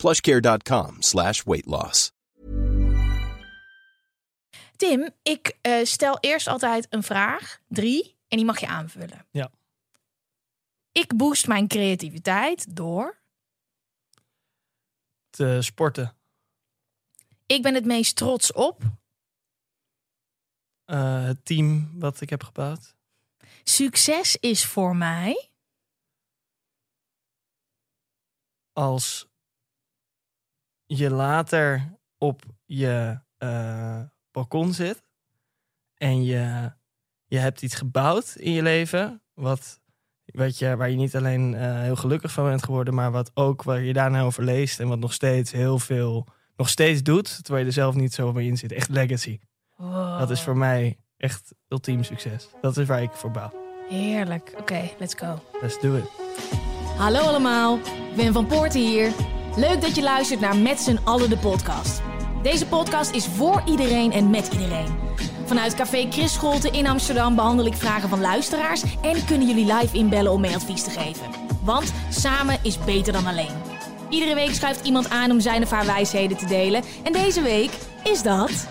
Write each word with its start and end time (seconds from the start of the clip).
plushcare.com 0.00 0.96
slash 1.02 1.42
weight 1.44 1.66
loss. 1.66 2.12
Tim, 4.76 5.10
ik 5.22 5.58
eh, 5.60 5.84
stel 5.84 6.18
eerst 6.20 6.46
altijd 6.46 6.86
een 6.90 7.02
vraag, 7.02 7.60
drie, 7.68 8.16
en 8.28 8.36
die 8.36 8.46
mag 8.46 8.60
je 8.60 8.66
aanvullen. 8.66 9.26
Ja. 9.30 9.50
Ik 10.92 11.16
boost 11.16 11.46
mijn 11.46 11.68
creativiteit 11.68 12.76
door. 12.76 13.18
Te 15.30 15.58
sporten. 15.60 16.16
Ik 17.46 17.62
ben 17.62 17.74
het 17.74 17.84
meest 17.84 18.16
trots 18.16 18.52
op. 18.52 18.82
Eh, 20.84 21.24
het 21.24 21.44
team 21.44 21.90
wat 21.98 22.20
ik 22.20 22.30
heb 22.30 22.42
gebouwd. 22.42 22.94
Succes 23.62 24.36
is 24.36 24.64
voor 24.66 24.96
mij. 24.96 25.50
Als 28.72 29.29
je 30.96 31.10
later 31.10 31.98
op 32.18 32.42
je 32.64 33.18
eh, 33.38 34.00
balkon 34.30 34.72
zit 34.72 35.02
en 35.94 36.24
je, 36.24 36.72
je 37.26 37.38
hebt 37.38 37.62
iets 37.62 37.74
gebouwd 37.74 38.34
in 38.36 38.52
je 38.52 38.62
leven, 38.62 39.22
wat, 39.34 39.80
wat 40.24 40.58
je, 40.58 40.76
waar 40.76 40.90
je 40.90 40.96
niet 40.96 41.16
alleen 41.16 41.54
eh, 41.54 41.80
heel 41.80 41.96
gelukkig 41.96 42.32
van 42.32 42.44
bent 42.44 42.64
geworden, 42.64 42.94
maar 42.94 43.10
wat 43.10 43.30
ook 43.34 43.62
waar 43.62 43.80
je 43.80 43.92
daarna 43.92 44.22
over 44.22 44.44
leest 44.44 44.80
en 44.80 44.88
wat 44.88 44.98
nog 44.98 45.12
steeds 45.12 45.52
heel 45.52 45.78
veel, 45.78 46.26
nog 46.56 46.68
steeds 46.68 47.02
doet, 47.02 47.44
terwijl 47.44 47.60
je 47.60 47.68
er 47.68 47.74
zelf 47.74 47.94
niet 47.94 48.14
zo 48.14 48.32
bij 48.32 48.44
in 48.44 48.56
zit. 48.56 48.72
Echt 48.72 48.88
legacy. 48.88 49.38
Dat 50.18 50.30
is 50.30 50.40
voor 50.40 50.56
mij 50.56 50.98
echt 51.16 51.54
ultiem 51.68 52.04
succes. 52.04 52.48
Dat 52.60 52.76
is 52.76 52.86
waar 52.86 53.02
ik 53.02 53.12
voor 53.12 53.30
bouw. 53.30 53.52
Heerlijk. 53.88 54.54
Oké, 54.58 54.90
let's 54.98 55.14
go. 55.14 55.42
Let's 55.60 55.80
do 55.80 55.96
it. 55.96 56.04
Hallo 56.96 57.20
allemaal, 57.20 57.78
Wim 58.14 58.32
van 58.32 58.46
Poorten 58.46 58.80
hier. 58.80 59.39
Leuk 59.56 59.80
dat 59.80 59.96
je 59.96 60.02
luistert 60.02 60.40
naar 60.40 60.56
Met 60.56 60.80
z'n 60.80 60.98
allen 61.04 61.30
de 61.30 61.36
podcast. 61.36 62.02
Deze 62.42 62.66
podcast 62.66 63.10
is 63.14 63.26
voor 63.26 63.62
iedereen 63.66 64.12
en 64.12 64.30
met 64.30 64.52
iedereen. 64.52 64.98
Vanuit 65.44 65.74
Café 65.74 66.06
Chris 66.10 66.32
Scholte 66.32 66.70
in 66.70 66.86
Amsterdam 66.86 67.34
behandel 67.34 67.66
ik 67.66 67.74
vragen 67.74 68.08
van 68.08 68.20
luisteraars... 68.20 68.82
en 69.02 69.24
kunnen 69.24 69.46
jullie 69.46 69.74
live 69.74 69.96
inbellen 69.96 70.32
om 70.32 70.40
mee 70.40 70.54
advies 70.54 70.82
te 70.82 70.90
geven. 70.90 71.26
Want 71.64 71.92
samen 72.10 72.58
is 72.62 72.84
beter 72.84 73.12
dan 73.12 73.26
alleen. 73.26 73.54
Iedere 74.08 74.34
week 74.34 74.54
schuift 74.54 74.86
iemand 74.86 75.10
aan 75.10 75.30
om 75.30 75.40
zijn 75.40 75.62
of 75.62 75.70
haar 75.70 75.86
wijsheden 75.86 76.36
te 76.36 76.46
delen. 76.46 76.82
En 77.02 77.12
deze 77.12 77.42
week 77.42 77.70
is 78.04 78.22
dat... 78.22 78.68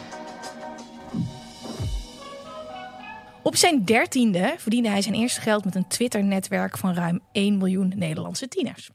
Op 3.44 3.56
zijn 3.56 3.86
dertiende 3.86 4.54
verdiende 4.58 4.90
hij 4.90 5.02
zijn 5.02 5.16
eerste 5.16 5.42
geld 5.42 5.66
met 5.66 5.76
een 5.76 5.88
Twitter-netwerk 5.88 6.78
van 6.78 6.94
ruim 6.94 7.20
1 7.32 7.58
miljoen 7.58 7.94
Nederlandse 7.96 8.48
tieners. 8.48 8.90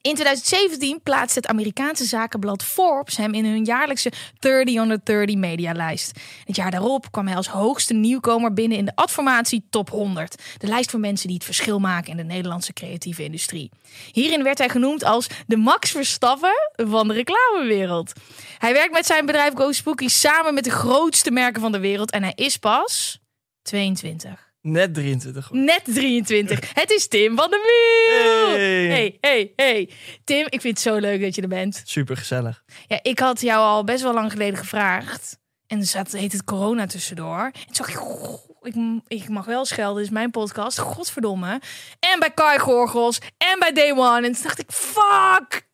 In 0.00 0.14
2017 0.14 1.00
plaatste 1.02 1.38
het 1.38 1.48
Amerikaanse 1.48 2.04
zakenblad 2.04 2.62
Forbes 2.62 3.16
hem 3.16 3.34
in 3.34 3.44
hun 3.44 3.64
jaarlijkse 3.64 4.12
30 4.38 4.76
under 4.76 5.00
30 5.04 5.36
medialijst. 5.36 6.18
Het 6.44 6.56
jaar 6.56 6.70
daarop 6.70 7.12
kwam 7.12 7.26
hij 7.26 7.36
als 7.36 7.48
hoogste 7.48 7.94
nieuwkomer 7.94 8.52
binnen 8.52 8.78
in 8.78 8.84
de 8.84 8.92
adformatie 8.94 9.66
Top 9.70 9.90
100. 9.90 10.42
De 10.58 10.66
lijst 10.66 10.90
voor 10.90 11.00
mensen 11.00 11.26
die 11.26 11.36
het 11.36 11.44
verschil 11.44 11.78
maken 11.78 12.10
in 12.10 12.16
de 12.16 12.24
Nederlandse 12.24 12.72
creatieve 12.72 13.24
industrie. 13.24 13.70
Hierin 14.12 14.42
werd 14.42 14.58
hij 14.58 14.68
genoemd 14.68 15.04
als 15.04 15.26
de 15.46 15.56
Max 15.56 15.90
Verstappen 15.90 16.70
van 16.74 17.08
de 17.08 17.14
reclamewereld. 17.14 18.12
Hij 18.58 18.72
werkt 18.72 18.92
met 18.92 19.06
zijn 19.06 19.26
bedrijf 19.26 19.54
Go 19.54 19.72
Spooky 19.72 20.08
samen 20.08 20.54
met 20.54 20.64
de 20.64 20.70
grootste 20.70 21.30
merken 21.30 21.60
van 21.60 21.72
de 21.72 21.80
wereld 21.80 22.10
en 22.10 22.22
hij 22.22 22.32
is 22.34 22.56
pas 22.56 23.18
22. 23.62 24.47
Net 24.60 24.94
23. 24.94 25.50
Net 25.50 25.84
23. 25.84 26.74
Het 26.74 26.90
is 26.90 27.08
Tim 27.08 27.36
van 27.36 27.50
de 27.50 27.60
Wiel. 27.66 28.48
Hey. 28.48 28.86
hey, 28.86 29.18
hey, 29.20 29.52
hey. 29.56 29.90
Tim, 30.24 30.46
ik 30.48 30.60
vind 30.60 30.74
het 30.74 30.80
zo 30.80 30.96
leuk 30.96 31.20
dat 31.20 31.34
je 31.34 31.42
er 31.42 31.48
bent. 31.48 31.82
Super 31.84 32.16
gezellig. 32.16 32.64
Ja, 32.86 32.98
ik 33.02 33.18
had 33.18 33.40
jou 33.40 33.60
al 33.60 33.84
best 33.84 34.02
wel 34.02 34.14
lang 34.14 34.32
geleden 34.32 34.58
gevraagd. 34.58 35.38
En 35.66 35.78
er 35.78 35.86
zat, 35.86 36.12
heet 36.12 36.32
het 36.32 36.44
corona 36.44 36.86
tussendoor. 36.86 37.44
En 37.44 37.66
toen 37.66 37.74
zag 37.74 37.88
ik, 37.88 37.94
goh, 37.94 38.40
ik, 38.62 38.74
ik 39.06 39.28
mag 39.28 39.44
wel 39.44 39.64
schelden, 39.64 40.02
is 40.02 40.10
mijn 40.10 40.30
podcast. 40.30 40.78
Godverdomme. 40.78 41.60
En 42.00 42.18
bij 42.18 42.30
Kai 42.30 42.58
Gorgels. 42.58 43.18
En 43.38 43.58
bij 43.58 43.72
Day 43.72 43.92
One. 43.92 44.26
En 44.26 44.32
toen 44.32 44.42
dacht 44.42 44.58
ik, 44.58 44.72
fuck. 44.72 45.66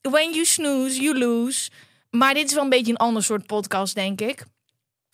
When 0.00 0.32
you 0.32 0.44
snooze, 0.44 1.00
you 1.00 1.18
lose. 1.18 1.70
Maar 2.10 2.34
dit 2.34 2.48
is 2.48 2.54
wel 2.54 2.62
een 2.62 2.68
beetje 2.68 2.92
een 2.92 2.98
ander 2.98 3.22
soort 3.22 3.46
podcast, 3.46 3.94
denk 3.94 4.20
ik. 4.20 4.44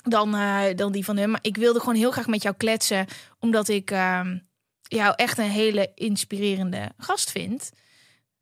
Dan, 0.09 0.34
eh, 0.34 0.62
dan 0.76 0.92
die 0.92 1.04
van 1.04 1.16
hem. 1.16 1.31
Maar 1.31 1.42
ik 1.42 1.56
wilde 1.56 1.78
gewoon 1.81 1.94
heel 1.94 2.10
graag 2.10 2.26
met 2.26 2.42
jou 2.42 2.54
kletsen. 2.56 3.06
Omdat 3.38 3.69
ik 3.69 3.91
ehm, 3.91 4.38
jou 4.82 5.12
echt 5.16 5.38
een 5.38 5.50
hele 5.50 5.91
inspirerende 5.94 6.91
gast 6.98 7.31
vind. 7.31 7.72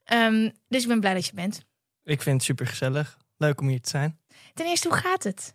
Ehm, 0.04 0.50
dus 0.68 0.82
ik 0.82 0.88
ben 0.88 1.00
blij 1.00 1.14
dat 1.14 1.26
je 1.26 1.34
bent. 1.34 1.62
Ik 2.04 2.22
vind 2.22 2.36
het 2.36 2.44
super 2.44 2.66
gezellig. 2.66 3.16
Leuk 3.36 3.60
om 3.60 3.68
hier 3.68 3.80
te 3.80 3.88
zijn. 3.90 4.18
Ten 4.54 4.66
eerste, 4.66 4.88
hoe 4.88 4.96
gaat 4.96 5.22
het? 5.22 5.54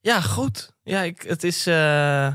Ja, 0.00 0.20
goed. 0.20 0.72
Ja, 0.82 1.02
ik, 1.02 1.22
het 1.22 1.44
is. 1.44 1.66
eh, 1.66 2.34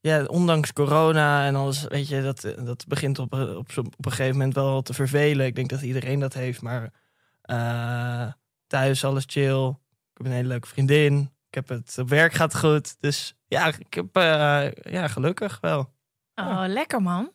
ja, 0.00 0.24
ondanks 0.24 0.72
corona 0.72 1.46
en 1.46 1.54
alles, 1.54 1.84
weet 1.84 2.08
je, 2.08 2.22
dat, 2.22 2.40
dat 2.40 2.84
begint 2.86 3.18
op, 3.18 3.32
op, 3.32 3.68
op 3.76 4.04
een 4.06 4.10
gegeven 4.12 4.32
moment 4.36 4.54
wel 4.54 4.82
te 4.82 4.94
vervelen. 4.94 5.46
Ik 5.46 5.54
denk 5.54 5.68
dat 5.68 5.82
iedereen 5.82 6.20
dat 6.20 6.34
heeft, 6.34 6.62
maar 6.62 6.92
eh, 7.42 8.32
thuis 8.66 9.04
alles 9.04 9.24
chill. 9.26 9.68
Ik 9.68 10.16
heb 10.18 10.26
een 10.26 10.32
hele 10.32 10.48
leuke 10.48 10.68
vriendin. 10.68 11.31
Ik 11.52 11.66
heb 11.66 11.68
het 11.68 11.98
werk 12.06 12.32
gaat 12.32 12.56
goed. 12.56 12.96
Dus 13.00 13.34
ja, 13.48 13.66
ik 13.66 13.94
heb 13.94 14.16
eh, 14.16 14.72
ja, 14.72 15.08
gelukkig 15.08 15.58
wel. 15.60 15.92
Oh, 16.34 16.64
lekker 16.66 17.02
man. 17.02 17.30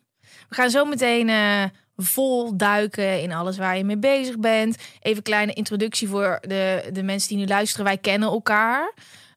We 0.49 0.55
gaan 0.55 0.69
zo 0.69 0.85
meteen 0.85 1.29
eh, 1.29 1.63
vol 1.95 2.57
duiken 2.57 3.21
in 3.21 3.31
alles 3.31 3.57
waar 3.57 3.77
je 3.77 3.83
mee 3.83 3.97
bezig 3.97 4.39
bent. 4.39 4.77
Even 4.99 5.17
een 5.17 5.23
kleine 5.23 5.53
introductie 5.53 6.07
voor 6.07 6.37
de, 6.41 6.89
de 6.93 7.03
mensen 7.03 7.29
die 7.29 7.37
nu 7.37 7.45
luisteren. 7.45 7.85
Wij 7.85 7.97
kennen 7.97 8.29
elkaar. 8.29 8.93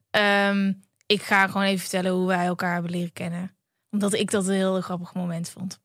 Ehm, 0.09 0.73
ik 1.05 1.21
ga 1.21 1.47
gewoon 1.47 1.63
even 1.63 1.79
vertellen 1.79 2.11
hoe 2.11 2.27
wij 2.27 2.45
elkaar 2.45 2.73
hebben 2.73 2.91
leren 2.91 3.13
kennen. 3.13 3.55
Omdat 3.89 4.13
ik 4.13 4.31
dat 4.31 4.47
een 4.47 4.53
heel 4.53 4.81
grappig 4.81 5.13
moment 5.13 5.49
vond. 5.49 5.79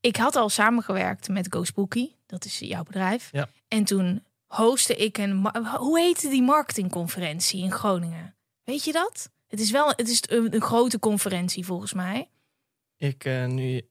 Ik 0.00 0.16
had 0.16 0.36
al 0.36 0.48
samengewerkt 0.48 1.28
met 1.28 1.46
Go 1.50 1.64
Spooky. 1.64 2.10
Dat 2.26 2.44
is 2.44 2.58
jouw 2.58 2.82
bedrijf. 2.82 3.28
Ja. 3.32 3.48
En 3.68 3.84
toen 3.84 4.24
hostte 4.46 4.96
ik 4.96 5.18
een... 5.18 5.50
Hoe 5.76 6.00
heette 6.00 6.28
die 6.28 6.42
marketingconferentie 6.42 7.62
in 7.62 7.72
Groningen? 7.72 8.36
Weet 8.64 8.84
je 8.84 8.92
dat? 8.92 9.30
Het 9.48 9.60
is 9.60 9.70
wel 9.70 9.88
het 9.88 10.08
is 10.08 10.22
een, 10.28 10.54
een 10.54 10.60
grote 10.60 10.98
conferentie 10.98 11.64
volgens 11.64 11.92
mij. 11.92 12.28
Ik 12.96 13.24
eh, 13.24 13.46
nu. 13.46 13.86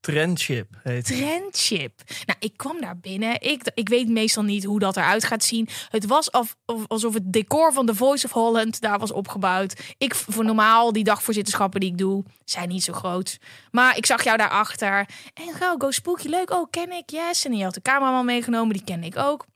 Trendship 0.00 0.68
heet. 0.82 1.04
Trendship. 1.04 2.02
Nou, 2.26 2.38
ik 2.40 2.56
kwam 2.56 2.80
daar 2.80 2.98
binnen. 2.98 3.40
Ik, 3.40 3.70
ik 3.74 3.88
weet 3.88 4.08
meestal 4.08 4.42
niet 4.42 4.64
hoe 4.64 4.78
dat 4.78 4.96
eruit 4.96 5.24
gaat 5.24 5.44
zien. 5.44 5.68
Het 5.88 6.06
was 6.06 6.30
of, 6.30 6.56
of- 6.66 6.86
alsof 6.86 7.14
het 7.14 7.32
decor 7.32 7.72
van 7.72 7.86
The 7.86 7.94
Voice 7.94 8.26
of 8.26 8.32
Holland 8.32 8.80
daar 8.80 8.98
was 8.98 9.12
opgebouwd. 9.12 9.80
Ik 9.98 10.14
voor 10.14 10.44
normaal 10.44 10.92
die 10.92 11.04
dagvoorzitterschappen 11.04 11.80
die 11.80 11.90
ik 11.90 11.98
doe 11.98 12.24
zijn 12.44 12.68
niet 12.68 12.84
zo 12.84 12.92
groot. 12.92 13.38
Maar 13.70 13.96
ik 13.96 14.06
zag 14.06 14.24
jou 14.24 14.36
daarachter. 14.36 15.08
En 15.34 15.54
go, 15.54 15.74
go 15.78 15.90
spooky, 15.90 16.28
leuk. 16.28 16.50
Oh, 16.50 16.70
ken 16.70 16.92
ik, 16.92 17.10
yes. 17.10 17.44
En 17.44 17.52
je 17.56 17.64
had 17.64 17.74
de 17.74 17.82
cameraman 17.82 18.24
meegenomen, 18.24 18.72
die 18.76 18.84
kende 18.84 19.06
ik 19.06 19.16
ook. 19.16 19.46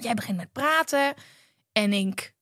Jij 0.00 0.14
begint 0.14 0.36
met 0.36 0.52
praten. 0.52 1.14
En 1.72 1.92
ik 1.92 2.33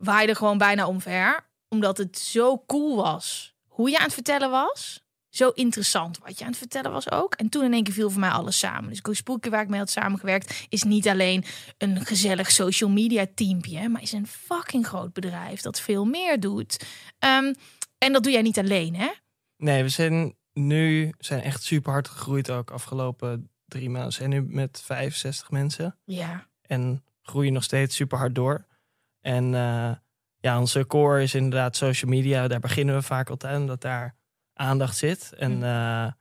waaide 0.00 0.34
gewoon 0.34 0.58
bijna 0.58 0.86
omver. 0.86 1.48
Omdat 1.68 1.98
het 1.98 2.18
zo 2.18 2.62
cool 2.66 2.96
was. 2.96 3.54
Hoe 3.66 3.90
je 3.90 3.96
aan 3.98 4.04
het 4.04 4.14
vertellen 4.14 4.50
was 4.50 5.00
zo 5.28 5.48
interessant 5.48 6.18
wat 6.18 6.38
je 6.38 6.44
aan 6.44 6.50
het 6.50 6.58
vertellen 6.58 6.92
was 6.92 7.10
ook. 7.10 7.34
En 7.34 7.48
toen 7.48 7.64
in 7.64 7.72
één 7.72 7.82
keer 7.84 7.94
viel 7.94 8.10
voor 8.10 8.20
mij 8.20 8.30
alles 8.30 8.58
samen. 8.58 8.90
Dus 8.90 8.98
Go 9.02 9.12
Spooky, 9.12 9.48
waar 9.50 9.62
ik 9.62 9.68
mee 9.68 9.78
had 9.78 9.90
samengewerkt, 9.90 10.66
is 10.68 10.82
niet 10.82 11.08
alleen 11.08 11.44
een 11.78 12.06
gezellig 12.06 12.50
social 12.50 12.90
media 12.90 13.26
teampje, 13.34 13.88
maar 13.88 14.02
is 14.02 14.12
een 14.12 14.26
fucking 14.26 14.86
groot 14.86 15.12
bedrijf 15.12 15.60
dat 15.60 15.80
veel 15.80 16.04
meer 16.04 16.40
doet. 16.40 16.84
Ehm, 17.18 17.52
en 17.98 18.12
dat 18.12 18.22
doe 18.22 18.32
jij 18.32 18.42
niet 18.42 18.58
alleen, 18.58 18.94
hè? 18.94 19.08
Nee, 19.56 19.82
we 19.82 19.88
zijn 19.88 20.34
nu 20.52 21.12
zijn 21.18 21.40
echt 21.42 21.62
super 21.62 21.92
hard 21.92 22.08
gegroeid 22.08 22.50
ook 22.50 22.70
afgelopen 22.70 23.50
drie 23.66 23.90
maanden. 23.90 24.08
We 24.10 24.14
zijn 24.14 24.30
nu 24.30 24.42
met 24.42 24.80
65 24.84 25.50
mensen 25.50 25.98
Ja. 26.04 26.46
en 26.62 27.04
groeien 27.22 27.52
nog 27.52 27.62
steeds 27.64 27.96
super 27.96 28.18
hard 28.18 28.34
door. 28.34 28.66
En 29.20 29.54
eh, 29.54 29.92
ja, 30.40 30.60
onze 30.60 30.86
core 30.86 31.22
is 31.22 31.34
inderdaad 31.34 31.76
social 31.76 32.10
media. 32.10 32.48
Daar 32.48 32.60
beginnen 32.60 32.94
we 32.94 33.02
vaak 33.02 33.30
altijd, 33.30 33.58
omdat 33.58 33.80
daar 33.80 34.16
aandacht 34.54 34.96
zit. 34.96 35.32
En 35.38 35.52
Hm. 35.56 35.62
eh, 35.62 36.12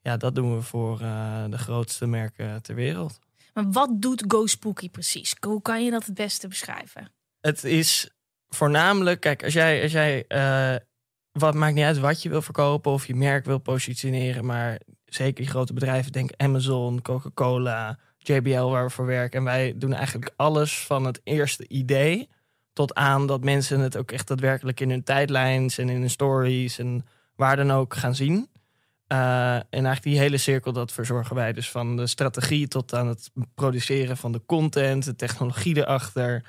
ja, 0.00 0.16
dat 0.16 0.34
doen 0.34 0.56
we 0.56 0.62
voor 0.62 1.00
eh, 1.00 1.44
de 1.50 1.58
grootste 1.58 2.06
merken 2.06 2.62
ter 2.62 2.74
wereld. 2.74 3.18
Maar 3.54 3.70
wat 3.70 3.90
doet 4.02 4.24
Go 4.28 4.46
Spooky 4.46 4.90
precies? 4.90 5.34
Hoe 5.40 5.62
kan 5.62 5.84
je 5.84 5.90
dat 5.90 6.06
het 6.06 6.14
beste 6.14 6.48
beschrijven? 6.48 7.12
Het 7.40 7.64
is 7.64 8.10
voornamelijk, 8.48 9.20
kijk, 9.20 9.44
als 9.44 9.52
jij, 9.52 9.82
als 9.82 9.92
jij 9.92 10.26
wat 11.32 11.54
maakt 11.54 11.74
niet 11.74 11.84
uit 11.84 11.98
wat 11.98 12.22
je 12.22 12.28
wil 12.28 12.42
verkopen 12.42 12.92
of 12.92 13.06
je 13.06 13.14
merk 13.14 13.44
wil 13.44 13.58
positioneren, 13.58 14.44
maar 14.44 14.80
zeker 15.04 15.34
die 15.34 15.50
grote 15.50 15.72
bedrijven, 15.72 16.12
denk 16.12 16.30
Amazon, 16.36 17.02
Coca-Cola, 17.02 17.98
JBL, 18.18 18.64
waar 18.64 18.84
we 18.84 18.90
voor 18.90 19.06
werken. 19.06 19.38
En 19.38 19.44
wij 19.44 19.74
doen 19.76 19.92
eigenlijk 19.92 20.32
alles 20.36 20.84
van 20.86 21.04
het 21.04 21.20
eerste 21.24 21.68
idee 21.68 22.28
tot 22.74 22.94
aan 22.94 23.26
dat 23.26 23.44
mensen 23.44 23.80
het 23.80 23.96
ook 23.96 24.12
echt 24.12 24.28
daadwerkelijk 24.28 24.80
in 24.80 24.90
hun 24.90 25.04
tijdlijns 25.04 25.78
en 25.78 25.88
in 25.88 26.00
hun 26.00 26.10
stories 26.10 26.78
en 26.78 27.06
waar 27.36 27.56
dan 27.56 27.72
ook 27.72 27.94
gaan 27.94 28.14
zien. 28.14 28.48
Uh, 29.08 29.54
en 29.54 29.64
eigenlijk 29.70 30.02
die 30.02 30.18
hele 30.18 30.36
cirkel, 30.36 30.72
dat 30.72 30.92
verzorgen 30.92 31.36
wij. 31.36 31.52
Dus 31.52 31.70
van 31.70 31.96
de 31.96 32.06
strategie 32.06 32.68
tot 32.68 32.94
aan 32.94 33.06
het 33.06 33.30
produceren 33.54 34.16
van 34.16 34.32
de 34.32 34.42
content, 34.46 35.04
de 35.04 35.16
technologie 35.16 35.76
erachter, 35.76 36.44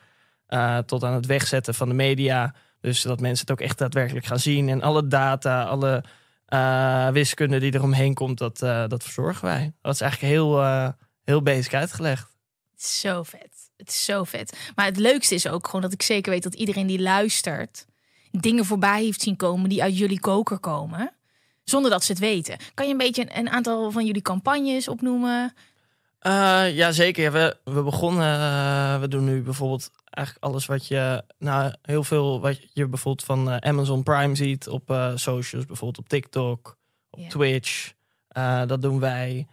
uh, 0.49 0.77
tot 0.77 1.03
aan 1.03 1.13
het 1.13 1.25
wegzetten 1.25 1.73
van 1.73 1.87
de 1.87 1.93
media. 1.93 2.55
Dus 2.79 3.01
dat 3.01 3.19
mensen 3.19 3.47
het 3.47 3.51
ook 3.51 3.67
echt 3.67 3.77
daadwerkelijk 3.77 4.25
gaan 4.25 4.39
zien. 4.39 4.69
En 4.69 4.81
alle 4.81 5.07
data, 5.07 5.63
alle 5.63 6.03
uh, 6.49 7.09
wiskunde 7.09 7.59
die 7.59 7.73
eromheen 7.73 8.13
komt, 8.13 8.37
dat, 8.37 8.59
dat 8.59 9.03
verzorgen 9.03 9.45
wij. 9.45 9.73
Dat 9.81 9.93
is 9.93 10.01
eigenlijk 10.01 10.33
heel, 10.33 10.61
heel 11.23 11.41
basic 11.41 11.73
uitgelegd. 11.73 12.35
Zo 12.75 13.23
vet. 13.23 13.54
Het 13.77 13.87
is 13.89 14.05
zo 14.05 14.23
vet. 14.23 14.57
Maar 14.75 14.85
het 14.85 14.97
leukste 14.97 15.35
is 15.35 15.47
ook 15.47 15.65
gewoon 15.65 15.81
dat 15.81 15.93
ik 15.93 16.01
zeker 16.01 16.31
weet 16.31 16.43
dat 16.43 16.55
iedereen 16.55 16.87
die 16.87 17.01
luistert, 17.01 17.85
dingen 18.31 18.65
voorbij 18.65 19.03
heeft 19.03 19.21
zien 19.21 19.35
komen 19.35 19.69
die 19.69 19.83
uit 19.83 19.97
jullie 19.97 20.19
koker 20.19 20.59
komen 20.59 21.13
zonder 21.65 21.91
dat 21.91 22.03
ze 22.03 22.11
het 22.11 22.21
weten. 22.21 22.57
Kan 22.73 22.85
je 22.85 22.91
een 22.91 22.97
beetje 22.97 23.37
een, 23.37 23.49
aantal 23.49 23.91
van 23.91 24.05
jullie 24.05 24.21
campagnes 24.21 24.87
opnoemen? 24.87 25.53
Uh, 26.21 26.75
ja, 26.75 26.91
zeker. 26.91 27.31
we, 27.31 27.57
we 27.63 27.83
begonnen, 27.83 28.39
uh, 28.39 28.99
we 28.99 29.07
doen 29.07 29.23
nu 29.23 29.41
bijvoorbeeld 29.41 29.91
eigenlijk 30.09 30.45
alles 30.45 30.65
wat 30.65 30.87
je, 30.87 31.23
nou, 31.37 31.73
heel 31.81 32.03
veel 32.03 32.39
wat 32.41 32.73
je 32.73 32.87
bijvoorbeeld 32.87 33.25
van 33.25 33.49
uh, 33.49 33.57
Amazon 33.57 34.03
Prime 34.03 34.35
ziet 34.35 34.67
op 34.67 35.11
socials, 35.15 35.65
bijvoorbeeld 35.65 35.97
op 35.97 36.09
TikTok, 36.09 36.77
op 37.09 37.19
yeah. 37.19 37.31
Twitch. 37.31 37.93
dat 38.67 38.81
doen 38.81 38.99
wij. 38.99 39.47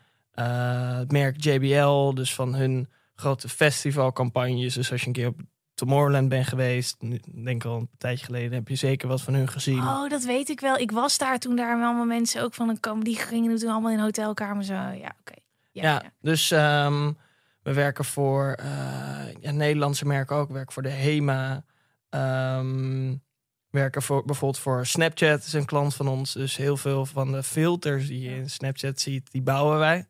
het 1.01 1.13
merk 1.13 1.45
JBL, 1.45 2.13
dus 2.15 2.35
van 2.35 2.55
hun 2.55 2.89
grote 3.23 3.49
festivalcampagnes. 3.49 4.75
Dus 4.75 4.91
als 4.91 5.01
je 5.01 5.07
een 5.07 5.13
keer 5.13 5.27
op 5.27 5.41
Tomorrowland 5.75 6.29
ben 6.29 6.45
geweest. 6.45 6.97
Denk 7.45 7.65
al 7.65 7.77
een 7.77 7.91
tijdje 7.99 8.25
geleden. 8.25 8.53
Heb 8.53 8.69
je 8.69 8.75
zeker 8.75 9.09
wat 9.09 9.23
van 9.23 9.35
hun 9.35 9.49
gezien? 9.49 9.79
Oh, 9.79 10.09
dat 10.09 10.25
weet 10.25 10.49
ik 10.49 10.61
wel. 10.61 10.77
Ik 10.77 10.91
was 10.91 11.19
daar 11.19 11.39
toen 11.39 11.57
daar 11.57 11.75
allemaal 11.75 12.05
mensen 12.05 12.43
ook 12.43 12.55
van 12.55 12.69
een 12.69 12.81
kamp. 12.81 13.05
Die 13.05 13.17
gingen 13.17 13.57
toen 13.57 13.71
allemaal 13.71 13.91
in 13.91 13.99
hotelkamers. 13.99 14.67
Zo. 14.67 14.75
Ja, 14.75 15.15
oké. 15.21 15.35
Ja, 15.71 15.83
ja, 15.83 16.03
dus 16.21 16.51
um, 16.51 17.17
we 17.63 17.73
werken 17.73 18.05
voor 18.05 18.59
uh, 18.61 19.33
ja, 19.41 19.51
Nederlandse 19.51 20.07
merken 20.07 20.37
ook. 20.37 20.49
We 20.49 20.55
werken 20.55 20.73
voor 20.73 20.83
de 20.83 20.89
HEMA. 20.89 21.65
Um, 22.11 23.23
werken 23.71 24.03
voor, 24.03 24.25
bijvoorbeeld 24.25 24.63
voor 24.63 24.87
Snapchat, 24.87 25.45
is 25.45 25.53
een 25.53 25.65
klant 25.65 25.95
van 25.95 26.09
ons. 26.09 26.33
Dus 26.33 26.57
heel 26.57 26.77
veel 26.77 27.07
van 27.07 27.33
de 27.33 27.43
filters 27.43 28.07
die 28.07 28.21
je 28.21 28.37
in 28.37 28.51
Snapchat 28.51 29.01
ziet, 29.01 29.31
die 29.31 29.43
bouwen 29.43 29.79
wij. 29.79 30.09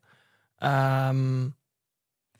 Um, 1.08 1.56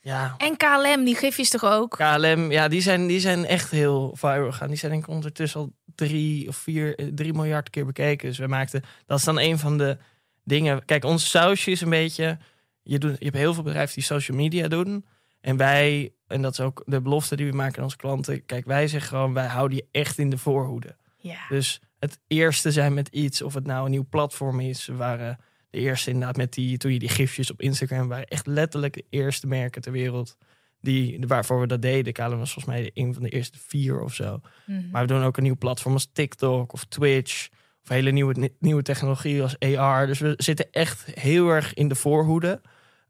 ja. 0.03 0.35
En 0.39 0.57
KLM, 0.57 1.05
die 1.05 1.17
gifjes 1.17 1.49
toch 1.49 1.65
ook? 1.65 1.91
KLM, 1.91 2.51
ja, 2.51 2.69
die 2.69 2.81
zijn, 2.81 3.07
die 3.07 3.21
zijn 3.21 3.45
echt 3.47 3.71
heel 3.71 4.11
viral 4.17 4.53
gaan. 4.53 4.69
Die 4.69 4.77
zijn 4.77 4.93
denk 4.93 5.05
ik 5.05 5.11
ondertussen 5.11 5.61
al 5.61 5.73
drie 5.95 6.49
of 6.49 6.57
vier, 6.57 6.97
eh, 6.99 7.07
drie 7.15 7.33
miljard 7.33 7.71
keer 7.71 7.87
bekeken. 7.87 8.29
Dus 8.29 8.39
we 8.39 8.47
maakten, 8.47 8.83
dat 9.07 9.19
is 9.19 9.25
dan 9.25 9.39
een 9.39 9.59
van 9.59 9.79
de 9.79 9.99
dingen. 10.45 10.85
Kijk, 10.85 11.05
ons 11.05 11.31
sausje 11.31 11.71
is 11.71 11.81
een 11.81 11.91
beetje, 11.91 12.39
je, 12.83 12.99
doet, 12.99 13.17
je 13.19 13.25
hebt 13.25 13.37
heel 13.37 13.55
veel 13.55 13.63
bedrijven 13.63 13.95
die 13.95 14.05
social 14.05 14.37
media 14.37 14.69
doen. 14.69 15.07
En 15.41 15.57
wij, 15.57 16.13
en 16.27 16.43
dat 16.43 16.53
is 16.53 16.61
ook 16.61 16.83
de 16.87 17.01
belofte 17.01 17.37
die 17.37 17.51
we 17.51 17.57
maken 17.57 17.77
aan 17.79 17.85
onze 17.85 17.97
klanten. 17.97 18.47
Kijk, 18.47 18.67
wij 18.67 18.89
zeggen 18.89 19.09
gewoon, 19.09 19.35
wij 19.35 19.47
houden 19.47 19.77
je 19.77 19.87
echt 19.91 20.19
in 20.19 20.31
de 20.31 20.39
voorhoede. 20.39 20.97
Ja. 21.17 21.47
Dus 21.49 21.81
het 21.99 22.19
eerste 22.27 22.71
zijn 22.71 22.95
met 22.95 23.09
iets, 23.09 23.43
of 23.43 23.55
het 23.55 23.67
nou 23.67 23.85
een 23.85 23.91
nieuw 23.91 24.07
platform 24.11 24.61
is. 24.61 24.87
We 24.87 24.95
waren 24.95 25.39
de 25.73 25.79
eerste 25.79 26.11
inderdaad 26.11 26.37
met 26.37 26.53
die, 26.53 26.77
toen 26.77 26.93
je 26.93 26.99
die 26.99 27.09
gifjes 27.09 27.51
op 27.51 27.61
Instagram 27.61 28.09
waren 28.09 28.27
echt 28.27 28.47
letterlijk 28.47 28.95
de 28.95 29.05
eerste 29.11 29.47
merken 29.47 29.83
ter 29.83 29.93
wereld 29.93 30.37
die, 30.81 31.25
waarvoor 31.27 31.61
we 31.61 31.67
dat 31.67 31.83
deden. 31.83 32.13
KLM 32.13 32.39
was 32.39 32.53
volgens 32.53 32.75
mij 32.75 32.91
een 32.95 33.15
van 33.15 33.23
de 33.23 33.29
eerste 33.29 33.59
vier 33.59 34.01
of 34.01 34.15
zo. 34.15 34.41
Mhm. 34.67 34.91
Maar 34.91 35.03
we 35.03 35.09
doen 35.09 35.23
ook 35.23 35.37
een 35.37 35.43
nieuw 35.43 35.57
platform 35.57 35.95
als 35.95 36.09
TikTok 36.13 36.73
of 36.73 36.85
Twitch. 36.85 37.49
Of 37.83 37.89
hele 37.89 38.11
nieuwe, 38.11 38.51
nieuwe 38.59 38.83
technologie 38.83 39.43
als 39.43 39.59
AR. 39.59 40.07
Dus 40.07 40.19
we 40.19 40.35
zitten 40.37 40.71
echt 40.71 41.05
heel 41.15 41.49
erg 41.49 41.75
in 41.75 41.89
de 41.89 41.95
voorhoede. 41.95 42.61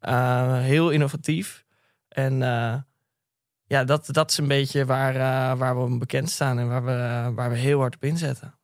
Uh, 0.03 0.59
heel 0.59 0.91
innovatief. 0.91 1.65
En 2.09 2.33
uh, 2.33 2.75
ja, 3.67 3.85
dat, 3.85 4.09
dat 4.11 4.31
is 4.31 4.39
een 4.39 4.49
beetje 4.49 4.85
waar, 4.85 5.15
uh, 5.15 5.59
waar 5.59 5.91
we 5.91 5.99
bekend 5.99 6.31
staan 6.31 6.59
en 6.59 6.69
waar 6.69 6.85
we, 6.85 7.33
waar 7.35 7.51
we 7.51 7.57
heel 7.57 7.79
hard 7.79 7.95
op 7.95 8.05
inzetten. 8.05 8.55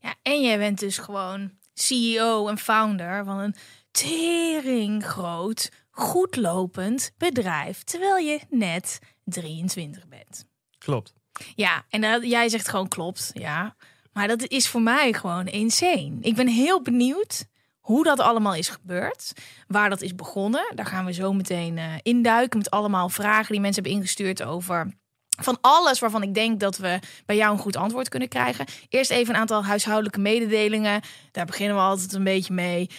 Ja, 0.00 0.14
en 0.22 0.42
jij 0.42 0.58
bent 0.58 0.78
dus 0.78 0.98
gewoon 0.98 1.50
CEO 1.80 2.48
en 2.48 2.58
founder 2.58 3.24
van 3.24 3.38
een 3.38 3.54
tering 3.90 5.04
groot, 5.04 5.70
goedlopend 5.90 7.12
bedrijf, 7.18 7.82
terwijl 7.82 8.16
je 8.16 8.40
net 8.50 8.98
23 9.24 10.08
bent. 10.08 10.46
Klopt. 10.78 11.14
Ja, 11.54 11.84
en 11.88 12.00
dat, 12.00 12.22
jij 12.24 12.48
zegt 12.48 12.68
gewoon 12.68 12.88
klopt, 12.88 13.30
ja. 13.34 13.76
Maar 14.12 14.28
dat 14.28 14.48
is 14.48 14.68
voor 14.68 14.82
mij 14.82 15.12
gewoon 15.12 15.46
insane. 15.46 16.16
Ik 16.20 16.34
ben 16.34 16.48
heel 16.48 16.82
benieuwd 16.82 17.46
hoe 17.80 18.04
dat 18.04 18.20
allemaal 18.20 18.54
is 18.54 18.68
gebeurd, 18.68 19.32
waar 19.66 19.88
dat 19.88 20.02
is 20.02 20.14
begonnen. 20.14 20.72
Daar 20.74 20.86
gaan 20.86 21.04
we 21.04 21.12
zo 21.12 21.32
meteen 21.32 21.76
uh, 21.76 21.94
induiken 22.02 22.58
met 22.58 22.70
allemaal 22.70 23.08
vragen 23.08 23.52
die 23.52 23.60
mensen 23.60 23.82
hebben 23.82 24.00
ingestuurd 24.00 24.42
over 24.42 24.92
van 25.40 25.58
alles 25.60 25.98
waarvan 25.98 26.22
ik 26.22 26.34
denk 26.34 26.60
dat 26.60 26.76
we 26.76 26.98
bij 27.26 27.36
jou 27.36 27.52
een 27.52 27.58
goed 27.58 27.76
antwoord 27.76 28.08
kunnen 28.08 28.28
krijgen. 28.28 28.66
Eerst 28.88 29.10
even 29.10 29.34
een 29.34 29.40
aantal 29.40 29.64
huishoudelijke 29.64 30.20
mededelingen. 30.20 31.00
Daar 31.32 31.46
beginnen 31.46 31.76
we 31.76 31.82
altijd 31.82 32.12
een 32.12 32.24
beetje 32.24 32.54
mee. 32.54 32.90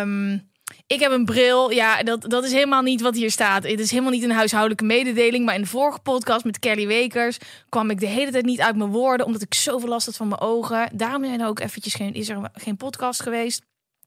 Um, 0.00 0.50
ik 0.86 1.00
heb 1.00 1.12
een 1.12 1.24
bril. 1.24 1.70
Ja, 1.70 2.02
dat, 2.02 2.30
dat 2.30 2.44
is 2.44 2.52
helemaal 2.52 2.82
niet 2.82 3.00
wat 3.00 3.14
hier 3.14 3.30
staat. 3.30 3.62
Het 3.62 3.80
is 3.80 3.90
helemaal 3.90 4.10
niet 4.10 4.22
een 4.22 4.30
huishoudelijke 4.30 4.84
mededeling. 4.84 5.44
Maar 5.44 5.54
in 5.54 5.60
de 5.60 5.66
vorige 5.66 5.98
podcast 5.98 6.44
met 6.44 6.58
Kelly 6.58 6.86
Wekers 6.86 7.38
kwam 7.68 7.90
ik 7.90 8.00
de 8.00 8.06
hele 8.06 8.30
tijd 8.30 8.44
niet 8.44 8.60
uit 8.60 8.76
mijn 8.76 8.90
woorden. 8.90 9.26
Omdat 9.26 9.42
ik 9.42 9.54
zoveel 9.54 9.88
last 9.88 10.06
had 10.06 10.16
van 10.16 10.28
mijn 10.28 10.40
ogen. 10.40 10.90
Daarom 10.94 11.24
zijn 11.24 11.40
er 11.40 11.46
ook 11.46 11.60
eventjes 11.60 11.94
geen, 11.94 12.14
is 12.14 12.28
er 12.28 12.50
geen 12.52 12.76
podcast 12.76 13.22
geweest. 13.22 13.62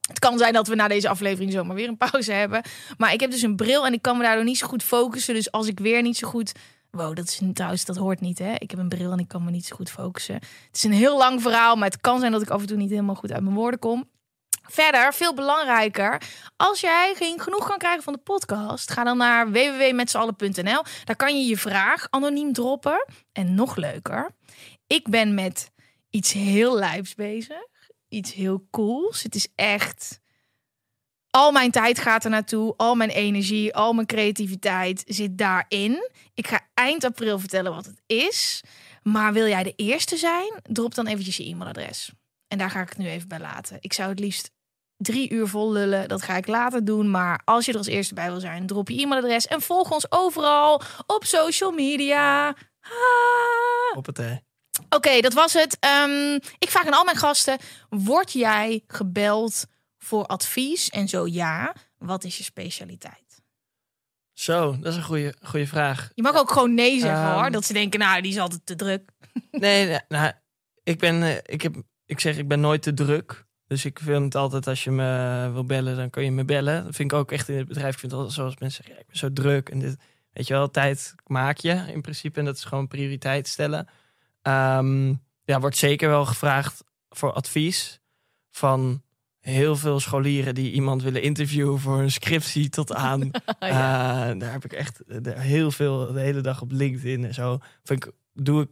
Het 0.07 0.19
kan 0.19 0.37
zijn 0.37 0.53
dat 0.53 0.67
we 0.67 0.75
na 0.75 0.87
deze 0.87 1.09
aflevering 1.09 1.51
zomaar 1.51 1.75
weer 1.75 1.87
een 1.87 1.97
pauze 2.09 2.31
hebben. 2.31 2.61
Maar 2.97 3.13
ik 3.13 3.19
heb 3.19 3.31
dus 3.31 3.41
een 3.41 3.55
bril 3.55 3.85
en 3.85 3.93
ik 3.93 4.01
kan 4.01 4.17
me 4.17 4.23
daardoor 4.23 4.43
niet 4.43 4.57
zo 4.57 4.67
goed 4.67 4.83
focussen. 4.83 5.33
Dus 5.33 5.51
als 5.51 5.67
ik 5.67 5.79
weer 5.79 6.01
niet 6.01 6.17
zo 6.17 6.27
goed 6.27 6.51
Wow, 6.91 7.15
dat 7.15 7.25
is 7.25 7.41
trouwens, 7.53 7.85
dat 7.85 7.95
hoort 7.95 8.19
niet. 8.19 8.39
Hè? 8.39 8.53
Ik 8.57 8.69
heb 8.71 8.79
een 8.79 8.89
bril 8.89 9.11
en 9.11 9.19
ik 9.19 9.27
kan 9.27 9.43
me 9.43 9.51
niet 9.51 9.65
zo 9.65 9.75
goed 9.75 9.91
focussen. 9.91 10.35
Het 10.35 10.69
is 10.71 10.83
een 10.83 10.91
heel 10.91 11.17
lang 11.17 11.41
verhaal, 11.41 11.75
maar 11.75 11.89
het 11.89 12.01
kan 12.01 12.19
zijn 12.19 12.31
dat 12.31 12.41
ik 12.41 12.49
af 12.49 12.61
en 12.61 12.67
toe 12.67 12.77
niet 12.77 12.89
helemaal 12.89 13.15
goed 13.15 13.31
uit 13.31 13.43
mijn 13.43 13.55
woorden 13.55 13.79
kom. 13.79 14.09
Verder, 14.61 15.13
veel 15.13 15.33
belangrijker, 15.33 16.21
als 16.55 16.79
jij 16.79 17.13
geen 17.15 17.39
genoeg 17.39 17.67
kan 17.67 17.77
krijgen 17.77 18.03
van 18.03 18.13
de 18.13 18.19
podcast, 18.19 18.91
ga 18.91 19.03
dan 19.03 19.17
naar 19.17 19.51
www.metzallen.nl. 19.51 20.83
Daar 21.03 21.15
kan 21.15 21.37
je 21.37 21.47
je 21.47 21.57
vraag 21.57 22.07
anoniem 22.09 22.53
droppen. 22.53 23.05
En 23.31 23.55
nog 23.55 23.75
leuker, 23.75 24.29
ik 24.87 25.09
ben 25.09 25.33
met 25.33 25.71
iets 26.09 26.31
heel 26.31 26.75
lijps 26.75 27.15
bezig. 27.15 27.67
Iets 28.07 28.33
heel 28.33 28.67
cools. 28.71 29.23
Het 29.23 29.35
is 29.35 29.47
echt 29.55 30.19
al 31.31 31.51
mijn 31.51 31.71
tijd 31.71 31.99
gaat 31.99 32.23
er 32.23 32.29
naartoe, 32.29 32.73
al 32.77 32.95
mijn 32.95 33.09
energie, 33.09 33.75
al 33.75 33.93
mijn 33.93 34.07
creativiteit 34.07 35.03
zit 35.07 35.37
daarin. 35.37 36.09
Ik 36.33 36.47
ga 36.47 36.59
eind 36.73 37.03
april 37.03 37.39
vertellen 37.39 37.75
wat 37.75 37.85
het 37.85 38.01
is. 38.05 38.61
Maar 39.03 39.33
wil 39.33 39.47
jij 39.47 39.63
de 39.63 39.73
eerste 39.75 40.17
zijn? 40.17 40.53
Drop 40.63 40.95
dan 40.95 41.07
eventjes 41.07 41.37
je 41.37 41.45
e-mailadres. 41.45 42.11
En 42.47 42.57
daar 42.57 42.69
ga 42.69 42.81
ik 42.81 42.89
het 42.89 42.97
nu 42.97 43.07
even 43.07 43.27
bij 43.27 43.39
laten. 43.39 43.77
Ik 43.79 43.93
zou 43.93 44.09
het 44.09 44.19
liefst 44.19 44.51
drie 44.97 45.29
uur 45.29 45.47
vol 45.47 45.71
lullen. 45.71 46.07
Dat 46.07 46.21
ga 46.21 46.35
ik 46.35 46.47
later 46.47 46.85
doen. 46.85 47.11
Maar 47.11 47.41
als 47.45 47.65
je 47.65 47.71
er 47.71 47.77
als 47.77 47.87
eerste 47.87 48.13
bij 48.13 48.31
wil 48.31 48.39
zijn, 48.39 48.67
drop 48.67 48.89
je 48.89 49.01
e-mailadres. 49.01 49.47
En 49.47 49.61
volg 49.61 49.91
ons 49.91 50.11
overal 50.11 50.81
op 51.05 51.23
social 51.25 51.71
media. 51.71 52.47
Ah. 52.81 53.97
Op 53.97 54.05
het 54.05 54.19
e. 54.19 54.37
Oké, 54.89 55.19
dat 55.19 55.33
was 55.33 55.53
het. 55.53 55.77
Um, 56.05 56.35
ik 56.59 56.69
vraag 56.69 56.85
aan 56.85 56.93
al 56.93 57.03
mijn 57.03 57.17
gasten: 57.17 57.57
word 57.89 58.31
jij 58.31 58.83
gebeld 58.87 59.65
voor 59.99 60.25
advies? 60.25 60.89
En 60.89 61.07
zo 61.07 61.27
ja, 61.27 61.75
wat 61.97 62.23
is 62.23 62.37
je 62.37 62.43
specialiteit? 62.43 63.41
Zo, 64.33 64.77
dat 64.79 64.91
is 64.91 64.95
een 64.95 65.03
goede, 65.03 65.35
goede 65.41 65.67
vraag. 65.67 66.11
Je 66.13 66.21
mag 66.21 66.35
ook 66.35 66.51
gewoon 66.51 66.73
nee 66.73 66.99
zeggen 66.99 67.25
um, 67.25 67.33
hoor. 67.33 67.51
Dat 67.51 67.65
ze 67.65 67.73
denken, 67.73 67.99
nou, 67.99 68.21
die 68.21 68.31
is 68.31 68.39
altijd 68.39 68.65
te 68.65 68.75
druk. 68.75 69.11
Nee, 69.51 69.99
nou, 70.07 70.31
ik 70.83 70.99
ben, 70.99 71.23
eh, 71.23 71.37
ik 71.45 71.61
heb, 71.61 71.75
ik 72.05 72.19
zeg, 72.19 72.37
ik 72.37 72.47
ben 72.47 72.59
nooit 72.59 72.81
te 72.81 72.93
druk. 72.93 73.45
Dus 73.67 73.85
ik 73.85 73.99
vind 73.99 74.23
het 74.23 74.35
altijd, 74.35 74.67
als 74.67 74.83
je 74.83 74.91
me 74.91 75.49
wil 75.53 75.65
bellen, 75.65 75.95
dan 75.95 76.09
kun 76.09 76.23
je 76.23 76.31
me 76.31 76.45
bellen. 76.45 76.83
Dat 76.83 76.95
vind 76.95 77.11
ik 77.11 77.17
ook 77.17 77.31
echt 77.31 77.49
in 77.49 77.57
het 77.57 77.67
bedrijf. 77.67 77.93
Ik 77.93 77.99
vind 77.99 78.11
het 78.11 78.21
altijd 78.21 78.37
zoals 78.37 78.57
mensen 78.57 78.83
zeggen, 78.83 78.93
ja, 78.93 79.01
ik 79.01 79.07
ben 79.07 79.17
zo 79.17 79.33
druk. 79.33 79.69
En 79.69 79.79
dit, 79.79 79.97
weet 80.31 80.47
je 80.47 80.53
wel, 80.53 80.69
tijd 80.69 81.15
maak 81.25 81.57
je 81.57 81.83
in 81.87 82.01
principe. 82.01 82.39
En 82.39 82.45
dat 82.45 82.55
is 82.55 82.63
gewoon 82.63 82.87
prioriteit 82.87 83.47
stellen. 83.47 83.87
Um, 84.41 85.21
ja, 85.43 85.59
wordt 85.59 85.77
zeker 85.77 86.09
wel 86.09 86.25
gevraagd 86.25 86.83
voor 87.09 87.33
advies 87.33 87.99
van 88.51 89.03
heel 89.49 89.75
veel 89.75 89.99
scholieren 89.99 90.55
die 90.55 90.71
iemand 90.71 91.03
willen 91.03 91.21
interviewen 91.21 91.79
voor 91.79 91.99
een 91.99 92.11
scriptie 92.11 92.69
tot 92.69 92.93
aan. 93.09 93.31
Ja. 93.59 94.29
eh, 94.29 94.39
daar 94.39 94.51
heb 94.51 94.65
ik 94.65 94.73
echt 94.73 95.03
eh, 95.03 95.33
heel 95.39 95.71
veel 95.71 96.11
de 96.13 96.19
hele 96.19 96.41
dag 96.41 96.61
op 96.61 96.71
LinkedIn 96.71 97.25
en 97.25 97.33
zo. 97.33 97.57
Vind 97.83 98.05
ik, 98.05 98.11
doe, 98.33 98.61
ik, 98.61 98.69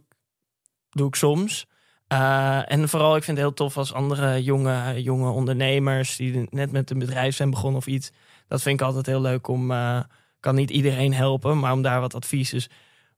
doe 0.90 1.08
ik 1.08 1.14
soms. 1.14 1.66
Eh, 2.06 2.72
en 2.72 2.88
vooral, 2.88 3.16
ik 3.16 3.22
vind 3.24 3.36
het 3.36 3.46
heel 3.46 3.54
tof 3.56 3.76
als 3.76 3.92
andere 3.92 4.42
jonge, 4.42 5.02
jonge 5.02 5.30
ondernemers 5.30 6.16
die 6.16 6.46
net 6.50 6.72
met 6.72 6.90
een 6.90 6.98
bedrijf 6.98 7.36
zijn 7.36 7.50
begonnen 7.50 7.78
of 7.78 7.86
iets. 7.86 8.10
Dat 8.48 8.62
vind 8.62 8.80
ik 8.80 8.86
altijd 8.86 9.06
heel 9.06 9.20
leuk 9.20 9.48
om. 9.48 9.70
eh, 9.70 10.00
kan 10.40 10.54
niet 10.54 10.70
iedereen 10.70 11.14
helpen, 11.14 11.58
maar 11.58 11.72
om 11.72 11.82
daar 11.82 12.00
wat 12.00 12.14
advies. 12.14 12.50
Dus 12.50 12.68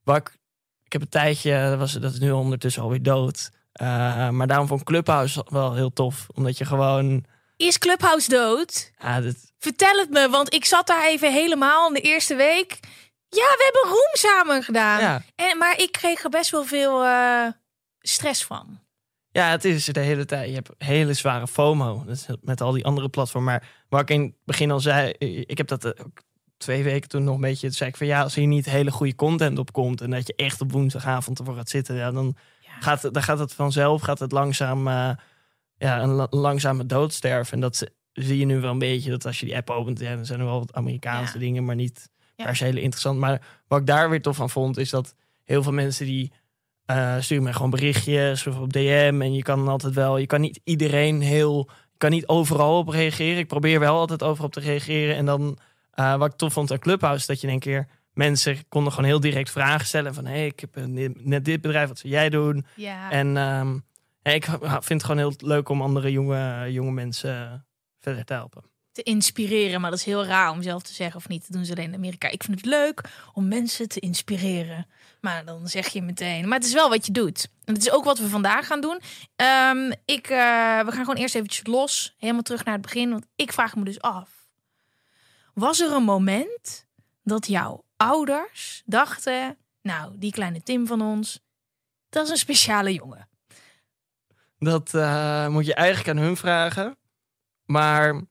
wat 0.04 0.16
ik, 0.16 0.38
ik 0.84 0.92
heb 0.92 1.02
een 1.02 1.08
tijdje, 1.08 1.68
dat, 1.70 1.78
was, 1.78 1.92
dat 1.92 2.12
is 2.12 2.18
nu 2.18 2.30
ondertussen 2.30 2.82
alweer 2.82 3.02
dood. 3.02 3.50
Maar 4.30 4.46
daarom 4.46 4.66
vond 4.66 4.84
Clubhouse 4.84 5.46
wel 5.48 5.74
heel 5.74 5.92
tof. 5.92 6.26
Omdat 6.34 6.58
je 6.58 6.64
gewoon. 6.64 7.24
Is 7.60 7.78
Clubhouse 7.78 8.28
dood? 8.28 8.90
Ja, 8.98 9.20
dat, 9.20 9.34
Vertel 9.58 9.98
het 9.98 10.10
me, 10.10 10.28
want 10.28 10.54
ik 10.54 10.64
zat 10.64 10.86
daar 10.86 11.06
even 11.08 11.32
helemaal 11.32 11.86
in 11.88 11.94
de 11.94 12.00
eerste 12.00 12.34
week. 12.34 12.78
Ja, 13.28 13.42
we 13.56 13.70
hebben 13.72 13.90
room 13.92 14.10
samen 14.12 14.62
gedaan. 14.62 15.00
ja, 15.00 15.22
En, 15.34 15.58
maar 15.58 15.78
ik 15.80 15.92
kreeg 15.92 16.24
er 16.24 16.30
best 16.30 16.50
wel 16.50 16.64
veel 16.64 17.04
eh, 17.04 17.46
stress 18.00 18.44
van. 18.44 18.78
Ja, 19.30 19.50
het 19.50 19.64
is 19.64 19.84
de 19.84 20.00
hele 20.00 20.24
tijd. 20.24 20.48
Je 20.48 20.54
hebt 20.54 20.70
hele 20.78 21.14
zware 21.14 21.46
FOMO. 21.46 22.02
Dat 22.06 22.16
is 22.16 22.26
met 22.40 22.60
al 22.60 22.72
die 22.72 22.84
andere 22.84 23.08
platformen. 23.08 23.52
Maar 23.52 23.68
waar 23.88 24.00
ik 24.00 24.10
in 24.10 24.22
het 24.22 24.32
begin 24.44 24.70
al 24.70 24.80
zei, 24.80 25.10
ik 25.46 25.58
heb 25.58 25.66
dat 25.68 25.84
eh, 25.84 26.04
ook 26.06 26.20
twee 26.56 26.82
weken 26.82 27.08
toen 27.08 27.24
nog 27.24 27.34
een 27.34 27.40
beetje. 27.40 27.66
Toen 27.66 27.76
zei 27.76 27.90
ik 27.90 27.96
van 27.96 28.06
ja, 28.06 28.22
als 28.22 28.34
hier 28.34 28.46
niet 28.46 28.64
hele 28.66 28.90
goede 28.90 29.14
content 29.14 29.58
op 29.58 29.72
komt. 29.72 30.00
En 30.00 30.10
dat 30.10 30.26
je 30.26 30.34
echt 30.36 30.60
op 30.60 30.72
woensdagavond 30.72 31.38
ervoor 31.38 31.56
gaat 31.56 31.68
zitten. 31.70 31.94
Ja, 31.96 32.10
dan, 32.10 32.36
Ja. 32.60 32.70
gaat, 32.80 33.02
het- 33.02 33.14
dan 33.14 33.22
gaat 33.22 33.38
het 33.38 33.52
vanzelf, 33.54 34.02
gaat 34.02 34.18
het 34.18 34.32
langzaam, 34.32 34.88
eh, 34.88 35.10
ja, 35.80 36.02
een 36.02 36.08
la- 36.08 36.26
langzame 36.30 36.86
doodsterven. 36.86 37.52
En 37.54 37.60
dat 37.60 37.76
zi- 37.76 37.86
zie 38.12 38.38
je 38.38 38.44
nu 38.44 38.60
wel 38.60 38.70
een 38.70 38.78
beetje. 38.78 39.10
Dat 39.10 39.26
als 39.26 39.40
je 39.40 39.46
die 39.46 39.56
app 39.56 39.70
opent, 39.70 39.98
ja, 40.00 40.14
dan 40.14 40.26
zijn 40.26 40.40
er 40.40 40.44
wel 40.46 40.58
wat 40.58 40.72
Amerikaanse 40.74 41.32
Ja. 41.32 41.38
dingen, 41.38 41.64
maar 41.64 41.74
niet 41.74 42.10
Ja. 42.36 42.44
per 42.44 42.56
se 42.56 42.64
hele 42.64 42.80
interessant. 42.80 43.18
Maar 43.18 43.40
wat 43.68 43.80
ik 43.80 43.86
daar 43.86 44.10
weer 44.10 44.22
tof 44.22 44.36
van 44.36 44.50
vond, 44.50 44.76
is 44.78 44.90
dat 44.90 45.14
heel 45.44 45.62
veel 45.62 45.72
mensen 45.72 46.06
die 46.06 46.32
eh 46.86 47.16
sturen 47.20 47.42
mij 47.42 47.52
gewoon 47.52 47.70
berichtjes 47.70 48.46
of 48.46 48.58
op 48.58 48.72
DM. 48.72 49.18
En 49.22 49.32
je 49.34 49.42
kan 49.42 49.68
altijd 49.68 49.94
wel, 49.94 50.16
je 50.18 50.26
kan 50.26 50.40
niet 50.40 50.60
iedereen 50.64 51.20
heel, 51.20 51.70
je 51.92 51.98
kan 51.98 52.10
niet 52.10 52.26
overal 52.26 52.78
op 52.78 52.88
reageren. 52.88 53.38
Ik 53.38 53.46
probeer 53.48 53.80
wel 53.80 53.96
altijd 53.98 54.22
overal 54.22 54.46
op 54.46 54.52
te 54.52 54.60
reageren. 54.60 55.16
En 55.16 55.24
dan, 55.26 55.58
eh, 55.92 56.16
wat 56.16 56.30
ik 56.32 56.38
tof 56.38 56.52
vond 56.52 56.70
aan 56.72 56.78
Clubhouse, 56.78 57.26
dat 57.26 57.40
je 57.40 57.46
in 57.46 57.52
een 57.52 57.58
keer 57.58 57.86
mensen 58.12 58.68
konden 58.68 58.92
gewoon 58.92 59.08
heel 59.08 59.20
direct 59.20 59.50
vragen 59.50 59.86
stellen. 59.86 60.14
Van, 60.14 60.24
hé, 60.26 60.32
hey, 60.32 60.46
ik 60.46 60.60
heb 60.60 60.76
een- 60.76 60.94
dit- 60.94 61.24
net 61.24 61.44
dit 61.44 61.60
bedrijf, 61.60 61.88
wat 61.88 61.98
zou 61.98 62.12
jij 62.12 62.28
doen? 62.30 62.64
Ja. 62.76 63.10
En 63.10 63.36
ehm, 63.36 63.78
ik 64.22 64.44
vind 64.44 64.88
het 64.88 65.04
gewoon 65.04 65.18
heel 65.18 65.34
leuk 65.36 65.68
om 65.68 65.82
andere 65.82 66.12
jonge, 66.12 66.72
jonge 66.72 66.90
mensen 66.90 67.66
verder 68.00 68.24
te 68.24 68.32
helpen. 68.32 68.62
te 68.92 69.02
inspireren. 69.02 69.80
Maar 69.80 69.90
dat 69.90 69.98
is 69.98 70.04
heel 70.04 70.24
raar 70.24 70.50
om 70.50 70.62
zelf 70.62 70.82
te 70.82 70.92
zeggen 70.92 71.16
of 71.16 71.28
niet. 71.28 71.40
Dat 71.40 71.50
doen 71.50 71.64
ze 71.64 71.72
alleen 71.72 71.88
in 71.88 71.94
Amerika. 71.94 72.28
Ik 72.28 72.42
vind 72.42 72.56
het 72.56 72.66
leuk 72.66 73.02
om 73.32 73.48
mensen 73.48 73.88
te 73.88 74.00
inspireren. 74.00 74.86
Maar 75.20 75.44
dan 75.44 75.68
zeg 75.68 75.88
je 75.88 76.02
meteen. 76.02 76.48
Maar 76.48 76.58
het 76.58 76.66
is 76.66 76.72
wel 76.72 76.88
wat 76.88 77.06
je 77.06 77.12
doet. 77.12 77.48
En 77.64 77.74
het 77.74 77.82
is 77.82 77.90
ook 77.90 78.04
wat 78.04 78.18
we 78.18 78.28
vandaag 78.28 78.66
gaan 78.66 78.80
doen. 78.80 79.00
Ehm, 79.36 79.92
ik, 80.04 80.26
eh, 80.26 80.80
we 80.80 80.92
gaan 80.92 81.04
gewoon 81.04 81.16
eerst 81.16 81.34
eventjes 81.34 81.66
los. 81.66 82.14
Helemaal 82.18 82.42
terug 82.42 82.64
naar 82.64 82.74
het 82.74 82.82
begin. 82.82 83.10
Want 83.10 83.26
ik 83.36 83.52
vraag 83.52 83.76
me 83.76 83.84
dus 83.84 84.00
af. 84.00 84.30
Was 85.54 85.80
er 85.80 85.92
een 85.92 86.02
moment 86.02 86.86
dat 87.22 87.46
jouw 87.46 87.84
ouders 87.96 88.82
dachten... 88.84 89.58
Nou, 89.82 90.12
die 90.18 90.32
kleine 90.32 90.62
Tim 90.62 90.86
van 90.86 91.02
ons, 91.02 91.40
dat 92.08 92.24
is 92.24 92.30
een 92.30 92.36
speciale 92.36 92.92
jongen. 92.92 93.28
Dat 94.60 94.94
eh, 94.94 95.48
moet 95.48 95.66
je 95.66 95.74
eigenlijk 95.74 96.08
aan 96.08 96.24
hun 96.24 96.36
vragen. 96.36 96.96
Maar 97.64 98.22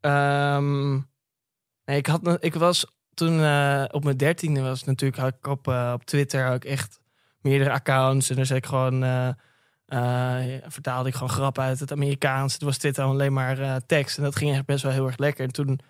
ehm, 0.00 0.96
ik, 1.84 2.06
had, 2.06 2.44
ik 2.44 2.54
was 2.54 2.86
toen 3.14 3.40
eh, 3.40 3.84
op 3.90 4.04
mijn 4.04 4.16
dertiende 4.16 4.60
was 4.60 4.84
natuurlijk 4.84 5.20
had 5.20 5.34
ik 5.38 5.46
op, 5.46 5.68
eh, 5.68 5.92
op 5.94 6.04
Twitter 6.04 6.54
ik 6.54 6.64
echt 6.64 7.00
meerdere 7.40 7.70
accounts 7.70 8.30
en 8.30 8.36
dan 8.36 8.46
zei 8.46 8.58
ik 8.58 8.66
gewoon 8.66 9.36
vertaalde 10.66 11.08
ik 11.08 11.14
gewoon 11.14 11.30
grap 11.30 11.58
uit 11.58 11.80
het 11.80 11.92
Amerikaans. 11.92 12.52
Het 12.52 12.62
was 12.62 12.78
Twitter 12.78 13.04
alleen 13.04 13.32
maar 13.32 13.86
tekst 13.86 14.16
en 14.16 14.22
dat 14.22 14.36
ging 14.36 14.54
echt 14.54 14.64
best 14.64 14.82
wel 14.82 14.92
heel 14.92 15.06
erg 15.06 15.18
lekker. 15.18 15.44
En 15.44 15.52
toen 15.52 15.80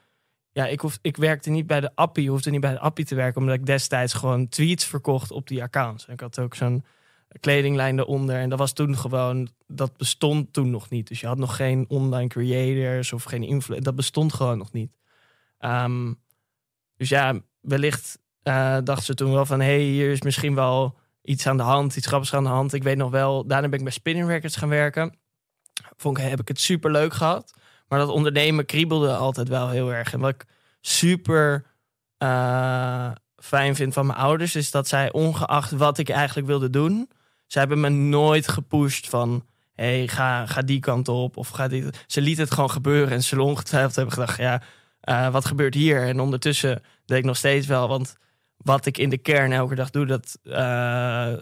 ja, 0.52 0.66
ik, 0.66 0.80
hoef, 0.80 0.98
ik 1.02 1.16
werkte 1.16 1.50
niet 1.50 1.66
bij 1.66 1.80
de 1.80 1.90
appie, 1.94 2.30
hoefde 2.30 2.50
niet 2.50 2.60
bij 2.60 2.72
de 2.72 2.80
appie 2.80 3.04
te 3.04 3.14
werken, 3.14 3.40
omdat 3.40 3.56
ik 3.56 3.66
destijds 3.66 4.12
gewoon 4.12 4.48
tweets 4.48 4.84
verkocht 4.84 5.30
op 5.30 5.48
die 5.48 5.62
accounts. 5.62 6.06
En 6.06 6.12
ik 6.12 6.20
had 6.20 6.38
ook 6.38 6.54
zo'n 6.54 6.84
kledinglijn 7.40 7.98
eronder. 7.98 8.36
En 8.36 8.48
dat 8.48 8.58
was 8.58 8.72
toen 8.72 8.96
gewoon, 8.96 9.48
dat 9.66 9.96
bestond 9.96 10.52
toen 10.52 10.70
nog 10.70 10.90
niet. 10.90 11.08
Dus 11.08 11.20
je 11.20 11.26
had 11.26 11.38
nog 11.38 11.56
geen 11.56 11.84
online 11.88 12.28
creators 12.28 13.12
of 13.12 13.22
geen 13.22 13.42
influencers. 13.42 13.84
Dat 13.84 13.96
bestond 13.96 14.32
gewoon 14.32 14.58
nog 14.58 14.72
niet. 14.72 14.92
Ehm, 15.58 16.12
dus 16.96 17.08
ja, 17.08 17.40
wellicht 17.60 18.18
eh 18.42 18.78
dachten 18.84 19.04
ze 19.04 19.14
toen 19.14 19.32
wel 19.32 19.46
van, 19.46 19.60
hey, 19.60 19.80
hier 19.80 20.10
is 20.10 20.22
misschien 20.22 20.54
wel 20.54 20.98
iets 21.22 21.46
aan 21.46 21.56
de 21.56 21.62
hand, 21.62 21.96
iets 21.96 22.06
grappigs 22.06 22.34
aan 22.34 22.42
de 22.42 22.48
hand. 22.48 22.72
Ik 22.72 22.82
weet 22.82 22.96
nog 22.96 23.10
wel, 23.10 23.46
daarna 23.46 23.68
ben 23.68 23.78
ik 23.78 23.84
bij 23.84 23.94
Spinning 23.94 24.28
Records 24.28 24.56
gaan 24.56 24.68
werken. 24.68 25.18
Vond 25.96 26.18
ik, 26.18 26.24
heb 26.24 26.40
ik 26.40 26.48
het 26.48 26.60
super 26.60 26.90
leuk 26.90 27.12
gehad. 27.12 27.54
Maar 27.88 27.98
dat 27.98 28.08
ondernemen 28.08 28.66
kriebelde 28.66 29.16
altijd 29.16 29.48
wel 29.48 29.68
heel 29.68 29.92
erg. 29.92 30.12
En 30.12 30.20
wat 30.20 30.30
ik 30.34 30.46
super 30.80 31.66
eh, 32.16 33.10
fijn 33.36 33.74
vind 33.74 33.92
van 33.92 34.06
mijn 34.06 34.18
ouders, 34.18 34.56
is 34.56 34.70
dat 34.70 34.88
zij, 34.88 35.12
ongeacht 35.12 35.70
wat 35.70 35.98
ik 35.98 36.08
eigenlijk 36.08 36.46
wilde 36.46 36.70
doen, 36.70 37.10
ze 37.50 37.58
hebben 37.58 37.80
me 37.80 37.88
nooit 37.88 38.48
gepusht 38.48 39.08
van. 39.08 39.46
hey, 39.74 40.08
ga, 40.08 40.46
ga 40.46 40.62
die 40.62 40.80
kant 40.80 41.08
op. 41.08 41.36
Of 41.36 41.48
ga 41.48 41.68
die. 41.68 41.84
Ze 42.06 42.20
liet 42.20 42.38
het 42.38 42.50
gewoon 42.50 42.70
gebeuren. 42.70 43.12
En 43.12 43.22
ze 43.22 43.42
ongetwijfeld 43.42 43.94
hebben 43.94 44.14
gedacht: 44.14 44.38
ja, 44.38 44.62
eh, 45.00 45.32
wat 45.32 45.44
gebeurt 45.44 45.74
hier? 45.74 46.06
En 46.06 46.20
ondertussen 46.20 46.82
deed 47.04 47.18
ik 47.18 47.24
nog 47.24 47.36
steeds 47.36 47.66
wel. 47.66 47.88
Want 47.88 48.16
wat 48.56 48.86
ik 48.86 48.98
in 48.98 49.08
de 49.08 49.18
kern 49.18 49.52
elke 49.52 49.74
dag 49.74 49.90
doe, 49.90 50.06
dat, 50.06 50.38
eh, 50.42 50.52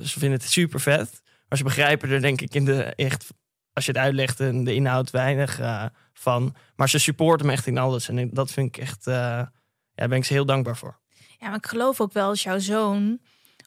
ze 0.03 0.19
vinden 0.19 0.39
het 0.39 0.51
super 0.51 0.81
vet. 0.81 1.23
Maar 1.49 1.59
ze 1.59 1.65
begrijpen 1.65 2.11
er, 2.11 2.21
denk 2.21 2.41
ik, 2.41 2.55
in 2.55 2.65
de 2.65 2.83
echt. 2.83 3.27
Als 3.73 3.87
je 3.87 3.93
het 3.93 4.01
uitlegt, 4.01 4.41
en 4.41 4.65
de 4.65 4.75
inhoud 4.75 5.11
weinig 5.11 5.61
eh, 5.61 5.85
van. 6.13 6.55
Maar 6.77 6.89
ze 6.89 6.99
supporten 6.99 7.47
me 7.47 7.53
echt 7.53 7.67
in 7.67 7.79
alles. 7.79 8.09
En 8.09 8.31
dat 8.33 8.51
vind 8.51 8.77
ik 8.77 8.83
echt. 8.83 9.07
eh, 9.07 9.15
ja, 9.15 9.53
daar 9.95 10.09
ben 10.09 10.19
ik 10.19 10.25
ze 10.25 10.33
heel 10.33 10.47
dankbaar 10.47 10.77
voor. 10.77 10.99
Ja, 11.39 11.47
maar 11.49 11.57
ik 11.57 11.67
geloof 11.67 12.01
ook 12.01 12.13
wel 12.13 12.29
als 12.29 12.43
jouw 12.43 12.59
zoon 12.59 13.21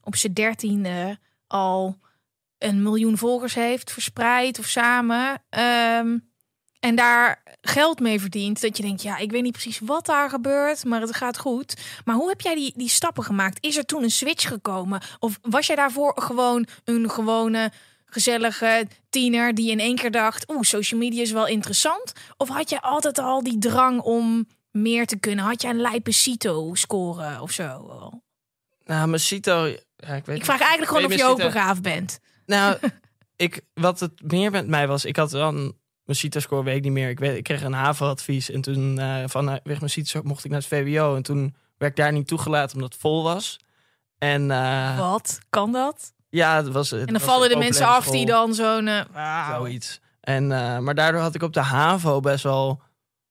op 0.03 0.15
zijn 0.15 0.33
dertiende 0.33 1.17
al 1.47 1.99
een 2.63 2.83
miljoen 2.83 3.17
volgers 3.17 3.53
heeft 3.53 3.91
verspreid 3.91 4.59
of 4.59 4.65
samen. 4.65 5.43
ehm, 5.49 6.17
en 6.79 6.95
daar 6.95 7.43
geld 7.61 7.99
mee 7.99 8.19
verdient. 8.19 8.61
Dat 8.61 8.77
je 8.77 8.83
denkt, 8.83 9.01
ja, 9.01 9.17
ik 9.17 9.31
weet 9.31 9.43
niet 9.43 9.51
precies 9.51 9.79
wat 9.79 10.05
daar 10.05 10.29
gebeurt, 10.29 10.85
maar 10.85 11.01
het 11.01 11.15
gaat 11.15 11.37
goed. 11.37 11.77
Maar 12.05 12.15
hoe 12.15 12.29
heb 12.29 12.41
jij 12.41 12.55
die, 12.55 12.73
die 12.75 12.89
stappen 12.89 13.23
gemaakt? 13.23 13.57
Is 13.65 13.77
er 13.77 13.85
toen 13.85 14.03
een 14.03 14.11
switch 14.11 14.47
gekomen? 14.47 15.01
Of 15.19 15.39
was 15.41 15.67
jij 15.67 15.75
daarvoor 15.75 16.21
gewoon 16.21 16.67
een 16.83 17.09
gewone, 17.09 17.71
gezellige 18.05 18.87
tiener 19.09 19.55
die 19.55 19.71
in 19.71 19.79
één 19.79 19.95
keer 19.95 20.11
dacht, 20.11 20.49
oeh, 20.49 20.61
social 20.61 20.99
media 20.99 21.21
is 21.21 21.31
wel 21.31 21.47
interessant? 21.47 22.13
Of 22.37 22.49
had 22.49 22.69
jij 22.69 22.79
altijd 22.79 23.19
al 23.19 23.43
die 23.43 23.57
drang 23.57 24.01
om 24.01 24.47
meer 24.71 25.05
te 25.05 25.19
kunnen? 25.19 25.45
Had 25.45 25.61
jij 25.61 25.71
een 25.71 25.81
lijpe 25.81 26.11
CITO 26.11 26.75
scoren 26.75 27.41
of 27.41 27.51
zo? 27.51 27.89
Nou, 28.85 29.07
mijn 29.07 29.21
Cito. 29.21 29.65
Ja, 29.95 30.13
ik, 30.13 30.25
weet 30.25 30.37
Ik 30.37 30.45
vraag 30.45 30.59
eigenlijk 30.59 30.91
gewoon 30.91 31.05
of 31.05 31.15
je 31.15 31.25
opengaaf 31.25 31.81
bent. 31.81 32.19
Nou, 32.45 32.77
ik, 33.35 33.61
wat 33.73 33.99
het 33.99 34.31
meer 34.31 34.51
met 34.51 34.67
mij 34.67 34.87
was, 34.87 35.05
ik 35.05 35.15
had 35.15 35.33
een, 35.33 35.77
mijn 36.03 36.17
CITO-score, 36.17 36.63
weet 36.63 36.75
ik 36.75 36.83
niet 36.83 36.91
meer. 36.91 37.09
Ik, 37.09 37.19
weet, 37.19 37.37
ik 37.37 37.43
kreeg 37.43 37.61
een 37.63 37.73
HAVO-advies 37.73 38.49
en 38.49 38.61
toen 38.61 38.99
eh 38.99 39.23
vanwege 39.25 39.61
mijn 39.63 39.89
CITO 39.89 40.21
mocht 40.23 40.43
ik 40.45 40.51
naar 40.51 40.59
het 40.59 40.69
VWO. 40.69 41.15
En 41.15 41.23
toen 41.23 41.55
werd 41.77 41.91
ik 41.91 42.03
daar 42.03 42.11
niet 42.11 42.27
toegelaten 42.27 42.75
omdat 42.75 42.91
het 42.91 43.01
vol 43.01 43.23
was. 43.23 43.59
En 44.17 44.51
eh, 44.51 44.97
Wat? 44.99 45.39
Kan 45.49 45.71
dat? 45.71 46.13
ja, 46.29 46.55
het 46.55 46.67
was. 46.67 46.91
En 46.91 47.05
dan 47.05 47.19
vallen 47.19 47.49
de 47.49 47.55
mensen 47.57 47.87
af 47.87 48.07
die 48.07 48.25
dan 48.25 48.53
zo'n... 48.53 48.87
eh, 48.87 49.01
wauw. 49.11 49.55
Zoiets. 49.55 49.99
En, 50.21 50.51
eh, 50.51 50.77
maar 50.79 50.95
daardoor 50.95 51.21
had 51.21 51.35
ik 51.35 51.43
op 51.43 51.53
de 51.53 51.59
HAVO 51.61 52.19
best 52.19 52.43
wel... 52.43 52.81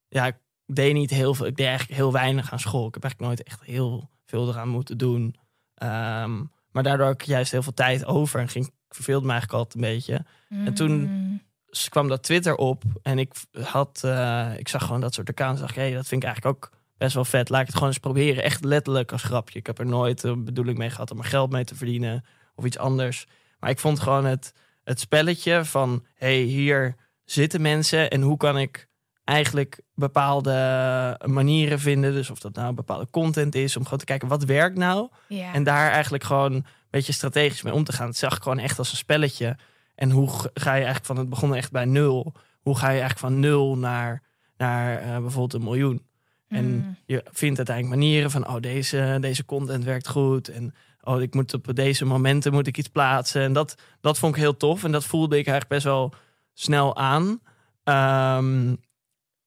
Ja, 0.09 0.27
ik 0.27 0.37
deed 0.67 0.95
niet 0.95 1.11
heel 1.11 1.35
veel. 1.35 1.47
Ik 1.47 1.57
deed 1.57 1.67
eigenlijk 1.67 1.99
heel 1.99 2.13
weinig 2.13 2.53
aan 2.53 2.59
school. 2.59 2.87
Ik 2.87 2.95
heb 2.95 3.03
eigenlijk 3.03 3.33
nooit 3.33 3.49
echt 3.49 3.61
heel 3.65 4.11
veel 4.27 4.49
eraan 4.49 4.69
moeten 4.69 4.99
doen. 4.99 5.37
Ehm, 5.75 6.43
maar 6.73 6.83
daardoor 6.83 7.07
had 7.07 7.15
ik 7.15 7.23
juist 7.23 7.53
heel 7.53 7.63
veel 7.63 7.75
tijd 7.75 8.05
over. 8.05 8.41
En 8.41 8.49
ging, 8.49 8.71
ik 8.91 8.95
verveelde 8.97 9.27
me 9.27 9.33
eigenlijk 9.33 9.61
altijd 9.63 9.85
een 9.85 9.91
beetje. 9.91 10.25
En 10.67 10.75
toen- 10.75 11.01
Mm. 11.01 11.43
Dus 11.71 11.89
kwam 11.89 12.09
dat 12.09 12.23
Twitter 12.23 12.55
op. 12.57 12.83
En 13.03 13.19
ik 13.19 13.33
had... 13.63 14.01
eh, 14.05 14.51
ik 14.57 14.69
zag 14.69 14.85
gewoon 14.85 15.01
dat 15.01 15.15
soort 15.15 15.29
accounts. 15.29 15.61
dacht 15.61 15.73
ik, 15.73 15.77
hey, 15.79 15.93
dat 15.95 16.07
vind 16.07 16.23
ik 16.23 16.29
eigenlijk 16.29 16.57
ook 16.57 16.71
best 16.99 17.15
wel 17.15 17.25
vet. 17.25 17.49
Laat 17.49 17.61
ik 17.61 17.67
het 17.67 17.75
gewoon 17.75 17.89
eens 17.91 17.99
proberen. 17.99 18.43
Echt 18.43 18.65
letterlijk 18.65 19.13
als 19.13 19.23
grapje. 19.23 19.59
Ik 19.59 19.67
heb 19.67 19.79
er 19.79 19.87
nooit 19.87 20.21
de 20.21 20.37
bedoeling 20.37 20.79
mee 20.79 20.91
gehad 20.91 21.11
om 21.11 21.19
er 21.19 21.25
geld 21.25 21.51
mee 21.51 21.65
te 21.65 21.75
verdienen. 21.75 22.25
Of 22.55 22.65
iets 22.65 22.79
anders. 22.79 23.27
Maar 23.59 23.71
ik 23.71 23.79
vond 23.79 24.01
gewoon 24.01 24.25
het, 24.25 24.55
het 24.85 25.01
spelletje 25.01 25.65
van... 25.65 26.05
hey, 26.15 26.37
hier 26.41 26.97
zitten 27.25 27.61
mensen. 27.61 28.11
En 28.11 28.21
hoe 28.23 28.37
kan 28.37 28.59
ik 28.59 28.89
eigenlijk 29.25 29.81
bepaalde 29.95 31.19
manieren 31.25 31.79
vinden. 31.79 32.13
Dus 32.13 32.31
of 32.31 32.39
dat 32.39 32.55
nou 32.55 32.75
bepaalde 32.75 33.09
content 33.11 33.55
is. 33.55 33.77
Om 33.77 33.85
gewoon 33.85 33.99
te 33.99 34.05
kijken, 34.05 34.29
wat 34.29 34.45
werkt 34.45 34.77
nou? 34.77 35.09
Ja. 35.29 35.53
En 35.53 35.65
daar 35.65 35.91
eigenlijk 35.91 36.25
gewoon 36.25 36.65
beetje 36.91 37.13
strategisch 37.13 37.63
mee 37.63 37.73
om 37.75 37.85
te 37.85 37.93
gaan. 37.93 38.07
Het 38.07 38.17
zag 38.17 38.37
ik 38.37 38.43
gewoon 38.43 38.59
echt 38.59 38.79
als 38.79 38.91
een 38.91 38.97
spelletje. 38.97 39.57
En 39.95 40.11
hoe 40.11 40.29
ga 40.55 40.71
je 40.71 40.85
eigenlijk 40.85 41.05
van 41.05 41.17
het 41.17 41.29
begon 41.29 41.55
echt 41.55 41.71
bij 41.71 41.85
nul. 41.85 42.33
hoe 42.61 42.77
ga 42.77 42.85
je 42.91 43.01
eigenlijk 43.01 43.21
van 43.21 43.41
nul 43.41 43.77
naar, 43.79 44.23
naar 44.57 44.99
eh, 44.99 45.09
bijvoorbeeld 45.11 45.55
een 45.55 45.63
miljoen. 45.63 46.07
En 46.49 46.65
Mm. 46.65 46.97
je 47.07 47.25
vindt 47.31 47.57
uiteindelijk 47.57 47.97
manieren 47.99 48.31
van, 48.31 48.49
oh, 48.49 48.61
deze, 48.61 49.19
deze 49.21 49.45
content 49.45 49.85
werkt 49.85 50.09
goed. 50.09 50.49
En 50.49 50.75
oh, 51.03 51.23
ik 51.23 51.35
moet 51.35 51.55
op 51.55 51.75
deze 51.75 52.05
momenten 52.05 52.53
moet 52.53 52.67
ik 52.67 52.79
iets 52.79 52.89
plaatsen. 52.89 53.43
En 53.43 53.53
dat, 53.53 53.75
dat 54.01 54.19
vond 54.19 54.35
ik 54.35 54.41
heel 54.41 54.57
tof. 54.57 54.85
En 54.85 54.93
dat 54.93 55.05
voelde 55.05 55.39
ik 55.39 55.47
eigenlijk 55.47 55.69
best 55.69 55.85
wel 55.85 56.15
snel 56.55 56.97
aan. 56.97 57.41
Ehm, 57.85 58.75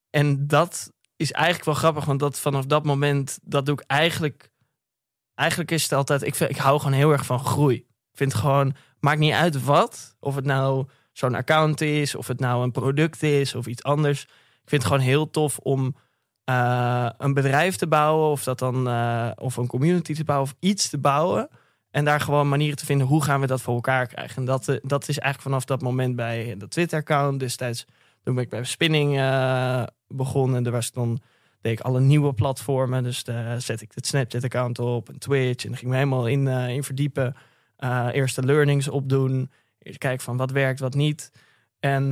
en 0.09 0.47
dat 0.47 0.91
is 1.15 1.31
eigenlijk 1.31 1.65
wel 1.65 1.73
grappig, 1.73 2.05
want 2.05 2.19
dat 2.19 2.39
vanaf 2.39 2.65
dat 2.65 2.83
moment, 2.83 3.39
dat 3.43 3.65
doe 3.65 3.75
ik 3.75 3.83
eigenlijk. 3.88 4.50
Eigenlijk 5.35 5.71
is 5.71 5.83
het 5.83 5.91
altijd, 5.91 6.21
ik, 6.21 6.35
vind, 6.35 6.49
ik 6.49 6.57
hou 6.57 6.79
gewoon 6.79 6.93
heel 6.93 7.11
erg 7.11 7.25
van 7.25 7.39
groei. 7.39 7.75
Ik 7.75 8.17
vind 8.17 8.33
gewoon, 8.33 8.75
maakt 8.99 9.19
niet 9.19 9.33
uit 9.33 9.63
wat. 9.63 10.15
Of 10.19 10.35
het 10.35 10.45
nou 10.45 10.87
zo'n 11.11 11.35
account 11.35 11.81
is, 11.81 12.15
of 12.15 12.27
het 12.27 12.39
nou 12.39 12.63
een 12.63 12.71
product 12.71 13.23
is, 13.23 13.55
of 13.55 13.65
iets 13.65 13.83
anders. 13.83 14.23
Ik 14.23 14.69
vind 14.69 14.83
het 14.83 14.91
gewoon 14.91 15.07
heel 15.07 15.29
tof 15.29 15.57
om 15.57 15.95
eh, 16.43 17.09
een 17.17 17.33
bedrijf 17.33 17.75
te 17.75 17.87
bouwen, 17.87 18.29
of 18.29 18.43
dat 18.43 18.59
dan, 18.59 18.87
eh, 18.87 19.31
of 19.35 19.57
een 19.57 19.67
community 19.67 20.13
te 20.13 20.23
bouwen, 20.23 20.49
of 20.49 20.55
iets 20.59 20.89
te 20.89 20.97
bouwen. 20.97 21.49
En 21.91 22.05
daar 22.05 22.19
gewoon 22.19 22.49
manieren 22.49 22.77
te 22.77 22.85
vinden, 22.85 23.07
hoe 23.07 23.23
gaan 23.23 23.39
we 23.39 23.47
dat 23.47 23.61
voor 23.61 23.75
elkaar 23.75 24.07
krijgen? 24.07 24.35
En 24.35 24.45
dat, 24.45 24.67
eh, 24.67 24.77
dat 24.81 25.01
is 25.01 25.19
eigenlijk 25.19 25.41
vanaf 25.41 25.65
dat 25.65 25.81
moment 25.81 26.15
bij 26.15 26.55
de 26.57 26.67
Twitter-account. 26.67 27.39
Destijds, 27.39 27.85
toen 28.23 28.35
ben 28.35 28.43
ik 28.43 28.49
bij 28.49 28.63
Spinning 28.63 29.11
begonnen. 30.07 30.65
Er 30.65 30.71
was 30.71 30.91
dan, 30.91 31.21
deed 31.63 31.79
ik 31.79 31.86
alle 31.86 32.00
nieuwe 32.00 32.34
platformen. 32.34 33.03
Dus 33.03 33.24
daar 33.24 33.62
zet 33.62 33.82
ik 33.82 33.91
het 33.93 34.08
Snapchat-account 34.08 34.79
op, 34.79 35.10
en 35.10 35.20
Twitch. 35.20 35.65
En 35.65 35.77
ging 35.77 35.91
me 35.91 35.98
helemaal 35.98 36.27
in, 36.27 36.48
eh, 36.48 36.70
in 36.70 36.84
verdiepen. 36.84 37.36
Eh 37.75 38.08
eerst 38.12 38.36
de 38.36 38.43
learnings 38.43 38.88
opdoen. 38.88 39.51
Kijken 39.98 40.24
van 40.24 40.38
wat 40.38 40.51
werkt, 40.51 40.79
wat 40.79 40.93
niet. 40.93 41.32
En 41.79 42.08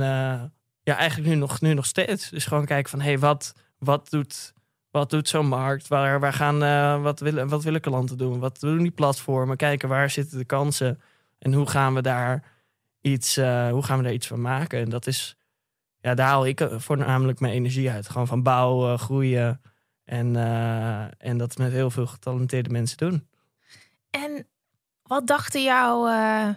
ja, 0.82 0.96
eigenlijk 0.96 1.28
nu 1.28 1.34
nog, 1.34 1.60
nu 1.60 1.74
nog 1.74 1.86
steeds. 1.86 2.30
Dus 2.30 2.44
gewoon 2.44 2.64
kijken 2.64 2.90
van, 2.90 3.00
hé, 3.00 3.06
hey, 3.06 3.18
wat, 3.18 3.54
wat 3.78 4.10
doet, 4.10 4.52
wat 4.90 5.10
doet 5.10 5.28
zo'n 5.28 5.46
markt? 5.46 5.88
Waar, 5.88 6.20
waar 6.20 6.32
gaan, 6.32 6.58
wat, 7.02 7.20
willen, 7.20 7.48
wat 7.48 7.62
willen 7.62 7.80
klanten 7.80 8.18
doen? 8.18 8.38
Wat 8.38 8.60
doen 8.60 8.78
die 8.78 8.90
platformen? 8.90 9.56
Kijken 9.56 9.88
waar 9.88 10.10
zitten 10.10 10.38
de 10.38 10.44
kansen? 10.44 11.00
En 11.38 11.52
hoe 11.52 11.66
gaan 11.66 11.94
we 11.94 12.02
daar 12.02 12.44
iets, 13.00 13.36
hoe 13.36 13.82
gaan 13.82 13.98
we 13.98 14.04
daar 14.04 14.12
iets 14.12 14.26
van 14.26 14.40
maken? 14.40 14.80
En 14.80 14.88
dat 14.88 15.06
is, 15.06 15.36
ja, 16.02 16.14
daar 16.14 16.26
haal 16.26 16.46
ik 16.46 16.60
eh, 16.60 16.78
voornamelijk 16.78 17.40
mijn 17.40 17.52
energie 17.52 17.90
uit. 17.90 18.08
Gewoon 18.08 18.26
van 18.26 18.42
bouwen, 18.42 18.98
groeien. 18.98 19.62
En, 20.04 20.36
eh, 20.36 21.04
en 21.18 21.38
dat 21.38 21.56
met 21.56 21.72
heel 21.72 21.90
veel 21.90 22.06
getalenteerde 22.06 22.70
mensen 22.70 22.96
doen. 22.96 23.28
En 24.10 24.48
wat 25.02 25.26
dachten 25.26 25.62
jouw 25.62 26.06
eh, 26.06 26.48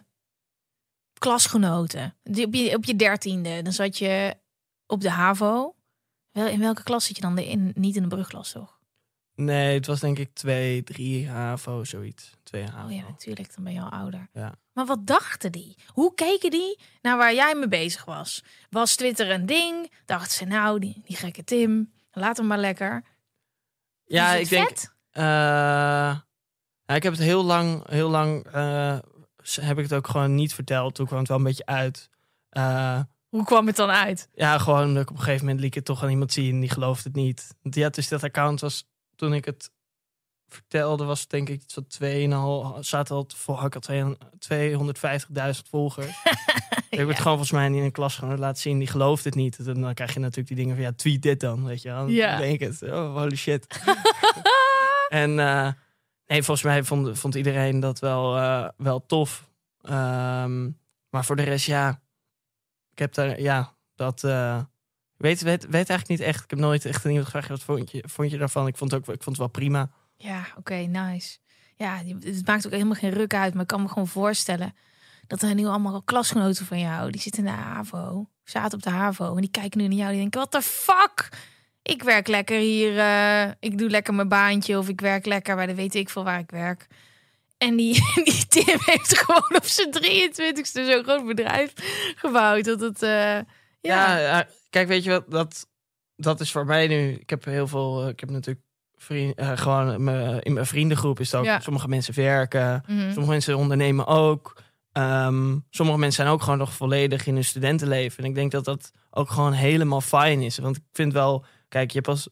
klasgenoten? 1.20 2.18
Op 2.24 2.54
je, 2.54 2.76
op 2.76 2.86
je 2.86 2.96
dertiende, 2.96 3.62
dan 3.62 3.74
zat 3.74 3.98
je 3.98 4.38
op 4.88 5.02
de 5.02 5.10
HAVO. 5.10 5.76
Wel, 6.32 6.48
in 6.48 6.60
welke 6.60 6.84
klas 6.84 7.06
zit 7.06 7.16
je 7.16 7.22
dan? 7.22 7.36
De 7.36 7.48
in, 7.48 7.72
niet 7.76 7.96
in 7.96 8.02
de 8.02 8.08
brugklas, 8.08 8.52
toch? 8.52 8.75
Nee, 9.36 9.74
het 9.76 9.86
was 9.86 10.00
denk 10.00 10.18
ik 10.20 10.30
twee, 10.34 10.84
drie 10.84 11.30
HAVO, 11.30 11.84
zoiets. 11.84 12.32
Twee 12.44 12.64
HAVO. 12.64 12.86
Oh 12.88 12.94
ja, 12.94 13.02
natuurlijk, 13.02 13.56
dan 13.56 13.64
ben 13.64 13.74
je 13.74 13.82
al 13.82 13.90
ouder. 13.92 14.30
Ja. 14.34 14.54
Maar 14.74 14.86
wat 14.86 15.08
dachten 15.08 15.52
die? 15.52 15.76
Hoe 15.88 16.14
keken 16.14 16.52
die 16.52 16.80
naar 17.02 17.18
waar 17.18 17.34
jij 17.34 17.56
mee 17.56 17.68
bezig 17.68 18.06
was? 18.06 18.44
Was 18.70 18.96
Twitter 18.96 19.32
een 19.32 19.46
ding? 19.46 19.92
Dachten 20.06 20.32
ze, 20.32 20.46
nou, 20.46 20.80
die, 20.80 21.02
die 21.06 21.16
gekke 21.16 21.44
Tim, 21.44 21.92
laat 22.12 22.38
hem 22.38 22.48
maar 22.48 22.58
lekker. 22.58 23.04
Ja, 24.06 24.34
ik 24.34 24.50
denk. 24.50 24.70
eh, 25.12 25.24
ja, 26.86 26.94
ik 26.96 27.04
heb 27.04 27.12
het 27.14 27.22
heel 27.22 27.44
lang, 27.44 27.90
heel 27.90 28.10
lang 28.10 28.46
eh, 28.46 28.98
heb 29.62 29.78
ik 29.78 29.84
het 29.84 29.94
ook 29.94 30.08
gewoon 30.08 30.36
niet 30.36 30.54
verteld. 30.54 30.96
Toen 30.96 31.06
kwam 31.06 31.20
het 31.20 31.28
wel 31.28 31.38
een 31.38 31.44
beetje 31.44 31.66
uit. 31.66 32.10
Eh, 32.50 33.00
Hoe 33.30 33.44
kwam 33.44 33.68
het 33.68 33.76
dan 33.76 33.90
uit? 33.90 34.30
ja, 34.34 34.58
gewoon 34.58 34.94
dat 34.94 35.04
ik 35.04 35.10
op 35.10 35.16
een 35.16 35.22
gegeven 35.24 35.46
moment 35.46 35.60
liet 35.64 35.70
ik 35.70 35.76
het 35.76 35.86
toch 35.86 36.04
aan 36.04 36.10
iemand 36.10 36.34
zien 36.34 36.54
en 36.54 36.60
die 36.60 36.70
geloofde 36.70 37.08
het 37.10 37.18
niet. 37.18 37.56
Want 37.62 37.76
ja, 37.76 37.90
dus 37.90 38.08
dat 38.08 38.24
account 38.24 38.60
was 38.62 38.88
toen 39.16 39.34
ik 39.34 39.46
het 39.46 39.72
vertelde, 40.48 41.04
was 41.04 41.20
het 41.22 41.30
denk 41.30 41.50
ik 41.50 41.62
van 41.68 41.86
2,5, 42.76 42.80
zaten 42.80 43.16
al 43.16 43.26
vol, 43.36 43.60
had 43.60 43.76
ik 43.76 43.88
al 43.90 44.16
250.000 45.56 45.70
volgers. 45.70 46.08
Ik 46.90 47.08
het 47.08 47.18
gewoon 47.18 47.24
volgens 47.38 47.52
mij 47.52 47.66
in 47.66 47.74
een 47.74 47.92
klas 47.92 48.16
gewoon 48.16 48.40
laten 48.40 48.62
zien, 48.62 48.78
die 48.80 48.88
gelooft 48.88 49.24
het 49.24 49.36
niet. 49.36 49.60
En 49.68 49.82
dan 49.82 49.94
krijg 49.94 50.14
je 50.14 50.20
natuurlijk 50.20 50.48
die 50.48 50.58
dingen 50.58 50.76
van, 50.76 50.84
ja, 50.84 50.92
tweet 50.92 51.22
dit 51.22 51.40
dan, 51.40 51.66
weet 51.66 51.82
je 51.82 51.90
wel. 51.90 51.98
Dan 51.98 52.12
Ja. 52.12 52.38
denk 52.38 52.62
ik 52.62 52.68
het, 52.68 52.82
oh, 52.82 53.14
holy 53.16 53.36
shit. 53.36 53.68
en 55.10 55.40
eh, 55.40 55.72
nee, 56.28 56.44
volgens 56.44 56.66
mij 56.66 56.84
vond, 56.84 57.20
vond 57.20 57.36
iedereen 57.36 57.80
dat 57.80 58.00
wel, 58.00 58.38
eh, 58.38 58.70
wel 58.78 59.06
tof. 59.06 59.50
Ehm, 59.82 60.70
maar 61.10 61.26
voor 61.26 61.36
de 61.36 61.44
rest, 61.44 61.66
ja, 61.66 62.02
ik 62.92 63.00
heb 63.00 63.14
daar, 63.14 63.42
ja, 63.42 63.76
dat... 63.96 64.24
eh, 64.24 64.62
Weet, 65.26 65.42
weet, 65.42 65.64
weet 65.64 65.90
eigenlijk 65.90 66.08
niet 66.08 66.20
echt. 66.20 66.44
Ik 66.44 66.50
heb 66.50 66.60
nooit 66.60 66.86
echt 66.86 67.06
aan 67.06 67.12
iemand 67.12 67.26
gevraagd. 67.26 67.50
Wat 67.50 67.64
vond 67.64 67.92
je, 67.92 68.04
vond 68.08 68.32
je 68.32 68.38
daarvan? 68.38 68.68
Ik 68.68 68.78
vond 68.78 68.92
het, 68.92 69.00
ook, 69.00 69.16
ik 69.16 69.24
vond 69.24 69.38
het 69.38 69.38
wel 69.38 69.48
prima. 69.48 69.90
Ja, 70.18 70.46
oké, 70.58 70.76
nice. 70.76 71.38
Ja, 71.76 72.02
het 72.20 72.48
maakt 72.48 72.66
ook 72.66 72.72
helemaal 72.72 72.96
geen 72.96 73.12
ruk 73.12 73.34
uit. 73.34 73.54
Maar 73.54 73.62
ik 73.62 73.68
kan 73.68 73.82
me 73.82 73.88
gewoon 73.88 74.08
voorstellen 74.08 74.76
dat 75.28 75.42
er 75.42 75.54
nu 75.54 75.66
allemaal 75.66 76.02
klasgenoten 76.02 76.66
van 76.66 76.80
jou, 76.80 77.12
die 77.12 77.22
zitten 77.22 77.46
in 77.46 77.52
de 77.52 77.58
HAVO, 77.58 78.30
zaten 78.44 78.78
op 78.78 78.84
de 78.84 78.90
HAVO 78.90 79.36
en 79.36 79.42
die 79.42 79.52
kijken 79.52 79.80
nu 79.80 79.88
naar 79.88 79.98
jou. 79.98 80.10
Die 80.12 80.20
denken, 80.20 80.40
wat 80.40 80.52
de 80.52 80.62
fuck? 80.62 81.30
Ik 81.82 82.04
werk 82.04 82.28
lekker 82.28 82.60
hier, 82.60 82.98
eh, 82.98 83.52
ik 83.60 83.78
doe 83.78 83.90
lekker 83.90 84.14
mijn 84.14 84.28
baantje 84.28 84.78
of 84.78 84.90
ik 84.90 85.02
werk 85.02 85.26
lekker 85.26 85.56
bij 85.56 85.66
de 85.66 85.76
weet 85.76 85.96
ik 85.96 86.10
veel 86.10 86.24
waar 86.24 86.40
ik 86.40 86.52
werk. 86.52 86.88
En 87.58 87.76
die, 87.76 87.94
die 88.24 88.48
Tim 88.48 88.78
heeft 88.80 89.18
gewoon 89.18 89.56
op 89.56 89.66
zijn 89.66 89.90
23ste 89.94 90.86
zo'n 90.86 91.04
groot 91.04 91.26
bedrijf 91.26 91.74
gebouwd. 92.16 92.64
Dat 92.64 92.80
het, 92.80 93.02
eh, 93.02 93.40
Ja, 93.86 94.48
kijk, 94.70 94.88
weet 94.88 95.04
je 95.04 95.10
wat? 95.10 95.24
Dat, 95.32 95.68
dat 96.16 96.40
is 96.40 96.52
voor 96.52 96.66
mij 96.66 96.88
nu. 96.88 97.12
Ik 97.12 97.30
heb 97.30 97.46
heel 97.46 97.68
veel. 97.68 98.02
eh, 98.04 98.08
Ik 98.10 98.20
heb 98.20 98.30
natuurlijk 98.30 98.66
vriend, 98.96 99.36
eh, 99.38 99.52
gewoon 99.58 100.04
mijn- 100.04 100.42
in 100.42 100.54
mijn 100.54 100.66
vriendengroep 100.66 101.20
is 101.20 101.32
het 101.32 101.40
ook. 101.40 101.46
Ja. 101.46 101.60
Sommige 101.60 101.88
mensen 101.88 102.14
werken, 102.16 102.84
Mhm. 102.88 103.00
sommige 103.08 103.30
mensen 103.32 103.58
ondernemen 103.58 104.06
ook. 104.08 104.58
Ehm, 104.92 105.58
sommige 105.70 105.98
mensen 106.00 106.24
zijn 106.24 106.34
ook 106.36 106.42
gewoon 106.44 106.58
nog 106.58 106.74
volledig 106.74 107.26
in 107.28 107.34
hun 107.34 107.44
studentenleven. 107.46 108.24
En 108.24 108.30
ik 108.30 108.36
denk 108.36 108.52
dat 108.52 108.66
dat 108.66 108.92
ook 109.10 109.30
gewoon 109.30 109.54
helemaal 109.54 110.02
fijn 110.02 110.42
is. 110.42 110.58
Want 110.58 110.76
ik 110.78 110.84
vind 110.92 111.14
wel, 111.14 111.46
kijk, 111.70 111.92
je 111.92 112.02
pas. 112.02 112.28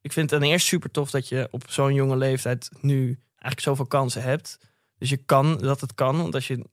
Ik 0.00 0.12
vind 0.12 0.30
het 0.30 0.40
ten 0.40 0.48
eerste 0.48 0.68
super 0.68 0.90
tof 0.90 1.10
dat 1.10 1.28
je 1.28 1.48
op 1.50 1.62
zo'n 1.68 1.94
jonge 1.94 2.16
leeftijd 2.16 2.68
nu 2.80 3.04
eigenlijk 3.28 3.60
zoveel 3.60 3.86
kansen 3.86 4.22
hebt. 4.22 4.58
Dus 4.98 5.10
je 5.10 5.16
kan 5.16 5.58
dat 5.58 5.80
het 5.80 5.94
kan. 5.94 6.16
Want 6.22 6.34
als 6.34 6.46
je 6.46 6.64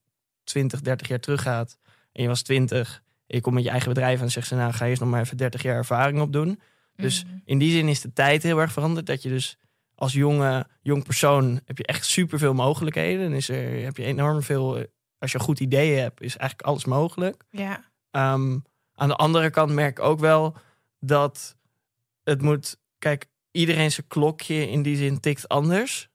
20, 0.44 0.82
30 0.82 1.08
jaar 1.08 1.20
teruggaat 1.20 1.78
en 2.12 2.22
je 2.22 2.28
was 2.28 2.42
20 2.42 2.98
en 2.98 3.03
je 3.26 3.42
komt 3.42 3.56
met 3.56 3.64
je 3.64 3.70
eigen 3.70 3.90
bedrijf 3.90 4.22
en 4.22 4.32
zegt 4.32 4.48
ze, 4.48 4.56
nou 4.56 4.74
ga 4.74 4.84
je 4.84 4.90
eerst 4.90 5.02
nog 5.02 5.12
maar 5.12 5.22
even 5.22 5.38
30 5.38 5.62
jaar 5.62 5.76
ervaring 5.76 6.22
opdoen. 6.22 6.60
Dus 6.96 7.24
Mhm. 7.26 7.34
in 7.46 7.58
die 7.58 7.72
zin 7.72 7.88
is 7.88 8.02
de 8.02 8.14
tijd 8.14 8.44
heel 8.44 8.60
erg 8.60 8.72
veranderd. 8.72 9.06
Dat 9.06 9.22
je 9.24 9.30
dus 9.30 9.58
als 9.96 10.14
jonge, 10.14 10.68
jong 10.82 11.04
persoon 11.04 11.60
heb 11.66 11.78
je 11.78 11.86
echt 11.86 12.06
superveel 12.06 12.54
mogelijkheden. 12.54 13.26
En 13.26 13.34
is 13.34 13.50
er, 13.50 13.84
heb 13.84 13.98
je 13.98 14.04
enorm 14.04 14.42
veel, 14.42 14.78
eh, 14.78 14.84
als 15.18 15.32
je 15.32 15.40
goed 15.40 15.60
ideeën 15.60 16.00
hebt, 16.00 16.22
is 16.22 16.38
eigenlijk 16.38 16.70
alles 16.70 16.86
mogelijk. 16.86 17.44
ja. 17.50 17.92
Ehm, 18.12 18.60
aan 18.96 19.08
de 19.08 19.16
andere 19.16 19.50
kant 19.50 19.72
merk 19.72 19.98
ik 19.98 20.04
ook 20.06 20.20
wel 20.20 20.56
dat 21.00 21.56
het 22.24 22.42
moet. 22.42 22.78
Kijk, 22.98 23.26
iedereen 23.52 23.92
zijn 23.92 24.08
klokje 24.08 24.70
in 24.70 24.82
die 24.82 24.98
zin 24.98 25.20
tikt 25.20 25.48
anders. 25.48 26.10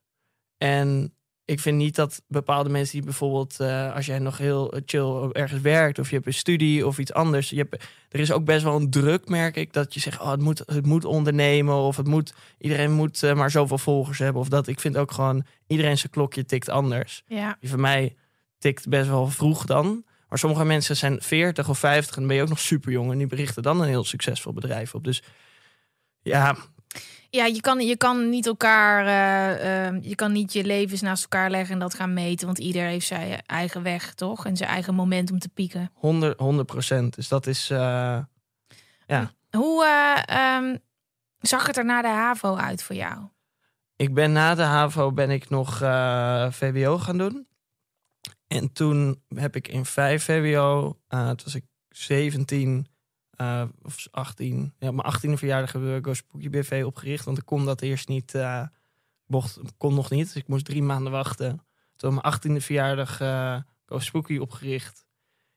En 0.57 1.13
ik 1.49 1.59
vind 1.59 1.77
niet 1.77 1.95
dat 1.95 2.21
bepaalde 2.27 2.69
mensen 2.69 2.95
die 2.95 3.03
bijvoorbeeld, 3.03 3.59
eh, 3.59 3.95
als 3.95 4.05
jij 4.05 4.19
nog 4.19 4.37
heel 4.37 4.73
chill 4.85 5.29
ergens 5.31 5.61
werkt, 5.61 5.99
of 5.99 6.09
je 6.09 6.15
hebt 6.15 6.27
een 6.27 6.33
studie 6.33 6.87
of 6.87 6.97
iets 6.97 7.13
anders, 7.13 7.49
je 7.49 7.55
hebt, 7.55 7.83
er 8.09 8.19
is 8.19 8.31
ook 8.31 8.45
best 8.45 8.63
wel 8.63 8.75
een 8.75 8.89
druk, 8.89 9.29
merk 9.29 9.55
ik, 9.55 9.73
dat 9.73 9.93
je 9.93 9.99
zegt, 9.99 10.19
oh, 10.19 10.31
het 10.31 10.41
moet, 10.41 10.63
het 10.65 10.85
moet 10.85 11.05
ondernemen, 11.05 11.75
of 11.75 11.97
het 11.97 12.07
moet, 12.07 12.33
iedereen 12.57 12.91
moet 12.91 13.23
eh, 13.23 13.33
maar 13.33 13.51
zoveel 13.51 13.77
volgers 13.77 14.19
hebben, 14.19 14.41
of 14.41 14.49
dat. 14.49 14.67
Ik 14.67 14.79
vind 14.79 14.97
ook 14.97 15.11
gewoon, 15.11 15.45
iedereen 15.67 15.97
zijn 15.97 16.11
klokje 16.11 16.45
tikt 16.45 16.69
anders. 16.69 17.23
ja. 17.27 17.57
Die 17.59 17.69
van 17.69 17.81
mij 17.81 18.15
tikt 18.57 18.87
best 18.87 19.09
wel 19.09 19.27
vroeg 19.27 19.65
dan. 19.65 20.03
Maar 20.29 20.39
sommige 20.39 20.65
mensen 20.65 20.97
zijn 20.97 21.21
40 21.21 21.69
of 21.69 21.79
50 21.79 22.15
en 22.15 22.19
dan 22.19 22.27
ben 22.27 22.35
je 22.35 22.43
ook 22.43 22.49
nog 22.49 22.59
super 22.59 22.91
jong. 22.91 23.11
En 23.11 23.17
die 23.17 23.27
berichten 23.27 23.63
dan 23.63 23.81
een 23.81 23.87
heel 23.87 24.03
succesvol 24.03 24.53
bedrijf 24.53 24.95
op. 24.95 25.03
Dus 25.03 25.23
ja, 26.21 26.55
Ja, 27.29 27.45
je 27.45 27.61
kan, 27.61 27.79
je 27.79 27.97
kan 27.97 28.29
niet 28.29 28.45
elkaar, 28.45 29.05
eh, 29.05 29.87
eh, 29.87 29.95
je 30.01 30.15
kan 30.15 30.31
niet 30.31 30.53
je 30.53 30.63
levens 30.63 31.01
naast 31.01 31.23
elkaar 31.23 31.49
leggen 31.49 31.73
en 31.73 31.79
dat 31.79 31.93
gaan 31.93 32.13
meten, 32.13 32.45
want 32.45 32.59
ieder 32.59 32.81
heeft 32.83 33.07
zijn 33.07 33.41
eigen 33.45 33.83
weg, 33.83 34.13
toch? 34.13 34.45
En 34.45 34.57
zijn 34.57 34.69
eigen 34.69 34.95
moment 34.95 35.31
om 35.31 35.39
te 35.39 35.49
pieken. 35.49 35.91
100, 35.93 36.39
100 36.39 36.67
procent. 36.67 37.15
Dus 37.15 37.27
dat 37.27 37.47
is. 37.47 37.69
eh, 37.69 38.19
Hoe 39.51 39.85
eh, 39.85 40.55
ehm, 40.55 40.75
zag 41.39 41.67
het 41.67 41.77
er 41.77 41.85
na 41.85 42.01
de 42.01 42.07
HAVO 42.07 42.55
uit 42.55 42.83
voor 42.83 42.95
jou? 42.95 43.27
ik 43.95 44.13
ben 44.13 44.31
na 44.31 44.55
de 44.55 44.61
HAVO 44.61 45.11
ben 45.11 45.29
ik 45.29 45.49
nog 45.49 45.77
VWO 46.49 46.97
gaan 46.97 47.17
doen. 47.17 47.47
En 48.47 48.71
toen 48.73 49.23
heb 49.35 49.55
ik 49.55 49.67
in 49.67 49.85
5 49.85 50.23
VWO, 50.23 50.99
toen 51.07 51.39
was 51.43 51.55
ik 51.55 51.63
17 51.89 52.87
eh, 53.39 53.63
of 53.83 54.07
18. 54.11 54.73
Ja, 54.79 54.91
mijn 54.91 55.13
18e 55.13 55.33
verjaardag 55.33 55.71
hebben 55.71 55.93
we 55.93 56.03
Go 56.03 56.13
Spooky 56.13 56.49
BV 56.49 56.83
opgericht. 56.85 57.25
Want 57.25 57.37
ik 57.37 57.45
kon 57.45 57.65
dat 57.65 57.81
eerst 57.81 58.07
niet, 58.07 58.35
eh 58.35 58.63
mocht, 59.25 59.59
kon 59.77 59.93
nog 59.93 60.09
niet. 60.09 60.25
Dus 60.25 60.35
ik 60.35 60.47
moest 60.47 60.65
drie 60.65 60.83
maanden 60.83 61.11
wachten. 61.11 61.65
Toen 61.95 62.19
mijn 62.21 62.33
18e 62.35 62.63
verjaardag 62.63 63.21
eh 63.21 63.57
Go 63.85 63.99
Spooky 63.99 64.37
opgericht. 64.37 65.05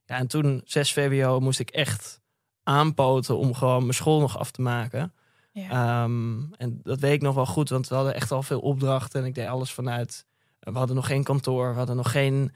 Ja, 0.05 0.17
en 0.17 0.27
toen 0.27 0.61
6 0.65 0.93
VWO 0.93 1.41
moest 1.41 1.61
ik 1.61 1.71
echt 1.71 2.21
aanpoten 2.63 3.37
om 3.37 3.55
gewoon 3.55 3.81
mijn 3.81 3.95
school 3.95 4.21
nog 4.21 4.39
af 4.39 4.51
te 4.51 4.63
maken. 4.63 5.13
Ja. 5.53 5.71
Ehm, 5.71 6.53
en 6.53 6.81
dat 6.83 7.01
weet 7.01 7.13
ik 7.13 7.23
nog 7.23 7.35
wel 7.35 7.47
goed, 7.47 7.69
want 7.69 7.89
we 7.89 7.95
hadden 7.95 8.15
echt 8.15 8.31
al 8.31 8.43
veel 8.43 8.61
opdrachten 8.61 9.21
en 9.21 9.27
ik 9.27 9.35
deed 9.35 9.47
alles 9.47 9.73
vanuit. 9.73 10.27
We 10.61 10.79
hadden 10.79 10.97
nog 10.97 11.07
geen 11.07 11.25
kantoor, 11.25 11.71
we 11.71 11.77
hadden 11.77 11.97
nog 11.97 12.11
geen 12.11 12.53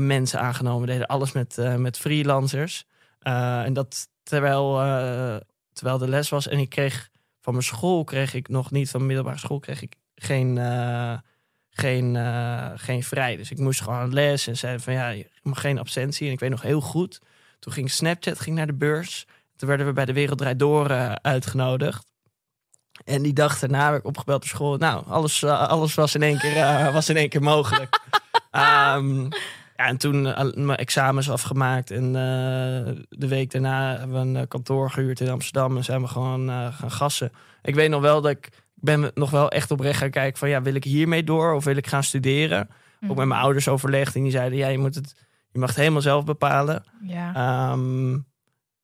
mensen 0.00 0.40
aangenomen, 0.40 0.80
we 0.80 0.92
deden 0.92 1.06
alles 1.06 1.32
met, 1.32 1.56
met 1.76 1.98
freelancers. 1.98 2.86
En 3.18 3.72
dat 3.72 4.08
terwijl, 4.30 4.80
eh, 4.80 5.36
terwijl 5.72 5.98
de 5.98 6.08
les 6.08 6.28
was 6.28 6.48
en 6.48 6.58
ik 6.58 6.68
kreeg 6.68 7.10
van 7.40 7.52
mijn 7.52 7.64
school, 7.64 8.04
kreeg 8.04 8.34
ik 8.34 8.48
nog 8.48 8.70
niet, 8.70 8.90
van 8.90 9.00
mijn 9.00 9.12
middelbare 9.12 9.38
school, 9.38 9.58
kreeg 9.58 9.82
ik 9.82 9.94
geen, 10.14 10.58
eh, 10.58 11.18
geen, 11.70 12.16
eh, 12.16 12.70
geen 12.74 13.02
vrij. 13.02 13.36
Dus 13.36 13.50
ik 13.50 13.58
moest 13.58 13.80
gewoon 13.80 14.12
les 14.12 14.46
en 14.46 14.56
zeiden 14.56 14.82
van 14.82 14.92
ja, 14.92 15.08
je 15.08 15.30
mag 15.42 15.60
geen 15.60 15.78
absentie. 15.78 16.26
En 16.26 16.32
ik 16.32 16.40
weet 16.40 16.50
nog 16.50 16.62
heel 16.62 16.80
goed, 16.80 17.20
toen 17.58 17.72
ging 17.72 17.90
Snapchat 17.90 18.40
ging 18.40 18.56
naar 18.56 18.66
de 18.66 18.74
beurs. 18.74 19.26
Toen 19.56 19.68
werden 19.68 19.86
we 19.86 19.92
bij 19.92 20.04
de 20.04 20.12
Wereld 20.12 20.38
Draait 20.38 20.58
Door 20.58 20.88
uitgenodigd. 21.22 22.06
En 23.04 23.22
die 23.22 23.32
dag 23.32 23.58
daarna 23.58 23.88
werd 23.90 24.00
ik 24.00 24.08
opgebeld 24.08 24.42
op 24.42 24.48
school. 24.48 24.76
Nou, 24.76 25.04
alles, 25.06 25.44
alles 25.44 25.94
was, 25.94 26.14
in 26.14 26.22
één 26.22 26.38
keer, 26.38 26.92
was 26.92 27.08
in 27.08 27.16
één 27.16 27.28
keer 27.28 27.42
mogelijk. 27.42 27.98
Ehm, 28.50 29.28
ja, 29.80 29.86
en 29.86 29.96
toen 29.96 30.26
eh, 30.26 30.52
mijn 30.54 30.78
examens 30.78 31.30
afgemaakt. 31.30 31.90
En 31.90 32.06
eh, 32.06 33.02
de 33.08 33.28
week 33.28 33.50
daarna 33.50 33.98
hebben 33.98 34.16
we 34.16 34.28
een 34.28 34.36
eh, 34.36 34.48
kantoor 34.48 34.90
gehuurd 34.90 35.20
in 35.20 35.28
Amsterdam. 35.28 35.76
En 35.76 35.84
zijn 35.84 36.00
we 36.00 36.08
gewoon 36.08 36.48
gaan 36.72 36.90
gassen. 36.90 37.32
Ik 37.62 37.74
weet 37.74 37.90
nog 37.90 38.00
wel 38.00 38.20
dat 38.20 38.30
ik, 38.30 38.48
ben 38.74 39.10
nog 39.14 39.30
wel 39.30 39.50
echt 39.50 39.70
oprecht 39.70 39.98
gaan 39.98 40.10
kijken 40.10 40.38
van... 40.38 40.48
ja, 40.48 40.62
wil 40.62 40.74
ik 40.74 40.84
hiermee 40.84 41.24
door 41.24 41.52
of 41.54 41.64
wil 41.64 41.76
ik 41.76 41.86
gaan 41.86 42.02
studeren? 42.02 42.68
Ook 43.08 43.16
met 43.16 43.26
mijn 43.26 43.40
ouders 43.40 43.68
overlegd. 43.68 44.14
En 44.14 44.22
die 44.22 44.30
zeiden, 44.30 44.58
ja, 44.58 44.68
je, 44.68 44.78
moet 44.78 44.94
het, 44.94 45.14
je 45.52 45.58
mag 45.58 45.68
het 45.68 45.78
helemaal 45.78 46.00
zelf 46.00 46.24
bepalen. 46.24 46.84
ja. 47.02 47.34
Ehm, 47.34 48.18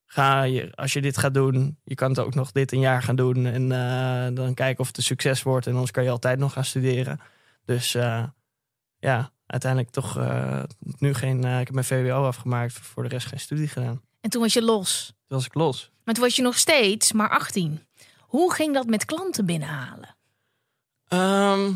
ga 0.06 0.42
je, 0.42 0.72
als 0.74 0.92
je 0.92 1.00
dit 1.00 1.18
gaat 1.18 1.35
doen, 1.35 1.78
je 1.85 1.94
kan 1.94 2.09
het 2.09 2.18
ook 2.18 2.35
nog 2.35 2.52
dit 2.52 2.72
een 2.72 2.80
jaar 2.80 3.02
gaan 3.02 3.16
doen. 3.16 3.46
En 3.46 3.68
dan 4.35 4.54
kijken 4.54 4.80
of 4.80 4.87
het 4.87 4.96
een 4.96 5.02
succes 5.02 5.42
wordt. 5.42 5.66
En 5.66 5.72
anders 5.72 5.90
kan 5.90 6.04
je 6.04 6.11
altijd 6.11 6.38
nog 6.38 6.52
gaan 6.52 6.64
studeren. 6.64 7.20
Dus 7.64 7.92
ja, 8.98 9.30
uiteindelijk 9.46 9.92
toch 9.92 10.18
eh, 10.18 10.62
nu 10.98 11.14
geen. 11.14 11.44
eh, 11.44 11.61
ik 11.61 11.66
heb 11.66 11.74
mijn 11.74 11.87
VWO 11.87 12.26
afgemaakt, 12.26 12.72
voor 12.72 13.02
de 13.02 13.09
rest 13.09 13.26
geen 13.26 13.40
studie 13.40 13.68
gedaan. 13.68 14.00
En 14.20 14.30
toen 14.30 14.42
was 14.42 14.52
je 14.52 14.62
los. 14.62 15.06
Toen 15.06 15.37
was 15.38 15.46
ik 15.46 15.54
los. 15.54 15.90
Maar 16.04 16.14
toen 16.14 16.24
was 16.24 16.37
je 16.37 16.42
nog 16.42 16.59
steeds 16.59 17.12
maar 17.12 17.30
18. 17.30 17.80
Hoe 18.18 18.54
ging 18.54 18.74
dat 18.74 18.87
met 18.87 19.04
klanten 19.04 19.46
binnenhalen? 19.46 20.16
Ehm, 21.09 21.72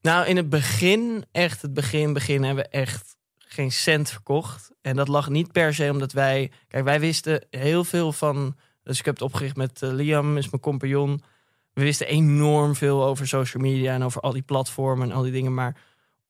nou, 0.00 0.26
in 0.26 0.36
het 0.36 0.48
begin, 0.48 1.24
echt 1.32 1.62
het 1.62 1.74
begin, 1.74 2.12
begin 2.12 2.42
hebben 2.42 2.64
we 2.64 2.70
echt 2.70 3.16
geen 3.38 3.72
cent 3.72 4.10
verkocht. 4.10 4.70
En 4.80 4.96
dat 4.96 5.08
lag 5.08 5.28
niet 5.28 5.52
per 5.52 5.74
se 5.74 5.90
omdat 5.90 6.12
wij... 6.12 6.50
Kijk, 6.68 6.84
wij 6.84 7.00
wisten 7.00 7.46
heel 7.50 7.84
veel 7.84 8.12
van... 8.12 8.56
Dus 8.82 8.98
ik 8.98 9.04
heb 9.04 9.14
het 9.14 9.24
opgericht 9.24 9.56
met 9.56 9.82
eh, 9.82 9.92
Liam, 9.92 10.36
is 10.36 10.50
mijn 10.50 10.62
compagnon. 10.62 11.22
We 11.72 11.82
wisten 11.82 12.06
enorm 12.06 12.74
veel 12.74 13.04
over 13.04 13.28
social 13.28 13.62
media 13.62 13.94
en 13.94 14.02
over 14.02 14.20
al 14.20 14.32
die 14.32 14.42
platformen 14.42 15.10
en 15.10 15.16
al 15.16 15.22
die 15.22 15.32
dingen. 15.32 15.54
Maar 15.54 15.76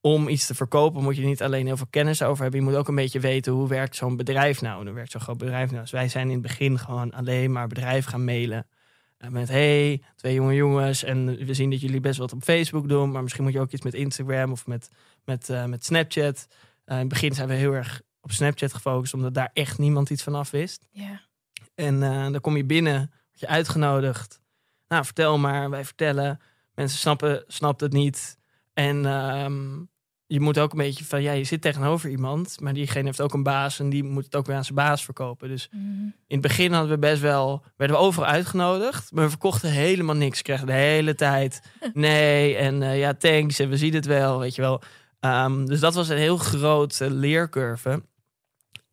om 0.06 0.28
iets 0.28 0.46
te 0.46 0.54
verkopen 0.54 1.02
moet 1.02 1.16
je 1.16 1.24
niet 1.24 1.42
alleen 1.42 1.66
heel 1.66 1.76
veel 1.76 1.86
kennis 1.90 2.22
over 2.22 2.42
hebben. 2.42 2.60
Je 2.60 2.66
moet 2.66 2.76
ook 2.76 2.88
een 2.88 2.94
beetje 2.94 3.20
weten 3.20 3.52
hoe 3.52 3.68
werkt 3.68 3.96
zo'n 3.96 4.16
bedrijf 4.16 4.60
nou. 4.60 4.80
En 4.80 4.86
hoe 4.86 4.94
werkt 4.94 5.10
zo'n 5.10 5.20
groot 5.20 5.38
bedrijf 5.38 5.70
nou. 5.70 5.82
Dus 5.82 5.90
wij 5.90 6.08
zijn 6.08 6.26
in 6.26 6.32
het 6.32 6.42
begin 6.42 6.78
gewoon 6.78 7.12
alleen 7.12 7.52
maar 7.52 7.66
bedrijven 7.66 8.10
gaan 8.10 8.24
mailen. 8.24 8.66
Eh, 9.18 9.28
met 9.28 9.48
hey, 9.48 10.02
twee 10.16 10.34
jonge 10.34 10.54
jongens. 10.54 11.04
En 11.04 11.46
we 11.46 11.54
zien 11.54 11.70
dat 11.70 11.80
jullie 11.80 12.00
best 12.00 12.18
wat 12.18 12.32
op 12.32 12.42
Facebook 12.42 12.88
doen. 12.88 13.10
Maar 13.10 13.22
misschien 13.22 13.44
moet 13.44 13.52
je 13.52 13.60
ook 13.60 13.72
iets 13.72 13.82
met 13.82 13.94
Instagram 13.94 14.52
of 14.52 14.66
met, 14.66 14.90
met, 15.24 15.48
eh, 15.48 15.64
met 15.64 15.84
Snapchat. 15.84 16.48
Eh, 16.84 16.94
in 16.94 17.00
het 17.00 17.08
begin 17.08 17.34
zijn 17.34 17.48
we 17.48 17.54
heel 17.54 17.72
erg 17.72 18.02
op 18.20 18.32
Snapchat 18.32 18.72
gefocust. 18.74 19.14
Omdat 19.14 19.34
daar 19.34 19.50
echt 19.52 19.78
niemand 19.78 20.10
iets 20.10 20.22
van 20.22 20.34
af 20.34 20.50
wist. 20.50 20.88
En 21.74 22.00
dan 22.32 22.40
kom 22.40 22.56
je 22.56 22.64
binnen, 22.64 22.98
word 22.98 23.40
je 23.40 23.48
uitgenodigd. 23.48 24.40
Nou, 24.88 25.04
vertel 25.04 25.38
maar, 25.38 25.70
wij 25.70 25.84
vertellen. 25.84 26.40
Mensen 26.74 26.98
snappen, 26.98 27.44
snappen 27.46 27.86
het 27.86 27.94
niet. 27.94 28.38
En 28.72 29.06
ehm, 29.06 29.82
je 30.26 30.40
moet 30.40 30.58
ook 30.58 30.72
een 30.72 30.78
beetje 30.78 31.04
van, 31.04 31.22
ja, 31.22 31.32
je 31.32 31.44
zit 31.44 31.60
tegenover 31.60 32.10
iemand, 32.10 32.60
maar 32.60 32.72
diegene 32.72 33.04
heeft 33.04 33.20
ook 33.20 33.32
een 33.34 33.42
baas 33.42 33.78
en 33.78 33.90
die 33.90 34.04
moet 34.04 34.24
het 34.24 34.36
ook 34.36 34.46
weer 34.46 34.56
aan 34.56 34.64
zijn 34.64 34.76
baas 34.76 35.04
verkopen. 35.04 35.48
Dus 35.48 35.68
Mhm. 35.70 35.80
in 36.04 36.12
het 36.26 36.40
begin 36.40 36.72
hadden 36.72 36.90
we 36.90 36.98
best 36.98 37.20
wel, 37.20 37.64
werden 37.76 37.96
we 37.96 38.02
overal 38.02 38.28
uitgenodigd, 38.28 39.12
maar 39.12 39.24
we 39.24 39.30
verkochten 39.30 39.70
helemaal 39.70 40.14
niks. 40.14 40.42
Kregen 40.42 40.66
de 40.66 40.72
hele 40.72 41.14
tijd 41.14 41.62
nee 41.94 42.56
en 42.56 42.82
eh, 42.82 42.98
ja, 42.98 43.14
thanks 43.14 43.58
en 43.58 43.68
we 43.68 43.76
zien 43.76 43.94
het 43.94 44.06
wel, 44.06 44.38
weet 44.38 44.54
je 44.54 44.62
wel. 44.62 44.82
Ehm, 45.20 45.64
dus 45.64 45.80
dat 45.80 45.94
was 45.94 46.08
een 46.08 46.16
heel 46.18 46.36
grote 46.36 47.10
leercurve. 47.10 48.02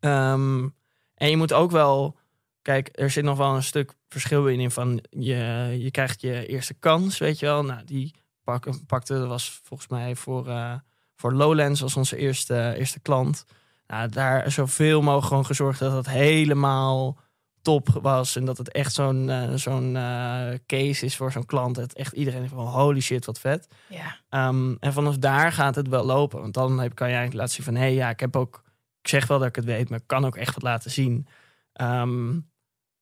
Ehm, 0.00 0.68
en 1.14 1.30
je 1.30 1.36
moet 1.36 1.52
ook 1.52 1.70
wel, 1.70 2.18
kijk, 2.62 2.88
er 2.92 3.10
zit 3.10 3.24
nog 3.24 3.38
wel 3.38 3.54
een 3.54 3.62
stuk 3.62 3.94
verschil 4.08 4.48
in, 4.48 4.60
in 4.60 4.70
van 4.70 5.02
je, 5.10 5.36
je 5.78 5.90
krijgt 5.90 6.20
je 6.20 6.46
eerste 6.46 6.74
kans, 6.74 7.18
weet 7.18 7.38
je 7.38 7.46
wel. 7.46 7.64
Nou, 7.64 7.84
die 7.84 8.14
pak, 8.44 8.66
pakte, 8.86 9.14
dat 9.14 9.28
was 9.28 9.60
volgens 9.64 9.88
mij 9.88 10.16
voor, 10.16 10.48
eh, 10.48 10.74
voor 11.22 11.32
Lowlands 11.32 11.82
als 11.82 11.96
onze 11.96 12.16
eerste, 12.16 12.74
eerste 12.76 13.00
klant. 13.00 13.44
Nou, 13.86 14.08
daar 14.08 14.50
zoveel 14.50 15.02
mogelijk 15.02 15.26
gewoon 15.26 15.46
gezorgd 15.46 15.78
dat 15.78 15.92
het 15.92 16.08
helemaal 16.08 17.18
top 17.60 17.88
was. 17.88 18.36
En 18.36 18.44
dat 18.44 18.58
het 18.58 18.70
echt 18.72 18.92
zo'n 18.94 19.30
eh, 19.30 19.52
zo'n 19.54 19.96
eh, 19.96 20.48
case 20.66 21.04
is 21.04 21.16
voor 21.16 21.32
zo'n 21.32 21.46
klant. 21.46 21.74
Dat 21.74 21.92
echt 21.92 22.12
iedereen 22.12 22.48
van 22.48 22.66
holy 22.66 23.00
shit, 23.00 23.24
wat 23.24 23.38
vet. 23.38 23.68
Ja. 23.88 24.16
Ehm, 24.28 24.74
en 24.80 24.92
vanaf 24.92 25.18
daar 25.18 25.52
gaat 25.52 25.74
het 25.74 25.88
wel 25.88 26.04
lopen. 26.04 26.40
Want 26.40 26.54
dan 26.54 26.80
heb, 26.80 26.94
kan 26.94 27.08
je 27.08 27.14
eigenlijk 27.14 27.42
laten 27.42 27.54
zien 27.54 27.64
van... 27.64 27.74
hé, 27.74 27.80
hey, 27.80 27.94
ja, 27.94 28.10
ik 28.10 28.20
heb 28.20 28.36
ook... 28.36 28.62
Ik 29.00 29.08
zeg 29.08 29.26
wel 29.26 29.38
dat 29.38 29.48
ik 29.48 29.56
het 29.56 29.64
weet, 29.64 29.88
maar 29.88 29.98
ik 29.98 30.06
kan 30.06 30.24
ook 30.24 30.36
echt 30.36 30.54
wat 30.54 30.62
laten 30.62 30.90
zien. 30.90 31.26
Ehm, 31.72 32.38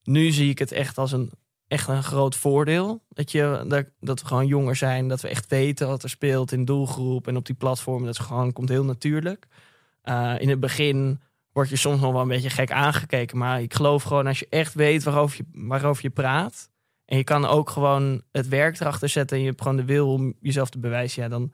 nu 0.03 0.31
zie 0.31 0.51
ik 0.51 0.59
het 0.59 0.73
echt 0.73 0.99
als 0.99 1.13
een, 1.13 1.31
echt 1.71 1.89
een 1.89 2.03
groot 2.03 2.37
voordeel. 2.37 3.03
Dat, 3.09 3.33
je, 3.33 3.65
dat, 4.01 4.21
we 4.21 4.27
gewoon 4.27 4.47
jonger 4.47 4.77
zijn. 4.77 5.09
Dat 5.09 5.21
we 5.21 5.29
echt 5.29 5.47
weten 5.47 5.89
wat 5.89 6.03
er 6.03 6.11
speelt 6.11 6.53
in 6.53 6.65
doelgroep 6.65 7.27
en 7.27 7.37
op 7.37 7.47
die 7.47 7.55
platform. 7.55 8.05
Dat 8.05 8.19
gewoon, 8.19 8.53
komt 8.53 8.69
heel 8.69 8.85
natuurlijk. 8.85 9.47
Eh, 10.03 10.35
in 10.39 10.49
het 10.49 10.61
begin 10.61 11.21
word 11.53 11.69
je 11.69 11.77
soms 11.77 12.01
nog 12.01 12.13
wel 12.13 12.21
een 12.21 12.29
beetje 12.29 12.51
gek 12.51 12.71
aangekeken. 12.71 13.39
Maar 13.39 13.63
ik 13.63 13.75
geloof 13.75 14.03
gewoon 14.03 14.27
als 14.27 14.39
je 14.39 14.47
echt 14.51 14.75
weet 14.75 15.03
waarover 15.03 15.37
je, 15.37 15.69
waarover 15.69 16.03
je 16.03 16.11
praat. 16.11 16.71
En 17.05 17.17
je 17.17 17.25
kan 17.25 17.47
ook 17.47 17.71
gewoon 17.71 18.23
het 18.33 18.49
werk 18.49 18.81
erachter 18.81 19.09
zetten. 19.09 19.37
En 19.37 19.43
je 19.43 19.49
hebt 19.49 19.63
gewoon 19.63 19.77
de 19.77 19.85
wil 19.85 20.13
om 20.13 20.35
jezelf 20.41 20.71
te 20.71 20.79
bewijzen. 20.79 21.23
Ja, 21.23 21.29
dan, 21.29 21.53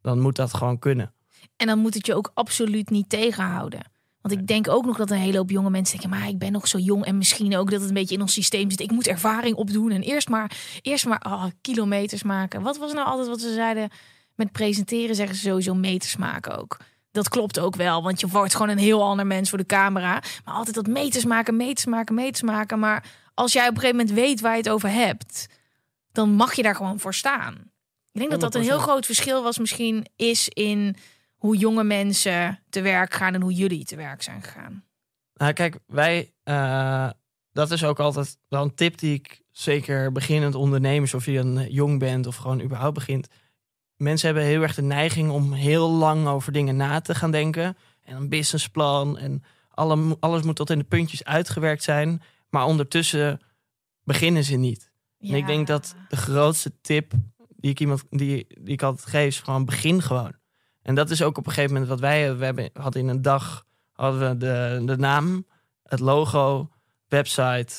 dan 0.00 0.20
moet 0.20 0.36
dat 0.36 0.54
gewoon 0.54 0.78
kunnen. 0.78 1.12
En 1.56 1.66
dan 1.66 1.78
moet 1.78 1.94
het 1.94 2.06
je 2.06 2.14
ook 2.14 2.30
absoluut 2.34 2.90
niet 2.90 3.08
tegenhouden. 3.08 3.80
Want 4.26 4.40
ik 4.40 4.46
denk 4.46 4.68
ook 4.68 4.84
nog 4.84 4.96
dat 4.96 5.10
een 5.10 5.16
hele 5.16 5.36
hoop 5.36 5.50
jonge 5.50 5.70
mensen 5.70 5.98
denken... 5.98 6.18
maar 6.18 6.28
ik 6.28 6.38
ben 6.38 6.52
nog 6.52 6.68
zo 6.68 6.78
jong 6.78 7.04
en 7.04 7.18
misschien 7.18 7.56
ook 7.56 7.70
dat 7.70 7.80
het 7.80 7.88
een 7.88 7.94
beetje 7.94 8.14
in 8.14 8.20
ons 8.20 8.32
systeem 8.32 8.70
zit. 8.70 8.80
Ik 8.80 8.90
moet 8.90 9.06
ervaring 9.06 9.56
opdoen 9.56 9.90
en 9.90 10.02
eerst 10.02 10.28
maar, 10.28 10.50
eerst 10.82 11.06
maar 11.06 11.22
oh, 11.26 11.44
kilometers 11.60 12.22
maken. 12.22 12.62
Wat 12.62 12.78
was 12.78 12.92
nou 12.92 13.06
altijd 13.06 13.28
wat 13.28 13.40
ze 13.40 13.52
zeiden? 13.52 13.90
Met 14.34 14.52
presenteren 14.52 15.14
zeggen 15.14 15.36
ze 15.36 15.48
sowieso 15.48 15.74
meters 15.74 16.16
maken 16.16 16.58
ook. 16.58 16.76
Dat 17.10 17.28
klopt 17.28 17.58
ook 17.58 17.76
wel, 17.76 18.02
want 18.02 18.20
je 18.20 18.26
wordt 18.26 18.54
gewoon 18.54 18.68
een 18.68 18.78
heel 18.78 19.02
ander 19.02 19.26
mens 19.26 19.48
voor 19.48 19.58
de 19.58 19.66
camera. 19.66 20.22
Maar 20.44 20.54
altijd 20.54 20.74
dat 20.74 20.86
meters 20.86 21.24
maken, 21.24 21.56
meters 21.56 21.86
maken, 21.86 22.14
meters 22.14 22.42
maken. 22.42 22.78
Maar 22.78 23.04
als 23.34 23.52
jij 23.52 23.68
op 23.68 23.74
een 23.74 23.80
gegeven 23.80 23.96
moment 23.96 24.16
weet 24.18 24.40
waar 24.40 24.52
je 24.52 24.58
het 24.58 24.68
over 24.68 24.90
hebt... 24.90 25.46
dan 26.12 26.30
mag 26.30 26.54
je 26.54 26.62
daar 26.62 26.76
gewoon 26.76 27.00
voor 27.00 27.14
staan. 27.14 27.54
Ik 28.12 28.20
denk 28.20 28.30
dat 28.30 28.40
dat 28.40 28.54
een 28.54 28.62
heel 28.62 28.78
100%. 28.78 28.82
groot 28.82 29.06
verschil 29.06 29.42
was 29.42 29.58
misschien 29.58 30.06
is 30.16 30.48
in 30.48 30.96
hoe 31.46 31.56
jonge 31.56 31.84
mensen 31.84 32.62
te 32.68 32.80
werk 32.80 33.14
gaan 33.14 33.34
en 33.34 33.42
hoe 33.42 33.52
jullie 33.52 33.84
te 33.84 33.96
werk 33.96 34.22
zijn 34.22 34.42
gegaan. 34.42 34.84
Nou, 35.34 35.52
kijk, 35.52 35.78
wij, 35.86 36.32
eh, 36.42 37.10
dat 37.52 37.70
is 37.70 37.84
ook 37.84 38.00
altijd 38.00 38.38
wel 38.48 38.62
een 38.62 38.74
tip 38.74 38.98
die 38.98 39.14
ik 39.14 39.42
zeker 39.50 40.12
beginnend 40.12 40.54
ondernemers, 40.54 41.14
of 41.14 41.24
je 41.24 41.32
dan 41.32 41.70
jong 41.70 41.98
bent 41.98 42.26
of 42.26 42.36
gewoon 42.36 42.60
überhaupt 42.60 42.94
begint. 42.94 43.28
Mensen 43.96 44.26
hebben 44.26 44.46
heel 44.46 44.62
erg 44.62 44.74
de 44.74 44.82
neiging 44.82 45.30
om 45.30 45.52
heel 45.52 45.90
lang 45.90 46.26
over 46.26 46.52
dingen 46.52 46.76
na 46.76 47.00
te 47.00 47.14
gaan 47.14 47.30
denken. 47.30 47.76
En 48.02 48.16
een 48.16 48.28
businessplan 48.28 49.18
en 49.18 49.42
alle, 49.68 50.16
alles 50.20 50.42
moet 50.42 50.56
tot 50.56 50.70
in 50.70 50.78
de 50.78 50.84
puntjes 50.84 51.24
uitgewerkt 51.24 51.82
zijn. 51.82 52.22
Maar 52.50 52.64
ondertussen 52.64 53.40
beginnen 54.02 54.44
ze 54.44 54.56
niet. 54.56 54.90
En 55.18 55.34
ik 55.34 55.46
denk 55.46 55.66
dat 55.66 55.94
de 56.08 56.16
grootste 56.16 56.80
tip 56.80 57.12
die 57.56 57.70
ik 57.70 57.80
iemand 57.80 58.04
die, 58.10 58.46
die 58.60 58.72
ik 58.72 58.82
altijd 58.82 59.08
geef, 59.08 59.26
is 59.26 59.40
gewoon 59.40 59.64
begin 59.64 60.02
gewoon. 60.02 60.32
En 60.86 60.94
dat 60.94 61.10
is 61.10 61.22
ook 61.22 61.38
op 61.38 61.46
een 61.46 61.52
gegeven 61.52 61.72
moment 61.72 61.90
wat 61.90 62.00
wij 62.00 62.36
we 62.36 62.44
hebben, 62.44 62.70
hadden 62.72 63.02
in 63.02 63.08
een 63.08 63.22
dag 63.22 63.64
hadden 63.92 64.28
we 64.28 64.36
de, 64.36 64.82
de 64.84 64.96
naam, 64.96 65.46
het 65.82 66.00
logo, 66.00 66.68
website, 67.08 67.74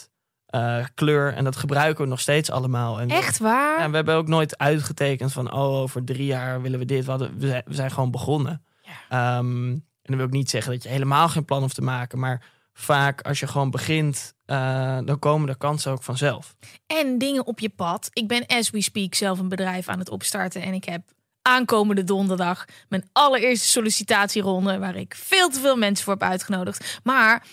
eh, 0.45 0.85
kleur. 0.93 1.33
En 1.33 1.43
dat 1.43 1.55
gebruiken 1.55 2.03
we 2.03 2.09
nog 2.09 2.19
steeds 2.19 2.51
allemaal. 2.51 2.99
En 2.99 3.09
Echt 3.09 3.37
waar? 3.37 3.79
ja, 3.79 3.89
we 3.89 3.95
hebben 3.95 4.15
ook 4.15 4.27
nooit 4.27 4.57
uitgetekend 4.57 5.33
van 5.33 5.51
oh, 5.51 5.59
over 5.59 6.03
drie 6.03 6.25
jaar 6.25 6.61
willen 6.61 6.79
we 6.79 6.85
dit. 6.85 7.05
We, 7.05 7.09
hadden, 7.09 7.37
we, 7.37 7.47
zijn, 7.47 7.63
we 7.65 7.73
zijn 7.73 7.91
gewoon 7.91 8.11
begonnen. 8.11 8.63
Ehm, 9.09 9.69
en 9.71 9.83
dan 10.01 10.17
wil 10.17 10.25
ik 10.25 10.31
niet 10.31 10.49
zeggen 10.49 10.71
dat 10.71 10.83
je 10.83 10.89
helemaal 10.89 11.29
geen 11.29 11.45
plan 11.45 11.61
hoeft 11.61 11.75
te 11.75 11.81
maken. 11.81 12.19
Maar 12.19 12.45
vaak 12.73 13.21
als 13.21 13.39
je 13.39 13.47
gewoon 13.47 13.71
begint, 13.71 14.33
eh, 14.45 14.97
dan 15.05 15.19
komen 15.19 15.47
de 15.47 15.57
kansen 15.57 15.91
ook 15.91 16.03
vanzelf. 16.03 16.55
En 16.87 17.17
dingen 17.17 17.45
op 17.45 17.59
je 17.59 17.69
pad. 17.69 18.09
Ik 18.13 18.27
ben 18.27 18.45
as 18.45 18.69
we 18.69 18.81
speak 18.81 19.15
zelf 19.15 19.39
een 19.39 19.49
bedrijf 19.49 19.87
aan 19.87 19.99
het 19.99 20.09
opstarten 20.09 20.61
en 20.61 20.73
ik 20.73 20.83
heb 20.83 21.01
aankomende 21.47 22.03
donderdag 22.03 22.65
mijn 22.89 23.09
allereerste 23.11 23.67
sollicitatieronde 23.67 24.79
waar 24.79 24.95
ik 24.95 25.15
veel 25.15 25.49
te 25.49 25.59
veel 25.59 25.77
mensen 25.77 26.05
voor 26.05 26.13
heb 26.13 26.23
uitgenodigd. 26.23 26.99
Maar 27.03 27.45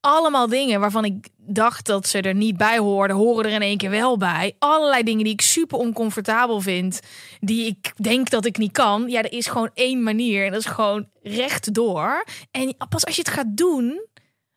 allemaal 0.00 0.48
dingen 0.48 0.80
waarvan 0.80 1.04
ik 1.04 1.28
dacht 1.36 1.86
dat 1.86 2.08
ze 2.08 2.20
er 2.20 2.34
niet 2.34 2.56
bij 2.56 2.78
hoorden, 2.78 3.16
horen 3.16 3.44
er 3.44 3.50
in 3.50 3.62
één 3.62 3.76
keer 3.76 3.90
wel 3.90 4.16
bij. 4.16 4.56
Allerlei 4.58 5.02
dingen 5.02 5.24
die 5.24 5.32
ik 5.32 5.40
super 5.40 5.78
oncomfortabel 5.78 6.60
vind, 6.60 7.00
die 7.40 7.66
ik 7.66 7.92
denk 7.96 8.30
dat 8.30 8.44
ik 8.44 8.58
niet 8.58 8.72
kan. 8.72 9.08
Ja, 9.08 9.22
er 9.22 9.32
is 9.32 9.46
gewoon 9.46 9.70
één 9.74 10.02
manier 10.02 10.44
en 10.44 10.52
dat 10.52 10.60
is 10.60 10.66
gewoon 10.66 11.08
rechtdoor. 11.22 12.24
En 12.50 12.76
pas 12.88 13.04
als 13.04 13.14
je 13.14 13.22
het 13.22 13.30
gaat 13.30 13.56
doen, 13.56 14.06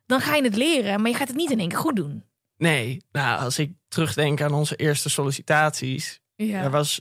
dan 0.05 0.19
ga 0.19 0.35
je 0.35 0.43
het 0.43 0.55
leren, 0.55 1.01
maar 1.01 1.11
je 1.11 1.17
gaat 1.17 1.27
het 1.27 1.37
niet 1.37 1.51
in 1.51 1.59
één 1.59 1.69
keer 1.69 1.77
goed 1.77 1.95
doen. 1.95 2.23
Nee, 2.57 3.01
nou, 3.11 3.39
als 3.39 3.59
ik 3.59 3.71
terugdenk 3.87 4.41
aan 4.41 4.53
onze 4.53 4.75
eerste 4.75 5.09
sollicitaties. 5.09 6.21
Ja. 6.35 6.61
Er 6.61 6.71
was, 6.71 6.99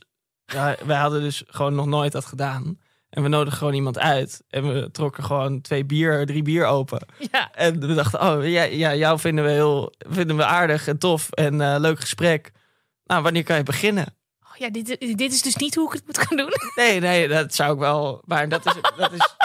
ja, 0.52 0.76
wij 0.84 0.96
hadden 0.96 1.20
dus 1.20 1.42
gewoon 1.46 1.74
nog 1.74 1.86
nooit 1.86 2.12
dat 2.12 2.24
gedaan. 2.24 2.78
En 3.10 3.22
we 3.22 3.28
nodigden 3.28 3.58
gewoon 3.58 3.74
iemand 3.74 3.98
uit. 3.98 4.42
En 4.48 4.74
we 4.74 4.90
trokken 4.90 5.24
gewoon 5.24 5.60
twee 5.60 5.84
bier, 5.84 6.26
drie 6.26 6.42
bier 6.42 6.66
open. 6.66 7.06
ja. 7.32 7.50
En 7.54 7.80
we 7.80 7.94
dachten, 7.94 8.20
oh 8.20 8.48
ja, 8.48 8.62
ja 8.62 8.94
jou 8.94 9.18
vinden 9.18 9.44
we 9.44 9.50
heel 9.50 9.92
vinden 9.98 10.36
we 10.36 10.44
aardig 10.44 10.86
en 10.88 10.98
tof 10.98 11.30
en 11.30 11.60
eh, 11.60 11.74
leuk 11.78 12.00
gesprek. 12.00 12.50
Nou, 13.04 13.22
wanneer 13.22 13.42
kan 13.42 13.56
je 13.56 13.62
beginnen? 13.62 14.06
Oh, 14.40 14.56
ja, 14.56 14.70
dit, 14.70 14.86
dit 15.16 15.32
is 15.32 15.42
dus 15.42 15.56
niet 15.56 15.74
hoe 15.74 15.86
ik 15.86 15.92
het 15.92 16.06
moet 16.06 16.18
gaan 16.18 16.36
doen. 16.36 16.52
Nee, 16.84 17.00
nee, 17.00 17.28
dat 17.28 17.54
zou 17.54 17.72
ik 17.72 17.78
wel. 17.78 18.22
Maar 18.24 18.48
dat 18.48 18.66
is. 18.66 18.74
Dat 18.96 19.12
is 19.12 19.36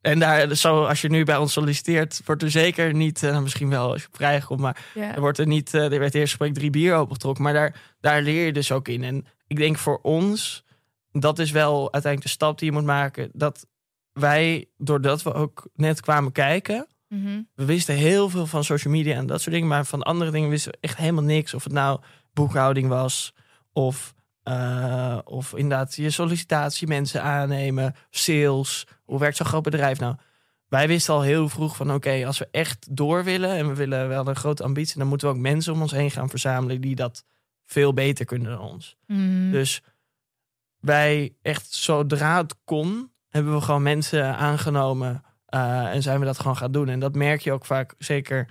en 0.00 0.18
daar, 0.18 0.54
zo, 0.54 0.84
als 0.84 1.00
je 1.00 1.08
nu 1.08 1.24
bij 1.24 1.36
ons 1.36 1.52
solliciteert, 1.52 2.20
wordt 2.24 2.42
er 2.42 2.50
zeker 2.50 2.94
niet, 2.94 3.22
eh, 3.22 3.38
misschien 3.40 3.68
wel 3.68 3.90
als 3.92 4.00
je 4.00 4.06
op 4.08 4.16
vrij 4.16 4.40
komt, 4.40 4.60
maar 4.60 4.76
Ja. 4.94 5.14
er 5.14 5.20
wordt 5.20 5.38
er 5.38 5.46
niet, 5.46 5.74
eh, 5.74 5.92
er 5.92 5.98
werd 5.98 6.14
eerst 6.14 6.34
gesprek 6.34 6.54
drie 6.54 6.70
bier 6.70 6.94
opengetrokken. 6.94 7.42
Maar 7.44 7.52
daar, 7.52 7.80
daar 8.00 8.22
leer 8.22 8.46
je 8.46 8.52
dus 8.52 8.72
ook 8.72 8.88
in. 8.88 9.04
En 9.04 9.26
ik 9.52 9.58
denk 9.58 9.78
voor 9.78 9.98
ons, 10.02 10.64
dat 11.10 11.38
is 11.38 11.50
wel 11.50 11.92
uiteindelijk 11.92 12.22
de 12.22 12.28
stap 12.28 12.58
die 12.58 12.68
je 12.68 12.76
moet 12.76 12.84
maken. 12.84 13.30
Dat 13.32 13.66
wij, 14.12 14.68
doordat 14.76 15.22
we 15.22 15.32
ook 15.32 15.68
net 15.74 16.00
kwamen 16.00 16.32
kijken, 16.32 16.86
Mhm. 17.08 17.40
we 17.54 17.64
wisten 17.64 17.94
heel 17.94 18.28
veel 18.28 18.46
van 18.46 18.64
social 18.64 18.92
media 18.92 19.16
en 19.16 19.26
dat 19.26 19.40
soort 19.40 19.54
dingen. 19.54 19.68
Maar 19.68 19.84
van 19.86 20.02
andere 20.02 20.30
dingen 20.30 20.48
wisten 20.48 20.72
we 20.72 20.78
echt 20.80 20.96
helemaal 20.96 21.22
niks. 21.22 21.54
Of 21.54 21.64
het 21.64 21.72
nou 21.72 22.00
boekhouding 22.32 22.88
was. 22.88 23.34
Of, 23.72 24.14
eh, 24.42 25.18
of 25.24 25.52
inderdaad 25.54 25.94
je 25.94 26.10
sollicitatie 26.10 26.86
mensen 26.86 27.22
aannemen. 27.22 27.94
Sales. 28.10 28.86
Hoe 29.04 29.18
werkt 29.18 29.36
zo'n 29.36 29.46
groot 29.46 29.62
bedrijf 29.62 30.00
nou? 30.00 30.14
Wij 30.68 30.88
wisten 30.88 31.14
al 31.14 31.22
heel 31.22 31.48
vroeg 31.48 31.76
van 31.76 31.92
oké, 31.92 32.26
als 32.26 32.38
we 32.38 32.48
echt 32.50 32.96
door 32.96 33.24
willen. 33.24 33.50
En 33.50 33.68
we 33.68 33.74
willen 33.74 34.08
wel 34.08 34.28
een 34.28 34.36
grote 34.36 34.62
ambitie. 34.62 34.98
Dan 34.98 35.06
moeten 35.06 35.28
we 35.28 35.34
ook 35.34 35.40
mensen 35.40 35.72
om 35.72 35.80
ons 35.80 35.92
heen 35.92 36.10
gaan 36.10 36.28
verzamelen 36.28 36.80
die 36.80 36.94
dat 36.94 37.24
veel 37.72 37.92
beter 37.94 38.24
kunnen 38.24 38.50
dan 38.50 38.60
ons. 38.60 38.96
Mhm. 39.06 39.50
Dus 39.50 39.82
wij 40.80 41.34
echt 41.42 41.72
zodra 41.72 42.36
het 42.40 42.54
kon, 42.64 43.10
hebben 43.28 43.54
we 43.54 43.60
gewoon 43.60 43.82
mensen 43.82 44.36
aangenomen 44.36 45.22
eh, 45.46 45.94
en 45.94 46.02
zijn 46.02 46.18
we 46.20 46.24
dat 46.24 46.38
gewoon 46.38 46.56
gaan 46.56 46.72
doen. 46.72 46.88
En 46.88 47.00
dat 47.00 47.14
merk 47.14 47.40
je 47.40 47.52
ook 47.52 47.64
vaak 47.64 47.94
zeker. 47.98 48.48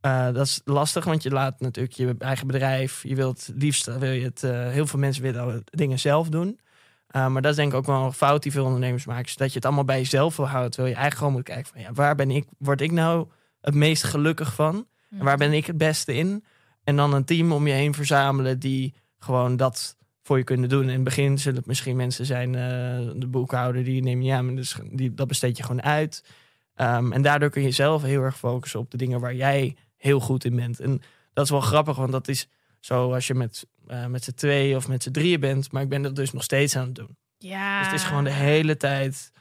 eh, 0.00 0.24
dat 0.24 0.46
is 0.46 0.60
lastig, 0.64 1.04
want 1.04 1.22
je 1.22 1.30
laat 1.30 1.60
natuurlijk 1.60 1.94
je 1.94 2.14
eigen 2.18 2.46
bedrijf. 2.46 3.02
Je 3.02 3.14
wilt 3.14 3.46
het 3.46 3.56
liefst 3.62 3.98
wil 3.98 4.10
je 4.10 4.24
het. 4.24 4.42
eh, 4.42 4.68
heel 4.68 4.86
veel 4.86 4.98
mensen 4.98 5.22
willen 5.22 5.62
dingen 5.64 5.98
zelf 5.98 6.28
doen. 6.28 6.60
Eh, 7.06 7.26
maar 7.28 7.42
dat 7.42 7.50
is 7.50 7.56
denk 7.56 7.72
ik 7.72 7.78
ook 7.78 7.86
wel 7.86 8.04
een 8.04 8.12
fout 8.12 8.42
die 8.42 8.52
veel 8.52 8.64
ondernemers 8.64 9.04
maken. 9.06 9.24
Is 9.24 9.36
dat 9.36 9.48
je 9.48 9.54
het 9.54 9.64
allemaal 9.64 9.84
bij 9.84 9.98
jezelf 9.98 10.36
wil 10.36 10.48
houden. 10.48 10.70
Terwijl 10.70 10.94
je 10.94 11.00
eigenlijk 11.00 11.24
gewoon 11.26 11.32
moet 11.32 11.54
kijken 11.54 11.72
van 11.72 11.80
ja, 11.82 11.92
waar 11.92 12.14
ben 12.14 12.30
ik, 12.30 12.46
word 12.58 12.80
ik 12.80 12.92
nou 12.92 13.28
het 13.60 13.74
meest 13.74 14.04
gelukkig 14.04 14.54
van? 14.54 14.86
En 15.10 15.24
waar 15.24 15.36
ben 15.36 15.52
ik 15.52 15.66
het 15.66 15.78
beste 15.78 16.14
in? 16.14 16.44
En 16.84 16.96
dan 16.96 17.14
een 17.14 17.24
team 17.24 17.52
om 17.52 17.66
je 17.66 17.72
heen 17.72 17.94
verzamelen 17.94 18.58
die 18.58 18.94
gewoon 19.18 19.56
dat 19.56 19.96
voor 20.22 20.38
je 20.38 20.44
kunnen 20.44 20.68
doen. 20.68 20.82
In 20.82 20.94
het 20.94 21.04
begin 21.04 21.38
zullen 21.38 21.58
het 21.58 21.66
misschien 21.66 21.96
mensen 21.96 22.26
zijn, 22.26 22.54
eh, 22.54 23.10
de 23.14 23.26
boekhouder 23.26 23.84
die 23.84 24.02
neem 24.02 24.22
je 24.22 24.32
aan, 24.32 24.44
maar 24.44 24.54
dus, 24.54 24.76
die, 24.90 25.14
dat 25.14 25.28
besteed 25.28 25.56
je 25.56 25.62
gewoon 25.62 25.82
uit. 25.82 26.24
Ehm, 26.74 27.12
en 27.12 27.22
daardoor 27.22 27.50
kun 27.50 27.62
je 27.62 27.70
zelf 27.70 28.02
heel 28.02 28.22
erg 28.22 28.38
focussen 28.38 28.80
op 28.80 28.90
de 28.90 28.96
dingen 28.96 29.20
waar 29.20 29.34
jij 29.34 29.76
heel 29.96 30.20
goed 30.20 30.44
in 30.44 30.56
bent. 30.56 30.80
En 30.80 31.02
dat 31.32 31.44
is 31.44 31.50
wel 31.50 31.60
grappig, 31.60 31.96
want 31.96 32.12
dat 32.12 32.28
is 32.28 32.48
zo 32.80 33.12
als 33.12 33.26
je 33.26 33.34
met, 33.34 33.66
eh, 33.86 34.06
met 34.06 34.24
z'n 34.24 34.34
tweeën 34.34 34.76
of 34.76 34.88
met 34.88 35.02
z'n 35.02 35.10
drieën 35.10 35.40
bent. 35.40 35.72
Maar 35.72 35.82
ik 35.82 35.88
ben 35.88 36.02
dat 36.02 36.16
dus 36.16 36.32
nog 36.32 36.42
steeds 36.42 36.76
aan 36.76 36.86
het 36.86 36.94
doen. 36.94 37.16
ja. 37.38 37.78
Dus 37.78 37.86
het 37.86 38.00
is 38.00 38.04
gewoon 38.06 38.24
de 38.24 38.30
hele 38.30 38.76
tijd. 38.76 39.32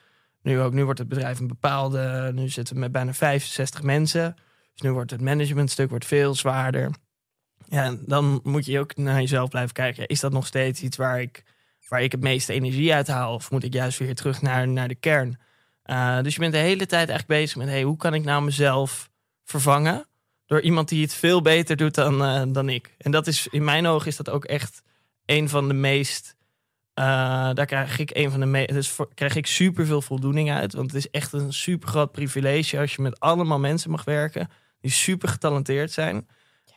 Nu 0.42 0.60
ook, 0.60 0.74
nu 0.74 0.84
wordt 0.84 1.00
het 1.00 1.08
bedrijf 1.08 1.40
een 1.40 1.48
bepaalde. 1.48 2.32
Nu 2.34 2.50
zitten 2.50 2.74
we 2.74 2.80
met 2.80 2.92
bijna 2.92 3.14
65 3.14 3.84
mensen. 3.84 4.36
Dus 4.72 4.82
nu 4.82 4.92
wordt 4.92 5.12
het 5.12 5.22
managementstuk 5.22 5.90
wordt 5.90 6.06
veel 6.06 6.36
zwaarder. 6.36 6.92
Ja, 7.68 7.96
dan 8.06 8.40
moet 8.44 8.66
je 8.66 8.80
ook 8.80 8.96
naar 8.96 9.20
jezelf 9.20 9.50
blijven 9.50 9.74
kijken. 9.74 10.08
Is 10.08 10.20
dat 10.20 10.32
nog 10.32 10.48
steeds 10.48 10.82
iets 10.82 10.98
waar 10.98 11.22
ik, 11.22 11.44
waar 11.88 12.02
ik 12.02 12.12
het 12.12 12.22
meeste 12.22 12.54
energie 12.54 12.94
uit 12.94 13.08
haal? 13.08 13.34
Of 13.34 13.52
moet 13.52 13.64
ik 13.64 13.74
juist 13.74 14.00
weer 14.00 14.16
terug 14.16 14.42
naar, 14.42 14.68
naar 14.68 14.88
de 14.88 14.96
kern? 14.96 15.40
Uh, 15.86 16.22
dus 16.22 16.34
je 16.34 16.40
bent 16.40 16.54
de 16.54 16.60
hele 16.60 16.86
tijd 16.86 17.10
eigenlijk 17.10 17.40
bezig 17.40 17.58
met: 17.58 17.68
hey, 17.68 17.84
hoe 17.84 17.98
kan 17.98 18.14
ik 18.14 18.24
nou 18.24 18.44
mezelf 18.44 19.10
vervangen? 19.44 20.06
Door 20.46 20.62
iemand 20.62 20.90
die 20.90 21.02
het 21.02 21.14
veel 21.14 21.42
beter 21.42 21.76
doet 21.76 21.96
dan, 21.96 22.22
uh, 22.22 22.44
dan 22.48 22.70
ik. 22.70 22.96
En 22.98 23.12
dat 23.12 23.28
is 23.28 23.48
in 23.48 23.64
mijn 23.64 23.88
ogen 23.88 24.08
is 24.08 24.16
dat 24.16 24.30
ook 24.30 24.46
echt 24.46 24.82
een 25.26 25.50
van 25.50 25.68
de 25.68 25.74
meest 25.74 26.36
uh, 26.96 27.54
daar 27.54 27.66
krijg 27.66 28.00
ik 28.00 28.10
een 28.14 28.32
van 28.32 28.40
de 28.40 28.46
me 28.46 28.68
dus 28.68 28.96
krijg 29.14 29.36
ik 29.36 29.48
super 29.48 29.86
veel 29.86 30.02
voldoening 30.02 30.52
uit. 30.52 30.74
Want 30.74 30.92
het 30.92 31.06
is 31.06 31.10
echt 31.10 31.34
een 31.34 31.54
super 31.54 31.90
groot 31.90 32.12
privilege 32.12 32.80
als 32.80 32.96
je 32.96 33.02
met 33.02 33.20
allemaal 33.20 33.60
mensen 33.60 33.92
mag 33.92 34.04
werken 34.04 34.50
die 34.82 34.92
super 34.92 35.30
getalenteerd 35.30 35.92
zijn. 35.92 36.28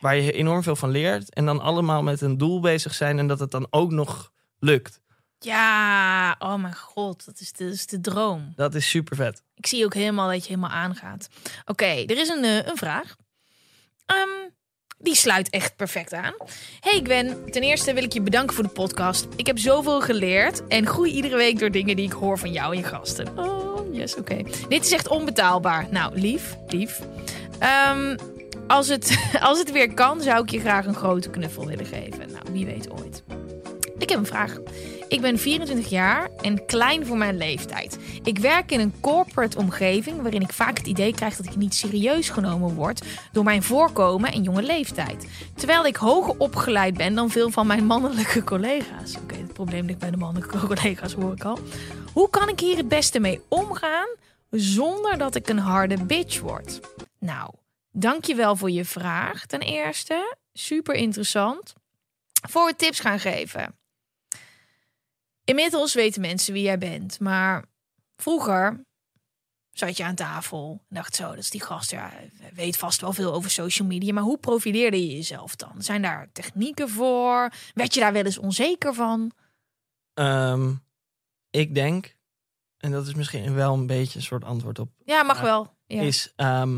Waar 0.05 0.15
je 0.15 0.31
enorm 0.31 0.63
veel 0.63 0.75
van 0.75 0.89
leert. 0.89 1.33
En 1.33 1.45
dan 1.45 1.59
allemaal 1.59 2.03
met 2.03 2.21
een 2.21 2.37
doel 2.37 2.59
bezig 2.59 2.93
zijn 2.93 3.19
en 3.19 3.27
dat 3.27 3.39
het 3.39 3.51
dan 3.51 3.67
ook 3.69 3.91
nog 3.91 4.31
lukt. 4.59 5.01
Ja, 5.39 6.35
oh 6.39 6.55
mijn 6.55 6.75
god, 6.75 7.25
dat 7.25 7.39
is 7.39 7.51
de, 7.51 7.63
dat 7.63 7.73
is 7.73 7.87
de 7.87 8.01
droom. 8.01 8.53
Dat 8.55 8.75
is 8.75 8.89
super 8.89 9.15
vet. 9.15 9.43
Ik 9.55 9.67
zie 9.67 9.85
ook 9.85 9.93
helemaal 9.93 10.29
dat 10.29 10.41
je 10.41 10.47
helemaal 10.47 10.69
aangaat. 10.69 11.27
Oké, 11.65 11.85
er 11.85 12.17
is 12.17 12.29
een, 12.29 12.43
uh, 12.43 12.65
een 12.65 12.77
vraag. 12.77 13.15
Um, 14.05 14.53
die 14.97 15.15
sluit 15.15 15.49
echt 15.49 15.75
perfect 15.75 16.13
aan. 16.13 16.33
Hey 16.79 16.99
Gwen, 17.03 17.51
ten 17.51 17.61
eerste 17.61 17.93
wil 17.93 18.03
ik 18.03 18.13
je 18.13 18.21
bedanken 18.21 18.55
voor 18.55 18.63
de 18.63 18.69
podcast. 18.69 19.27
Ik 19.35 19.45
heb 19.45 19.59
zoveel 19.59 20.01
geleerd 20.01 20.67
en 20.67 20.87
groei 20.87 21.11
iedere 21.11 21.35
week 21.35 21.59
door 21.59 21.71
dingen 21.71 21.95
die 21.95 22.05
ik 22.05 22.13
hoor 22.13 22.39
van 22.39 22.51
jou 22.51 22.75
en 22.75 22.81
je 22.81 22.87
gasten. 22.87 23.37
Oh, 23.37 23.93
yes, 23.95 24.15
oké. 24.15 24.33
Okay. 24.33 24.53
Dit 24.67 24.85
is 24.85 24.91
echt 24.91 25.07
onbetaalbaar. 25.07 25.87
Nou, 25.91 26.19
lief, 26.19 26.57
lief. 26.67 26.99
Um, 27.91 28.33
als, 28.67 28.87
het, 28.87 29.17
als 29.49 29.59
het 29.59 29.71
weer 29.71 29.93
kan, 29.93 30.21
zou 30.21 30.43
ik 30.43 30.49
je 30.49 30.59
graag 30.59 30.85
een 30.85 30.95
grote 30.95 31.29
knuffel 31.29 31.65
willen 31.65 31.85
geven. 31.85 32.31
Nou, 32.31 32.43
wie 32.51 32.65
weet 32.65 32.91
ooit. 32.91 33.23
Ik 33.97 34.09
heb 34.09 34.19
een 34.19 34.25
vraag. 34.25 34.57
Ik 35.07 35.21
ben 35.21 35.37
24 35.37 35.89
jaar 35.89 36.29
en 36.41 36.65
klein 36.65 37.05
voor 37.05 37.17
mijn 37.17 37.37
leeftijd. 37.37 37.97
Ik 38.23 38.37
werk 38.37 38.71
in 38.71 38.79
een 38.79 38.93
corporate 38.99 39.57
omgeving 39.57 40.21
waarin 40.21 40.41
ik 40.41 40.53
vaak 40.53 40.77
het 40.77 40.87
idee 40.87 41.13
krijg 41.13 41.35
dat 41.35 41.45
ik 41.45 41.55
niet 41.55 41.73
serieus 41.73 42.29
genomen 42.29 42.73
word 42.73 43.05
door 43.31 43.43
mijn 43.43 43.63
voorkomen 43.63 44.31
en 44.31 44.43
jonge 44.43 44.63
leeftijd. 44.63 45.27
Terwijl 45.55 45.85
ik 45.85 45.95
hoger 45.95 46.35
opgeleid 46.37 46.97
ben 46.97 47.15
dan 47.15 47.29
veel 47.29 47.49
van 47.49 47.67
mijn 47.67 47.85
mannelijke 47.85 48.43
collega's. 48.43 49.17
Oké, 49.17 49.35
het 49.35 49.53
probleem 49.53 49.85
ligt 49.85 49.99
bij 49.99 50.11
de 50.11 50.17
mannelijke 50.17 50.57
collega's 50.67 51.13
hoor 51.13 51.33
ik 51.33 51.43
al. 51.43 51.59
Hoe 52.13 52.29
kan 52.29 52.49
ik 52.49 52.59
hier 52.59 52.77
het 52.77 52.87
beste 52.87 53.19
mee 53.19 53.41
omgaan 53.47 54.07
zonder 54.49 55.17
dat 55.17 55.35
ik 55.35 55.49
een 55.49 55.59
harde 55.59 56.03
bitch 56.03 56.39
word? 56.39 56.79
Nou, 57.19 57.49
dankjewel 57.95 58.55
voor 58.55 58.71
je 58.71 58.85
vraag 58.85 59.45
ten 59.45 59.61
eerste. 59.61 60.37
Super 60.53 60.95
interessant. 60.95 61.73
Voor 62.49 62.65
we 62.65 62.75
tips 62.75 62.99
gaan 62.99 63.19
geven. 63.19 63.77
Inmiddels 65.43 65.93
weten 65.93 66.21
mensen 66.21 66.53
wie 66.53 66.63
jij 66.63 66.77
bent, 66.77 67.19
maar 67.19 67.65
vroeger 68.15 68.85
zat 69.71 69.97
je 69.97 70.03
aan 70.03 70.15
tafel 70.15 70.81
en 70.89 70.95
dacht 70.95 71.15
zo, 71.15 71.29
dat 71.29 71.37
is 71.37 71.49
die 71.49 71.63
gast, 71.63 71.91
ja, 71.91 72.11
weet 72.53 72.77
vast 72.77 73.01
wel 73.01 73.13
veel 73.13 73.33
over 73.33 73.51
social 73.51 73.87
media, 73.87 74.13
maar 74.13 74.23
hoe 74.23 74.37
profileerde 74.37 75.07
je 75.07 75.15
jezelf 75.15 75.55
dan? 75.55 75.81
Zijn 75.81 76.01
daar 76.01 76.29
technieken 76.31 76.89
voor? 76.89 77.51
Werd 77.73 77.93
je 77.93 77.99
daar 77.99 78.13
wel 78.13 78.25
eens 78.25 78.37
onzeker 78.37 78.93
van? 78.93 79.31
Um, 80.13 80.83
ik 81.49 81.75
denk, 81.75 82.15
en 82.77 82.91
dat 82.91 83.07
is 83.07 83.13
misschien 83.13 83.53
wel 83.53 83.73
een 83.73 83.87
beetje 83.87 84.17
een 84.17 84.25
soort 84.25 84.43
antwoord 84.43 84.79
op. 84.79 84.89
Ja, 85.03 85.23
mag 85.23 85.41
wel. 85.41 85.73
Ja. 85.85 86.01
Is 86.01 86.33
um, 86.35 86.77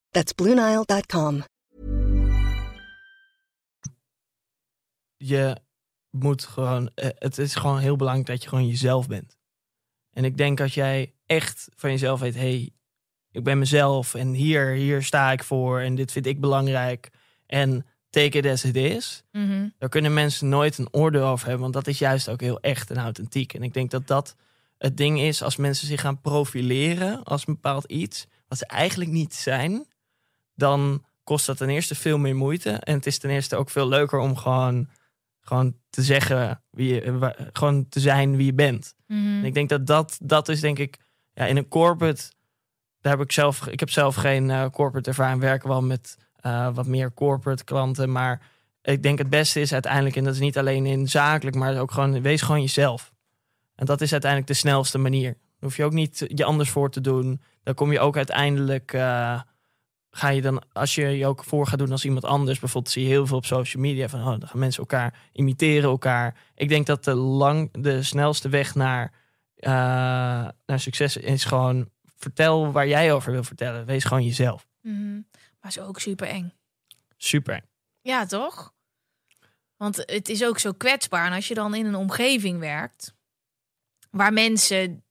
That's 0.11 0.33
BlueNile.com. 0.33 1.43
je 5.17 5.57
moet 6.09 6.43
gewoon, 6.45 6.89
eh, 6.95 7.09
het 7.15 7.37
is 7.37 7.55
gewoon 7.55 7.79
heel 7.79 7.95
belangrijk 7.95 8.27
dat 8.27 8.43
je 8.43 8.49
gewoon 8.49 8.67
jezelf 8.67 9.07
bent. 9.07 9.37
En 10.11 10.23
ik 10.25 10.37
denk 10.37 10.59
als 10.61 10.73
jij 10.73 11.13
echt 11.25 11.67
van 11.75 11.89
jezelf 11.89 12.19
weet, 12.19 12.35
hey, 12.35 12.69
ik 13.31 13.43
ben 13.43 13.57
mezelf 13.59 14.13
en 14.13 14.33
hier, 14.33 14.67
hier 14.67 15.03
sta 15.03 15.31
ik 15.31 15.43
voor 15.43 15.79
en 15.79 15.95
dit 15.95 16.11
vind 16.11 16.25
ik 16.25 16.39
belangrijk 16.39 17.09
en 17.45 17.85
take 18.09 18.37
it 18.37 18.45
as 18.45 18.63
it 18.63 18.75
is, 18.75 19.23
Mhm. 19.31 19.69
daar 19.77 19.89
kunnen 19.89 20.13
mensen 20.13 20.49
nooit 20.49 20.77
een 20.77 20.93
oordeel 20.93 21.25
over 21.25 21.45
hebben, 21.47 21.61
want 21.61 21.73
dat 21.73 21.87
is 21.87 21.99
juist 21.99 22.29
ook 22.29 22.41
heel 22.41 22.59
echt 22.59 22.89
en 22.91 22.97
authentiek. 22.97 23.53
En 23.53 23.63
ik 23.63 23.73
denk 23.73 23.91
dat 23.91 24.07
dat 24.07 24.35
het 24.77 24.97
ding 24.97 25.19
is 25.19 25.43
als 25.43 25.55
mensen 25.55 25.87
zich 25.87 26.01
gaan 26.01 26.21
profileren 26.21 27.23
als 27.23 27.47
een 27.47 27.53
bepaald 27.53 27.85
iets, 27.85 28.27
wat 28.47 28.57
ze 28.57 28.65
eigenlijk 28.65 29.11
niet 29.11 29.33
zijn, 29.33 29.85
dan 30.61 31.05
kost 31.23 31.45
dat 31.45 31.57
ten 31.57 31.69
eerste 31.69 31.95
veel 31.95 32.17
meer 32.17 32.35
moeite. 32.35 32.69
En 32.69 32.93
het 32.95 33.05
is 33.05 33.17
ten 33.17 33.29
eerste 33.29 33.55
ook 33.55 33.69
veel 33.69 33.87
leuker 33.87 34.19
om 34.19 34.35
gewoon, 34.35 34.89
gewoon 35.41 35.75
te 35.89 36.01
zeggen, 36.01 36.63
wie 36.69 36.93
je, 36.93 37.49
gewoon 37.53 37.89
te 37.89 37.99
zijn 37.99 38.35
wie 38.35 38.45
je 38.45 38.53
bent. 38.53 38.95
Mhm. 39.07 39.19
En 39.19 39.45
ik 39.45 39.53
denk 39.53 39.69
dat 39.69 39.87
dat, 39.87 40.17
dat 40.23 40.49
is 40.49 40.59
denk 40.59 40.79
ik, 40.79 40.97
ja, 41.33 41.45
in 41.45 41.57
een 41.57 41.67
corporate, 41.67 42.31
daar 43.01 43.11
heb 43.17 43.21
ik 43.21 43.31
zelf, 43.31 43.67
ik 43.67 43.79
heb 43.79 43.89
zelf 43.89 44.15
geen 44.15 44.49
eh, 44.49 44.65
corporate 44.69 45.09
ervaring, 45.09 45.41
werken 45.41 45.69
wel 45.69 45.81
met 45.81 46.17
eh, 46.35 46.73
wat 46.73 46.87
meer 46.87 47.13
corporate 47.13 47.63
klanten, 47.63 48.11
maar 48.11 48.41
ik 48.81 49.03
denk 49.03 49.17
het 49.17 49.29
beste 49.29 49.61
is 49.61 49.73
uiteindelijk, 49.73 50.15
en 50.15 50.23
dat 50.23 50.33
is 50.33 50.39
niet 50.39 50.57
alleen 50.57 50.85
in 50.85 51.07
zakelijk, 51.07 51.55
maar 51.55 51.79
ook 51.79 51.91
gewoon, 51.91 52.21
wees 52.21 52.41
gewoon 52.41 52.61
jezelf. 52.61 53.11
En 53.75 53.85
dat 53.85 54.01
is 54.01 54.11
uiteindelijk 54.11 54.51
de 54.51 54.57
snelste 54.57 54.97
manier. 54.97 55.31
Daar 55.31 55.69
hoef 55.69 55.77
je 55.77 55.83
ook 55.83 55.93
niet 55.93 56.25
je 56.27 56.43
anders 56.43 56.69
voor 56.69 56.91
te 56.91 57.01
doen. 57.01 57.41
Dan 57.63 57.73
kom 57.73 57.91
je 57.91 57.99
ook 57.99 58.17
uiteindelijk, 58.17 58.93
eh, 58.93 59.41
ga 60.11 60.29
je 60.29 60.41
dan, 60.41 60.63
als 60.73 60.95
je 60.95 61.05
je 61.05 61.25
ook 61.25 61.43
voor 61.43 61.67
gaat 61.67 61.79
doen 61.79 61.91
als 61.91 62.05
iemand 62.05 62.25
anders, 62.25 62.59
bijvoorbeeld 62.59 62.93
zie 62.93 63.03
je 63.03 63.09
heel 63.09 63.27
veel 63.27 63.37
op 63.37 63.45
social 63.45 63.83
media 63.83 64.09
van, 64.09 64.19
oh, 64.19 64.25
dan 64.25 64.47
gaan 64.47 64.59
mensen 64.59 64.81
elkaar 64.81 65.19
imiteren 65.31 65.89
elkaar. 65.89 66.37
Ik 66.55 66.69
denk 66.69 66.85
dat 66.85 67.03
de 67.03 67.13
lang, 67.13 67.69
de 67.71 68.03
snelste 68.03 68.49
weg 68.49 68.75
naar, 68.75 69.13
eh, 69.55 69.71
naar 70.65 70.79
succes 70.79 71.17
is 71.17 71.43
gewoon, 71.43 71.89
vertel 72.15 72.71
waar 72.71 72.87
jij 72.87 73.13
over 73.13 73.31
wil 73.31 73.43
vertellen. 73.43 73.85
Wees 73.85 74.03
gewoon 74.03 74.23
jezelf. 74.23 74.67
Mhm. 74.81 75.21
Maar 75.59 75.71
is 75.71 75.79
ook 75.79 75.99
super 75.99 76.27
eng. 76.27 76.53
Super. 77.17 77.61
Ja, 78.01 78.25
toch? 78.25 78.73
Want 79.77 79.97
het 79.97 80.29
is 80.29 80.43
ook 80.43 80.59
zo 80.59 80.71
kwetsbaar. 80.71 81.25
En 81.25 81.33
als 81.33 81.47
je 81.47 81.53
dan 81.53 81.75
in 81.75 81.85
een 81.85 81.95
omgeving 81.95 82.59
werkt 82.59 83.13
waar 84.11 84.33
mensen 84.33 85.03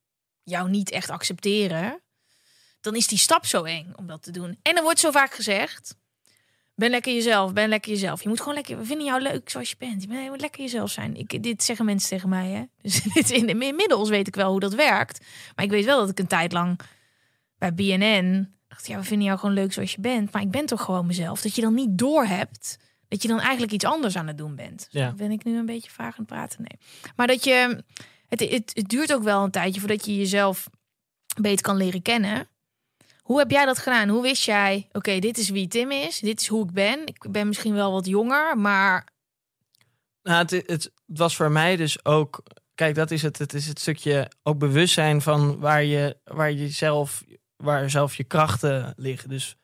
jou 0.43 0.69
niet 0.69 0.91
echt 0.91 1.09
accepteren, 1.09 2.01
dan 2.81 2.95
is 2.95 3.07
die 3.07 3.17
stap 3.17 3.45
zo 3.45 3.63
eng 3.63 3.93
om 3.95 4.07
dat 4.07 4.23
te 4.23 4.31
doen. 4.31 4.59
En 4.61 4.75
er 4.75 4.83
wordt 4.83 4.99
zo 4.99 5.11
vaak 5.11 5.33
gezegd: 5.33 5.95
ben 6.75 6.89
lekker 6.89 7.13
jezelf, 7.13 7.53
ben 7.53 7.69
lekker 7.69 7.91
jezelf. 7.91 8.23
Je 8.23 8.29
moet 8.29 8.39
gewoon 8.39 8.53
lekker, 8.53 8.77
we 8.77 8.85
vinden 8.85 9.05
jou 9.05 9.21
leuk 9.21 9.49
zoals 9.49 9.69
je 9.69 9.75
bent. 9.77 10.03
Je 10.03 10.27
moet 10.29 10.41
lekker 10.41 10.61
jezelf 10.61 10.91
zijn. 10.91 11.15
Ik, 11.15 11.43
dit 11.43 11.63
zeggen 11.63 11.85
mensen 11.85 12.09
tegen 12.09 12.29
mij. 12.29 12.49
Hè? 12.49 12.63
Dus 12.81 13.01
dit, 13.01 13.29
in, 13.29 13.61
inmiddels 13.61 14.09
weet 14.09 14.27
ik 14.27 14.35
wel 14.35 14.51
hoe 14.51 14.59
dat 14.59 14.73
werkt. 14.73 15.25
Maar 15.55 15.65
ik 15.65 15.71
weet 15.71 15.85
wel 15.85 15.99
dat 15.99 16.09
ik 16.09 16.19
een 16.19 16.27
tijd 16.27 16.51
lang 16.51 16.79
bij 17.57 17.73
BNN 17.73 18.55
dacht: 18.67 18.87
ja, 18.87 18.97
we 18.97 19.03
vinden 19.03 19.27
jou 19.27 19.39
gewoon 19.39 19.55
leuk 19.55 19.73
zoals 19.73 19.91
je 19.91 20.01
bent. 20.01 20.31
Maar 20.31 20.41
ik 20.41 20.51
ben 20.51 20.65
toch 20.65 20.81
gewoon 20.81 21.05
mezelf. 21.05 21.41
Dat 21.41 21.55
je 21.55 21.61
dan 21.61 21.73
niet 21.73 21.97
doorhebt 21.97 22.77
dat 23.11 23.21
je 23.21 23.27
dan 23.27 23.39
eigenlijk 23.39 23.71
iets 23.71 23.85
anders 23.85 24.15
aan 24.15 24.27
het 24.27 24.37
doen 24.37 24.55
bent. 24.55 24.87
Ja. 24.89 25.11
Ben 25.11 25.31
ik 25.31 25.43
nu 25.43 25.57
een 25.57 25.65
beetje 25.65 25.91
vaag 25.91 26.17
aan 26.17 26.25
het 26.25 26.27
praten? 26.27 26.61
Nee. 26.61 26.79
Maar 27.15 27.27
dat 27.27 27.43
je, 27.43 27.83
het, 28.27 28.39
het, 28.39 28.71
het 28.73 28.89
duurt 28.89 29.13
ook 29.13 29.23
wel 29.23 29.43
een 29.43 29.51
tijdje 29.51 29.79
voordat 29.79 30.05
je 30.05 30.17
jezelf 30.17 30.69
beter 31.41 31.61
kan 31.61 31.77
leren 31.77 32.01
kennen. 32.01 32.47
Hoe 33.31 33.39
heb 33.39 33.51
jij 33.51 33.65
dat 33.65 33.77
gedaan? 33.77 34.09
Hoe 34.09 34.21
wist 34.21 34.43
jij, 34.43 34.87
oké, 34.91 35.19
dit 35.19 35.37
is 35.37 35.49
wie 35.49 35.67
Tim 35.67 35.91
is, 35.91 36.19
dit 36.19 36.41
is 36.41 36.47
hoe 36.47 36.65
ik 36.65 36.71
ben. 36.71 37.05
Ik 37.05 37.31
ben 37.31 37.47
misschien 37.47 37.73
wel 37.73 37.91
wat 37.91 38.05
jonger, 38.05 38.57
maar 38.57 39.07
Nou, 40.23 40.37
het, 40.37 40.51
het, 40.51 40.91
was 41.05 41.35
voor 41.35 41.51
mij 41.51 41.75
dus 41.75 42.05
ook. 42.05 42.43
Kijk, 42.75 42.95
dat 42.95 43.11
is 43.11 43.21
het. 43.21 43.37
Het 43.37 43.53
is 43.53 43.67
het 43.67 43.79
stukje 43.79 44.31
ook 44.43 44.57
bewustzijn 44.59 45.21
van 45.21 45.59
waar 45.59 45.83
je, 45.83 46.17
waar 46.23 46.51
je 46.51 46.69
zelf, 46.69 47.23
waar 47.55 47.89
zelf 47.89 48.15
je 48.15 48.23
krachten 48.23 48.93
liggen. 48.97 49.29
Dus 49.29 49.55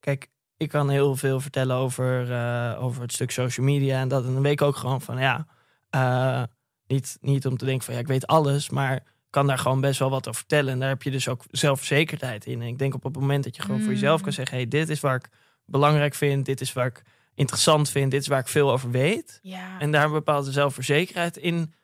kijk, 0.00 0.30
ik 0.56 0.68
kan 0.68 0.90
heel 0.90 1.16
veel 1.16 1.40
vertellen 1.40 1.76
over, 1.76 2.32
eh, 2.32 2.82
over 2.82 3.02
het 3.02 3.12
stuk 3.12 3.30
social 3.30 3.66
media. 3.66 4.00
En 4.00 4.08
dat 4.08 4.24
en 4.24 4.32
dan 4.32 4.42
weet 4.42 4.52
ik 4.52 4.62
ook 4.62 4.76
gewoon 4.76 5.00
van 5.00 5.18
ja. 5.18 5.46
eh, 5.90 6.42
niet, 6.86 7.18
niet 7.20 7.46
om 7.46 7.56
te 7.56 7.64
denken 7.64 7.84
van 7.84 7.94
ja, 7.94 8.00
ik 8.00 8.06
weet 8.06 8.26
alles, 8.26 8.70
maar 8.70 9.11
kan 9.32 9.46
daar 9.46 9.58
gewoon 9.58 9.80
best 9.80 9.98
wel 9.98 10.10
wat 10.10 10.28
over 10.28 10.40
vertellen. 10.40 10.72
En 10.72 10.78
daar 10.78 10.88
heb 10.88 11.02
je 11.02 11.10
dus 11.10 11.28
ook 11.28 11.44
zelfverzekerdheid 11.50 12.46
in. 12.46 12.60
En 12.60 12.66
ik 12.66 12.78
denk 12.78 12.94
op 12.94 13.02
het 13.02 13.14
moment 13.14 13.44
dat 13.44 13.56
je 13.56 13.62
gewoon 13.62 13.82
voor 13.82 13.92
jezelf 13.92 14.20
kan 14.20 14.32
zeggen: 14.32 14.56
hey, 14.56 14.68
dit 14.68 14.88
is 14.88 15.00
waar 15.00 15.14
ik 15.14 15.28
belangrijk 15.64 16.14
vind, 16.14 16.44
dit 16.46 16.60
is 16.60 16.72
waar 16.72 16.86
ik 16.86 17.02
interessant 17.34 17.90
vind, 17.90 18.10
dit 18.10 18.20
is 18.20 18.26
waar 18.26 18.40
ik 18.40 18.48
veel 18.48 18.72
over 18.72 18.90
weet 18.90 19.38
ja. 19.42 19.80
en 19.80 19.92
daar 19.92 20.04
een 20.04 20.12
bepaalde 20.12 20.52
zelfverzekerheid 20.52 21.36
in 21.36 21.74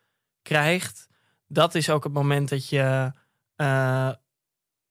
krijgt, 0.43 1.09
dat 1.47 1.75
is 1.75 1.91
ook 1.91 2.05
het 2.05 2.13
moment 2.13 2.49
dat 2.49 2.69
je. 2.69 3.13
eh, 3.57 4.11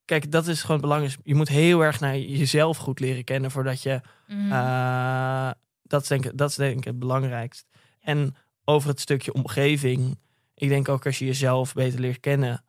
kijk, 0.04 0.30
dat 0.30 0.46
is 0.46 0.62
gewoon 0.62 0.80
belangrijk. 0.80 1.16
Je 1.22 1.34
moet 1.34 1.48
heel 1.48 1.80
erg 1.80 2.00
naar 2.00 2.18
jezelf 2.18 2.76
goed 2.76 3.00
leren 3.00 3.24
kennen 3.24 3.50
voordat 3.50 3.82
je. 3.82 4.00
Mhm. 4.26 4.52
eh, 4.52 5.50
dat, 5.82 6.02
is 6.02 6.08
denk 6.08 6.38
dat 6.38 6.50
is 6.50 6.56
denk 6.56 6.78
ik 6.78 6.84
het 6.84 6.98
belangrijkst. 6.98 7.66
En 8.00 8.36
over 8.64 8.88
het 8.88 9.00
stukje 9.00 9.32
omgeving. 9.32 10.18
Ik 10.58 10.68
denk 10.68 10.88
ook 10.88 11.06
als 11.06 11.18
je 11.18 11.24
jezelf 11.24 11.74
beter 11.74 12.00
leert 12.00 12.20
kennen, 12.20 12.64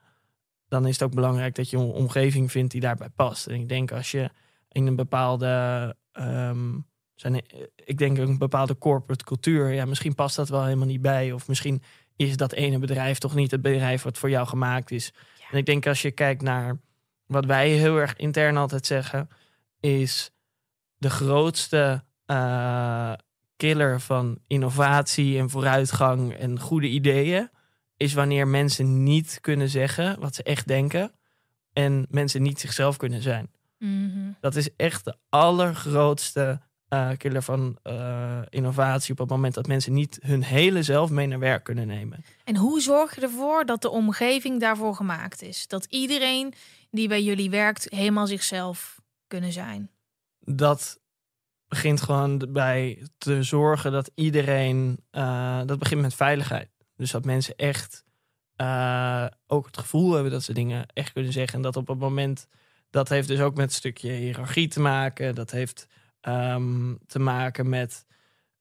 dan 0.67 0.87
is 0.87 0.93
het 0.93 1.03
ook 1.03 1.15
belangrijk 1.15 1.55
dat 1.55 1.69
je 1.69 1.77
een 1.77 1.83
omgeving 1.83 2.51
vindt 2.51 2.71
die 2.71 2.81
daarbij 2.81 3.09
past. 3.09 3.47
En 3.47 3.55
ik 3.55 3.69
denk 3.69 3.91
als 3.91 4.11
je 4.11 4.29
in 4.69 4.87
een 4.87 4.95
bepaalde. 4.95 5.95
ehm, 6.11 6.77
zijn, 7.15 7.41
ik 7.75 7.97
denk 7.97 8.17
een 8.17 8.37
bepaalde 8.37 8.77
corporate 8.77 9.23
cultuur. 9.23 9.73
Ja, 9.73 9.85
misschien 9.85 10.15
past 10.15 10.35
dat 10.35 10.49
wel 10.49 10.63
helemaal 10.63 10.87
niet 10.87 11.01
bij. 11.01 11.31
Of 11.31 11.47
misschien 11.47 11.81
is 12.15 12.37
dat 12.37 12.51
ene 12.53 12.79
bedrijf 12.79 13.17
toch 13.17 13.35
niet 13.35 13.51
het 13.51 13.61
bedrijf 13.61 14.03
wat 14.03 14.17
voor 14.17 14.29
jou 14.29 14.47
gemaakt 14.47 14.91
is. 14.91 15.13
En 15.51 15.57
ik 15.57 15.65
denk 15.65 15.87
als 15.87 16.01
je 16.01 16.11
kijkt 16.11 16.41
naar 16.41 16.79
wat 17.25 17.45
wij 17.45 17.69
heel 17.69 17.97
erg 17.97 18.15
intern 18.15 18.57
altijd 18.57 18.85
zeggen, 18.85 19.29
is 19.79 20.31
de 20.97 21.09
grootste 21.09 22.03
eh, 22.25 23.13
killer 23.57 24.01
van 24.01 24.39
innovatie 24.47 25.39
en 25.39 25.49
vooruitgang 25.49 26.33
en 26.33 26.59
goede 26.59 26.87
ideeën. 26.87 27.49
Is 27.99 28.13
wanneer 28.13 28.47
mensen 28.47 29.03
niet 29.03 29.37
kunnen 29.41 29.69
zeggen 29.69 30.19
wat 30.19 30.35
ze 30.35 30.43
echt 30.43 30.67
denken. 30.67 31.11
En 31.73 32.05
mensen 32.09 32.41
niet 32.41 32.59
zichzelf 32.59 32.97
kunnen 32.97 33.21
zijn. 33.21 33.51
Mhm. 33.77 34.31
Dat 34.39 34.55
is 34.55 34.75
echt 34.75 35.05
de 35.05 35.15
allergrootste 35.29 36.61
eh, 36.87 37.09
killer 37.17 37.43
van 37.43 37.77
eh, 37.83 38.41
innovatie. 38.49 39.11
Op 39.11 39.17
het 39.17 39.29
moment 39.29 39.53
dat 39.53 39.67
mensen 39.67 39.93
niet 39.93 40.19
hun 40.21 40.43
hele 40.43 40.83
zelf 40.83 41.09
mee 41.09 41.27
naar 41.27 41.39
werk 41.39 41.63
kunnen 41.63 41.87
nemen. 41.87 42.23
En 42.43 42.55
hoe 42.55 42.81
zorg 42.81 43.15
je 43.15 43.21
ervoor 43.21 43.65
dat 43.65 43.81
de 43.81 43.89
omgeving 43.89 44.59
daarvoor 44.59 44.95
gemaakt 44.95 45.41
is? 45.41 45.67
Dat 45.67 45.85
iedereen 45.85 46.53
die 46.91 47.07
bij 47.07 47.23
jullie 47.23 47.49
werkt 47.49 47.87
helemaal 47.89 48.27
zichzelf 48.27 49.01
kunnen 49.27 49.51
zijn. 49.51 49.89
Dat 50.39 50.99
begint 51.67 52.01
gewoon 52.01 52.47
bij 52.49 53.07
te 53.17 53.43
zorgen 53.43 53.91
dat 53.91 54.11
iedereen. 54.15 54.99
eh, 55.11 55.61
dat 55.65 55.79
begint 55.79 56.01
met 56.01 56.13
veiligheid. 56.13 56.69
Dus 56.99 57.11
dat 57.11 57.25
mensen 57.25 57.55
echt 57.55 58.03
eh, 58.55 59.25
ook 59.47 59.65
het 59.65 59.77
gevoel 59.77 60.13
hebben 60.13 60.31
dat 60.31 60.43
ze 60.43 60.53
dingen 60.53 60.85
echt 60.93 61.13
kunnen 61.13 61.31
zeggen. 61.33 61.55
En 61.55 61.61
dat 61.61 61.75
op 61.75 61.87
het 61.87 61.99
moment. 61.99 62.47
Dat 62.89 63.09
heeft 63.09 63.27
dus 63.27 63.39
ook 63.39 63.55
met 63.55 63.65
een 63.65 63.75
stukje 63.75 64.11
hiërarchie 64.11 64.67
te 64.67 64.79
maken. 64.79 65.35
Dat 65.35 65.51
heeft 65.51 65.87
ehm, 66.21 66.95
te 67.07 67.19
maken 67.19 67.69
met 67.69 68.05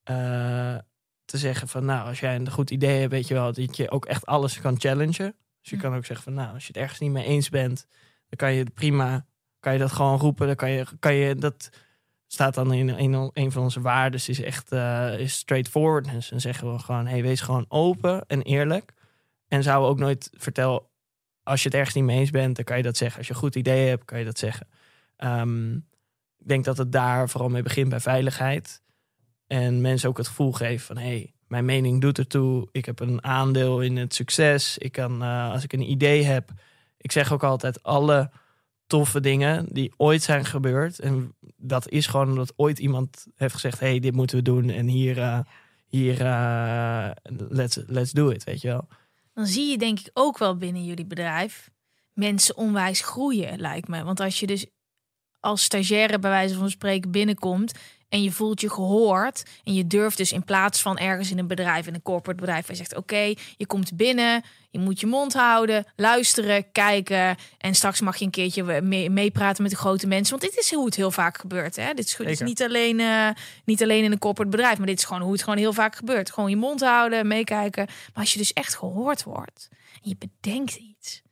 eh, 0.03 0.77
te 1.24 1.38
zeggen 1.38 1.68
van 1.68 1.85
nou, 1.85 2.09
als 2.09 2.20
jij 2.20 2.35
een 2.35 2.51
goed 2.51 2.70
idee 2.70 3.01
hebt, 3.01 3.12
weet 3.12 3.28
je 3.28 3.34
wel, 3.34 3.53
dat 3.53 3.76
je 3.76 3.91
ook 3.91 4.07
echt 4.07 4.26
alles 4.26 4.61
kan 4.61 4.80
challengen. 4.80 5.36
Dus 5.61 5.70
je 5.70 5.76
Hm. 5.76 5.82
kan 5.82 5.95
ook 5.95 6.05
zeggen 6.05 6.24
van 6.24 6.34
nou, 6.34 6.55
als 6.55 6.62
je 6.62 6.68
het 6.72 6.82
ergens 6.82 6.99
niet 6.99 7.11
mee 7.11 7.24
eens 7.24 7.49
bent, 7.49 7.86
dan 8.28 8.36
kan 8.36 8.53
je 8.53 8.64
het 8.64 8.74
prima, 8.74 9.26
kan 9.61 9.72
je 9.72 9.78
dat 9.78 9.93
gewoon 9.93 10.18
roepen. 10.18 10.47
Dan 10.47 10.57
kan 10.57 10.70
je, 10.70 10.86
kan 10.99 11.14
je 11.14 11.34
dat 11.34 11.70
staat 12.29 12.55
dan 12.55 12.72
in, 12.72 13.31
een 13.33 13.53
van 13.53 13.62
onze 13.62 13.81
waarden 13.81 14.20
is 14.26 14.43
echt 14.43 14.72
eh, 14.72 15.18
is 15.18 15.35
straightforwardness. 15.35 16.31
En 16.31 16.41
zeggen 16.41 16.72
we 16.72 16.79
gewoon, 16.79 17.07
hey, 17.07 17.22
wees 17.22 17.41
gewoon 17.41 17.64
open 17.68 18.24
en 18.26 18.43
eerlijk. 18.43 18.93
En 19.49 19.62
zouden 19.62 19.91
ook 19.91 19.99
nooit 19.99 20.31
vertellen, 20.33 20.83
als 21.43 21.62
je 21.62 21.68
het 21.68 21.76
ergens 21.76 21.95
niet 21.95 22.05
mee 22.05 22.18
eens 22.18 22.31
bent, 22.31 22.57
dan 22.57 22.64
kan 22.64 22.76
je 22.76 22.83
dat 22.83 22.97
zeggen. 22.97 23.18
Als 23.18 23.26
je 23.26 23.33
een 23.33 23.39
goed 23.39 23.55
idee 23.55 23.89
hebt, 23.89 24.05
kan 24.05 24.18
je 24.18 24.24
dat 24.24 24.39
zeggen. 24.39 24.66
Ehm, 25.16 25.74
ik 26.39 26.49
denk 26.49 26.64
dat 26.64 26.79
het 26.79 26.93
daar 26.93 27.29
vooral 27.29 27.49
mee 27.49 27.62
begint 27.62 27.89
bij 27.89 28.01
veiligheid. 28.01 28.83
En 29.47 29.81
mensen 29.81 30.09
ook 30.09 30.16
het 30.16 30.29
gevoel 30.29 30.53
geven 30.53 30.87
van, 30.87 30.97
hey, 30.97 31.33
mijn 31.47 31.64
mening 31.64 32.01
doet 32.01 32.18
ertoe. 32.18 32.68
Ik 32.72 32.85
heb 32.85 33.01
een 33.01 33.24
aandeel 33.24 33.81
in 33.81 33.97
het 33.97 34.14
succes. 34.14 34.79
Ik 34.79 34.93
kan, 34.93 35.22
eh, 35.22 35.51
als 35.53 35.64
ik 35.64 35.72
een 35.72 35.91
idee 35.91 36.22
heb. 36.22 36.51
Ik 36.97 37.12
zeg 37.12 37.33
ook 37.33 37.45
altijd, 37.45 37.83
alle 37.83 38.31
toffe 38.89 39.20
dingen 39.20 39.66
die 39.72 39.93
ooit 39.97 40.22
zijn 40.22 40.45
gebeurd. 40.45 40.99
En 40.99 41.34
dat 41.57 41.89
is 41.89 42.07
gewoon 42.07 42.28
omdat 42.28 42.53
ooit 42.57 42.78
iemand 42.78 43.26
heeft 43.36 43.55
gezegd: 43.55 43.80
hey, 43.80 43.99
dit 43.99 44.14
moeten 44.14 44.36
we 44.36 44.43
doen. 44.43 44.70
En 44.70 44.86
hier, 44.86 45.18
eh, 45.18 45.41
hier 45.86 46.20
eh, 46.20 47.11
let's, 47.49 47.78
let's 47.86 48.12
do 48.12 48.28
it, 48.28 48.45
weet 48.45 48.61
je 48.61 48.68
wel. 48.68 48.89
Dan 49.34 49.47
zie 49.47 49.70
je 49.70 49.78
denk 49.78 49.99
ik 49.99 50.11
ook 50.12 50.39
wel 50.39 50.57
binnen 50.57 50.84
jullie 50.84 51.07
bedrijf 51.07 51.70
mensen 52.12 52.57
onwijs 52.57 53.01
groeien, 53.01 53.61
lijkt 53.61 53.89
me. 53.89 54.05
Want 54.05 54.20
als 54.20 54.41
je 54.41 54.47
dus 54.47 54.66
als 55.41 55.62
stagiaire 55.62 56.18
bij 56.18 56.30
wijze 56.30 56.55
van 56.55 56.70
spreken 56.70 57.11
binnenkomt 57.11 57.72
en 58.09 58.22
je 58.22 58.32
voelt 58.32 58.61
je 58.61 58.70
gehoord 58.70 59.42
en 59.64 59.74
je 59.74 59.86
durft 59.86 60.16
dus 60.16 60.32
in 60.32 60.44
plaats 60.44 60.82
van 60.82 60.98
ergens 60.98 61.30
in 61.30 61.38
een 61.38 61.46
bedrijf, 61.46 61.86
in 61.86 61.94
een 61.94 62.02
corporate 62.02 62.40
bedrijf, 62.40 62.68
en 62.68 62.76
zegt 62.76 62.96
oké, 62.96 63.34
je 63.56 63.66
komt 63.66 63.96
binnen, 63.96 64.44
je 64.70 64.78
moet 64.78 65.00
je 65.00 65.06
mond 65.06 65.32
houden, 65.34 65.86
luisteren, 65.96 66.72
kijken 66.72 67.36
en 67.59 67.74
straks 67.74 68.00
mag 68.00 68.16
je 68.16 68.24
een 68.24 68.30
keertje 68.30 68.80
mee- 68.82 69.11
meepraten 69.11 69.62
met 69.62 69.72
de 69.72 69.78
grote 69.78 70.06
mensen, 70.06 70.38
want 70.38 70.52
dit 70.52 70.62
is 70.62 70.72
hoe 70.72 70.84
het 70.84 70.94
heel 70.94 71.11
vaak 71.11 71.38
gebeurt. 71.38 71.76
Hè? 71.76 71.94
Dit 71.94 72.04
is, 72.04 72.16
dit 72.16 72.28
is 72.28 72.40
niet 72.40 72.62
alleen, 72.62 73.00
eh, 73.00 73.28
niet 73.64 73.82
alleen 73.82 74.04
in 74.04 74.12
een 74.12 74.18
corporate 74.18 74.56
bedrijf, 74.56 74.78
maar 74.78 74.86
dit 74.86 74.98
is 74.98 75.04
gewoon 75.04 75.22
hoe 75.22 75.32
het 75.32 75.42
gewoon 75.42 75.59
heel 75.59 75.72
vaak 75.72 75.96
gebeurt. 75.96 76.32
Gewoon 76.32 76.50
je 76.50 76.56
mond 76.56 76.80
houden, 76.80 77.26
meekijken. 77.26 77.86
Maar 77.86 78.22
als 78.22 78.32
je 78.32 78.38
dus 78.38 78.52
echt 78.52 78.74
gehoord 78.76 79.22
wordt 79.22 79.68
en 80.02 80.09
je 80.09 80.16
bedenkt 80.18 80.74
iets 80.74 81.22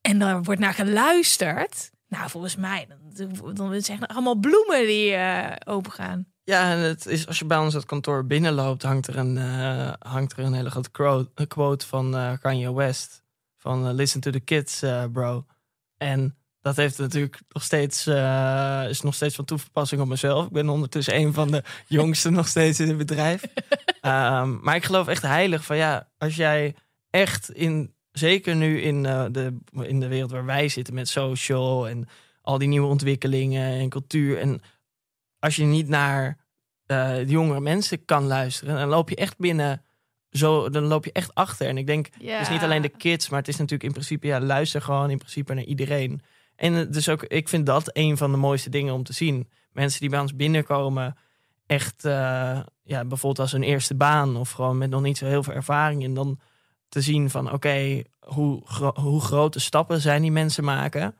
en 0.00 0.18
daar 0.18 0.42
wordt 0.42 0.60
naar 0.60 0.74
geluisterd, 0.74 1.90
nou 2.10 2.30
volgens 2.30 2.56
mij 2.56 2.86
dan, 3.12 3.54
dan 3.54 3.80
zijn 3.80 4.02
er 4.02 4.08
allemaal 4.08 4.34
bloemen 4.34 4.86
die 4.86 5.14
eh 5.14 5.74
opengaan. 5.74 6.26
Ja, 6.42 6.70
en 6.70 6.78
het 6.78 7.06
is, 7.06 7.26
als 7.26 7.38
je 7.38 7.44
bij 7.44 7.58
ons 7.58 7.74
het 7.74 7.84
kantoor 7.84 8.26
binnenloopt, 8.26 8.82
hangt 8.82 9.06
er 9.06 9.16
een, 9.16 9.38
eh, 9.38 9.92
hangt 9.98 10.32
er 10.32 10.38
een 10.38 10.52
hele 10.52 10.70
grote 10.70 11.46
quote, 11.48 11.86
van 11.86 12.16
eh, 12.16 12.32
Kanye 12.40 12.74
West. 12.74 13.22
Van 13.56 13.92
Listen 13.92 14.20
to 14.20 14.30
the 14.30 14.40
kids, 14.40 14.84
bro. 15.12 15.46
En 15.96 16.36
dat 16.60 16.76
heeft 16.76 16.98
natuurlijk 16.98 17.40
nog 17.48 17.62
steeds, 17.62 18.06
is 18.88 19.00
nog 19.00 19.14
steeds 19.14 19.34
van 19.34 19.44
toepassing 19.44 20.00
op 20.00 20.08
mezelf. 20.08 20.46
Ik 20.46 20.52
ben 20.52 20.68
ondertussen 20.68 21.16
een 21.16 21.32
van 21.32 21.50
de 21.50 21.62
jongsten 21.86 22.32
nog 22.32 22.48
steeds 22.48 22.80
in 22.80 22.88
het 22.88 22.96
bedrijf. 22.96 23.42
Ehm, 24.00 24.58
maar 24.60 24.76
ik 24.76 24.84
geloof 24.84 25.06
echt 25.06 25.22
heilig 25.22 25.64
van 25.64 25.76
ja, 25.76 26.08
als 26.18 26.36
jij 26.36 26.74
echt 27.10 27.50
in, 27.50 27.94
zeker 28.12 28.56
nu 28.56 28.80
in, 28.80 29.06
eh, 29.06 29.24
de, 29.30 29.56
in 29.82 30.00
de 30.00 30.08
wereld 30.08 30.30
waar 30.30 30.44
wij 30.44 30.68
zitten 30.68 30.94
met 30.94 31.08
social 31.08 31.88
en 31.88 32.08
al 32.42 32.58
die 32.58 32.68
nieuwe 32.68 32.88
ontwikkelingen 32.88 33.78
en 33.78 33.88
cultuur. 33.88 34.38
En 34.38 34.60
als 35.38 35.56
je 35.56 35.64
niet 35.64 35.88
naar 35.88 36.38
eh, 36.86 37.14
de 37.14 37.26
jongere 37.26 37.60
mensen 37.60 38.04
kan 38.04 38.26
luisteren, 38.26 38.76
dan 38.76 38.88
loop 38.88 39.08
je 39.08 39.16
echt 39.16 39.38
binnen. 39.38 39.82
Zo, 40.30 40.70
dan 40.70 40.82
loop 40.82 41.04
je 41.04 41.12
echt 41.12 41.34
achter. 41.34 41.66
En 41.66 41.78
ik 41.78 41.86
denk, 41.86 42.08
het 42.12 42.40
is 42.40 42.48
niet 42.48 42.62
alleen 42.62 42.82
de 42.82 42.88
kids, 42.88 43.28
maar 43.28 43.38
het 43.38 43.48
is 43.48 43.56
natuurlijk 43.56 43.84
in 43.84 43.92
principe, 43.92 44.26
ja, 44.26 44.40
luister 44.40 44.82
gewoon 44.82 45.10
in 45.10 45.18
principe 45.18 45.54
naar 45.54 45.64
iedereen. 45.64 46.22
En 46.56 46.74
eh, 46.74 46.92
dus 46.92 47.08
ook, 47.08 47.22
ik 47.22 47.48
vind 47.48 47.66
dat 47.66 47.90
een 47.92 48.16
van 48.16 48.30
de 48.30 48.36
mooiste 48.36 48.70
dingen 48.70 48.94
om 48.94 49.02
te 49.02 49.12
zien. 49.12 49.48
Mensen 49.72 50.00
die 50.00 50.10
bij 50.10 50.20
ons 50.20 50.36
binnenkomen, 50.36 51.16
echt, 51.66 52.02
ja, 52.02 53.04
bijvoorbeeld 53.04 53.38
als 53.38 53.52
een 53.52 53.62
eerste 53.62 53.94
baan 53.94 54.36
of 54.36 54.50
gewoon 54.50 54.78
met 54.78 54.90
nog 54.90 55.02
niet 55.02 55.18
zo 55.18 55.26
heel 55.26 55.42
veel 55.42 55.54
ervaring. 55.54 56.04
En 56.04 56.14
dan 56.14 56.40
te 56.90 57.00
zien 57.00 57.30
van, 57.30 57.52
oké, 57.52 58.02
hoe, 58.20 58.62
gro- 58.64 58.94
hoe 58.94 59.20
grote 59.20 59.60
stappen 59.60 60.00
zijn 60.00 60.22
die 60.22 60.32
mensen 60.32 60.64
maken. 60.64 61.14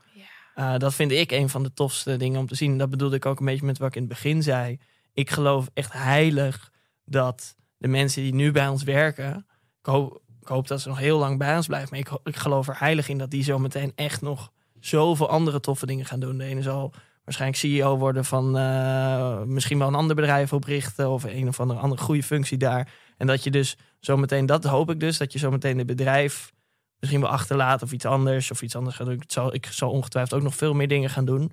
Ja. 0.54 0.74
Uh, 0.74 0.78
dat 0.78 0.94
vind 0.94 1.10
ik 1.10 1.30
een 1.30 1.48
van 1.48 1.62
de 1.62 1.72
tofste 1.72 2.16
dingen 2.16 2.40
om 2.40 2.46
te 2.46 2.54
zien. 2.54 2.78
Dat 2.78 2.90
bedoelde 2.90 3.16
ik 3.16 3.26
ook 3.26 3.38
een 3.38 3.46
beetje 3.46 3.66
met 3.66 3.78
wat 3.78 3.88
ik 3.88 3.94
in 3.94 4.00
het 4.00 4.10
begin 4.10 4.42
zei. 4.42 4.78
Ik 5.12 5.30
geloof 5.30 5.70
echt 5.74 5.92
heilig 5.92 6.70
dat 7.04 7.56
de 7.76 7.88
mensen 7.88 8.22
die 8.22 8.34
nu 8.34 8.50
bij 8.50 8.68
ons 8.68 8.82
werken. 8.82 9.46
Ik 9.80 9.86
hoop, 9.86 10.22
ik 10.40 10.48
hoop 10.48 10.68
dat 10.68 10.80
ze 10.80 10.88
nog 10.88 10.98
heel 10.98 11.18
lang 11.18 11.38
bij 11.38 11.56
ons 11.56 11.66
blijven. 11.66 11.88
Maar 11.90 12.18
ik 12.24 12.36
geloof 12.36 12.68
er 12.68 12.78
heilig 12.78 13.08
in 13.08 13.18
dat 13.18 13.30
die 13.30 13.42
zo 13.42 13.58
meteen 13.58 13.92
echt 13.94 14.22
nog 14.22 14.52
zoveel 14.80 15.28
andere 15.28 15.60
toffe 15.60 15.86
dingen 15.86 16.06
gaan 16.06 16.20
doen. 16.20 16.38
De 16.38 16.44
ene 16.44 16.62
zal 16.62 16.92
waarschijnlijk 17.24 17.60
CEO 17.60 17.96
worden 17.98 18.24
van 18.24 18.58
eh, 18.58 19.42
misschien 19.42 19.78
wel 19.78 19.88
een 19.88 19.94
ander 19.94 20.16
bedrijf 20.16 20.52
oprichten. 20.52 21.10
Of 21.10 21.24
een 21.24 21.48
of 21.48 21.60
andere, 21.60 21.80
andere 21.80 22.02
goede 22.02 22.22
functie 22.22 22.58
daar. 22.58 22.92
En 23.16 23.26
dat 23.26 23.44
je 23.44 23.50
dus 23.50 23.76
zometeen, 24.00 24.46
dat 24.46 24.64
hoop 24.64 24.90
ik 24.90 25.00
dus, 25.00 25.18
dat 25.18 25.32
je 25.32 25.38
zometeen 25.38 25.78
het 25.78 25.86
bedrijf 25.86 26.52
misschien 26.98 27.20
wel 27.20 27.30
achterlaat 27.30 27.82
of 27.82 27.92
iets 27.92 28.04
anders 28.04 28.50
of 28.50 28.62
iets 28.62 28.76
anders 28.76 28.96
gaat 28.96 29.06
doen. 29.06 29.20
Ik 29.20 29.32
zal, 29.32 29.54
ik 29.54 29.66
zal 29.66 29.90
ongetwijfeld 29.90 30.40
ook 30.40 30.46
nog 30.46 30.54
veel 30.54 30.74
meer 30.74 30.88
dingen 30.88 31.10
gaan 31.10 31.24
doen. 31.24 31.52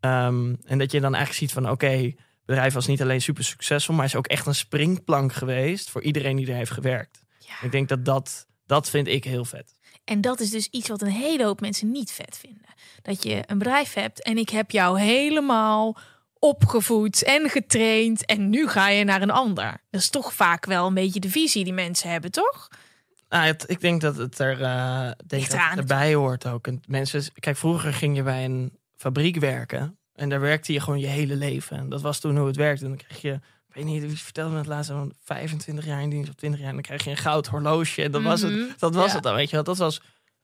Ehm, 0.00 0.54
en 0.64 0.78
dat 0.78 0.92
je 0.92 1.00
dan 1.00 1.14
eigenlijk 1.14 1.44
ziet 1.44 1.52
van 1.52 1.70
oké, 1.70 1.86
het 1.86 2.16
bedrijf 2.44 2.74
was 2.74 2.86
niet 2.86 3.02
alleen 3.02 3.20
super 3.20 3.44
succesvol, 3.44 3.94
maar 3.94 4.04
is 4.04 4.16
ook 4.16 4.26
echt 4.26 4.46
een 4.46 4.54
springplank 4.54 5.32
geweest 5.32 5.90
voor 5.90 6.02
iedereen 6.02 6.36
die 6.36 6.46
er 6.46 6.54
heeft 6.54 6.70
gewerkt. 6.70 7.22
Ja. 7.38 7.62
Ik 7.62 7.70
denk 7.70 7.88
dat 7.88 8.04
dat, 8.04 8.46
dat 8.66 8.90
vind 8.90 9.06
ik 9.06 9.24
heel 9.24 9.44
vet. 9.44 9.74
En 10.04 10.20
dat 10.20 10.40
is 10.40 10.50
dus 10.50 10.68
iets 10.70 10.88
wat 10.88 11.02
een 11.02 11.10
hele 11.10 11.44
hoop 11.44 11.60
mensen 11.60 11.90
niet 11.90 12.10
vet 12.10 12.38
vinden. 12.38 12.66
Dat 13.02 13.22
je 13.22 13.42
een 13.46 13.58
bedrijf 13.58 13.94
hebt 13.94 14.22
en 14.22 14.38
ik 14.38 14.48
heb 14.48 14.70
jou 14.70 15.00
helemaal 15.00 15.96
opgevoed 16.38 17.22
en 17.22 17.48
getraind 17.50 18.24
en 18.26 18.50
nu 18.50 18.68
ga 18.68 18.88
je 18.88 19.04
naar 19.04 19.22
een 19.22 19.30
ander. 19.30 19.80
Dat 19.90 20.00
is 20.00 20.10
toch 20.10 20.32
vaak 20.32 20.66
wel 20.66 20.86
een 20.86 20.94
beetje 20.94 21.20
de 21.20 21.30
visie 21.30 21.64
die 21.64 21.72
mensen 21.72 22.10
hebben, 22.10 22.30
toch? 22.30 22.68
Nou, 23.28 23.46
het, 23.46 23.64
ik 23.70 23.80
denk 23.80 24.00
dat 24.00 24.16
het 24.16 24.38
er 24.38 24.60
uh, 24.60 25.10
denk 25.26 25.50
dat 25.50 25.60
het 25.60 25.78
erbij 25.78 26.14
hoort 26.14 26.46
ook. 26.46 26.66
En 26.66 26.80
mensen, 26.86 27.22
kijk, 27.40 27.56
vroeger 27.56 27.92
ging 27.92 28.16
je 28.16 28.22
bij 28.22 28.44
een 28.44 28.72
fabriek 28.96 29.36
werken 29.38 29.98
en 30.14 30.28
daar 30.28 30.40
werkte 30.40 30.72
je 30.72 30.80
gewoon 30.80 30.98
je 31.00 31.06
hele 31.06 31.36
leven. 31.36 31.76
En 31.76 31.88
dat 31.88 32.00
was 32.00 32.18
toen 32.20 32.36
hoe 32.36 32.46
het 32.46 32.56
werkte. 32.56 32.84
En 32.84 32.88
dan 32.90 32.98
kreeg 33.06 33.20
je, 33.20 33.32
ik 33.68 33.74
weet 33.74 33.84
niet, 33.84 34.02
wie 34.02 34.18
vertelde 34.18 34.50
me 34.52 34.58
het 34.58 34.66
laatst, 34.66 34.90
van 34.90 35.12
25 35.22 35.84
jaar 35.86 36.02
in 36.02 36.10
dienst 36.10 36.28
of 36.28 36.34
20 36.34 36.60
jaar. 36.60 36.68
En 36.68 36.74
dan 36.74 36.84
krijg 36.84 37.04
je 37.04 37.10
een 37.10 37.16
goud 37.16 37.46
horloge. 37.46 38.02
En 38.02 38.10
dat 38.10 38.22
was 38.22 38.42
Mhm. 38.42 38.52
het. 38.52 38.78
Dat 38.78 38.94
was 38.94 39.06
Ja. 39.08 39.14
het 39.14 39.22
dan, 39.22 39.34
weet 39.34 39.48
je 39.50 39.54
wel. 39.54 39.64
Dat 39.64 39.76
was 39.78 40.00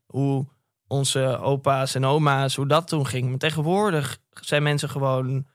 hoe 0.06 0.46
onze 0.86 1.38
opa's 1.38 1.94
en 1.94 2.04
oma's, 2.04 2.54
hoe 2.56 2.66
dat 2.66 2.88
toen 2.88 3.06
ging. 3.06 3.28
Maar 3.28 3.38
tegenwoordig 3.38 4.18
zijn 4.40 4.62
mensen 4.62 4.88
gewoon, 4.90 5.46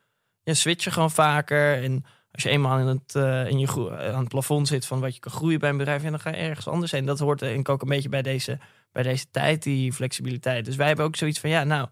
ja, 0.44 0.54
switchen 0.54 0.92
gewoon 0.92 1.12
vaker. 1.12 1.84
En 1.84 2.06
als 2.32 2.44
je 2.44 2.50
eenmaal 2.50 2.80
in 2.80 2.88
het, 2.88 3.16
eh, 3.16 3.48
in 3.48 3.60
je 3.60 3.68
gro- 3.68 3.92
aan 3.92 4.20
het 4.20 4.30
plafond 4.30 4.68
zit 4.68 4.86
van 4.86 5.00
wat 5.00 5.14
je 5.14 5.20
kan 5.20 5.32
groeien 5.32 5.60
bij 5.60 5.70
een 5.70 5.78
bedrijf, 5.78 6.04
en 6.04 6.12
dan 6.12 6.20
ga 6.20 6.30
je 6.30 6.36
ergens 6.36 6.68
anders 6.68 6.92
heen. 6.92 7.06
Dat 7.06 7.20
hoort 7.20 7.40
denk 7.40 7.60
ik 7.60 7.70
ook 7.70 7.82
een 7.82 7.88
beetje 7.88 8.10
bij 8.10 8.22
deze, 8.22 8.60
bij 8.92 9.04
deze 9.04 9.26
tijd, 9.32 9.64
die 9.64 9.94
flexibiliteit. 9.94 10.66
Dus 10.66 10.76
wij 10.76 10.88
hebben 10.88 11.06
ook 11.06 11.16
zoiets 11.16 11.40
van, 11.40 11.50
ja, 11.50 11.64
nou, 11.64 11.88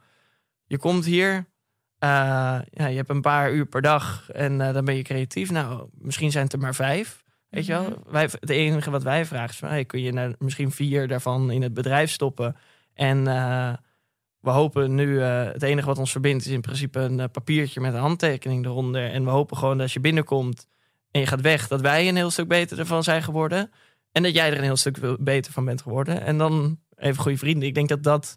je 0.65 0.77
komt 0.77 1.05
hier, 1.05 1.45
eh, 1.99 2.09
ja, 2.69 2.85
je 2.87 2.95
hebt 2.95 3.09
een 3.09 3.21
paar 3.21 3.51
uur 3.51 3.65
per 3.65 3.81
dag 3.81 4.29
en 4.29 4.61
eh, 4.61 4.73
dan 4.73 4.85
ben 4.85 4.95
je 4.95 5.01
creatief. 5.03 5.51
Nou, 5.51 5.89
misschien 5.91 6.31
zijn 6.31 6.43
het 6.43 6.53
er 6.53 6.59
maar 6.59 6.75
vijf. 6.75 7.23
Weet 7.49 7.65
je 7.65 7.71
wel? 7.71 8.03
Wij, 8.07 8.23
het 8.23 8.49
enige 8.49 8.89
wat 8.89 9.03
wij 9.03 9.25
vragen 9.25 9.49
is 9.49 9.57
van, 9.57 9.69
hey, 9.69 9.85
kun 9.85 10.01
je 10.01 10.13
nou 10.13 10.35
misschien 10.39 10.71
vier 10.71 11.07
daarvan 11.07 11.51
in 11.51 11.61
het 11.61 11.73
bedrijf 11.73 12.11
stoppen? 12.11 12.55
En 12.93 13.27
eh, 13.27 13.73
we 14.47 14.53
hopen 14.53 14.95
nu, 14.95 15.21
eh, 15.21 15.43
het 15.43 15.63
enige 15.63 15.87
wat 15.87 15.97
ons 15.97 16.11
verbindt 16.11 16.45
is 16.45 16.51
in 16.51 16.61
principe 16.61 16.99
een 16.99 17.19
eh, 17.19 17.29
papiertje 17.31 17.81
met 17.81 17.93
een 17.93 17.99
handtekening 17.99 18.65
eronder. 18.65 19.11
En 19.11 19.23
we 19.23 19.29
hopen 19.29 19.57
gewoon 19.57 19.73
dat 19.73 19.81
als 19.81 19.93
je 19.93 19.99
binnenkomt 19.99 20.67
en 21.11 21.19
je 21.19 21.27
gaat 21.27 21.41
weg, 21.41 21.67
dat 21.67 21.81
wij 21.81 22.07
een 22.07 22.15
heel 22.15 22.29
stuk 22.29 22.47
beter 22.47 22.79
ervan 22.79 23.03
zijn 23.03 23.23
geworden. 23.23 23.71
En 24.11 24.23
dat 24.23 24.33
jij 24.33 24.51
er 24.51 24.57
een 24.57 24.63
heel 24.63 24.75
stuk 24.75 25.17
beter 25.19 25.51
van 25.51 25.65
bent 25.65 25.81
geworden. 25.81 26.21
En 26.21 26.37
dan 26.37 26.79
even 26.95 27.21
goede 27.21 27.37
vrienden. 27.37 27.67
Ik 27.67 27.73
denk 27.73 27.89
dat 27.89 28.03
dat, 28.03 28.35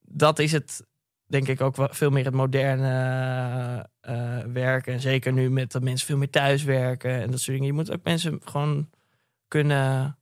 dat 0.00 0.38
is 0.38 0.52
het, 0.52 0.86
denk 1.26 1.48
ik 1.48 1.60
ook 1.60 1.76
veel 1.78 2.10
meer 2.10 2.24
het 2.24 2.34
moderne 2.34 3.88
eh, 4.00 4.38
werken. 4.52 4.92
En 4.92 5.00
zeker 5.00 5.32
nu 5.32 5.50
met 5.50 5.72
dat 5.72 5.82
mensen 5.82 6.06
veel 6.06 6.16
meer 6.16 6.30
thuis 6.30 6.64
werken 6.64 7.22
en 7.22 7.30
dat 7.30 7.40
soort 7.40 7.56
dingen. 7.56 7.66
Je 7.66 7.72
moet 7.72 7.92
ook 7.92 8.04
mensen 8.04 8.40
gewoon 8.44 8.90
kunnen 9.48 10.18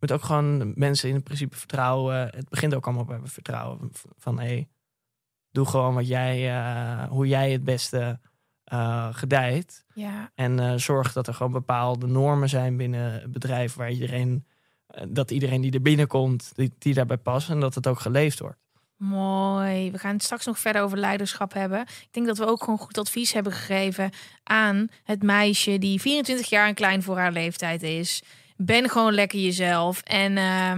moet 0.00 0.12
ook 0.12 0.22
gewoon 0.22 0.72
mensen 0.74 1.08
in 1.08 1.22
principe 1.22 1.56
vertrouwen. 1.56 2.16
Het 2.16 2.48
begint 2.48 2.74
ook 2.74 2.86
allemaal 2.86 3.04
bij 3.04 3.18
vertrouwen. 3.22 3.90
Van 4.16 4.38
hé, 4.38 4.46
hey, 4.46 4.68
doe 5.50 5.66
gewoon 5.66 5.94
wat 5.94 6.08
jij, 6.08 6.54
uh, 6.54 7.08
hoe 7.08 7.26
jij 7.26 7.52
het 7.52 7.64
beste 7.64 8.20
uh, 8.72 9.08
gedijt. 9.12 9.84
Ja. 9.94 10.30
En 10.34 10.58
uh, 10.58 10.74
zorg 10.74 11.12
dat 11.12 11.26
er 11.26 11.34
gewoon 11.34 11.52
bepaalde 11.52 12.06
normen 12.06 12.48
zijn 12.48 12.76
binnen 12.76 13.12
het 13.12 13.32
bedrijf 13.32 13.74
waar 13.74 13.90
iedereen, 13.90 14.46
dat 15.08 15.30
iedereen 15.30 15.60
die 15.60 15.72
er 15.72 15.82
binnenkomt, 15.82 16.52
die, 16.54 16.72
die 16.78 16.94
daarbij 16.94 17.16
past 17.16 17.50
en 17.50 17.60
dat 17.60 17.74
het 17.74 17.86
ook 17.86 18.00
geleefd 18.00 18.38
wordt. 18.38 18.58
Mooi. 18.96 19.90
We 19.90 19.98
gaan 19.98 20.12
het 20.12 20.22
straks 20.22 20.46
nog 20.46 20.58
verder 20.58 20.82
over 20.82 20.98
leiderschap 20.98 21.52
hebben. 21.52 21.80
Ik 21.80 22.08
denk 22.10 22.26
dat 22.26 22.38
we 22.38 22.46
ook 22.46 22.62
gewoon 22.62 22.78
goed 22.78 22.98
advies 22.98 23.32
hebben 23.32 23.52
gegeven 23.52 24.10
aan 24.42 24.88
het 25.04 25.22
meisje 25.22 25.78
die 25.78 26.00
24 26.00 26.48
jaar 26.48 26.66
en 26.68 26.74
klein 26.74 27.02
voor 27.02 27.18
haar 27.18 27.32
leeftijd 27.32 27.82
is 27.82 28.22
ben 28.66 28.88
gewoon 28.88 29.12
lekker 29.12 29.38
jezelf. 29.38 30.00
En, 30.00 30.32
uh, 30.32 30.70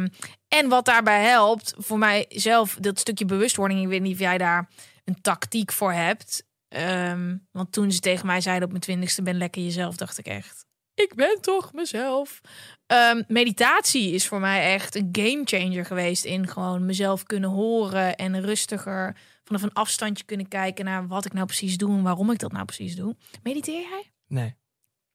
en 0.48 0.68
wat 0.68 0.84
daarbij 0.84 1.22
helpt, 1.22 1.74
voor 1.76 1.98
mijzelf, 1.98 2.76
dat 2.80 2.98
stukje 2.98 3.24
bewustwording. 3.24 3.82
Ik 3.82 3.88
weet 3.88 4.00
niet 4.00 4.12
of 4.12 4.18
jij 4.18 4.38
daar 4.38 4.68
een 5.04 5.20
tactiek 5.20 5.72
voor 5.72 5.92
hebt. 5.92 6.44
Um, 6.68 7.46
want 7.50 7.72
toen 7.72 7.92
ze 7.92 8.00
tegen 8.00 8.26
mij 8.26 8.40
zeiden 8.40 8.64
op 8.64 8.70
mijn 8.70 8.82
twintigste, 8.82 9.22
ben 9.22 9.36
lekker 9.36 9.62
jezelf, 9.62 9.96
dacht 9.96 10.18
ik 10.18 10.26
echt. 10.26 10.66
Ik 10.94 11.14
ben 11.14 11.40
toch 11.40 11.72
mezelf. 11.72 12.40
Um, 12.86 13.24
meditatie 13.28 14.12
is 14.12 14.28
voor 14.28 14.40
mij 14.40 14.72
echt 14.74 14.94
een 14.94 15.08
game 15.12 15.42
changer 15.44 15.84
geweest 15.84 16.24
in 16.24 16.48
gewoon 16.48 16.86
mezelf 16.86 17.22
kunnen 17.22 17.50
horen 17.50 18.16
en 18.16 18.40
rustiger 18.40 19.16
vanaf 19.44 19.62
een 19.62 19.72
afstandje 19.72 20.24
kunnen 20.24 20.48
kijken 20.48 20.84
naar 20.84 21.06
wat 21.06 21.24
ik 21.24 21.32
nou 21.32 21.46
precies 21.46 21.76
doe 21.76 21.96
en 21.96 22.02
waarom 22.02 22.30
ik 22.30 22.38
dat 22.38 22.52
nou 22.52 22.64
precies 22.64 22.96
doe. 22.96 23.16
Mediteer 23.42 23.80
jij? 23.80 24.12
Nee. 24.26 24.54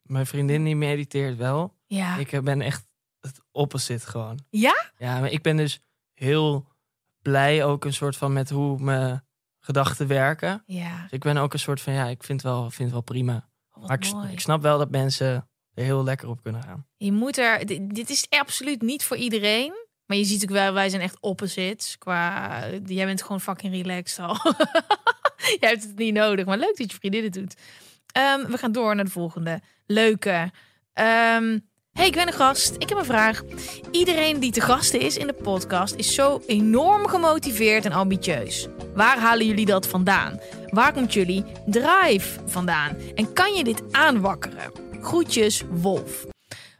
Mijn 0.01 0.25
vriendin 0.25 0.63
die 0.63 0.75
mediteert 0.75 1.37
wel. 1.37 1.76
Ja. 1.87 2.17
Ik 2.17 2.41
ben 2.43 2.61
echt 2.61 2.87
het 3.19 3.41
opposite 3.51 4.07
gewoon. 4.07 4.39
Ja? 4.49 4.91
Ja, 4.97 5.19
maar 5.19 5.31
ik 5.31 5.41
ben 5.41 5.57
dus 5.57 5.79
heel 6.13 6.67
blij 7.21 7.63
ook 7.63 7.85
een 7.85 7.93
soort 7.93 8.17
van 8.17 8.33
met 8.33 8.49
hoe 8.49 8.79
mijn 8.79 9.25
gedachten 9.59 10.07
werken. 10.07 10.63
Ja, 10.65 11.01
Dus 11.01 11.11
ik 11.11 11.23
ben 11.23 11.37
ook 11.37 11.53
een 11.53 11.59
soort 11.59 11.81
van, 11.81 11.93
ja, 11.93 12.05
ik 12.05 12.23
vind 12.23 12.41
het 12.41 12.51
wel, 12.51 12.61
vind 12.61 12.77
het 12.77 12.91
wel 12.91 13.01
prima. 13.01 13.49
oh, 13.73 13.87
Maar 13.87 14.31
ik, 14.31 14.39
snap 14.39 14.61
wel 14.61 14.77
dat 14.77 14.89
mensen 14.89 15.49
er 15.73 15.83
heel 15.83 16.03
lekker 16.03 16.29
op 16.29 16.43
kunnen 16.43 16.63
gaan. 16.63 16.87
Je 16.97 17.11
moet 17.11 17.37
er. 17.37 17.65
Dit, 17.65 17.95
dit 17.95 18.09
is 18.09 18.25
absoluut 18.29 18.81
niet 18.81 19.03
voor 19.03 19.17
iedereen. 19.17 19.85
Maar 20.05 20.17
je 20.17 20.23
ziet 20.23 20.43
ook 20.43 20.49
wel, 20.49 20.73
wij 20.73 20.89
zijn 20.89 21.01
echt 21.01 21.17
opposites. 21.19 21.97
Qua. 21.97 22.59
Jij 22.85 23.05
bent 23.05 23.21
gewoon 23.21 23.41
fucking 23.41 23.73
relaxed 23.73 24.25
al. 24.25 24.37
Jij 25.59 25.69
hebt 25.69 25.83
het 25.83 25.97
niet 25.97 26.13
nodig. 26.13 26.45
Maar 26.45 26.57
leuk 26.57 26.77
dat 26.77 26.91
je 26.91 26.97
vriendin 26.97 27.23
het 27.23 27.33
doet. 27.33 27.55
Ehm, 28.11 28.51
we 28.51 28.57
gaan 28.57 28.71
door 28.71 28.95
naar 28.95 29.05
de 29.05 29.11
volgende. 29.11 29.61
Leuke. 29.85 30.51
Ehm, 30.93 31.59
hey, 31.97 32.07
ik 32.07 32.13
ben 32.13 32.27
een 32.27 32.33
gast. 32.33 32.75
Ik 32.77 32.89
heb 32.89 32.97
een 32.97 33.05
vraag. 33.05 33.43
Iedereen 33.91 34.39
die 34.39 34.51
te 34.51 34.61
gast 34.61 34.93
is 34.93 35.17
in 35.17 35.27
de 35.27 35.33
podcast 35.33 35.95
is 35.95 36.13
zo 36.13 36.41
enorm 36.47 37.07
gemotiveerd 37.07 37.85
en 37.85 37.91
ambitieus. 37.91 38.67
Waar 38.93 39.19
halen 39.19 39.45
jullie 39.45 39.65
dat 39.65 39.87
vandaan? 39.87 40.39
Waar 40.69 40.93
komt 40.93 41.13
jullie 41.13 41.43
drive 41.65 42.39
vandaan? 42.45 42.95
En 43.15 43.33
kan 43.33 43.53
je 43.53 43.63
dit 43.63 43.93
aanwakkeren? 43.93 44.71
Groetjes, 45.01 45.63
Wolf. 45.69 46.25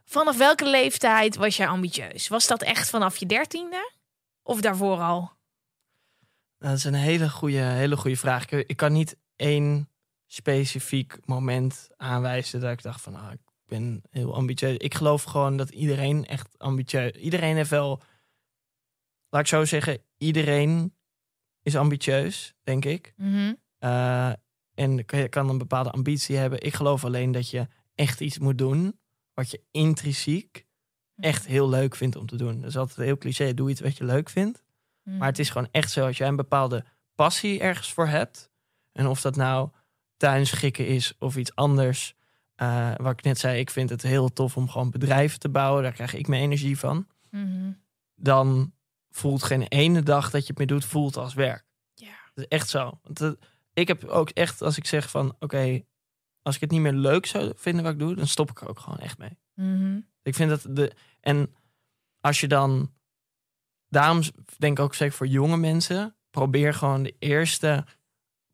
Vanaf 0.04 0.38
welke 0.38 0.66
leeftijd 0.66 1.36
was 1.36 1.58
jij 1.58 1.68
ambitieus? 1.68 2.28
Was 2.28 2.48
dat 2.48 2.62
echt 2.62 2.90
vanaf 2.90 3.18
je 3.18 3.26
dertiende? 3.26 3.92
Of 4.44 4.62
daarvoor 4.62 4.98
al? 4.98 5.20
Nou, 5.20 6.72
Dat 6.72 6.78
is 6.78 6.84
een 6.84 6.94
hele 6.94 7.30
goede, 7.30 7.58
hele 7.58 7.98
goede 7.98 8.18
vraag. 8.18 8.50
Ik, 8.50 8.78
kan 8.78 8.94
niet 8.94 9.16
één 9.36 9.90
specifiek 10.28 11.18
moment 11.26 11.88
aanwijzen 11.96 12.60
dat 12.60 12.72
ik 12.72 12.82
dacht 12.82 13.02
van, 13.02 13.16
ah, 13.16 13.32
ben 13.68 14.02
heel 14.10 14.36
ambitieus. 14.36 14.78
Ik 14.78 14.94
geloof 14.94 15.24
gewoon 15.24 15.58
dat 15.58 15.70
iedereen 15.70 16.26
echt 16.26 16.60
ambitieus. 16.60 17.12
Iedereen 17.12 17.56
heeft 17.56 17.70
wel, 17.70 18.02
laat 19.30 19.42
ik 19.42 19.48
zo 19.48 19.66
zeggen, 19.66 20.02
iedereen 20.18 20.96
is 21.62 21.76
ambitieus, 21.76 22.54
denk 22.64 22.86
ik. 22.86 23.14
Mhm. 23.18 23.54
Eh, 23.78 24.32
en 24.74 25.06
kan- 25.06 25.20
je 25.20 25.30
kan 25.30 25.50
een 25.50 25.58
bepaalde 25.58 25.92
ambitie 25.92 26.36
hebben. 26.36 26.62
Ik 26.62 26.74
geloof 26.74 27.06
alleen 27.06 27.32
dat 27.32 27.50
je 27.50 27.68
echt 27.96 28.22
iets 28.22 28.40
moet 28.40 28.58
doen 28.58 29.00
wat 29.34 29.52
je 29.52 29.62
intrinsiek 29.72 30.66
echt 31.16 31.46
heel 31.46 31.70
leuk 31.70 31.96
vindt 31.96 32.16
om 32.16 32.26
te 32.26 32.36
doen. 32.36 32.60
Dat 32.62 32.70
is 32.70 32.78
altijd 32.78 32.98
heel 33.08 33.18
cliché. 33.18 33.54
Doe 33.54 33.70
iets 33.70 33.82
wat 33.82 33.98
je 33.98 34.04
leuk 34.04 34.30
vindt. 34.30 34.64
Mhm. 35.04 35.18
Maar 35.18 35.28
het 35.28 35.40
is 35.40 35.50
gewoon 35.50 35.68
echt 35.72 35.92
zo, 35.92 36.06
als 36.06 36.18
jij 36.18 36.28
een 36.28 36.36
bepaalde 36.36 36.86
passie 37.16 37.60
ergens 37.60 37.94
voor 37.94 38.08
hebt. 38.08 38.50
En 38.92 39.08
of 39.08 39.22
dat 39.22 39.36
nou 39.36 39.70
tuinschikken 40.18 40.88
is 40.88 41.14
of 41.20 41.36
iets 41.38 41.56
anders. 41.56 42.16
Eh, 42.58 42.92
wat 42.98 43.12
ik 43.12 43.24
net 43.24 43.38
zei, 43.40 43.60
ik 43.60 43.70
vind 43.70 43.90
het 43.90 44.02
heel 44.02 44.34
tof 44.34 44.58
om 44.58 44.70
gewoon 44.70 44.90
bedrijven 44.92 45.40
te 45.40 45.50
bouwen. 45.50 45.84
Daar 45.84 45.92
krijg 45.94 46.14
ik 46.14 46.28
mijn 46.28 46.42
energie 46.42 46.78
van. 46.80 47.08
Mhm. 47.32 47.72
Dan 48.16 48.74
voelt 49.10 49.44
geen 49.44 49.62
ene 49.62 50.04
dag 50.04 50.30
dat 50.30 50.42
je 50.42 50.48
het 50.48 50.58
meer 50.58 50.68
doet, 50.68 50.86
voelt 50.86 51.18
als 51.18 51.34
werk. 51.34 51.66
Ja. 51.94 52.08
Dat 52.34 52.44
is 52.44 52.48
echt 52.48 52.70
zo. 52.70 53.00
Want 53.04 53.20
het- 53.20 53.40
ik 53.74 53.88
heb 53.88 54.04
ook 54.04 54.30
echt, 54.30 54.62
als 54.62 54.78
ik 54.78 54.86
zeg 54.86 55.10
van, 55.10 55.36
oké, 55.40 55.82
als 56.42 56.56
ik 56.56 56.62
het 56.62 56.72
niet 56.72 56.82
meer 56.82 56.94
leuk 56.94 57.26
zou 57.26 57.54
vinden 57.56 57.84
wat 57.84 57.94
ik 57.94 58.00
doe, 58.00 58.16
dan 58.16 58.28
stop 58.28 58.50
ik 58.50 58.62
er 58.62 58.70
ook 58.70 58.80
gewoon 58.80 59.00
echt 59.00 59.18
mee. 59.18 59.38
Mhm. 59.54 60.00
Ik 60.24 60.36
vind 60.36 60.50
dat 60.50 60.66
de. 60.70 60.92
En 61.20 61.56
als 62.22 62.40
je 62.40 62.48
dan. 62.48 62.94
Daarom 63.90 64.22
denk 64.58 64.78
ik 64.78 64.84
ook 64.84 64.94
zeker 64.94 65.16
voor 65.16 65.28
jonge 65.28 65.58
mensen. 65.58 66.16
Probeer 66.30 66.74
gewoon 66.74 67.04
de 67.04 67.16
eerste 67.20 67.86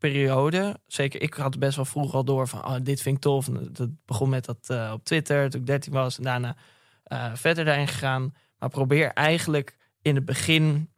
periode. 0.10 0.80
Zeker, 0.88 1.22
ik 1.22 1.34
had 1.34 1.60
best 1.60 1.76
wel 1.76 1.86
vroeg 1.86 2.14
al 2.14 2.24
door 2.24 2.48
van. 2.48 2.66
Oh, 2.66 2.76
dit 2.82 3.02
vind 3.02 3.16
ik 3.16 3.22
tof. 3.22 3.46
Dat 3.46 3.90
begon 4.06 4.30
met 4.30 4.46
dat 4.46 4.70
eh, 4.70 4.92
op 4.94 5.04
Twitter 5.04 5.50
toen 5.50 5.60
ik 5.60 5.68
13 5.68 5.94
was. 5.94 6.18
En 6.18 6.24
daarna 6.24 6.56
eh, 7.04 7.32
verder 7.36 7.66
daarin 7.66 7.88
gegaan. 7.88 8.36
Maar 8.60 8.70
probeer 8.70 9.14
eigenlijk 9.14 9.78
in 10.02 10.16
het 10.16 10.26
begin 10.26 10.90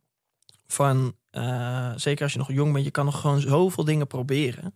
van. 0.67 1.15
eh, 1.29 1.91
zeker 1.95 2.23
als 2.23 2.31
je 2.31 2.37
nog 2.37 2.51
jong 2.51 2.73
bent, 2.73 2.85
je 2.85 2.91
kan 2.91 3.05
nog 3.05 3.19
gewoon 3.21 3.39
zoveel 3.41 3.83
dingen 3.83 4.07
proberen. 4.07 4.73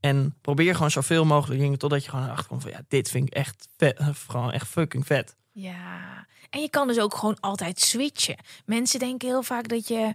En 0.00 0.36
probeer 0.40 0.74
gewoon 0.74 0.90
zoveel 0.90 1.24
mogelijk 1.24 1.60
dingen 1.60 1.78
totdat 1.78 2.04
je 2.04 2.10
gewoon 2.10 2.24
erachter 2.24 2.46
komt 2.46 2.62
van 2.62 2.70
ja, 2.70 2.80
dit 2.88 3.10
vind 3.10 3.26
ik 3.26 3.34
echt 3.34 3.68
vet, 3.76 4.00
gewoon 4.28 4.52
echt 4.52 4.68
fucking 4.68 5.06
vet. 5.06 5.36
Ja. 5.52 6.26
En 6.50 6.60
je 6.60 6.70
kan 6.70 6.88
dus 6.88 6.98
ook 6.98 7.14
gewoon 7.14 7.40
altijd 7.40 7.80
switchen. 7.80 8.36
Mensen 8.64 8.98
denken 8.98 9.28
heel 9.28 9.42
vaak 9.42 9.68
dat 9.68 9.88
je 9.88 10.14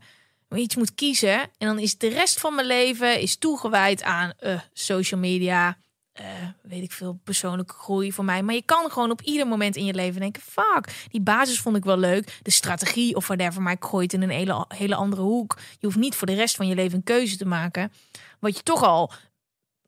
iets 0.59 0.75
moet 0.75 0.95
kiezen. 0.95 1.39
En 1.39 1.67
dan 1.67 1.79
is 1.79 1.97
de 1.97 2.07
rest 2.07 2.39
van 2.39 2.55
mijn 2.55 2.67
leven 2.67 3.19
is 3.19 3.35
toegewijd 3.37 4.03
aan 4.03 4.33
eh, 4.39 4.59
social 4.73 5.19
media. 5.19 5.77
eh, 6.13 6.25
weet 6.61 6.83
ik 6.83 6.91
veel, 6.91 7.19
persoonlijke 7.23 7.73
groei 7.73 8.11
voor 8.11 8.25
mij. 8.25 8.43
Maar 8.43 8.55
je 8.55 8.61
kan 8.65 8.91
gewoon 8.91 9.11
op 9.11 9.21
ieder 9.21 9.47
moment 9.47 9.75
in 9.75 9.85
je 9.85 9.93
leven 9.93 10.19
denken... 10.21 10.41
fuck, 10.41 11.07
die 11.09 11.21
basis 11.21 11.59
vond 11.59 11.75
ik 11.77 11.83
wel 11.83 11.97
leuk. 11.97 12.39
De 12.41 12.51
strategie 12.51 13.15
of 13.15 13.27
whatever, 13.27 13.61
maar 13.61 13.73
ik 13.73 13.83
gooi 13.83 14.03
het 14.03 14.13
in 14.13 14.21
een 14.21 14.29
hele, 14.29 14.65
hele 14.67 14.95
andere 14.95 15.21
hoek. 15.21 15.57
Je 15.79 15.85
hoeft 15.85 15.97
niet 15.97 16.15
voor 16.15 16.27
de 16.27 16.33
rest 16.33 16.55
van 16.55 16.67
je 16.67 16.75
leven 16.75 16.97
een 16.97 17.03
keuze 17.03 17.37
te 17.37 17.45
maken. 17.45 17.91
Wat 18.39 18.57
je 18.57 18.63
toch 18.63 18.83
al 18.83 19.11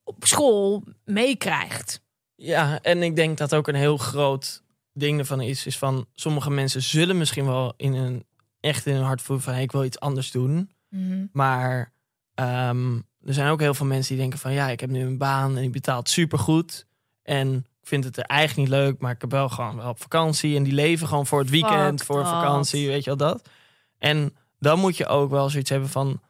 op 0.03 0.25
school 0.25 0.83
meekrijgt. 1.03 2.01
Ja, 2.35 2.79
en 2.81 3.03
ik 3.03 3.15
denk 3.15 3.37
dat 3.37 3.55
ook 3.55 3.67
een 3.67 3.75
heel 3.75 3.97
groot 3.97 4.63
ding 4.93 5.19
ervan 5.19 5.41
is, 5.41 5.65
is 5.65 5.77
van 5.77 6.05
sommige 6.15 6.49
mensen 6.49 6.81
zullen 6.81 7.17
misschien 7.17 7.45
wel 7.45 7.73
in 7.77 7.93
een 7.93 8.25
echt 8.65 8.85
in 8.85 8.93
hun 8.93 9.03
hart 9.03 9.21
voelen 9.21 9.45
van 9.45 9.53
hey, 9.53 9.63
ik 9.63 9.71
wil 9.71 9.83
iets 9.83 9.99
anders 9.99 10.31
doen. 10.31 10.71
Mhm. 10.89 11.25
Maar 11.31 11.91
ehm, 12.33 12.95
er 13.25 13.33
zijn 13.33 13.49
ook 13.49 13.59
heel 13.59 13.73
veel 13.73 13.85
mensen 13.85 14.13
die 14.13 14.21
denken 14.21 14.39
van 14.39 14.53
ja, 14.53 14.69
ik 14.69 14.79
heb 14.79 14.89
nu 14.89 15.01
een 15.01 15.17
baan 15.17 15.55
en 15.55 15.61
die 15.61 15.69
betaalt 15.69 16.09
supergoed. 16.09 16.85
En 17.23 17.55
ik 17.55 17.87
vind 17.87 18.03
het 18.03 18.17
er 18.17 18.23
eigenlijk 18.23 18.69
niet 18.69 18.77
leuk, 18.79 18.99
maar 18.99 19.11
ik 19.11 19.21
heb 19.21 19.31
wel 19.31 19.49
gewoon 19.49 19.75
wel 19.75 19.89
op 19.89 20.01
vakantie. 20.01 20.55
En 20.55 20.63
die 20.63 20.73
leven 20.73 21.07
gewoon 21.07 21.25
voor 21.25 21.39
het 21.39 21.49
weekend, 21.49 21.99
Fuck 21.99 22.07
voor 22.07 22.23
dat. 22.23 22.31
vakantie, 22.31 22.87
weet 22.87 23.03
je 23.03 23.15
wel 23.15 23.27
dat. 23.29 23.49
En 23.97 24.35
dan 24.59 24.79
moet 24.79 24.97
je 24.97 25.07
ook 25.07 25.29
wel 25.29 25.49
zoiets 25.49 25.69
hebben 25.69 25.89
van 25.89 26.21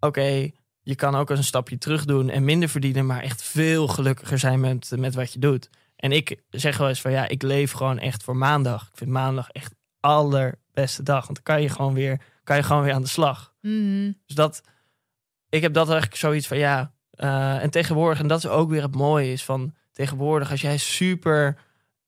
oké, 0.00 0.50
je 0.82 0.94
kan 0.94 1.14
ook 1.14 1.30
eens 1.30 1.38
een 1.38 1.44
stapje 1.44 1.78
terug 1.78 2.04
doen 2.04 2.30
en 2.30 2.44
minder 2.44 2.68
verdienen, 2.68 3.06
maar 3.06 3.22
echt 3.22 3.42
veel 3.42 3.88
gelukkiger 3.88 4.38
zijn 4.38 4.60
met, 4.60 4.90
met 4.96 5.14
wat 5.14 5.32
je 5.32 5.38
doet. 5.38 5.70
En 5.96 6.12
ik 6.12 6.42
zeg 6.50 6.76
wel 6.76 6.88
eens 6.88 7.00
van 7.00 7.10
ja, 7.10 7.28
ik 7.28 7.42
leef 7.42 7.72
gewoon 7.72 7.98
echt 7.98 8.22
voor 8.22 8.36
maandag. 8.36 8.82
Ik 8.82 8.96
vind 8.96 9.10
maandag 9.10 9.48
echt 9.50 9.74
allerbeste 10.74 11.02
dag. 11.02 11.26
Want 11.26 11.34
dan 11.34 11.54
kan 11.54 11.62
je 11.62 11.68
gewoon 11.68 11.94
weer, 11.94 12.20
kan 12.44 12.56
je 12.56 12.62
gewoon 12.62 12.82
weer 12.82 12.92
aan 12.92 13.02
de 13.02 13.08
slag. 13.08 13.54
Mhm. 13.60 14.12
Dus 14.26 14.36
dat, 14.36 14.62
ik 15.48 15.62
heb 15.62 15.74
dat 15.74 15.88
eigenlijk 15.88 16.20
zoiets 16.20 16.46
van 16.46 16.58
ja. 16.58 16.92
eh, 17.10 17.62
en 17.62 17.70
tegenwoordig, 17.70 18.20
en 18.20 18.26
dat 18.26 18.38
is 18.38 18.46
ook 18.46 18.70
weer 18.70 18.82
het 18.82 18.94
mooie, 18.94 19.32
is 19.32 19.44
van 19.44 19.74
tegenwoordig, 19.92 20.50
als 20.50 20.60
jij 20.60 20.76
super 20.76 21.56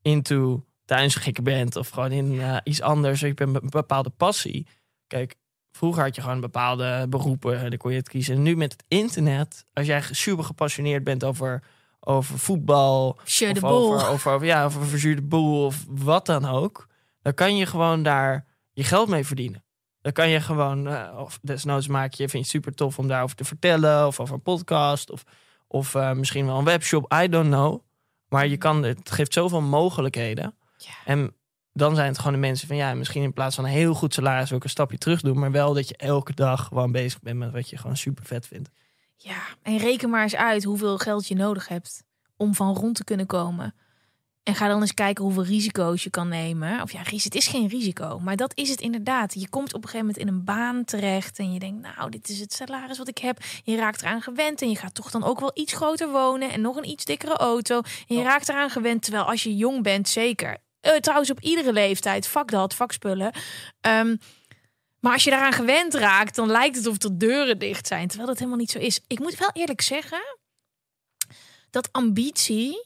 into 0.03 0.65
tuinschikken 0.85 1.45
bent 1.45 1.77
of 1.77 1.89
gewoon 1.89 2.13
in 2.13 2.41
eh, 2.41 2.57
iets 2.65 2.83
anders, 2.83 3.15
of 3.15 3.21
je 3.21 3.27
hebt 3.27 3.41
een 3.41 3.71
bepaalde 3.71 4.11
passie. 4.11 4.67
Kijk, 5.07 5.35
vroeger 5.73 6.03
had 6.03 6.15
je 6.15 6.23
gewoon 6.23 6.41
bepaalde 6.41 7.07
beroepen, 7.09 7.59
en 7.59 7.69
dan 7.69 7.79
kon 7.79 7.91
je 7.91 7.97
het 7.97 8.09
kiezen. 8.09 8.35
En 8.35 8.43
nu 8.43 8.57
met 8.57 8.73
het 8.73 8.85
internet, 8.89 9.65
als 9.73 9.87
jij 9.87 10.03
super 10.11 10.45
gepassioneerd 10.45 11.05
bent 11.05 11.25
over, 11.25 11.63
over 12.01 12.39
voetbal, 12.39 13.09
of 13.09 13.65
over, 13.65 14.09
over, 14.09 14.47
ja, 14.47 14.65
over 14.65 14.87
verzuurde 14.87 15.23
boel 15.23 15.65
of 15.65 15.85
wat 15.89 16.27
dan 16.27 16.45
ook. 16.45 16.87
Dan 17.23 17.35
kan 17.35 17.57
je 17.57 17.67
gewoon 17.67 18.03
daar 18.03 18.45
je 18.77 18.85
geld 18.85 19.09
mee 19.09 19.27
verdienen. 19.27 19.65
Dan 20.01 20.13
kan 20.13 20.29
je 20.29 20.41
gewoon, 20.41 20.89
eh, 20.89 21.19
of 21.19 21.39
desnoods 21.43 21.87
maak 21.87 22.13
je, 22.13 22.17
vind 22.17 22.33
je 22.33 22.39
het 22.39 22.49
super 22.49 22.75
tof 22.75 22.99
om 22.99 23.09
daarover 23.09 23.37
te 23.37 23.45
vertellen. 23.45 24.07
Of 24.07 24.21
over 24.21 24.35
een 24.35 24.43
podcast. 24.43 25.11
Of, 25.11 25.25
of 25.67 25.95
eh, 25.95 26.13
misschien 26.13 26.47
wel 26.47 26.59
een 26.59 26.65
webshop, 26.65 27.13
I 27.23 27.29
don't 27.29 27.49
know. 27.49 27.81
Maar 28.29 28.47
je 28.47 28.57
kan, 28.57 28.83
het 28.83 29.11
geeft 29.11 29.33
zoveel 29.33 29.61
mogelijkheden. 29.61 30.55
Ja. 30.77 30.93
En 31.05 31.35
dan 31.73 31.95
zijn 31.95 32.09
het 32.09 32.19
gewoon 32.19 32.33
de 32.33 32.39
mensen 32.39 32.69
van 32.69 32.77
ja, 32.77 32.95
misschien 32.95 33.23
in 33.23 33.33
plaats 33.33 33.55
van 33.55 33.65
een 33.65 33.71
heel 33.71 33.95
goed 33.95 34.15
salaris 34.15 34.53
ook 34.53 34.65
een 34.65 34.71
stapje 34.71 34.99
terug 34.99 35.21
doen. 35.21 35.39
Maar 35.39 35.53
wel 35.53 35.75
dat 35.75 35.89
je 35.89 35.97
elke 35.97 36.35
dag 36.35 36.65
gewoon 36.65 36.93
bezig 36.93 37.21
bent 37.21 37.39
met 37.39 37.53
wat 37.53 37.71
je 37.71 37.77
gewoon 37.77 37.97
super 37.97 38.25
vet 38.25 38.47
vindt. 38.47 38.71
Ja, 39.17 39.43
en 39.63 39.79
reken 39.79 40.11
maar 40.11 40.23
eens 40.23 40.37
uit 40.37 40.65
hoeveel 40.65 40.99
geld 40.99 41.29
je 41.29 41.35
nodig 41.35 41.69
hebt 41.69 42.03
om 42.37 42.55
van 42.55 42.75
rond 42.75 42.95
te 42.95 43.05
kunnen 43.05 43.27
komen. 43.27 43.75
En 44.47 44.55
ga 44.55 44.69
dan 44.69 44.81
eens 44.81 44.95
kijken 44.95 45.25
hoeveel 45.25 45.45
risico's 45.45 46.03
je 46.03 46.11
kan 46.11 46.29
nemen. 46.29 46.83
Of 46.83 46.93
ja, 46.93 47.03
het 47.05 47.35
is 47.35 47.47
geen 47.47 47.69
risico, 47.69 48.19
maar 48.19 48.37
dat 48.37 48.53
is 48.55 48.69
het 48.69 48.81
inderdaad. 48.81 49.35
Je 49.35 49.49
komt 49.49 49.75
op 49.75 49.83
een 49.83 49.89
gegeven 49.89 50.07
moment 50.07 50.19
in 50.19 50.29
een 50.29 50.45
baan 50.45 50.85
terecht 50.85 51.39
en 51.39 51.53
je 51.53 51.59
denkt, 51.59 51.97
nou, 51.97 52.11
dit 52.11 52.29
is 52.29 52.41
het 52.41 52.53
salaris 52.53 52.99
wat 52.99 53.09
ik 53.09 53.19
heb. 53.19 53.39
Je 53.65 53.77
raakt 53.77 54.03
eraan 54.03 54.23
gewend 54.23 54.63
en 54.63 54.69
je 54.69 54.77
gaat 54.77 54.95
toch 54.95 55.11
dan 55.11 55.25
ook 55.25 55.41
wel 55.41 55.51
iets 55.55 55.73
groter 55.73 56.11
wonen 56.11 56.51
en 56.51 56.61
nog 56.61 56.77
een 56.77 56.89
iets 56.89 57.05
dikkere 57.05 57.37
auto. 57.37 57.81
En 58.09 58.17
je 58.17 58.23
raakt 58.23 58.49
eraan 58.49 58.71
gewend, 58.71 59.03
terwijl 59.03 59.25
als 59.25 59.43
je 59.43 59.57
jong 59.57 59.83
bent, 59.83 60.09
zeker. 60.09 60.57
Eh, 60.81 60.93
trouwens, 60.95 61.31
op 61.31 61.41
iedere 61.41 61.73
leeftijd, 61.73 62.27
vak 62.29 62.51
dat, 62.51 62.75
vakspullen. 62.75 63.33
Ehm, 63.81 64.17
maar 65.01 65.13
als 65.13 65.25
je 65.25 65.31
daaraan 65.31 65.53
gewend 65.53 65.95
raakt, 65.95 66.35
dan 66.35 66.51
lijkt 66.51 66.77
het 66.77 66.87
of 66.87 66.99
de 66.99 67.17
deuren 67.17 67.59
dicht 67.59 67.87
zijn. 67.87 68.07
Terwijl 68.07 68.29
dat 68.29 68.39
helemaal 68.39 68.59
niet 68.59 68.71
zo 68.71 68.79
is. 68.79 69.01
Ik 69.07 69.19
moet 69.19 69.37
wel 69.39 69.51
eerlijk 69.53 69.81
zeggen 69.81 70.23
dat 71.71 71.89
ambitie 71.93 72.85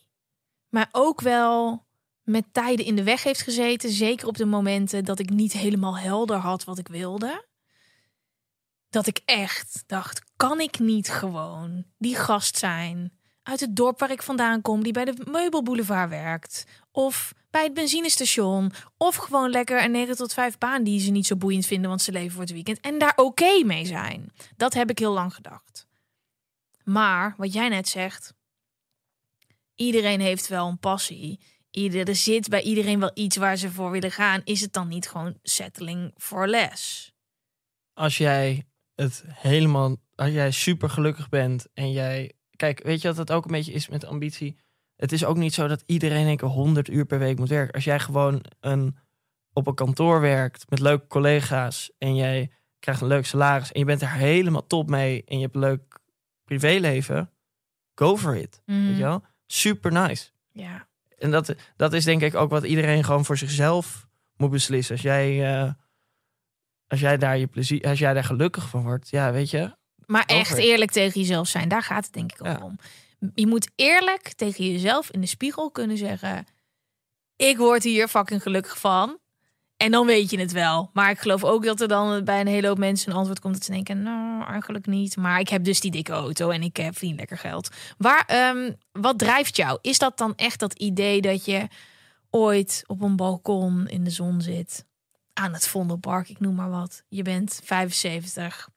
maar 0.70 0.88
ook 0.92 1.20
wel 1.20 1.84
met 2.22 2.44
tijden 2.52 2.84
in 2.84 2.96
de 2.96 3.02
weg 3.02 3.22
heeft 3.22 3.42
gezeten. 3.42 3.90
Zeker 3.90 4.26
op 4.26 4.36
de 4.36 4.44
momenten 4.44 5.04
dat 5.04 5.18
ik 5.18 5.30
niet 5.30 5.52
helemaal 5.52 5.98
helder 5.98 6.36
had 6.36 6.64
wat 6.64 6.78
ik 6.78 6.88
wilde. 6.88 7.48
Dat 8.88 9.06
ik 9.06 9.20
echt 9.24 9.84
dacht, 9.86 10.22
kan 10.36 10.60
ik 10.60 10.78
niet 10.78 11.08
gewoon 11.08 11.84
die 11.98 12.16
gast 12.16 12.58
zijn 12.58 13.18
uit 13.42 13.60
het 13.60 13.76
dorp 13.76 13.98
waar 13.98 14.10
ik 14.10 14.22
vandaan 14.22 14.62
kom, 14.62 14.82
die 14.82 14.92
bij 14.92 15.04
de 15.04 15.14
meubelboulevard 15.30 16.08
werkt, 16.08 16.66
of 16.92 17.32
bij 17.50 17.64
het 17.64 17.74
benzinestation, 17.74 18.72
of 18.96 19.16
gewoon 19.16 19.50
lekker 19.50 19.84
een 19.84 19.90
9 19.90 20.16
tot 20.16 20.32
5 20.32 20.58
baan 20.58 20.82
die 20.82 21.00
ze 21.00 21.10
niet 21.10 21.26
zo 21.26 21.36
boeiend 21.36 21.66
vinden, 21.66 21.88
want 21.88 22.02
ze 22.02 22.12
leven 22.12 22.32
voor 22.32 22.40
het 22.40 22.52
weekend 22.52 22.80
en 22.80 22.98
daar 22.98 23.12
oké 23.16 23.64
mee 23.64 23.86
zijn. 23.86 24.32
Dat 24.56 24.74
heb 24.74 24.90
ik 24.90 24.98
heel 24.98 25.12
lang 25.12 25.34
gedacht. 25.34 25.86
Maar 26.84 27.34
wat 27.36 27.52
jij 27.52 27.68
net 27.68 27.88
zegt, 27.88 28.34
iedereen 29.80 30.20
heeft 30.20 30.48
wel 30.48 30.68
een 30.68 30.78
passie. 30.78 31.40
Ieder, 31.70 32.08
er 32.08 32.16
zit 32.16 32.48
bij 32.48 32.62
iedereen 32.62 33.00
wel 33.00 33.10
iets 33.14 33.36
waar 33.36 33.56
ze 33.56 33.70
voor 33.70 33.90
willen 33.90 34.10
gaan. 34.10 34.40
Is 34.44 34.60
het 34.60 34.72
dan 34.72 34.88
niet 34.88 35.08
gewoon 35.08 35.38
settling 35.42 36.14
for 36.16 36.48
less? 36.48 37.12
Als 37.92 38.18
jij 38.18 38.64
het 38.94 39.24
helemaal, 39.26 39.96
als 40.14 40.30
jij 40.30 40.50
super 40.50 40.90
gelukkig 40.90 41.28
bent 41.28 41.66
en 41.74 41.92
jij, 41.92 42.32
kijk, 42.56 42.82
weet 42.82 43.02
je 43.02 43.08
wat 43.08 43.16
het 43.16 43.32
ook 43.32 43.44
een 43.44 43.50
beetje 43.50 43.72
is 43.72 43.88
met 43.88 44.04
ambitie? 44.04 44.58
Het 44.96 45.12
is 45.12 45.24
ook 45.24 45.36
niet 45.36 45.54
zo 45.54 45.66
dat 45.66 45.82
iedereen 45.86 46.26
een 46.26 46.36
keer 46.36 46.48
100 46.48 46.88
uur 46.88 47.06
per 47.06 47.18
week 47.18 47.38
moet 47.38 47.48
werken. 47.48 47.74
Als 47.74 47.84
jij 47.84 48.00
gewoon 48.00 48.44
een, 48.60 48.96
op 49.52 49.66
een 49.66 49.74
kantoor 49.74 50.20
werkt 50.20 50.70
met 50.70 50.80
leuke 50.80 51.06
collega's 51.06 51.92
en 51.98 52.14
jij 52.14 52.50
krijgt 52.78 53.00
een 53.00 53.08
leuk 53.08 53.26
salaris 53.26 53.72
en 53.72 53.78
je 53.78 53.86
bent 53.86 54.02
er 54.02 54.12
helemaal 54.12 54.66
top 54.66 54.88
mee 54.88 55.24
en 55.24 55.36
je 55.36 55.42
hebt 55.42 55.54
een 55.54 55.60
leuk 55.60 55.98
privéleven, 56.44 57.30
go 57.94 58.16
for 58.16 58.36
it. 58.36 58.62
Mhm. 58.66 58.86
Weet 58.86 58.96
je 58.96 59.02
wel? 59.02 59.22
Super 59.52 59.92
nice. 59.92 60.30
Ja. 60.52 60.86
En 61.18 61.30
dat, 61.30 61.54
dat 61.76 61.92
is 61.92 62.04
denk 62.04 62.22
ik 62.22 62.34
ook 62.34 62.50
wat 62.50 62.64
iedereen 62.64 63.04
gewoon 63.04 63.24
voor 63.24 63.36
zichzelf 63.38 64.06
moet 64.36 64.50
beslissen. 64.50 64.94
Als 64.94 65.02
jij, 65.04 65.54
eh, 65.54 65.72
als 66.86 67.00
jij 67.00 67.16
daar 67.16 67.38
je 67.38 67.46
plezier, 67.46 67.82
als 67.84 67.98
jij 67.98 68.12
daar 68.14 68.24
gelukkig 68.24 68.68
van 68.68 68.82
wordt, 68.82 69.08
ja, 69.10 69.32
weet 69.32 69.50
je. 69.50 69.76
Maar 70.06 70.24
echt 70.26 70.56
eerlijk 70.56 70.90
tegen 70.90 71.20
jezelf 71.20 71.48
zijn, 71.48 71.68
daar 71.68 71.82
gaat 71.82 72.04
het 72.04 72.12
denk 72.12 72.32
ik 72.32 72.40
ook 72.40 72.46
Ja. 72.58 72.64
om. 72.64 72.78
Je 73.34 73.46
moet 73.46 73.70
eerlijk 73.76 74.32
tegen 74.32 74.72
jezelf 74.72 75.10
in 75.10 75.20
de 75.20 75.26
spiegel 75.26 75.70
kunnen 75.70 75.96
zeggen: 75.96 76.46
Ik 77.36 77.56
word 77.56 77.82
hier 77.82 78.08
fucking 78.08 78.42
gelukkig 78.42 78.78
van. 78.78 79.18
En 79.82 79.90
dan 79.90 80.06
weet 80.06 80.30
je 80.30 80.38
het 80.38 80.52
wel. 80.52 80.90
Maar 80.92 81.10
ik 81.10 81.18
geloof 81.18 81.44
ook 81.44 81.64
dat 81.64 81.80
er 81.80 81.88
dan 81.88 82.24
bij 82.24 82.40
een 82.40 82.46
hele 82.46 82.66
hoop 82.66 82.78
mensen 82.78 83.10
een 83.10 83.16
antwoord 83.16 83.40
komt 83.40 83.54
dat 83.54 83.64
ze 83.64 83.70
denken: 83.70 84.02
Nou, 84.02 84.44
eigenlijk 84.44 84.86
niet. 84.86 85.16
Maar 85.16 85.40
ik 85.40 85.48
heb 85.48 85.64
dus 85.64 85.80
die 85.80 85.90
dikke 85.90 86.12
auto 86.12 86.50
en 86.50 86.62
ik 86.62 86.76
heb 86.76 86.96
verdien 86.96 87.16
lekker 87.16 87.38
geld. 87.38 87.68
Waar, 87.98 88.24
ehm, 88.26 88.72
wat 88.92 89.18
drijft 89.18 89.56
jou? 89.56 89.78
Is 89.80 89.98
dat 89.98 90.18
dan 90.18 90.34
echt 90.36 90.60
dat 90.60 90.72
idee 90.78 91.20
dat 91.20 91.44
je 91.44 91.68
ooit 92.30 92.84
op 92.86 93.02
een 93.02 93.16
balkon 93.16 93.88
in 93.88 94.04
de 94.04 94.10
zon 94.10 94.40
zit? 94.40 94.84
Aan 95.32 95.52
het 95.52 95.68
Vondelpark, 95.68 96.28
ik 96.28 96.40
noem 96.40 96.54
maar 96.54 96.70
wat. 96.70 97.02
Je 97.08 97.22
bent 97.22 97.60
75, 97.64 98.68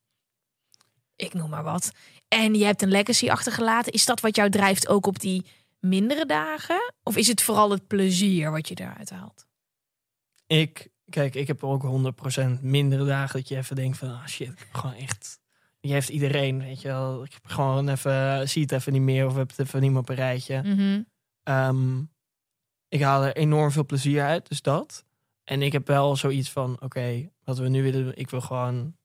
ik 1.15 1.33
noem 1.33 1.49
maar 1.49 1.63
wat. 1.63 1.91
En 2.27 2.55
je 2.55 2.65
hebt 2.65 2.81
een 2.81 2.91
legacy 2.91 3.29
achtergelaten. 3.29 3.91
Is 3.91 4.05
dat 4.05 4.19
wat 4.19 4.35
jou 4.35 4.49
drijft 4.49 4.87
ook 4.87 5.05
op 5.05 5.19
die 5.19 5.45
mindere 5.79 6.25
dagen? 6.25 6.93
Of 7.03 7.17
is 7.17 7.27
het 7.27 7.41
vooral 7.41 7.71
het 7.71 7.87
plezier 7.87 8.51
wat 8.51 8.67
je 8.67 8.75
eruit 8.75 9.09
haalt? 9.09 9.45
Ik, 10.47 10.91
kijk, 11.13 11.35
ik 11.35 11.47
heb 11.47 11.63
ook 11.63 11.83
100% 12.57 12.61
mindere 12.61 13.05
dagen 13.05 13.39
dat 13.39 13.47
je 13.47 13.57
even 13.57 13.75
denkt 13.75 13.97
van, 13.97 14.09
ah 14.09 14.27
shit, 14.27 14.51
ik 14.51 14.59
heb 14.59 14.73
gewoon 14.73 14.95
echt, 14.95 15.39
die 15.79 15.91
heeft 15.91 16.09
iedereen, 16.09 16.59
weet 16.59 16.81
je 16.81 16.87
wel. 16.87 17.23
Ik 17.23 17.33
heb 17.33 17.45
gewoon 17.45 17.89
even, 17.89 18.49
zie 18.49 18.61
het 18.61 18.71
even 18.71 18.93
niet 18.93 19.01
meer 19.01 19.25
of 19.25 19.35
heb 19.35 19.49
het 19.49 19.59
even 19.59 19.81
niet 19.81 19.91
meer 19.91 19.99
op 19.99 20.09
een 20.09 20.15
rijtje. 20.15 20.61
Mhm. 20.61 21.01
Ehm, 21.43 22.01
ik 22.87 23.01
haal 23.01 23.23
er 23.23 23.35
enorm 23.35 23.71
veel 23.71 23.85
plezier 23.85 24.23
uit, 24.23 24.47
dus 24.49 24.61
dat. 24.61 25.05
En 25.43 25.61
ik 25.61 25.71
heb 25.71 25.87
wel 25.87 26.15
zoiets 26.15 26.51
van, 26.51 26.81
oké, 26.81 27.29
wat 27.43 27.57
we 27.57 27.69
nu 27.69 27.83
willen 27.83 28.17
ik 28.17 28.29
wil 28.29 28.41
gewoon 28.41 28.95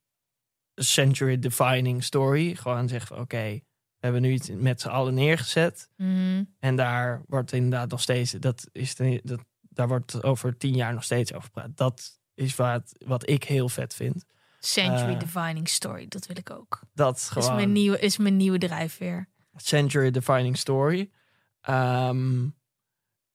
een 0.74 0.84
century 0.84 1.38
defining 1.38 2.04
story. 2.04 2.54
Gewoon 2.54 2.88
zeggen 2.88 3.08
van, 3.08 3.18
oké, 3.18 3.60
we 3.98 4.06
hebben 4.06 4.22
nu 4.22 4.32
iets 4.32 4.50
met 4.50 4.80
z'n 4.80 4.88
allen 4.88 5.14
neergezet. 5.14 5.88
Mhm. 5.96 6.44
En 6.58 6.76
daar 6.76 7.22
wordt 7.26 7.52
inderdaad 7.52 7.90
nog 7.90 8.00
steeds, 8.00 8.32
dat 8.32 8.68
is 8.72 8.94
de, 8.94 9.20
dat, 9.24 9.40
daar 9.78 9.88
wordt 9.88 10.22
over 10.22 10.56
tien 10.56 10.74
jaar 10.74 10.94
nog 10.94 11.04
steeds 11.04 11.32
over 11.32 11.44
gepraat. 11.44 11.76
Dat 11.76 12.20
is 12.34 12.56
wat, 12.56 12.92
wat 13.06 13.28
ik 13.28 13.44
heel 13.44 13.68
vet 13.68 13.94
vind. 13.94 14.24
Century 14.58 15.12
Eh, 15.12 15.18
defining 15.18 15.68
story, 15.68 16.06
dat 16.08 16.26
wil 16.26 16.36
ik 16.36 16.50
ook. 16.50 16.80
Dat 16.94 17.30
Is 17.36 17.48
mijn 17.48 17.72
nieuwe, 17.72 17.98
is 17.98 18.16
mijn 18.16 18.36
nieuwe 18.36 18.58
drijfveer. 18.58 19.28
century 19.56 20.10
defining 20.10 20.56
story. 20.56 21.10
Ehm, 21.60 22.48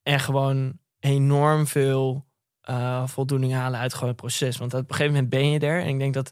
en 0.04 0.20
gewoon 0.20 0.80
enorm 1.00 1.68
veel 1.68 2.26
eh, 2.62 3.08
voldoening 3.08 3.54
halen 3.54 3.80
uit 3.80 3.94
gewoon 3.94 4.10
het 4.10 4.18
proces. 4.18 4.58
Want 4.58 4.74
op 4.74 4.80
een 4.80 4.96
gegeven 4.96 5.14
moment 5.14 5.30
ben 5.30 5.50
je 5.50 5.60
er. 5.60 5.82
En 5.82 5.88
ik 5.88 6.00
denk 6.00 6.14
dat, 6.14 6.32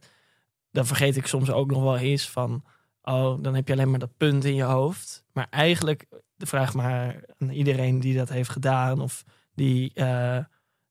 dan 0.71 0.85
vergeet 0.85 1.17
ik 1.17 1.25
soms 1.27 1.51
ook 1.51 1.71
nog 1.71 1.83
wel 1.83 1.97
eens 1.97 2.29
van, 2.29 2.63
oh, 3.01 3.43
dan 3.43 3.55
heb 3.55 3.67
je 3.67 3.73
alleen 3.73 3.89
maar 3.89 3.99
dat 3.99 4.17
punt 4.17 4.45
in 4.45 4.55
je 4.55 4.63
hoofd. 4.63 5.23
Maar 5.33 5.47
eigenlijk, 5.49 6.07
de 6.35 6.45
vraag 6.45 6.73
maar 6.73 7.23
aan 7.37 7.49
iedereen 7.49 7.99
die 7.99 8.17
dat 8.17 8.29
heeft 8.29 8.49
gedaan 8.49 9.01
of 9.01 9.23
die, 9.55 9.91
eh, 9.93 10.37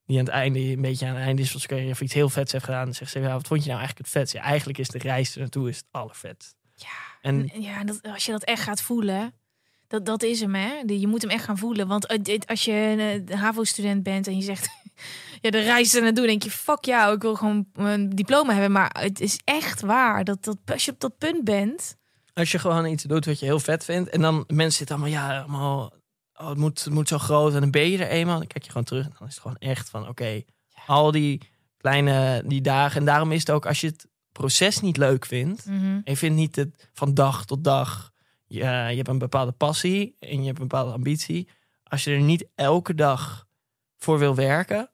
die 0.05 0.19
aan 0.19 0.25
het 0.25 0.33
einde, 0.33 0.59
een 0.59 0.81
beetje 0.81 1.05
aan 1.05 1.15
het 1.15 1.23
einde 1.23 1.41
is 1.41 1.51
van 1.51 1.59
zijn 1.59 1.71
carrière 1.71 1.93
of 1.93 2.01
iets 2.01 2.13
heel 2.13 2.29
vets 2.29 2.51
heeft 2.51 2.65
gedaan. 2.65 2.85
Dan 2.85 2.93
zegt 2.93 3.11
ze, 3.11 3.19
ja, 3.19 3.33
wat 3.33 3.47
vond 3.47 3.63
je 3.63 3.69
nou 3.69 3.79
eigenlijk 3.79 4.07
het 4.07 4.17
vetst? 4.17 4.33
Ja, 4.33 4.41
eigenlijk 4.41 4.77
is 4.77 4.87
de 4.87 4.97
reis 4.97 5.33
er 5.33 5.39
naartoe 5.39 5.69
is 5.69 5.77
het 5.77 5.85
allervet. 5.91 6.55
Ja, 6.75 6.87
En 7.21 7.49
en 7.49 7.61
ja 7.61 7.83
dat, 7.83 7.99
als 8.01 8.25
je 8.25 8.31
dat 8.31 8.43
echt 8.43 8.63
gaat 8.63 8.81
voelen, 8.81 9.33
dat, 9.91 10.05
dat 10.05 10.23
is 10.23 10.39
hem, 10.39 10.55
hè? 10.55 10.81
Je 10.85 11.07
moet 11.07 11.21
hem 11.21 11.31
echt 11.31 11.43
gaan 11.43 11.57
voelen. 11.57 11.87
Want 11.87 12.07
als 12.47 12.65
je 12.65 12.71
een 12.71 13.27
eh, 13.27 13.39
HAVO-student 13.39 14.03
bent 14.03 14.27
en 14.27 14.35
je 14.35 14.43
zegt, 14.43 14.69
ja, 15.41 15.49
de 15.49 15.59
reis 15.59 15.95
er 15.95 16.01
naartoe, 16.01 16.27
denk 16.27 16.43
je, 16.43 16.51
fuck 16.51 16.85
jou, 16.85 17.15
ik 17.15 17.21
wil 17.21 17.35
gewoon 17.35 17.65
een 17.73 18.09
diploma 18.09 18.51
hebben. 18.51 18.71
Maar 18.71 18.97
het 18.99 19.19
is 19.19 19.39
echt 19.43 19.81
waar 19.81 20.23
dat, 20.23 20.43
dat 20.43 20.57
als 20.65 20.85
je 20.85 20.91
op 20.91 20.99
dat 20.99 21.17
punt 21.17 21.43
bent, 21.43 21.95
Als 22.33 22.51
je 22.51 22.59
gewoon 22.59 22.85
iets 22.85 23.03
doet 23.03 23.25
wat 23.25 23.39
je 23.39 23.45
heel 23.45 23.59
vet 23.59 23.85
vindt. 23.85 24.09
En 24.09 24.21
dan 24.21 24.43
mensen 24.47 24.77
zitten 24.77 24.95
allemaal, 24.95 25.13
ja, 25.13 25.39
allemaal, 25.39 25.93
oh, 26.41 26.49
het, 26.49 26.57
moet, 26.57 26.83
het 26.83 26.93
moet 26.93 27.07
zo 27.07 27.17
groot. 27.17 27.53
En 27.53 27.59
dan 27.59 27.71
ben 27.71 27.89
je 27.89 27.97
er 27.97 28.09
eenmaal. 28.09 28.37
Dan 28.37 28.47
kijk 28.47 28.63
je 28.63 28.69
gewoon 28.69 28.85
terug. 28.85 29.05
En 29.05 29.15
dan 29.17 29.27
is 29.27 29.33
het 29.33 29.41
gewoon 29.41 29.57
echt 29.57 29.89
van, 29.89 30.07
oké, 30.07 30.43
al 30.85 31.11
die 31.11 31.49
kleine 31.77 32.43
die 32.45 32.61
dagen. 32.61 32.99
En 32.99 33.05
daarom 33.05 33.31
is 33.31 33.39
het 33.39 33.51
ook, 33.51 33.65
als 33.65 33.81
je 33.81 33.87
het 33.87 34.07
proces 34.31 34.79
niet 34.79 34.97
leuk 34.97 35.25
vindt. 35.25 35.65
En 35.65 36.01
je 36.03 36.17
vindt 36.17 36.35
niet 36.35 36.55
het 36.55 36.89
van 36.93 37.13
dag 37.13 37.45
tot 37.45 37.63
dag. 37.63 38.11
Je, 38.45 38.59
je 38.59 38.95
hebt 38.95 39.07
een 39.07 39.17
bepaalde 39.17 39.51
passie 39.51 40.15
en 40.19 40.39
je 40.39 40.45
hebt 40.45 40.59
een 40.59 40.67
bepaalde 40.67 40.91
ambitie. 40.91 41.49
Als 41.83 42.03
je 42.03 42.11
er 42.11 42.21
niet 42.21 42.47
elke 42.55 42.95
dag 42.95 43.47
voor 43.97 44.19
wil 44.19 44.35
werken. 44.35 44.89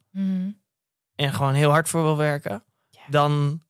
En 1.16 1.34
gewoon 1.34 1.54
heel 1.54 1.70
hard 1.70 1.90
voor 1.90 2.04
wil 2.04 2.18
werken. 2.18 2.64
Dan, 3.08 3.62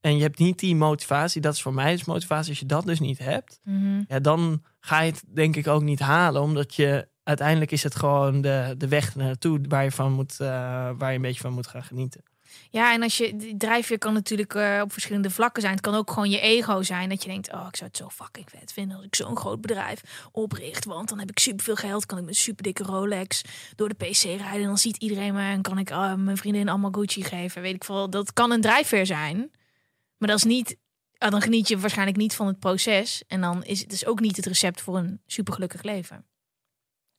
en 0.00 0.16
je 0.16 0.22
hebt 0.22 0.38
niet 0.38 0.58
die 0.58 0.76
motivatie. 0.76 1.40
Dat 1.40 1.54
is 1.54 1.62
voor 1.62 1.74
mij 1.74 1.92
dus 1.92 2.04
motivatie. 2.04 2.50
Als 2.50 2.58
je 2.58 2.66
dat 2.66 2.86
dus 2.86 3.00
niet 3.00 3.18
hebt 3.18 3.60
ja, 4.08 4.20
dan 4.20 4.64
ga 4.80 5.00
je 5.00 5.10
het 5.10 5.24
denk 5.26 5.56
ik 5.56 5.66
ook 5.66 5.82
niet 5.82 6.00
halen. 6.00 6.42
Omdat 6.42 6.74
je 6.74 7.08
uiteindelijk 7.22 7.70
is 7.70 7.82
het 7.82 7.94
gewoon 7.94 8.40
de, 8.40 8.74
de 8.78 8.88
weg 8.88 9.14
naartoe 9.14 9.60
waar 9.68 9.84
je, 9.84 9.90
van 9.90 10.12
moet, 10.12 10.40
eh, 10.40 10.46
waar 10.98 11.10
je 11.10 11.16
een 11.16 11.22
beetje 11.22 11.40
van 11.40 11.52
moet 11.52 11.66
gaan 11.66 11.84
genieten. 11.84 12.22
Ja, 12.70 12.92
en 12.92 13.02
als 13.02 13.16
je 13.16 13.54
drijfveer 13.56 13.98
kan 13.98 14.12
natuurlijk 14.12 14.54
eh, 14.54 14.80
op 14.82 14.92
verschillende 14.92 15.30
vlakken 15.30 15.62
zijn. 15.62 15.74
Het 15.74 15.82
kan 15.82 15.94
ook 15.94 16.10
gewoon 16.10 16.30
je 16.30 16.40
ego 16.40 16.82
zijn. 16.82 17.08
Dat 17.08 17.22
je 17.22 17.28
denkt, 17.28 17.52
oh, 17.52 17.66
ik 17.68 17.76
zou 17.76 17.88
het 17.88 17.96
zo 17.98 18.08
fucking 18.08 18.50
vet 18.50 18.72
vinden 18.72 18.96
als 18.96 19.06
ik 19.06 19.14
zo'n 19.14 19.36
groot 19.36 19.60
bedrijf 19.60 20.28
opricht. 20.32 20.84
Want 20.84 21.08
dan 21.08 21.18
heb 21.18 21.30
ik 21.30 21.38
superveel 21.38 21.76
geld. 21.76 22.06
Kan 22.06 22.18
ik 22.18 22.24
met 22.24 22.36
super 22.36 22.62
dikke 22.62 22.82
Rolex 22.82 23.42
door 23.76 23.88
de 23.88 23.94
PC 23.94 24.22
rijden. 24.22 24.60
En 24.60 24.62
dan 24.62 24.78
ziet 24.78 24.96
iedereen 24.96 25.34
me 25.34 25.42
en 25.42 25.62
kan 25.62 25.78
ik 25.78 25.90
eh, 25.90 26.14
mijn 26.14 26.36
vriendin 26.36 26.68
allemaal 26.68 26.92
Gucci 26.92 27.24
geven. 27.24 27.62
Weet 27.62 27.74
ik 27.74 27.84
veel. 27.84 28.10
Dat 28.10 28.32
kan 28.32 28.50
een 28.50 28.60
drijfveer 28.60 29.06
zijn. 29.06 29.36
Maar 30.16 30.28
dat 30.28 30.38
is 30.38 30.44
niet. 30.44 30.76
ah, 31.18 31.30
dan 31.30 31.42
geniet 31.42 31.68
je 31.68 31.78
waarschijnlijk 31.78 32.18
niet 32.18 32.34
van 32.34 32.46
het 32.46 32.58
proces. 32.58 33.22
En 33.26 33.40
dan 33.40 33.64
is 33.64 33.80
het 33.80 33.90
dus 33.90 34.06
ook 34.06 34.20
niet 34.20 34.36
het 34.36 34.46
recept 34.46 34.80
voor 34.80 34.96
een 34.96 35.20
supergelukkig 35.26 35.82
leven. 35.82 36.26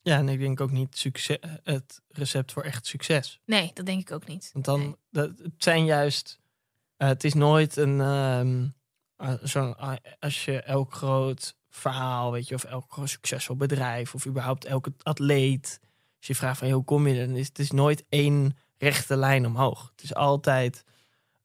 Ja, 0.04 0.16
en 0.18 0.28
ik 0.28 0.38
denk 0.38 0.60
ook 0.60 0.70
niet 0.70 0.98
succes, 0.98 1.38
het 1.62 2.00
recept 2.08 2.52
voor 2.52 2.62
echt 2.62 2.86
succes. 2.86 3.40
Nee, 3.44 3.70
dat 3.74 3.86
denk 3.86 4.00
ik 4.00 4.12
ook 4.12 4.26
niet. 4.26 4.50
Want 4.52 4.64
dan, 4.64 4.80
Nee. 4.80 4.94
dat, 5.10 5.30
het 5.42 5.52
zijn 5.58 5.84
juist, 5.84 6.38
eh, 6.96 7.08
het 7.08 7.24
is 7.24 7.34
nooit 7.34 7.76
een, 7.76 8.00
eh, 9.16 9.32
zo'n, 9.42 9.76
ah, 9.78 9.96
als 10.20 10.44
je 10.44 10.60
elk 10.62 10.92
groot 10.94 11.56
verhaal, 11.70 12.32
weet 12.32 12.48
je, 12.48 12.54
of 12.54 12.64
elk 12.64 12.92
groot 12.92 13.08
succesvol 13.08 13.56
bedrijf, 13.56 14.14
of 14.14 14.26
überhaupt 14.26 14.64
elke 14.64 14.92
atleet, 15.02 15.80
als 16.18 16.26
je 16.26 16.34
vraagt 16.34 16.58
van 16.58 16.70
hoe 16.70 16.84
kom 16.84 17.06
je 17.06 17.20
er, 17.20 17.26
dan 17.26 17.36
is 17.36 17.48
het 17.48 17.58
is 17.58 17.70
nooit 17.70 18.04
één 18.08 18.56
rechte 18.78 19.16
lijn 19.16 19.46
omhoog. 19.46 19.90
Het 19.94 20.02
is 20.04 20.14
altijd 20.14 20.84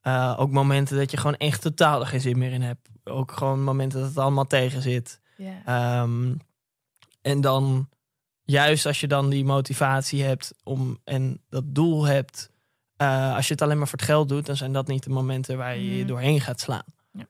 eh, 0.02 0.36
ook 0.40 0.52
momenten 0.52 0.98
dat 0.98 1.12
je 1.12 1.18
gewoon 1.18 1.38
echt 1.38 1.62
totaal 1.62 2.00
er 2.02 2.08
geen 2.08 2.22
zin 2.22 2.38
meer 2.38 2.52
in 2.52 2.62
hebt. 2.62 2.90
Ook 3.04 3.32
gewoon 3.32 3.64
momenten 3.64 4.00
dat 4.00 4.10
het 4.10 4.18
allemaal 4.18 4.48
tegen 4.48 4.82
zit. 4.82 5.20
Ehm, 5.66 6.36
en 7.22 7.42
dan, 7.42 7.90
juist 8.52 8.86
als 8.86 9.00
je 9.00 9.08
dan 9.08 9.30
die 9.30 9.46
motivatie 9.46 10.24
hebt 10.24 10.54
om, 10.64 11.00
en 11.04 11.42
dat 11.50 11.64
doel 11.68 12.04
hebt, 12.06 12.50
eh, 12.96 13.36
als 13.36 13.48
je 13.48 13.54
het 13.54 13.62
alleen 13.62 13.78
maar 13.78 13.88
voor 13.88 13.98
het 13.98 14.08
geld 14.08 14.30
doet, 14.30 14.46
dan 14.46 14.56
zijn 14.58 14.74
dat 14.74 14.88
niet 14.88 15.04
de 15.04 15.10
momenten 15.10 15.58
waar 15.58 15.76
je 15.78 15.90
je 15.92 15.98
Mhm. 15.98 16.08
doorheen 16.08 16.42
gaat 16.42 16.60
slaan. 16.60 16.84
Ja. 17.12 17.28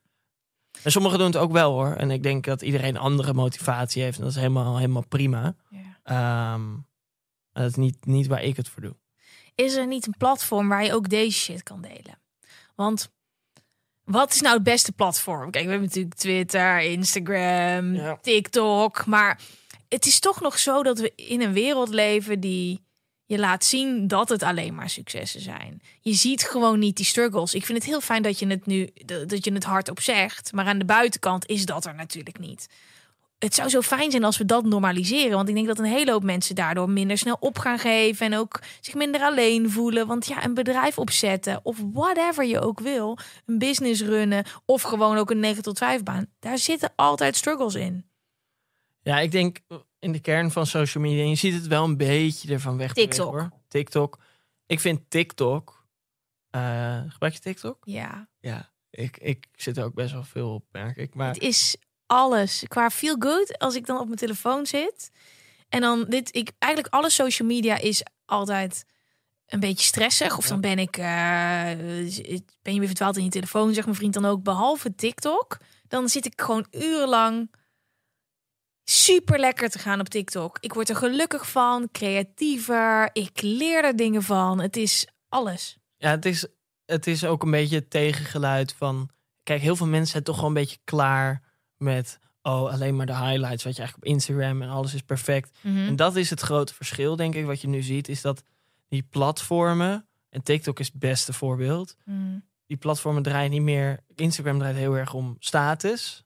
En 0.83 0.91
sommigen 0.91 1.17
doen 1.17 1.27
het 1.27 1.37
ook 1.37 1.51
wel 1.51 1.71
hoor. 1.71 1.93
En 1.93 2.11
ik 2.11 2.23
denk 2.23 2.45
dat 2.45 2.61
iedereen 2.61 2.97
andere 2.97 3.33
motivatie 3.33 4.03
heeft. 4.03 4.17
En 4.17 4.23
dat 4.23 4.31
is 4.31 4.37
helemaal, 4.37 4.75
helemaal 4.77 5.05
prima. 5.07 5.55
Ja. 5.69 5.99
Ehm, 6.03 6.63
dat 7.53 7.65
is 7.69 7.75
niet, 7.75 8.05
niet 8.05 8.27
waar 8.27 8.43
ik 8.43 8.57
het 8.57 8.69
voor 8.69 8.81
doe. 8.81 8.95
is 9.55 9.75
er 9.75 9.87
niet 9.87 10.07
een 10.07 10.15
platform 10.17 10.69
waar 10.69 10.83
je 10.83 10.93
ook 10.93 11.09
deze 11.09 11.37
shit 11.39 11.63
kan 11.63 11.81
delen? 11.81 12.19
Want 12.75 13.09
wat 14.03 14.33
is 14.33 14.41
nou 14.41 14.53
het 14.55 14.63
beste 14.63 14.91
platform? 14.91 15.51
Kijk, 15.51 15.63
we 15.65 15.69
hebben 15.69 15.87
natuurlijk 15.87 16.15
Twitter, 16.15 16.81
Instagram, 16.81 17.93
Ja. 17.95 18.17
TikTok. 18.21 19.05
Maar 19.05 19.39
het 19.89 20.05
is 20.05 20.19
toch 20.19 20.41
nog 20.41 20.59
zo 20.59 20.83
dat 20.83 20.99
we 20.99 21.13
in 21.15 21.41
een 21.41 21.53
wereld 21.53 21.89
leven 21.89 22.39
die 22.39 22.87
je 23.25 23.39
laat 23.39 23.63
zien 23.65 24.07
dat 24.07 24.29
het 24.29 24.43
alleen 24.43 24.75
maar 24.75 24.89
successen 24.89 25.41
zijn. 25.41 25.81
Je 26.01 26.13
ziet 26.13 26.43
gewoon 26.43 26.79
niet 26.79 26.95
die 26.95 27.05
struggles. 27.05 27.53
Ik 27.53 27.65
vind 27.65 27.77
het 27.77 27.87
heel 27.87 28.01
fijn 28.01 28.21
dat 28.21 28.39
je 28.39 28.47
het 28.47 28.65
nu 28.65 28.89
dat 29.05 29.45
je 29.45 29.53
het 29.53 29.63
hardop 29.63 30.01
zegt, 30.01 30.53
maar 30.53 30.65
aan 30.65 30.79
de 30.79 30.85
buitenkant 30.85 31.47
is 31.47 31.65
dat 31.65 31.85
er 31.85 31.95
natuurlijk 31.95 32.39
niet. 32.39 32.67
het 33.39 33.55
zou 33.55 33.69
zo 33.69 33.81
fijn 33.81 34.11
zijn 34.11 34.23
als 34.23 34.37
we 34.37 34.45
dat 34.45 34.65
normaliseren. 34.65 35.35
Want 35.35 35.49
ik 35.49 35.55
denk 35.55 35.67
dat 35.67 35.79
een 35.79 35.85
hele 35.85 36.11
hoop 36.11 36.23
mensen 36.23 36.55
daardoor 36.55 36.89
minder 36.89 37.17
snel 37.17 37.37
op 37.39 37.57
gaan 37.57 37.79
geven. 37.79 38.25
En 38.25 38.37
ook 38.37 38.59
zich 38.81 38.93
minder 38.93 39.21
alleen 39.21 39.71
voelen. 39.71 40.07
Want 40.07 40.25
ja, 40.25 40.43
een 40.43 40.53
bedrijf 40.53 40.97
opzetten 40.97 41.59
of 41.63 41.77
whatever 41.93 42.45
je 42.45 42.59
ook 42.59 42.79
wil. 42.79 43.17
Een 43.45 43.57
business 43.57 44.01
runnen 44.01 44.45
of 44.65 44.81
gewoon 44.81 45.17
ook 45.17 45.29
een 45.29 45.39
9 45.39 45.63
tot 45.63 45.77
5 45.77 46.03
baan. 46.03 46.25
Daar 46.39 46.57
zitten 46.57 46.93
altijd 46.95 47.35
struggles 47.35 47.75
in. 47.75 48.08
Ja, 49.09 49.19
ik 49.19 49.31
denk 49.31 49.59
in 49.99 50.11
de 50.11 50.19
kern 50.19 50.51
van 50.51 50.65
social 50.65 51.03
media. 51.03 51.21
En 51.23 51.29
je 51.29 51.35
ziet 51.35 51.53
het 51.53 51.67
wel 51.67 51.83
een 51.83 51.97
beetje 51.97 52.53
ervan 52.53 52.77
weg. 52.77 52.93
TikTok. 52.93 53.31
hoor. 53.31 53.49
TikTok. 53.67 54.19
Ik 54.65 54.79
vind 54.79 55.09
TikTok. 55.09 55.85
eh 56.49 57.01
gebruik 57.07 57.33
je 57.33 57.39
TikTok? 57.39 57.77
Ja, 57.83 58.27
Ja. 58.39 58.71
Ik, 58.89 59.17
ik 59.17 59.47
zit 59.55 59.77
er 59.77 59.83
ook 59.83 59.93
best 59.93 60.13
wel 60.13 60.23
veel 60.23 60.53
op, 60.53 60.65
merk 60.71 60.97
ik. 60.97 61.13
Maar 61.15 61.27
het 61.27 61.41
is 61.41 61.75
alles. 62.05 62.63
Qua 62.67 62.89
feel 62.89 63.15
good, 63.19 63.57
als 63.57 63.75
ik 63.75 63.85
dan 63.85 63.99
op 63.99 64.05
mijn 64.05 64.17
telefoon 64.17 64.65
zit. 64.65 65.11
En 65.69 65.81
dan 65.81 66.05
dit, 66.07 66.35
ik 66.35 66.51
eigenlijk 66.59 66.93
alle 66.93 67.09
social 67.09 67.47
media 67.47 67.77
is 67.77 68.03
altijd 68.25 68.85
een 69.45 69.59
beetje 69.59 69.85
stressig. 69.85 70.37
Of 70.37 70.47
dan 70.47 70.61
ben 70.61 70.79
ik, 70.79 70.97
eh, 70.97 71.05
ben 72.61 72.73
je 72.73 72.79
weer 72.79 72.87
verdwaald 72.87 73.17
in 73.17 73.23
je 73.23 73.29
telefoon, 73.29 73.73
zegt 73.73 73.85
mijn 73.85 73.97
vriend 73.97 74.13
dan 74.13 74.25
ook. 74.25 74.43
Behalve 74.43 74.95
TikTok, 74.95 75.57
dan 75.87 76.09
zit 76.09 76.25
ik 76.25 76.41
gewoon 76.41 76.65
urenlang 76.71 77.49
super 78.89 79.39
lekker 79.39 79.69
te 79.69 79.79
gaan 79.79 79.99
op 79.99 80.09
TikTok. 80.09 80.57
Ik 80.59 80.73
word 80.73 80.89
er 80.89 80.95
gelukkig 80.95 81.49
van, 81.49 81.89
creatiever. 81.91 83.09
Ik 83.13 83.41
leer 83.41 83.83
er 83.83 83.95
dingen 83.95 84.23
van. 84.23 84.59
Het 84.59 84.77
is 84.77 85.07
alles. 85.27 85.77
Ja, 85.97 86.09
het 86.09 86.25
is, 86.25 86.47
het 86.85 87.07
is 87.07 87.25
ook 87.25 87.43
een 87.43 87.51
beetje 87.51 87.75
het 87.75 87.89
tegengeluid 87.89 88.73
van... 88.73 89.09
Kijk, 89.43 89.61
heel 89.61 89.75
veel 89.75 89.87
mensen 89.87 90.11
zijn 90.11 90.23
toch 90.23 90.35
gewoon 90.35 90.49
een 90.49 90.61
beetje 90.61 90.77
klaar 90.83 91.41
met... 91.77 92.19
Oh, 92.41 92.71
alleen 92.71 92.95
maar 92.95 93.05
de 93.05 93.17
highlights, 93.17 93.63
wat 93.63 93.75
je 93.75 93.79
eigenlijk 93.79 93.95
op 93.97 94.13
Instagram 94.13 94.61
en 94.61 94.69
alles 94.69 94.93
is 94.93 95.01
perfect. 95.01 95.57
En 95.63 95.95
dat 95.95 96.15
is 96.15 96.29
het 96.29 96.39
grote 96.39 96.73
verschil, 96.73 97.15
denk 97.15 97.35
ik, 97.35 97.45
wat 97.45 97.61
je 97.61 97.67
nu 97.67 97.81
ziet. 97.81 98.07
Is 98.07 98.21
dat 98.21 98.43
die 98.87 99.07
platformen, 99.09 100.07
en 100.29 100.43
TikTok 100.43 100.79
is 100.79 100.87
het 100.87 100.99
beste 100.99 101.33
voorbeeld... 101.33 101.95
Mm. 102.05 102.43
die 102.65 102.77
platformen 102.77 103.23
draaien 103.23 103.51
niet 103.51 103.61
meer... 103.61 103.99
Instagram 104.15 104.59
draait 104.59 104.75
heel 104.75 104.97
erg 104.97 105.13
om 105.13 105.35
status. 105.39 106.23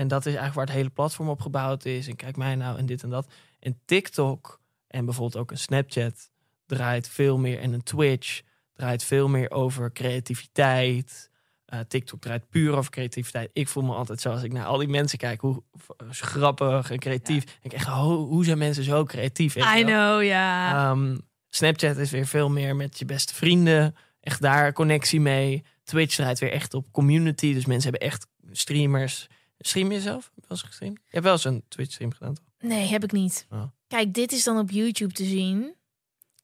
En 0.00 0.08
dat 0.08 0.20
is 0.20 0.34
eigenlijk 0.34 0.54
waar 0.54 0.66
het 0.66 0.74
hele 0.74 0.88
platform 0.88 1.28
op 1.28 1.40
gebouwd 1.40 1.84
is. 1.84 2.08
En 2.08 2.16
kijk 2.16 2.36
mij 2.36 2.54
nou 2.54 2.78
en 2.78 2.86
dit 2.86 3.02
en 3.02 3.10
dat. 3.10 3.32
En 3.58 3.80
TikTok 3.84 4.60
en 4.86 5.04
bijvoorbeeld 5.04 5.42
ook 5.42 5.50
een 5.50 5.58
Snapchat... 5.58 6.30
draait 6.66 7.08
veel 7.08 7.38
meer, 7.38 7.58
en 7.58 7.72
een 7.72 7.82
Twitch... 7.82 8.40
draait 8.74 9.04
veel 9.04 9.28
meer 9.28 9.50
over 9.50 9.92
creativiteit... 9.92 11.30
Eh, 11.64 11.80
TikTok 11.88 12.20
draait 12.20 12.48
puur 12.48 12.76
over 12.76 12.90
creativiteit. 12.90 13.50
Ik 13.52 13.68
voel 13.68 13.82
me 13.82 13.94
altijd 13.94 14.20
zo 14.20 14.30
als 14.30 14.42
ik 14.42 14.52
naar 14.52 14.64
al 14.64 14.78
die 14.78 14.88
mensen 14.88 15.18
kijk, 15.18 15.40
hoe 15.40 15.62
v- 15.72 15.88
grappig 16.10 16.90
en 16.90 16.98
creatief. 16.98 17.58
Ik 17.62 17.72
echt, 17.72 17.86
ho- 17.86 18.26
hoe 18.26 18.44
zijn 18.44 18.58
mensen 18.58 18.84
zo 18.84 19.04
creatief? 19.04 19.56
I 19.56 19.82
know, 19.84 20.22
ja. 20.22 20.72
Ehm, 20.90 21.16
Snapchat 21.48 21.96
is 21.96 22.10
weer 22.10 22.26
veel 22.26 22.50
meer 22.50 22.76
met 22.76 22.98
je 22.98 23.04
beste 23.04 23.34
vrienden. 23.34 23.96
Echt 24.20 24.40
daar 24.40 24.72
connectie 24.72 25.20
mee. 25.20 25.64
Twitch 25.84 26.14
draait 26.14 26.38
weer 26.38 26.52
echt 26.52 26.74
op 26.74 26.86
community. 26.92 27.54
Dus 27.54 27.66
mensen 27.66 27.90
hebben 27.90 28.08
echt 28.08 28.26
streamers. 28.52 29.28
Stream 29.62 29.92
je 29.92 30.00
zelf? 30.00 30.24
Heb 30.24 30.32
je 30.34 30.40
wel 30.48 30.50
eens 30.58 30.62
gestreamd? 30.62 30.96
Je 31.04 31.08
hebt 31.10 31.24
wel 31.24 31.32
eens 31.32 31.44
een 31.44 31.64
Twitch 31.68 31.92
stream 31.92 32.12
gedaan, 32.12 32.34
toch? 32.34 32.44
Nee, 32.60 32.86
heb 32.88 33.04
ik 33.04 33.12
niet. 33.12 33.46
Oh. 33.50 33.62
Kijk, 33.88 34.14
dit 34.14 34.32
is 34.32 34.44
dan 34.44 34.58
op 34.58 34.70
YouTube 34.70 35.12
te 35.14 35.24
zien. 35.24 35.74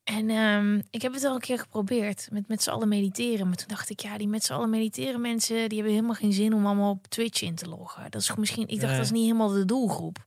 En 0.05 0.31
ehm, 0.31 0.81
ik 0.91 1.03
heb 1.03 1.13
het 1.13 1.25
al 1.25 1.35
een 1.35 1.41
keer 1.41 1.59
geprobeerd 1.59 2.29
met 2.33 2.49
met 2.49 2.63
z'n 2.63 2.71
allen 2.71 2.89
mediteren. 2.89 3.47
Maar 3.47 3.57
toen 3.57 3.69
dacht 3.69 3.91
ik, 3.91 4.01
ja, 4.01 4.19
die 4.19 4.29
met 4.29 4.45
z'n 4.45 4.53
allen 4.53 4.71
mediteren 4.71 5.21
mensen, 5.21 5.57
die 5.69 5.79
hebben 5.79 5.95
helemaal 5.95 6.15
geen 6.15 6.33
zin 6.33 6.55
om 6.55 6.67
allemaal 6.67 6.91
op 6.91 7.07
Twitch 7.07 7.43
in 7.43 7.55
te 7.55 7.69
loggen. 7.69 8.11
Dat 8.11 8.21
is 8.21 8.35
misschien, 8.35 8.63
ik 8.69 8.75
dacht, 8.81 8.87
Nee. 8.87 8.97
dat 8.97 9.05
is 9.05 9.11
niet 9.13 9.23
helemaal 9.25 9.49
de 9.49 9.65
doelgroep. 9.65 10.27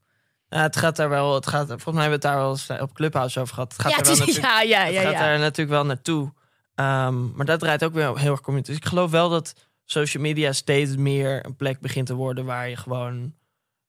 Ja, 0.49 0.61
het 0.61 0.75
gaat 0.77 0.95
daar 0.95 1.09
wel. 1.09 1.33
Het 1.35 1.47
gaat, 1.47 1.67
volgens 1.67 1.93
mij 1.93 2.01
hebben 2.01 2.19
we 2.21 2.27
het 2.27 2.35
daar 2.35 2.37
wel 2.37 2.49
eens 2.49 2.69
op 2.81 2.93
Clubhouse 2.93 3.39
over 3.39 3.53
gehad. 3.53 3.71
Het 3.71 3.81
gaat 3.81 3.91
ja, 3.91 3.97
er 3.97 4.03
wel 4.03 4.11
is- 4.13 4.19
natuurlijk, 4.19 4.45
ja, 4.53 4.61
ja, 4.61 4.83
het 4.83 4.93
ja. 4.93 5.01
gaat 5.01 5.11
ja. 5.13 5.19
daar 5.19 5.39
natuurlijk 5.39 5.69
wel 5.69 5.85
naartoe. 5.85 6.33
Ehm, 6.75 7.31
maar 7.35 7.45
dat 7.45 7.59
draait 7.59 7.83
ook 7.83 7.93
weer 7.93 8.17
heel 8.17 8.31
erg 8.31 8.41
community. 8.41 8.71
Dus 8.71 8.79
ik 8.79 8.85
geloof 8.87 9.11
wel 9.11 9.29
dat 9.29 9.53
social 9.91 10.23
media 10.23 10.51
steeds 10.51 10.95
meer 10.95 11.45
een 11.45 11.55
plek 11.55 11.79
begint 11.79 12.07
te 12.07 12.15
worden 12.15 12.45
waar 12.45 12.69
je 12.69 12.75
gewoon 12.75 13.33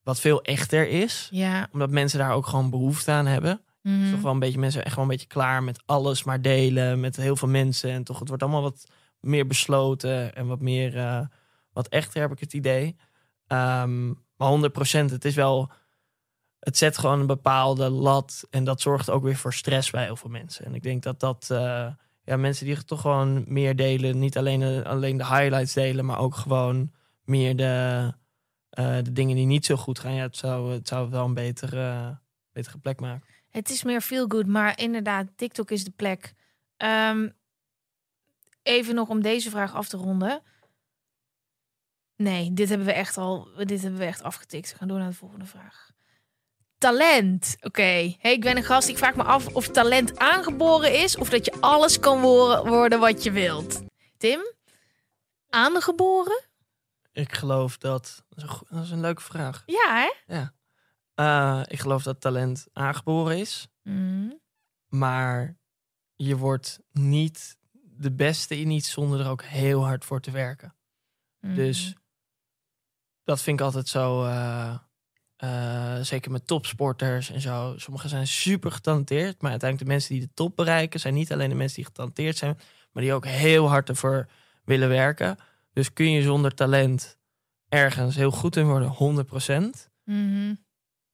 wat 0.02 0.20
veel 0.20 0.42
echter 0.42 0.88
is. 0.88 1.28
Ja. 1.30 1.68
Omdat 1.72 1.90
mensen 1.90 2.18
daar 2.18 2.32
ook 2.32 2.46
gewoon 2.46 2.70
behoefte 2.70 3.10
aan 3.10 3.26
hebben. 3.26 3.60
is 3.82 4.10
toch 4.10 4.20
wel 4.20 4.32
een 4.32 4.38
beetje 4.38 4.58
mensen 4.58 4.84
echt 4.84 4.94
wel 4.94 5.04
een 5.04 5.10
beetje 5.10 5.26
klaar 5.26 5.62
met 5.62 5.82
alles 5.86 6.24
maar 6.24 6.42
delen 6.42 7.00
met 7.00 7.16
heel 7.16 7.36
veel 7.36 7.48
mensen 7.48 7.90
en 7.90 8.04
toch 8.04 8.18
het 8.18 8.28
wordt 8.28 8.42
allemaal 8.42 8.62
wat 8.62 8.86
meer 9.20 9.46
besloten 9.46 10.34
en 10.34 10.46
wat 10.46 10.60
meer 10.60 10.96
eh, 10.96 11.20
wat 11.72 11.88
echter 11.88 12.20
heb 12.20 12.32
ik 12.32 12.40
het 12.40 12.52
idee. 12.52 12.96
Ehm, 13.46 14.08
maar 14.08 14.48
100% 14.48 15.10
het 15.10 15.24
is 15.24 15.34
wel 15.34 15.70
het 16.58 16.76
zet 16.76 16.98
gewoon 16.98 17.20
een 17.20 17.26
bepaalde 17.26 17.88
lat 17.88 18.46
en 18.50 18.64
dat 18.64 18.80
zorgt 18.80 19.10
ook 19.10 19.22
weer 19.22 19.36
voor 19.36 19.54
stress 19.54 19.90
bij 19.90 20.04
heel 20.04 20.16
veel 20.16 20.30
mensen. 20.30 20.64
En 20.64 20.74
ik 20.74 20.82
denk 20.82 21.02
dat 21.02 21.20
dat 21.20 21.48
eh, 21.50 21.86
ja 22.30 22.36
mensen 22.36 22.66
die 22.66 22.84
toch 22.84 23.00
gewoon 23.00 23.44
meer 23.46 23.76
delen, 23.76 24.18
niet 24.18 24.36
alleen 24.36 24.60
de, 24.60 24.82
alleen 24.86 25.16
de 25.16 25.26
highlights 25.26 25.72
delen, 25.72 26.04
maar 26.04 26.18
ook 26.18 26.34
gewoon 26.34 26.92
meer 27.24 27.56
de 27.56 28.14
eh, 28.70 28.96
de 29.02 29.12
dingen 29.12 29.36
die 29.36 29.46
niet 29.46 29.64
zo 29.64 29.76
goed 29.76 29.98
gaan. 29.98 30.14
Ja, 30.14 30.22
het 30.22 30.36
zou 30.36 30.72
het 30.72 30.88
zou 30.88 31.10
wel 31.10 31.24
een 31.24 31.34
betere 31.34 32.18
betere 32.52 32.78
plek 32.78 33.00
maken. 33.00 33.28
Het 33.50 33.70
is 33.70 33.82
meer 33.82 34.00
feel 34.00 34.26
good, 34.28 34.46
maar 34.46 34.78
inderdaad, 34.78 35.26
TikTok 35.36 35.70
is 35.70 35.84
de 35.84 35.90
plek. 35.90 36.34
Ehm, 36.76 37.28
even 38.62 38.94
nog 38.94 39.08
om 39.08 39.22
deze 39.22 39.50
vraag 39.50 39.74
af 39.74 39.88
te 39.88 39.96
ronden. 39.96 40.42
Nee, 42.16 42.52
dit 42.52 42.68
hebben 42.68 42.86
we 42.86 42.92
echt 42.92 43.16
al, 43.16 43.48
dit 43.56 43.82
hebben 43.82 44.00
we 44.00 44.06
echt 44.06 44.22
afgetikt. 44.22 44.72
We 44.72 44.78
gaan 44.78 44.88
door 44.88 44.98
naar 44.98 45.08
de 45.08 45.14
volgende 45.14 45.46
vraag. 45.46 45.89
Talent. 46.80 47.56
Oké, 47.60 47.82
hey, 48.18 48.32
ik 48.32 48.40
ben 48.40 48.56
een 48.56 48.62
gast. 48.64 48.88
Ik 48.88 48.98
vraag 48.98 49.14
me 49.14 49.22
af 49.22 49.46
of 49.54 49.68
talent 49.68 50.18
aangeboren 50.18 50.98
is 51.02 51.16
of 51.16 51.28
dat 51.30 51.44
je 51.44 51.56
alles 51.60 51.98
kan 51.98 52.20
wo- 52.20 52.66
worden 52.66 53.00
wat 53.00 53.22
je 53.22 53.30
wilt. 53.30 53.82
Tim, 54.16 54.40
aangeboren? 55.48 56.42
Ik 57.12 57.32
geloof 57.34 57.78
dat. 57.78 58.24
Dat 58.28 58.36
is 58.38 58.42
een, 58.42 58.48
go- 58.48 58.66
dat 58.68 58.84
is 58.84 58.90
een 58.90 59.00
leuke 59.00 59.22
vraag. 59.22 59.62
Ja, 59.66 60.08
hè? 60.26 60.42
Eh, 61.14 61.62
ik 61.66 61.80
geloof 61.80 62.02
dat 62.02 62.20
talent 62.20 62.66
aangeboren 62.72 63.38
is. 63.38 63.68
Mm. 63.82 64.40
Maar 64.88 65.56
je 66.16 66.36
wordt 66.36 66.80
niet 66.92 67.56
de 67.72 68.12
beste 68.12 68.58
in 68.58 68.70
iets 68.70 68.90
zonder 68.90 69.20
er 69.20 69.28
ook 69.28 69.42
heel 69.42 69.84
hard 69.84 70.04
voor 70.04 70.20
te 70.20 70.30
werken. 70.30 70.76
Mhm. 71.40 71.54
Dus 71.54 71.94
dat 73.24 73.40
vind 73.42 73.58
ik 73.60 73.64
altijd 73.64 73.88
zo. 73.88 74.24
eh, 74.24 74.78
eh, 75.40 76.00
zeker 76.00 76.30
met 76.30 76.46
topsporters 76.46 77.30
en 77.30 77.40
zo. 77.40 77.74
Sommigen 77.76 78.08
zijn 78.08 78.26
super 78.26 78.72
getalenteerd. 78.72 79.42
Maar 79.42 79.50
uiteindelijk 79.50 79.90
de 79.90 79.94
mensen 79.94 80.14
die 80.14 80.26
de 80.26 80.34
top 80.34 80.56
bereiken... 80.56 81.00
zijn 81.00 81.14
niet 81.14 81.32
alleen 81.32 81.48
de 81.48 81.54
mensen 81.54 81.76
die 81.76 81.84
getalenteerd 81.84 82.36
zijn... 82.36 82.58
maar 82.92 83.02
die 83.02 83.12
ook 83.12 83.26
heel 83.26 83.68
hard 83.68 83.88
ervoor 83.88 84.28
willen 84.64 84.88
werken. 84.88 85.38
Dus 85.72 85.92
kun 85.92 86.10
je 86.10 86.22
zonder 86.22 86.54
talent 86.54 87.18
ergens 87.68 88.16
heel 88.16 88.30
goed 88.30 88.56
in 88.56 88.66
worden, 88.66 89.24
100%. 89.86 89.90
Mhm. 90.04 90.54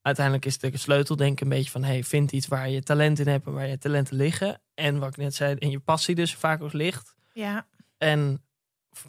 Uiteindelijk 0.01 0.45
is 0.45 0.57
de 0.57 0.77
sleutel 0.77 1.15
denk 1.15 1.31
ik 1.31 1.41
een 1.41 1.49
beetje 1.49 1.71
van... 1.71 1.83
Hey, 1.83 2.03
vind 2.03 2.31
iets 2.31 2.47
waar 2.47 2.69
je 2.69 2.81
talent 2.83 3.19
in 3.19 3.27
hebt 3.27 3.45
en 3.45 3.53
waar 3.53 3.67
je 3.67 3.77
talenten 3.77 4.15
liggen. 4.15 4.61
En 4.73 4.99
wat 4.99 5.09
ik 5.09 5.17
net 5.17 5.35
zei, 5.35 5.55
in 5.55 5.69
je 5.69 5.79
passie 5.79 6.15
dus 6.15 6.35
vaak 6.35 6.61
ook 6.61 6.73
ligt. 6.73 7.15
Ja. 7.33 7.67
En 7.97 8.43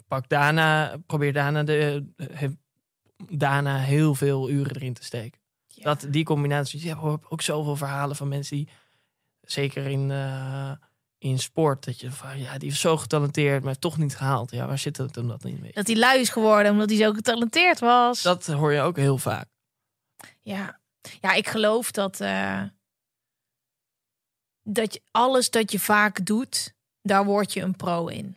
pak 0.08 0.28
daarna, 0.28 0.96
probeer 1.06 1.32
daarna, 1.32 1.62
de, 1.62 2.06
daarna 3.26 3.78
heel 3.78 4.14
veel 4.14 4.50
uren 4.50 4.76
erin 4.76 4.94
te 4.94 5.04
steken. 5.04 5.40
Ja. 5.66 5.82
Dat, 5.82 6.06
die 6.10 6.24
combinatie, 6.24 6.84
je 6.84 6.94
hoort 6.94 7.30
ook 7.30 7.42
zoveel 7.42 7.76
verhalen 7.76 8.16
van 8.16 8.28
mensen 8.28 8.56
die, 8.56 8.68
zeker 9.40 9.86
in, 9.86 10.10
eh, 10.10 10.72
in 11.18 11.38
sport, 11.38 11.84
dat 11.84 12.00
je 12.00 12.10
van, 12.10 12.38
ja, 12.40 12.58
die 12.58 12.70
is 12.70 12.80
zo 12.80 12.96
getalenteerd, 12.96 13.64
maar 13.64 13.78
toch 13.78 13.98
niet 13.98 14.16
gehaald. 14.16 14.50
Ja, 14.50 14.66
waar 14.66 14.78
zit 14.78 14.96
het 14.96 15.14
hem 15.14 15.28
dat 15.28 15.42
niet 15.42 15.60
mee? 15.60 15.72
Dat 15.72 15.86
hij 15.86 15.96
lui 15.96 16.20
is 16.20 16.28
geworden 16.28 16.72
omdat 16.72 16.88
hij 16.88 16.98
zo 16.98 17.12
getalenteerd 17.12 17.78
was. 17.78 18.22
Dat 18.22 18.46
hoor 18.46 18.72
je 18.72 18.80
ook 18.80 18.96
heel 18.96 19.18
vaak. 19.18 19.48
Ja, 20.40 20.80
ja 21.20 21.32
ik 21.32 21.48
geloof 21.48 21.90
dat, 21.90 22.20
eh, 22.20 22.62
dat 24.62 24.94
je, 24.94 25.02
alles 25.10 25.50
dat 25.50 25.72
je 25.72 25.80
vaak 25.80 26.26
doet, 26.26 26.74
daar 27.02 27.24
word 27.24 27.52
je 27.52 27.60
een 27.60 27.76
pro 27.76 28.06
in. 28.06 28.36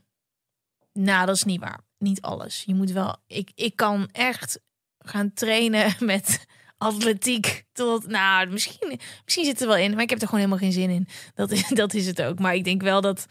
Nou, 0.94 1.26
dat 1.26 1.36
is 1.36 1.44
niet 1.44 1.60
waar. 1.60 1.80
Niet 1.98 2.22
alles. 2.22 2.64
Je 2.64 2.76
moet 2.76 2.92
wel. 2.92 3.16
Ik, 3.28 3.52
ik 3.56 3.76
kan 3.76 4.10
echt 4.12 4.60
gaan 5.04 5.34
trainen 5.34 5.96
met 6.00 6.46
atletiek. 6.78 7.64
Tot, 7.74 8.08
nou, 8.08 8.48
misschien, 8.48 9.00
misschien 9.24 9.46
zit 9.46 9.62
er 9.62 9.68
wel 9.68 9.78
in, 9.78 9.92
maar 9.94 10.02
ik 10.02 10.10
heb 10.10 10.22
er 10.22 10.28
gewoon 10.28 10.44
helemaal 10.44 10.64
geen 10.64 10.82
zin 10.82 10.90
in. 10.90 11.08
Dat 11.36 11.52
is, 11.52 11.68
dat 11.84 11.94
is 11.94 12.06
het 12.06 12.22
ook. 12.22 12.40
Maar 12.40 12.56
ik 12.56 12.64
denk 12.64 12.82
wel 12.82 13.02
dat 13.02 13.26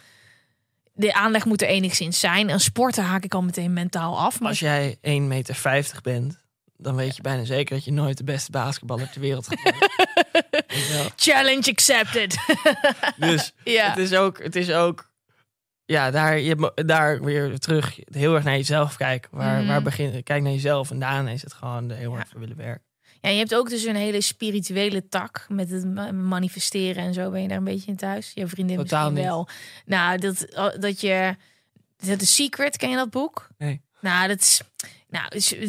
de 0.93 1.14
aanleg 1.14 1.45
moet 1.45 1.62
er 1.62 1.68
enigszins 1.68 2.21
zijn. 2.21 2.51
Een 2.51 2.61
sporten 2.61 3.05
haak 3.05 3.25
ik 3.25 3.35
al 3.35 3.43
meteen 3.43 3.73
mentaal 3.73 4.18
af. 4.18 4.41
Maar 4.41 4.49
Als 4.49 4.59
jij 4.59 4.97
1,50 4.97 5.01
meter 5.03 5.99
bent, 6.03 6.39
dan 6.77 6.97
weet 6.97 7.16
je 7.16 7.23
bijna 7.23 7.45
zeker 7.45 7.75
dat 7.75 7.85
je 7.85 7.93
nooit 7.93 8.16
de 8.16 8.25
beste 8.25 8.51
basketballer 8.51 9.11
ter 9.11 9.21
wereld 9.21 9.47
gaat 9.49 11.12
challenge 11.27 11.71
accepted. 11.71 12.37
Dus 13.16 13.53
ja. 13.64 13.89
het 13.89 13.99
is 13.99 14.14
ook, 14.14 14.43
het 14.43 14.57
is 14.57 14.71
ook 14.71 15.09
ja, 15.91 16.11
daar, 16.11 16.38
je, 16.38 16.72
daar 16.74 17.22
weer 17.24 17.59
terug 17.59 17.99
heel 18.11 18.34
erg 18.34 18.45
naar 18.45 18.57
jezelf 18.57 18.97
kijken. 18.97 19.30
Waar, 19.32 19.59
Mhm. 19.59 19.68
waar 19.68 19.82
begin, 19.82 20.22
kijk 20.22 20.43
naar 20.43 20.53
jezelf 20.53 20.91
en 20.91 20.99
daarna 20.99 21.30
is 21.30 21.43
het 21.43 21.53
gewoon 21.53 21.91
heel 21.91 22.14
hard 22.14 22.28
voor 22.28 22.41
willen 22.41 22.57
werken. 22.57 22.84
Ja, 23.20 23.30
je 23.30 23.38
hebt 23.38 23.55
ook 23.55 23.68
dus 23.70 23.84
een 23.84 23.97
hele 23.97 24.20
spirituele 24.20 25.09
tak 25.09 25.47
met 25.49 25.70
het 25.70 25.84
ma- 25.95 26.12
manifesteren 26.12 27.03
en 27.05 27.14
zo. 27.14 27.30
Ben 27.30 27.43
je 27.43 27.49
daar 27.49 27.57
een 27.57 27.64
beetje 27.64 27.91
in 27.91 27.97
thuis? 27.97 28.30
Je 28.34 28.47
vriendin 28.47 28.76
Totaal 28.76 29.11
misschien 29.11 29.28
niet. 29.28 29.34
wel. 29.34 29.49
Nou, 29.86 30.18
dat, 30.18 30.47
dat 30.80 31.01
je... 31.01 31.36
Dat 31.97 32.18
The 32.18 32.26
Secret, 32.26 32.76
ken 32.76 32.91
je 32.91 32.97
dat 32.97 33.11
boek? 33.11 33.49
Nee. 33.59 33.80
Nou, 34.01 34.28
dat 34.28 34.41
is... 34.41 34.61
Nou, 35.09 35.26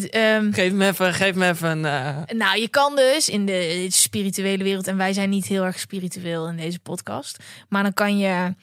ehm, 0.10 0.52
Geef 0.52 0.72
me 0.72 0.88
even, 0.88 1.14
geef 1.14 1.36
me 1.36 1.48
even 1.48 1.70
een... 1.70 1.86
eh, 1.86 2.36
nou, 2.38 2.60
je 2.60 2.68
kan 2.70 2.96
dus 2.96 3.30
in 3.30 3.46
de 3.46 3.88
spirituele 3.90 4.64
wereld, 4.64 4.88
en 4.88 4.98
wij 4.98 5.14
zijn 5.14 5.30
niet 5.30 5.46
heel 5.46 5.64
erg 5.64 5.80
spiritueel 5.80 6.48
in 6.50 6.56
deze 6.58 6.80
podcast, 6.80 7.38
maar 7.70 7.84
dan 7.84 7.94
kan 7.94 8.18
je 8.18 8.56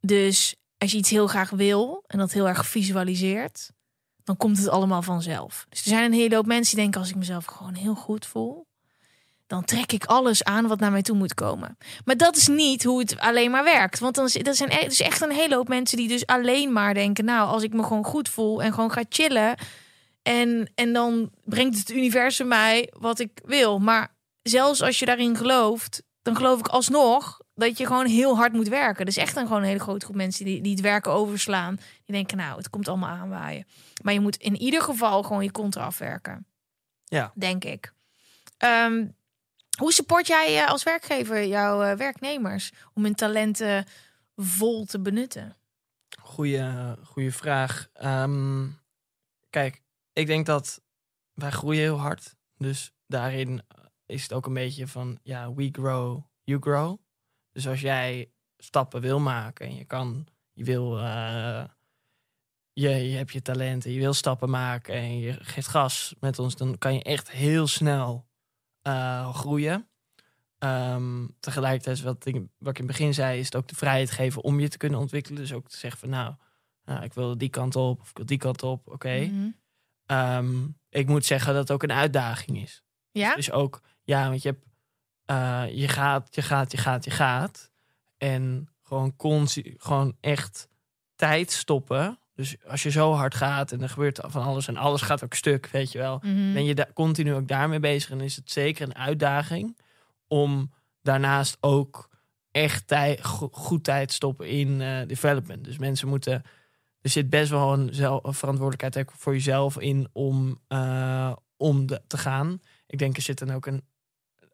dus, 0.00 0.54
als 0.82 0.90
je 0.90 0.98
iets 0.98 1.10
heel 1.10 1.26
graag 1.26 1.50
wil 1.50 2.04
en 2.06 2.18
dat 2.18 2.32
heel 2.32 2.48
erg 2.48 2.66
visualiseert, 2.66 3.70
dan 4.24 4.36
komt 4.36 4.58
het 4.58 4.68
allemaal 4.68 5.02
vanzelf. 5.02 5.66
Dus 5.68 5.80
er 5.80 5.88
zijn 5.88 6.04
een 6.04 6.18
hele 6.18 6.34
hoop 6.34 6.46
mensen 6.46 6.74
die 6.74 6.82
denken, 6.82 7.00
als 7.00 7.10
ik 7.10 7.16
mezelf 7.16 7.44
gewoon 7.44 7.74
heel 7.74 7.94
goed 7.94 8.26
voel, 8.26 8.66
dan 9.46 9.64
trek 9.64 9.92
ik 9.92 10.04
alles 10.04 10.44
aan 10.44 10.66
wat 10.66 10.78
naar 10.80 10.90
mij 10.90 11.02
toe 11.02 11.16
moet 11.16 11.34
komen. 11.34 11.76
Maar 12.04 12.16
dat 12.16 12.36
is 12.36 12.48
niet 12.48 12.84
hoe 12.84 13.00
het 13.00 13.18
alleen 13.18 13.50
maar 13.50 13.64
werkt. 13.64 13.98
Want 13.98 14.14
dan 14.14 14.30
dat 14.32 14.56
zijn 14.56 14.70
er 14.70 14.86
is 14.86 15.00
echt 15.00 15.20
een 15.20 15.32
hele 15.32 15.54
hoop 15.54 15.68
mensen 15.68 15.96
die 15.96 16.08
dus 16.08 16.26
alleen 16.26 16.72
maar 16.72 16.94
denken, 16.94 17.24
nou, 17.24 17.48
als 17.48 17.62
ik 17.62 17.72
me 17.72 17.82
gewoon 17.82 18.04
goed 18.04 18.28
voel 18.28 18.62
en 18.62 18.72
gewoon 18.72 18.92
ga 18.92 19.02
chillen, 19.08 19.54
en, 20.22 20.70
en 20.74 20.92
dan 20.92 21.30
brengt 21.44 21.78
het 21.78 21.90
universum 21.90 22.48
mij 22.48 22.92
wat 22.98 23.18
ik 23.18 23.40
wil. 23.44 23.78
Maar 23.78 24.14
zelfs 24.42 24.82
als 24.82 24.98
je 24.98 25.06
daarin 25.06 25.36
gelooft, 25.36 26.02
dan 26.22 26.36
geloof 26.36 26.58
ik 26.58 26.68
alsnog 26.68 27.39
dat 27.60 27.78
je 27.78 27.86
gewoon 27.86 28.06
heel 28.06 28.36
hard 28.36 28.52
moet 28.52 28.68
werken. 28.68 29.02
Er 29.02 29.10
is 29.10 29.16
echt 29.16 29.36
een, 29.36 29.46
gewoon 29.46 29.62
een 29.62 29.68
hele 29.68 29.80
grote 29.80 30.04
groep 30.04 30.16
mensen 30.16 30.44
die, 30.44 30.62
die 30.62 30.72
het 30.72 30.80
werken 30.80 31.12
overslaan. 31.12 31.76
Die 31.76 32.14
denken, 32.14 32.36
nou, 32.36 32.56
het 32.56 32.70
komt 32.70 32.88
allemaal 32.88 33.16
aanwaaien. 33.16 33.66
Maar 34.02 34.12
je 34.12 34.20
moet 34.20 34.36
in 34.36 34.56
ieder 34.56 34.82
geval 34.82 35.22
gewoon 35.22 35.44
je 35.44 35.50
kont 35.50 35.76
eraf 35.76 35.98
werken. 35.98 36.46
Ja. 37.04 37.32
Denk 37.34 37.64
ik. 37.64 37.92
Ehm, 38.56 39.06
hoe 39.78 39.92
support 39.92 40.26
jij 40.26 40.62
eh, 40.62 40.68
als 40.68 40.82
werkgever 40.82 41.46
jouw 41.46 41.82
eh, 41.82 41.96
werknemers 41.96 42.72
om 42.94 43.02
hun 43.02 43.14
talenten 43.14 43.86
vol 44.36 44.84
te 44.84 45.00
benutten? 45.00 45.56
Goeie, 46.20 46.96
goeie 47.04 47.32
vraag. 47.32 47.88
Ehm, 47.92 48.66
kijk, 49.50 49.82
ik 50.12 50.26
denk 50.26 50.46
dat 50.46 50.80
wij 51.34 51.50
groeien 51.50 51.80
heel 51.80 51.98
hard. 51.98 52.36
Dus 52.56 52.92
daarin 53.06 53.62
is 54.06 54.22
het 54.22 54.32
ook 54.32 54.46
een 54.46 54.54
beetje 54.54 54.86
van, 54.86 55.18
ja, 55.22 55.52
we 55.54 55.68
grow, 55.72 56.22
you 56.44 56.60
grow. 56.60 56.98
Dus 57.52 57.68
als 57.68 57.80
jij 57.80 58.32
stappen 58.56 59.00
wil 59.00 59.20
maken 59.20 59.66
en 59.66 59.74
je 59.74 59.84
kan, 59.84 60.26
je 60.52 60.64
wil, 60.64 60.98
eh, 60.98 61.64
je, 62.72 62.88
je 62.88 63.16
hebt 63.16 63.32
je 63.32 63.42
talenten, 63.42 63.92
je 63.92 63.98
wil 63.98 64.12
stappen 64.12 64.50
maken 64.50 64.94
en 64.94 65.18
je 65.18 65.36
geeft 65.40 65.68
gas 65.68 66.14
met 66.20 66.38
ons, 66.38 66.56
dan 66.56 66.78
kan 66.78 66.94
je 66.94 67.02
echt 67.02 67.30
heel 67.30 67.66
snel 67.66 68.28
eh, 68.80 69.34
groeien. 69.34 69.88
Ehm, 70.58 71.26
tegelijkertijd, 71.40 72.00
wat 72.00 72.26
ik, 72.26 72.34
wat 72.34 72.70
ik 72.70 72.78
in 72.78 72.86
het 72.86 72.96
begin 72.96 73.14
zei, 73.14 73.38
is 73.38 73.44
het 73.44 73.56
ook 73.56 73.68
de 73.68 73.74
vrijheid 73.74 74.10
geven 74.10 74.42
om 74.42 74.60
je 74.60 74.68
te 74.68 74.76
kunnen 74.76 74.98
ontwikkelen. 74.98 75.40
Dus 75.40 75.52
ook 75.52 75.68
te 75.68 75.76
zeggen 75.76 76.00
van 76.00 76.08
nou, 76.08 76.34
nou 76.84 77.04
ik 77.04 77.14
wil 77.14 77.38
die 77.38 77.48
kant 77.48 77.76
op 77.76 78.00
of 78.00 78.10
ik 78.10 78.16
wil 78.16 78.26
die 78.26 78.38
kant 78.38 78.62
op. 78.62 78.88
Oké. 78.88 79.18
Mhm. 79.18 79.50
Ehm, 80.06 80.66
ik 80.88 81.06
moet 81.06 81.24
zeggen 81.24 81.52
dat 81.52 81.62
het 81.62 81.70
ook 81.70 81.82
een 81.82 81.92
uitdaging 81.92 82.62
is. 82.62 82.82
Ja? 83.10 83.34
Dus 83.34 83.50
ook, 83.50 83.80
ja, 84.02 84.28
want 84.28 84.42
je 84.42 84.48
hebt, 84.48 84.64
eh, 85.30 85.62
je 85.72 85.88
gaat, 85.88 86.34
je 86.34 86.42
gaat, 86.42 86.72
je 86.72 86.78
gaat, 86.78 87.04
je 87.04 87.10
gaat. 87.10 87.70
En 88.18 88.68
gewoon, 88.82 89.14
gewoon 89.76 90.16
echt 90.20 90.68
tijd 91.16 91.50
stoppen. 91.50 92.18
Dus 92.34 92.56
als 92.66 92.82
je 92.82 92.90
zo 92.90 93.12
hard 93.12 93.34
gaat 93.34 93.72
en 93.72 93.82
er 93.82 93.88
gebeurt 93.88 94.20
van 94.26 94.42
alles 94.42 94.68
en 94.68 94.76
alles 94.76 95.02
gaat 95.02 95.24
ook 95.24 95.34
stuk, 95.34 95.66
weet 95.66 95.92
je 95.92 95.98
wel. 95.98 96.18
Mhm. 96.22 96.52
Ben 96.52 96.64
je 96.64 96.74
da- 96.74 96.86
continu 96.94 97.34
ook 97.34 97.48
daarmee 97.48 97.80
bezig 97.80 98.10
en 98.10 98.20
is 98.20 98.36
het 98.36 98.50
zeker 98.50 98.86
een 98.86 98.94
uitdaging 98.96 99.78
om 100.28 100.72
daarnaast 101.02 101.56
ook 101.60 102.08
echt 102.50 102.86
tij- 102.86 103.18
go- 103.22 103.48
goed 103.52 103.84
tijd 103.84 104.12
stoppen 104.12 104.48
in 104.48 104.80
eh, 104.80 105.06
development. 105.06 105.64
Dus 105.64 105.78
mensen 105.78 106.08
moeten, 106.08 106.42
er 107.00 107.10
zit 107.10 107.30
best 107.30 107.50
wel 107.50 107.72
een, 107.72 107.94
zel- 107.94 108.26
een 108.26 108.34
verantwoordelijkheid 108.34 109.10
voor 109.16 109.32
jezelf 109.32 109.78
in 109.78 110.08
om, 110.12 110.58
eh, 110.68 111.32
om 111.56 111.86
de- 111.86 112.02
te 112.06 112.18
gaan. 112.18 112.60
Ik 112.86 112.98
denk 112.98 113.16
er 113.16 113.22
zit 113.22 113.38
dan 113.38 113.50
ook 113.52 113.66
een, 113.66 113.82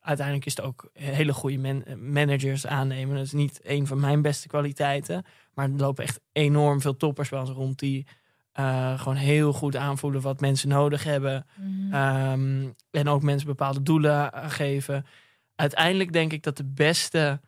uiteindelijk 0.07 0.46
is 0.46 0.57
het 0.57 0.64
ook 0.64 0.90
hele 0.92 1.32
goede 1.32 1.59
man- 1.59 2.12
managers 2.12 2.66
aannemen. 2.66 3.16
Dat 3.16 3.24
is 3.24 3.32
niet 3.32 3.61
een 3.62 3.86
van 3.86 4.00
mijn 4.00 4.22
beste 4.22 4.48
kwaliteiten, 4.48 5.24
maar 5.54 5.64
er 5.70 5.76
lopen 5.76 6.04
echt 6.04 6.20
enorm 6.32 6.80
veel 6.80 6.96
toppers 6.96 7.28
bij 7.28 7.38
ons 7.38 7.50
rond 7.50 7.78
die 7.78 8.07
eh, 8.52 9.00
gewoon 9.00 9.16
heel 9.16 9.52
goed 9.52 9.76
aanvoelen 9.76 10.20
wat 10.20 10.40
mensen 10.40 10.68
nodig 10.68 11.04
hebben. 11.04 11.46
Mhm. 11.57 11.94
Ehm, 11.94 12.68
en 12.90 13.09
ook 13.09 13.22
mensen 13.22 13.46
bepaalde 13.46 13.82
doelen 13.82 14.50
geven. 14.50 15.07
Uiteindelijk 15.54 16.12
denk 16.12 16.32
ik 16.32 16.42
dat 16.42 16.57
de 16.57 16.64
beste. 16.64 17.40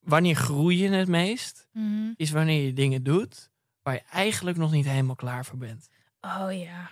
Wanneer 0.00 0.34
groei 0.36 0.82
je 0.82 0.88
het 0.88 1.08
meest? 1.08 1.68
Mhm. 1.72 2.12
Is 2.16 2.30
wanneer 2.30 2.64
je 2.64 2.72
dingen 2.72 3.02
doet 3.02 3.50
waar 3.82 3.94
je 3.94 4.02
eigenlijk 4.12 4.56
nog 4.56 4.70
niet 4.70 4.88
helemaal 4.88 5.14
klaar 5.14 5.44
voor 5.44 5.58
bent. 5.58 5.88
Oh 6.20 6.48
ja. 6.50 6.90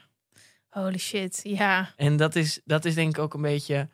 Holy 0.69 0.99
shit. 0.99 1.41
Ja. 1.43 1.93
En 1.97 2.17
dat 2.17 2.35
is, 2.35 2.61
dat 2.65 2.85
is 2.85 2.95
denk 2.95 3.17
ik 3.17 3.23
ook 3.23 3.35
een 3.35 3.43
beetje. 3.43 3.89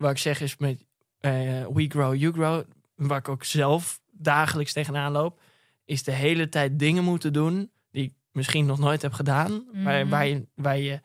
Wat 0.00 0.10
ik 0.10 0.18
zeg 0.18 0.40
is 0.40 0.56
met 0.56 0.84
eh, 1.18 1.30
We 1.72 1.86
Grow, 1.88 2.14
You 2.14 2.32
Grow. 2.32 2.62
Waar 2.94 3.18
ik 3.18 3.28
ook 3.28 3.44
zelf 3.44 4.00
dagelijks 4.10 4.72
tegenaan 4.72 5.12
loop. 5.12 5.40
Is 5.84 6.02
de 6.02 6.12
hele 6.12 6.48
tijd 6.48 6.78
dingen 6.78 7.04
moeten 7.04 7.32
doen. 7.32 7.70
Die 7.90 8.02
ik 8.04 8.12
misschien 8.32 8.66
nog 8.66 8.78
nooit 8.78 9.02
heb 9.02 9.12
gedaan. 9.12 9.64
Waar, 9.72 10.00
Mhm. 10.00 10.08
waar, 10.08 10.26
je, 10.26 10.46
waar 10.54 10.78
je 10.78 11.00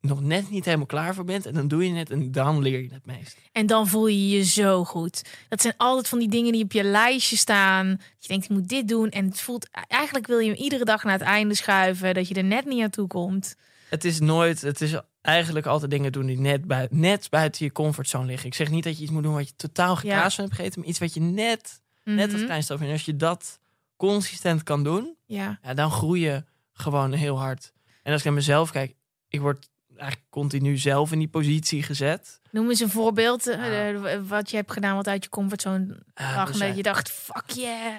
nog 0.00 0.20
net 0.22 0.50
niet 0.50 0.64
helemaal 0.64 0.86
klaar 0.86 1.14
voor 1.14 1.24
bent. 1.24 1.46
En 1.46 1.54
dan 1.54 1.68
doe 1.68 1.88
je 1.88 1.94
het 1.94 2.10
en 2.10 2.30
dan 2.32 2.62
leer 2.62 2.80
je 2.82 2.92
het 2.92 3.06
meest. 3.06 3.36
En 3.52 3.66
dan 3.66 3.88
voel 3.88 4.06
je 4.06 4.28
je 4.28 4.44
zo 4.44 4.84
goed. 4.84 5.22
Dat 5.48 5.62
zijn 5.62 5.74
altijd 5.76 6.08
van 6.08 6.18
die 6.18 6.28
dingen 6.28 6.52
die 6.52 6.64
op 6.64 6.72
je 6.72 6.84
lijstje 6.84 7.36
staan. 7.36 7.86
Je 8.18 8.28
denkt, 8.28 8.44
ik 8.44 8.50
moet 8.50 8.68
dit 8.68 8.88
doen. 8.88 9.08
En 9.10 9.24
het 9.24 9.40
voelt, 9.40 9.68
eigenlijk 9.88 10.26
wil 10.26 10.38
je 10.38 10.50
hem 10.50 10.58
iedere 10.58 10.84
dag 10.84 11.04
naar 11.04 11.12
het 11.12 11.22
einde 11.22 11.54
schuiven. 11.54 12.14
Dat 12.14 12.28
je 12.28 12.34
er 12.34 12.44
net 12.44 12.64
niet 12.64 12.82
aan 12.82 12.90
toe 12.90 13.06
komt. 13.06 13.56
Het 13.90 14.04
is 14.04 14.20
nooit, 14.20 14.60
het 14.60 14.80
is 14.80 14.94
eigenlijk 15.28 15.66
altijd 15.66 15.90
dingen 15.90 16.12
doen 16.12 16.26
die 16.26 16.38
net, 16.40 16.64
bui- 16.66 16.88
net 16.90 17.30
buiten 17.30 17.64
je 17.64 17.72
comfortzone 17.72 18.26
liggen. 18.26 18.46
Ik 18.48 18.54
zeg 18.54 18.70
niet 18.70 18.84
dat 18.84 18.96
je 18.96 19.02
iets 19.02 19.12
moet 19.12 19.22
doen 19.22 19.34
wat 19.34 19.48
je 19.48 19.54
totaal 19.56 19.96
geen 19.96 20.10
Ja. 20.10 20.22
hebt 20.22 20.34
gegeten, 20.34 20.80
maar 20.80 20.88
iets 20.88 20.98
wat 20.98 21.14
je 21.14 21.20
net, 21.20 21.80
net 22.04 22.24
als 22.26 22.36
Mhm. 22.36 22.44
klein 22.44 22.62
stapje. 22.62 22.84
En 22.86 22.92
als 22.92 23.04
je 23.04 23.16
dat 23.16 23.58
consistent 23.96 24.62
kan 24.62 24.84
doen, 24.84 25.16
Ja. 25.26 25.58
ja, 25.62 25.74
dan 25.74 25.90
groei 25.90 26.20
je 26.20 26.44
gewoon 26.72 27.12
heel 27.12 27.38
hard. 27.38 27.72
En 28.02 28.10
als 28.12 28.20
ik 28.20 28.26
naar 28.26 28.34
mezelf 28.36 28.70
kijk, 28.70 28.94
ik 29.28 29.40
word 29.40 29.68
eigenlijk 29.96 30.30
continu 30.30 30.76
zelf 30.78 31.12
in 31.12 31.18
die 31.18 31.28
positie 31.28 31.82
gezet. 31.82 32.40
Noem 32.50 32.68
eens 32.68 32.80
een 32.80 32.90
voorbeeld 32.90 33.46
eh, 33.46 33.90
eh, 34.14 34.22
wat 34.28 34.50
je 34.50 34.56
hebt 34.56 34.72
gedaan 34.72 34.96
wat 34.96 35.08
uit 35.08 35.24
je 35.24 35.30
comfortzone 35.30 36.02
lag. 36.14 36.50
dat 36.58 36.76
je 36.76 36.82
dacht, 36.82 37.10
fuck 37.10 37.50
yeah. 37.50 37.94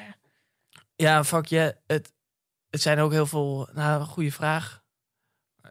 Ja, 0.96 1.24
fuck 1.24 1.46
je. 1.46 1.76
Het, 1.88 2.12
het 2.70 2.82
zijn 2.82 3.00
ook 3.00 3.12
heel 3.12 3.26
veel. 3.26 3.70
Nou, 3.74 4.04
goede 4.04 4.32
vraag. 4.32 4.79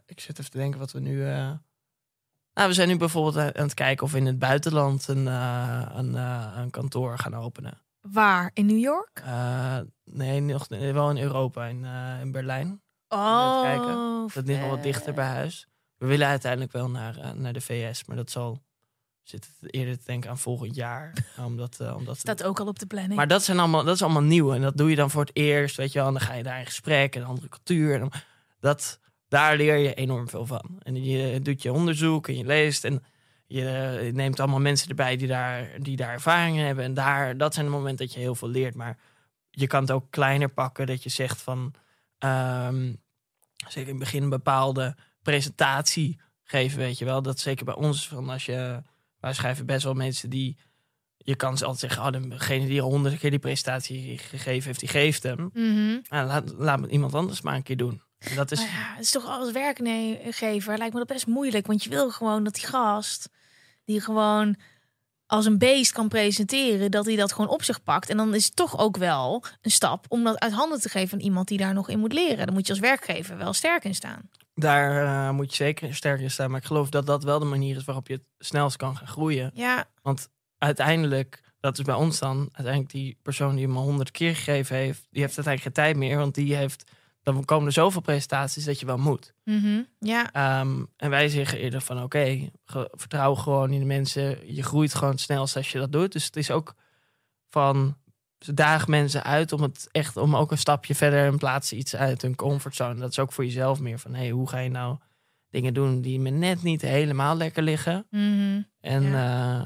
Ik 0.09 0.19
zit 0.19 0.39
even 0.39 0.51
te 0.51 0.57
denken 0.57 0.79
wat 0.79 0.91
we 0.91 0.99
nu. 0.99 1.25
eh, 1.27 1.51
Nou, 2.53 2.67
we 2.67 2.73
zijn 2.73 2.87
nu 2.87 2.97
bijvoorbeeld 2.97 3.37
aan 3.37 3.55
aan 3.55 3.63
het 3.63 3.73
kijken 3.73 4.05
of 4.05 4.11
we 4.11 4.17
in 4.17 4.25
het 4.25 4.39
buitenland 4.39 5.07
een, 5.07 5.27
eh, 5.27 5.85
een, 5.93 6.15
eh, 6.15 6.53
een 6.55 6.69
kantoor 6.69 7.17
gaan 7.19 7.35
openen. 7.35 7.81
Waar? 8.01 8.51
In 8.53 8.65
New 8.65 8.79
York? 8.79 9.21
Eh, 9.23 9.77
nee, 10.03 10.39
nog, 10.41 10.67
wel 10.67 11.09
in 11.09 11.17
Europa, 11.17 11.65
in, 11.65 11.85
eh, 11.85 12.19
in 12.21 12.31
Berlijn. 12.31 12.81
Oh, 13.07 13.61
kijken. 13.61 14.27
Dat 14.33 14.45
ligt 14.45 14.59
wel 14.59 14.69
wat 14.69 14.83
dichter 14.83 15.13
bij 15.13 15.25
huis. 15.27 15.67
We 15.97 16.05
willen 16.05 16.27
uiteindelijk 16.27 16.71
wel 16.71 16.89
naar, 16.89 17.17
eh, 17.17 17.31
naar 17.31 17.53
de 17.53 17.61
VS, 17.61 18.05
maar 18.05 18.15
dat 18.15 18.31
zal 18.31 18.63
zit 19.23 19.49
het 19.59 19.73
eerder 19.73 19.97
te 19.97 20.05
denken 20.05 20.29
aan 20.29 20.37
volgend 20.37 20.75
jaar. 20.75 21.13
omdat, 21.45 21.79
eh, 21.79 21.95
omdat 21.95 22.17
Staat 22.17 22.43
ook 22.43 22.59
al 22.59 22.67
op 22.67 22.79
de 22.79 22.85
planning. 22.85 23.15
maar 23.15 23.27
dat, 23.27 23.43
zijn 23.43 23.59
allemaal, 23.59 23.83
dat 23.83 23.95
is 23.95 24.01
allemaal 24.01 24.21
nieuw. 24.21 24.53
En 24.53 24.61
dat 24.61 24.77
doe 24.77 24.89
je 24.89 24.95
dan 24.95 25.09
voor 25.09 25.21
het 25.25 25.35
eerst, 25.35 25.75
weet 25.77 25.91
je 25.91 25.99
wel. 25.99 26.07
En 26.07 26.13
dan 26.13 26.21
ga 26.23 26.33
je 26.33 26.43
daar 26.43 26.59
in 26.59 26.65
gesprek, 26.65 27.15
een 27.15 27.23
andere 27.25 27.49
cultuur. 27.49 27.93
En 27.93 27.99
dan- 27.99 28.11
dat, 28.59 28.99
daar 29.29 29.57
leer 29.57 29.75
je 29.77 29.93
enorm 29.93 30.29
veel 30.29 30.45
van. 30.45 30.79
En 30.79 31.03
je 31.03 31.41
doet 31.41 31.61
je 31.61 31.73
onderzoek 31.73 32.27
en 32.27 32.37
je 32.37 32.45
leest. 32.45 32.83
En 32.83 33.03
je 33.45 34.09
neemt 34.13 34.39
allemaal 34.39 34.59
mensen 34.59 34.89
erbij 34.89 35.17
die 35.17 35.27
daar, 35.27 35.69
die 35.79 35.95
daar 35.95 36.11
ervaring 36.11 36.57
in 36.57 36.65
hebben. 36.65 36.83
En 36.83 36.93
daar, 36.93 37.37
dat 37.37 37.53
zijn 37.53 37.65
de 37.65 37.71
momenten 37.71 38.05
dat 38.05 38.15
je 38.15 38.21
heel 38.21 38.35
veel 38.35 38.49
leert. 38.49 38.75
Maar 38.75 38.97
je 39.49 39.67
kan 39.67 39.81
het 39.81 39.91
ook 39.91 40.05
kleiner 40.09 40.49
pakken. 40.49 40.87
Dat 40.87 41.03
je 41.03 41.09
zegt 41.09 41.41
van... 41.41 41.73
ehm, 42.17 42.93
zeker 43.67 43.89
in 43.89 43.95
het 43.95 44.03
begin 44.03 44.23
een 44.23 44.29
bepaalde 44.29 44.95
presentatie 45.21 46.19
geven, 46.43 46.77
weet 46.77 46.97
je 46.97 47.05
wel. 47.05 47.21
Dat 47.21 47.39
zeker 47.39 47.65
bij 47.65 47.75
ons. 47.75 48.07
Van 48.07 48.29
als 48.29 48.45
je, 48.45 48.81
wij 49.19 49.33
schrijven 49.33 49.65
best 49.65 49.83
wel 49.83 49.93
mensen 49.93 50.29
die 50.29 50.57
je 51.17 51.35
kan 51.35 51.57
ze 51.57 51.65
altijd 51.65 51.91
zeggen, 51.91 52.15
oh, 52.15 52.29
degene 52.29 52.67
die 52.67 52.81
honderd 52.81 53.17
keer 53.17 53.29
die 53.29 53.39
presentatie 53.39 54.17
gegeven 54.17 54.67
heeft, 54.67 54.79
die 54.79 54.89
geeft 54.89 55.23
hem. 55.23 55.49
Mhm. 55.53 55.99
Nou, 56.09 56.27
laat, 56.27 56.53
laat 56.57 56.85
iemand 56.85 57.13
anders 57.13 57.41
maar 57.41 57.55
een 57.55 57.63
keer 57.63 57.77
doen. 57.77 58.01
Dat 58.35 58.51
is, 58.51 58.59
Maar 58.59 58.67
ja, 58.67 58.93
het 58.95 59.03
is 59.03 59.11
toch 59.11 59.25
als 59.25 59.51
werkgever 59.51 60.77
lijkt 60.77 60.93
me 60.93 60.99
dat 60.99 61.07
best 61.07 61.27
moeilijk. 61.27 61.67
Want 61.67 61.83
je 61.83 61.89
wil 61.89 62.11
gewoon 62.11 62.43
dat 62.43 62.53
die 62.53 62.65
gast, 62.65 63.29
die 63.85 64.01
gewoon 64.01 64.55
als 65.25 65.45
een 65.45 65.57
beest 65.57 65.91
kan 65.91 66.07
presenteren, 66.07 66.91
dat 66.91 67.05
hij 67.05 67.15
dat 67.15 67.33
gewoon 67.33 67.49
op 67.49 67.63
zich 67.63 67.83
pakt. 67.83 68.09
En 68.09 68.17
dan 68.17 68.35
is 68.35 68.45
het 68.45 68.55
toch 68.55 68.77
ook 68.77 68.97
wel 68.97 69.43
een 69.61 69.71
stap 69.71 70.05
om 70.07 70.23
dat 70.23 70.39
uit 70.39 70.53
handen 70.53 70.81
te 70.81 70.89
geven 70.89 71.17
aan 71.17 71.23
iemand 71.23 71.47
die 71.47 71.57
daar 71.57 71.73
nog 71.73 71.89
in 71.89 71.99
moet 71.99 72.13
leren. 72.13 72.45
Dan 72.45 72.55
moet 72.55 72.65
je 72.65 72.73
als 72.73 72.81
werkgever 72.81 73.37
wel 73.37 73.53
sterk 73.53 73.83
in 73.83 73.95
staan. 73.95 74.29
Daar 74.55 75.03
eh, 75.03 75.35
moet 75.35 75.49
je 75.49 75.55
zeker 75.55 75.95
sterk 75.95 76.19
in 76.19 76.31
staan. 76.31 76.51
Maar 76.51 76.59
ik 76.59 76.65
geloof 76.65 76.89
dat 76.89 77.05
dat 77.05 77.23
wel 77.23 77.39
de 77.39 77.45
manier 77.45 77.75
is 77.75 77.83
waarop 77.83 78.07
je 78.07 78.13
het 78.13 78.23
snelst 78.37 78.77
kan 78.77 78.97
gaan 78.97 79.07
groeien. 79.07 79.51
Ja, 79.53 79.85
Want 80.01 80.29
uiteindelijk, 80.57 81.41
dat 81.59 81.77
is 81.77 81.83
bij 81.83 81.95
ons 81.95 82.19
dan, 82.19 82.37
uiteindelijk 82.37 82.91
die 82.91 83.17
persoon 83.21 83.55
die 83.55 83.65
hem 83.65 83.77
al 83.77 83.83
honderd 83.83 84.11
keer 84.11 84.35
gegeven 84.35 84.75
heeft, 84.75 85.07
die 85.09 85.21
heeft 85.21 85.37
uiteindelijk 85.37 85.75
geen 85.75 85.85
tijd 85.85 85.95
meer. 85.95 86.17
Want 86.17 86.35
die 86.35 86.55
heeft, 86.55 86.91
dan 87.33 87.45
komen 87.45 87.65
er 87.67 87.71
zoveel 87.73 88.01
presentaties 88.01 88.65
dat 88.65 88.79
je 88.79 88.85
wel 88.85 88.97
moet. 88.97 89.33
mhm, 89.43 89.81
ja, 89.99 90.31
Ehm, 90.31 90.83
en 90.97 91.09
wij 91.09 91.29
zeggen 91.29 91.59
eerder 91.59 91.81
van 91.81 92.03
oké, 92.03 92.49
ge- 92.65 92.89
vertrouw 92.93 93.35
gewoon 93.35 93.71
in 93.71 93.79
de 93.79 93.85
mensen. 93.85 94.53
Je 94.55 94.63
groeit 94.63 94.93
gewoon 94.95 95.09
het 95.13 95.19
snelst 95.19 95.55
als 95.55 95.71
je 95.71 95.79
dat 95.79 95.91
doet. 95.91 96.11
Dus 96.11 96.25
het 96.25 96.35
is 96.35 96.51
ook 96.51 96.73
van 97.49 97.97
ze 98.39 98.53
dagen 98.53 98.89
mensen 98.89 99.23
uit 99.23 99.51
om 99.51 99.61
het 99.61 99.87
echt 99.91 100.17
om 100.17 100.35
ook 100.35 100.51
een 100.51 100.57
stapje 100.57 100.95
verder 100.95 101.25
en 101.25 101.37
plaatsen 101.37 101.77
iets 101.77 101.95
uit 101.95 102.21
hun 102.21 102.35
comfortzone. 102.35 102.99
Dat 102.99 103.09
is 103.11 103.19
ook 103.19 103.31
voor 103.31 103.45
jezelf 103.45 103.79
meer 103.79 103.99
van 103.99 104.13
hey, 104.13 104.29
hoe 104.29 104.49
ga 104.49 104.57
je 104.59 104.69
nou 104.69 104.97
dingen 105.49 105.73
doen 105.73 106.01
die 106.01 106.19
me 106.19 106.29
net 106.29 106.63
niet 106.63 106.81
helemaal 106.81 107.35
lekker 107.35 107.63
liggen. 107.63 108.05
mhm, 108.09 108.61
En, 108.81 109.03
eh, 109.13 109.65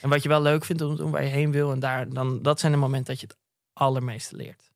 en 0.00 0.08
wat 0.08 0.22
je 0.22 0.28
wel 0.28 0.42
leuk 0.42 0.64
vindt 0.64 0.82
om 0.82 0.96
te 0.96 1.02
doen 1.02 1.10
waar 1.10 1.22
je 1.24 1.28
heen 1.28 1.52
wil. 1.52 1.72
En 1.72 1.78
daar, 1.78 2.08
dan, 2.08 2.42
dat 2.42 2.60
zijn 2.60 2.72
de 2.72 2.78
momenten 2.78 3.12
dat 3.12 3.20
je 3.20 3.26
het 3.26 3.36
allermeeste 3.72 4.36
leert. 4.36 4.69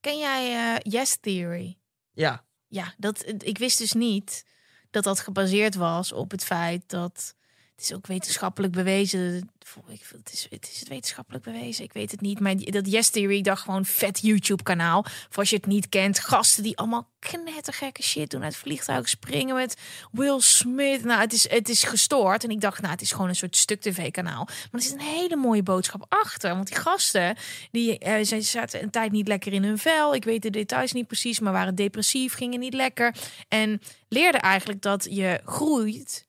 Ken 0.00 0.18
jij 0.18 0.74
eh, 0.74 0.92
Yes 0.92 1.16
Theory? 1.20 1.78
Ja, 2.12 2.44
Ja, 2.66 2.94
dat, 2.96 3.32
ik 3.38 3.58
wist 3.58 3.78
dus 3.78 3.92
niet 3.92 4.44
dat 4.90 5.04
dat 5.04 5.20
gebaseerd 5.20 5.74
was 5.74 6.12
op 6.12 6.30
het 6.30 6.44
feit 6.44 6.88
dat. 6.88 7.34
Het 7.78 7.90
is 7.90 7.96
ook 7.96 8.06
wetenschappelijk 8.06 8.72
bewezen. 8.72 9.50
Het, 9.86 10.32
is, 10.32 10.46
het 10.50 10.70
is 10.72 10.88
wetenschappelijk 10.88 11.44
bewezen. 11.44 11.84
Ik 11.84 11.92
weet 11.92 12.10
het 12.10 12.20
niet. 12.20 12.40
Maar 12.40 12.56
dat 12.56 12.90
Yes 12.90 13.08
Theory, 13.08 13.42
dacht 13.42 13.62
gewoon 13.62 13.84
vet 13.84 14.18
YouTube-kanaal. 14.20 15.04
Voor 15.04 15.38
als 15.38 15.50
je 15.50 15.56
het 15.56 15.66
niet 15.66 15.88
kent. 15.88 16.18
Gasten 16.18 16.62
die 16.62 16.76
allemaal 16.76 17.08
knettergekke 17.18 18.02
shit 18.02 18.30
doen. 18.30 18.42
Uit 18.42 18.56
vliegtuigen 18.56 19.08
springen 19.08 19.54
met 19.54 19.76
Will 20.12 20.40
Smith. 20.40 21.04
Nou, 21.04 21.20
het 21.20 21.32
is, 21.32 21.50
het 21.50 21.68
is 21.68 21.82
gestoord. 21.82 22.44
En 22.44 22.50
ik 22.50 22.60
dacht, 22.60 22.80
nou, 22.80 22.92
het 22.92 23.02
is 23.02 23.12
gewoon 23.12 23.28
een 23.28 23.36
soort 23.36 23.56
stuk 23.56 23.80
tv-kanaal. 23.80 24.44
Maar 24.44 24.68
er 24.70 24.82
zit 24.82 24.92
een 24.92 25.00
hele 25.00 25.36
mooie 25.36 25.62
boodschap 25.62 26.06
achter. 26.08 26.54
Want 26.54 26.66
die 26.66 26.76
gasten, 26.76 27.36
die 27.70 27.98
eh, 27.98 28.24
zij 28.24 28.40
zaten 28.40 28.82
een 28.82 28.90
tijd 28.90 29.12
niet 29.12 29.28
lekker 29.28 29.52
in 29.52 29.64
hun 29.64 29.78
vel. 29.78 30.14
Ik 30.14 30.24
weet 30.24 30.42
de 30.42 30.50
details 30.50 30.92
niet 30.92 31.06
precies, 31.06 31.40
maar 31.40 31.52
waren 31.52 31.74
depressief, 31.74 32.34
gingen 32.34 32.60
niet 32.60 32.74
lekker. 32.74 33.14
En 33.48 33.80
leerden 34.08 34.40
eigenlijk 34.40 34.82
dat 34.82 35.06
je 35.10 35.40
groeit 35.44 36.26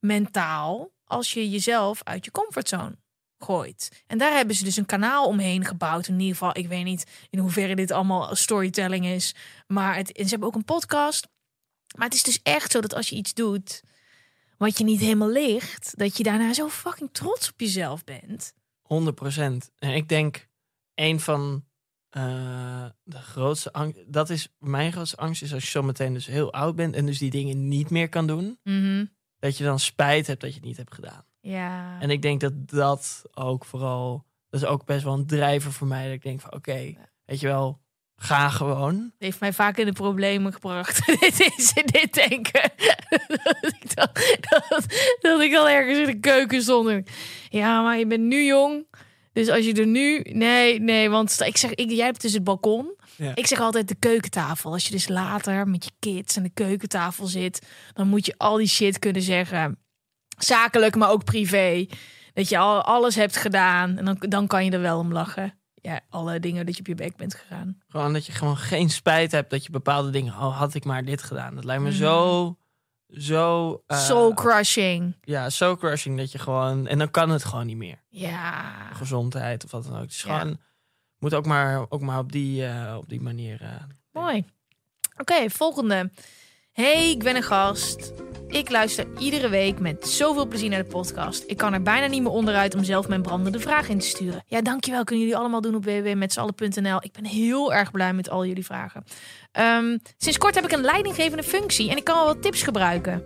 mentaal 0.00 0.92
als 1.04 1.32
je 1.32 1.50
jezelf 1.50 2.00
uit 2.02 2.24
je 2.24 2.30
comfortzone 2.30 2.98
gooit. 3.38 4.04
En 4.06 4.18
daar 4.18 4.32
hebben 4.32 4.54
ze 4.54 4.64
dus 4.64 4.76
een 4.76 4.86
kanaal 4.86 5.26
omheen 5.26 5.64
gebouwd. 5.64 6.08
In 6.08 6.20
ieder 6.20 6.36
geval, 6.36 6.56
ik 6.56 6.68
weet 6.68 6.84
niet 6.84 7.06
in 7.30 7.38
hoeverre 7.38 7.76
dit 7.76 7.90
allemaal 7.90 8.34
storytelling 8.36 9.06
is. 9.06 9.34
Maar 9.66 9.96
het, 9.96 10.12
en 10.12 10.24
ze 10.24 10.30
hebben 10.30 10.48
ook 10.48 10.54
een 10.54 10.64
podcast. 10.64 11.28
Maar 11.96 12.06
het 12.06 12.14
is 12.14 12.22
dus 12.22 12.40
echt 12.42 12.70
zo 12.70 12.80
dat 12.80 12.94
als 12.94 13.08
je 13.08 13.16
iets 13.16 13.34
doet 13.34 13.82
wat 14.58 14.78
je 14.78 14.84
niet 14.84 15.00
helemaal 15.00 15.30
ligt, 15.30 15.98
dat 15.98 16.16
je 16.16 16.22
daarna 16.22 16.52
zo 16.52 16.68
fucking 16.68 17.08
trots 17.12 17.50
op 17.50 17.60
jezelf 17.60 18.04
bent. 18.04 18.52
100%. 18.52 18.56
En 19.78 19.94
ik 19.94 20.08
denk, 20.08 20.48
een 20.94 21.20
van 21.20 21.64
eh, 22.08 22.86
de 23.02 23.18
grootste 23.18 23.72
angst, 23.72 24.12
dat 24.12 24.30
is 24.30 24.48
mijn 24.58 24.92
grootste 24.92 25.16
angst, 25.16 25.42
is 25.42 25.52
als 25.52 25.62
je 25.64 25.70
zometeen 25.70 26.12
dus 26.12 26.26
heel 26.26 26.52
oud 26.52 26.76
bent 26.76 26.94
en 26.94 27.06
dus 27.06 27.18
die 27.18 27.30
dingen 27.30 27.68
niet 27.68 27.90
meer 27.90 28.08
kan 28.08 28.26
doen, 28.26 28.58
dat 29.38 29.58
je 29.58 29.64
dan 29.64 29.78
spijt 29.78 30.26
hebt 30.26 30.40
dat 30.40 30.50
je 30.50 30.56
het 30.56 30.64
niet 30.64 30.76
hebt 30.76 30.94
gedaan. 30.94 31.24
Ja. 31.40 32.00
En 32.00 32.10
ik 32.10 32.22
denk 32.22 32.40
dat 32.40 32.68
dat 32.68 33.22
ook 33.34 33.64
vooral, 33.64 34.24
dat 34.48 34.62
is 34.62 34.66
ook 34.66 34.84
best 34.84 35.04
wel 35.04 35.14
een 35.14 35.26
drijver 35.26 35.72
voor 35.72 35.86
mij, 35.86 36.04
dat 36.04 36.12
ik 36.12 36.22
denk 36.22 36.40
van 36.40 36.54
oké, 36.54 36.94
weet 37.24 37.40
je 37.40 37.46
wel, 37.46 37.80
ga 38.16 38.48
gewoon. 38.48 38.94
Het 38.94 39.12
heeft 39.18 39.40
mij 39.40 39.52
vaak 39.52 39.76
in 39.76 39.86
de 39.86 39.92
problemen 39.92 40.52
gebracht. 40.52 41.06
dit 41.20 41.52
is 41.56 41.72
dit 41.72 42.14
denken. 42.14 42.70
dat, 43.26 43.74
ik 43.80 43.94
dan, 43.94 44.08
dat, 44.40 44.84
dat 45.20 45.40
ik 45.40 45.52
dan 45.52 45.66
ergens 45.66 45.98
in 45.98 46.06
de 46.06 46.20
keuken 46.20 46.62
stond. 46.62 47.10
Ja, 47.48 47.82
maar 47.82 47.98
je 47.98 48.06
bent 48.06 48.22
nu 48.22 48.44
jong. 48.44 48.86
Dus 49.32 49.48
als 49.48 49.64
je 49.64 49.72
er 49.74 49.86
nu. 49.86 50.20
Nee, 50.20 50.80
nee, 50.80 51.10
want 51.10 51.40
ik 51.40 51.56
zeg, 51.56 51.74
ik, 51.74 51.90
jij 51.90 52.04
hebt 52.04 52.20
dus 52.20 52.32
het 52.32 52.44
balkon. 52.44 52.95
Ja. 53.16 53.34
Ik 53.34 53.46
zeg 53.46 53.58
altijd 53.60 53.88
de 53.88 53.94
keukentafel. 53.94 54.72
Als 54.72 54.84
je 54.84 54.90
dus 54.90 55.08
later 55.08 55.68
met 55.68 55.84
je 55.84 55.90
kids 55.98 56.36
aan 56.36 56.42
de 56.42 56.50
keukentafel 56.50 57.26
zit, 57.26 57.66
dan 57.92 58.08
moet 58.08 58.26
je 58.26 58.34
al 58.36 58.56
die 58.56 58.68
shit 58.68 58.98
kunnen 58.98 59.22
zeggen. 59.22 59.78
Zakelijk, 60.38 60.96
maar 60.96 61.10
ook 61.10 61.24
privé. 61.24 61.86
Dat 62.32 62.48
je 62.48 62.58
al 62.58 62.82
alles 62.82 63.14
hebt 63.14 63.36
gedaan. 63.36 63.96
En 63.98 64.04
dan, 64.04 64.16
dan 64.18 64.46
kan 64.46 64.64
je 64.64 64.70
er 64.70 64.80
wel 64.80 64.98
om 64.98 65.12
lachen. 65.12 65.58
Ja, 65.74 66.00
alle 66.10 66.40
dingen 66.40 66.66
dat 66.66 66.74
je 66.74 66.80
op 66.80 66.86
je 66.86 66.94
bek 66.94 67.16
bent 67.16 67.34
gegaan. 67.34 67.78
Gewoon 67.88 68.12
dat 68.12 68.26
je 68.26 68.32
gewoon 68.32 68.56
geen 68.56 68.90
spijt 68.90 69.32
hebt 69.32 69.50
dat 69.50 69.64
je 69.64 69.70
bepaalde 69.70 70.10
dingen, 70.10 70.32
oh 70.32 70.58
had 70.58 70.74
ik 70.74 70.84
maar 70.84 71.04
dit 71.04 71.22
gedaan. 71.22 71.54
Dat 71.54 71.64
lijkt 71.64 71.82
me 71.82 71.88
Mhm. 71.88 71.98
zo, 71.98 72.56
zo... 73.08 73.82
Soul 73.86 74.34
crushing. 74.34 75.16
Ja, 75.20 75.50
so 75.50 75.76
crushing 75.76 76.16
dat 76.18 76.32
je 76.32 76.38
gewoon, 76.38 76.86
en 76.86 76.98
dan 76.98 77.10
kan 77.10 77.30
het 77.30 77.44
gewoon 77.44 77.66
niet 77.66 77.76
meer. 77.76 78.02
Ja. 78.08 78.72
gezondheid 78.92 79.64
of 79.64 79.70
wat 79.70 79.84
dan 79.84 79.94
ook. 79.94 80.00
Het 80.02 80.10
is 80.10 80.22
Ja. 80.22 80.38
gewoon, 80.38 80.58
moet 81.26 81.34
ook 81.34 81.46
maar, 81.46 81.86
ook 81.88 82.00
maar 82.00 82.18
op, 82.18 82.32
die, 82.32 82.66
eh, 82.66 82.96
op 82.96 83.08
die 83.08 83.20
manier. 83.20 83.62
eh, 83.62 83.68
Mooi. 84.12 84.44
Oké, 85.16 85.50
volgende. 85.50 86.10
Hey, 86.72 87.10
ik 87.10 87.18
ben 87.22 87.36
een 87.36 87.42
gast. 87.42 88.12
Ik 88.48 88.70
luister 88.70 89.06
iedere 89.18 89.48
week 89.48 89.78
met 89.80 90.08
zoveel 90.08 90.46
plezier 90.46 90.68
naar 90.70 90.82
de 90.82 90.88
podcast. 90.90 91.44
Ik 91.46 91.56
kan 91.56 91.72
er 91.72 91.82
bijna 91.82 92.06
niet 92.06 92.22
meer 92.22 92.30
onderuit 92.30 92.74
om 92.74 92.84
zelf 92.84 93.08
mijn 93.08 93.22
brandende 93.22 93.60
vraag 93.60 93.88
in 93.88 93.98
te 93.98 94.06
sturen. 94.06 94.42
Ja, 94.46 94.60
dankjewel. 94.62 95.04
Kunnen 95.04 95.24
jullie 95.24 95.40
allemaal 95.40 95.60
doen 95.60 95.74
op 95.74 95.84
www.metsallen.nl. 95.84 96.98
Ik 97.04 97.12
ben 97.12 97.24
heel 97.24 97.74
erg 97.74 97.90
blij 97.90 98.12
met 98.12 98.30
al 98.30 98.46
jullie 98.46 98.64
vragen. 98.64 99.04
Ehm, 99.52 99.98
sinds 100.16 100.38
kort 100.38 100.54
heb 100.54 100.64
ik 100.64 100.72
een 100.72 100.80
leidinggevende 100.84 101.42
functie 101.42 101.90
en 101.90 101.96
ik 101.96 102.04
kan 102.04 102.16
wel 102.16 102.24
wat 102.26 102.42
tips 102.42 102.62
gebruiken. 102.62 103.24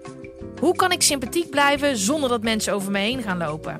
Hoe 0.60 0.76
kan 0.76 0.92
ik 0.92 1.02
sympathiek 1.02 1.50
blijven 1.50 1.96
zonder 1.96 2.28
dat 2.28 2.42
mensen 2.42 2.72
over 2.72 2.90
me 2.90 2.98
heen 2.98 3.22
gaan 3.22 3.38
lopen? 3.38 3.78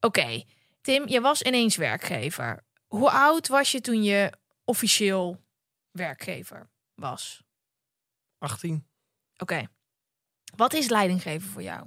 Oké, 0.00 0.42
Tim, 0.82 1.08
je 1.08 1.20
was 1.20 1.42
ineens 1.42 1.76
werkgever. 1.76 2.62
Hoe 2.92 3.10
oud 3.10 3.48
was 3.48 3.72
je 3.72 3.80
toen 3.80 4.02
je 4.02 4.32
officieel 4.64 5.44
werkgever 5.90 6.70
was? 6.94 7.42
18. 8.38 8.86
Oké. 9.36 9.66
Wat 10.56 10.72
is 10.72 10.88
leidinggeven 10.88 11.50
voor 11.50 11.62
jou? 11.62 11.86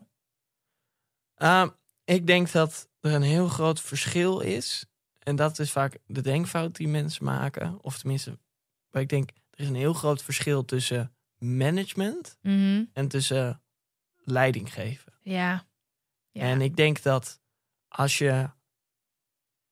Uh, 1.38 1.70
ik 2.03 2.28
denk 2.28 2.51
dat 2.51 2.89
er 2.99 3.14
een 3.14 3.22
heel 3.22 3.47
groot 3.47 3.82
verschil 3.82 4.39
is. 4.39 4.86
En 5.20 5.36
dat 5.36 5.60
is 5.60 5.72
vaak 5.72 5.97
de 6.06 6.22
denkfout 6.22 6.76
die 6.76 6.88
mensen 6.88 7.26
maken. 7.26 7.84
Of 7.84 7.97
tenminste, 7.97 8.39
waar 8.89 9.01
ik 9.01 9.10
denk, 9.10 9.30
er 9.30 9.60
is 9.60 9.68
een 9.68 9.76
heel 9.76 9.93
groot 9.93 10.24
verschil 10.24 10.66
tussen 10.66 11.16
management 11.38 12.38
en 12.93 13.08
tussen 13.08 13.62
leiding 14.16 14.74
geven. 14.74 15.14
Ja. 15.22 15.68
ja. 16.32 16.41
En 16.41 16.62
ik 16.62 16.76
denk 16.76 17.01
dat 17.01 17.41
als 17.88 18.18
je. 18.18 18.49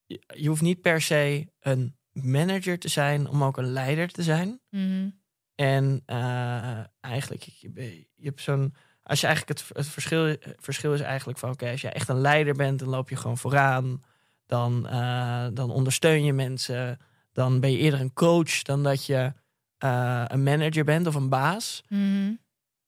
Je 0.06 0.22
je 0.36 0.48
hoeft 0.48 0.62
niet 0.62 0.82
per 0.82 1.02
se 1.02 1.48
een 1.60 1.96
manager 2.12 2.80
te 2.80 2.88
zijn 2.88 3.28
om 3.28 3.44
ook 3.44 3.58
een 3.58 3.72
leider 3.72 4.12
te 4.12 4.24
zijn. 4.24 4.60
Mhm. 4.70 5.10
En 5.56 6.02
eh, 6.06 6.80
eigenlijk, 7.00 7.42
je, 7.44 7.72
je 8.16 8.26
hebt 8.26 8.42
zo'n. 8.42 8.74
Als 9.04 9.22
je 9.22 9.28
eigenlijk 9.28 9.60
het, 9.60 9.78
het 9.78 9.88
verschil, 9.88 10.26
het 10.26 10.56
verschil 10.60 10.94
is 10.94 11.02
eigenlijk 11.02 11.40
van: 11.40 11.50
oké, 11.50 11.70
als 11.70 11.82
jij 11.82 11.94
echt 11.94 12.10
een 12.10 12.22
leider 12.22 12.54
bent, 12.54 12.80
dan 12.80 12.90
loop 12.90 13.10
je 13.10 13.16
gewoon 13.16 13.38
vooraan. 13.38 14.04
Dan, 14.46 14.88
eh, 14.88 15.48
dan 15.54 15.72
ondersteun 15.72 16.24
je 16.24 16.34
mensen. 16.34 16.98
Dan 17.32 17.60
ben 17.60 17.72
je 17.72 17.78
eerder 17.78 18.00
een 18.00 18.14
coach 18.14 18.62
dan 18.62 18.84
dat 18.84 19.06
je 19.06 19.34
eh, 19.78 20.24
een 20.28 20.44
manager 20.44 20.84
bent 20.84 21.08
of 21.08 21.16
een 21.16 21.30
baas. 21.30 21.84
Mhm. 21.90 22.34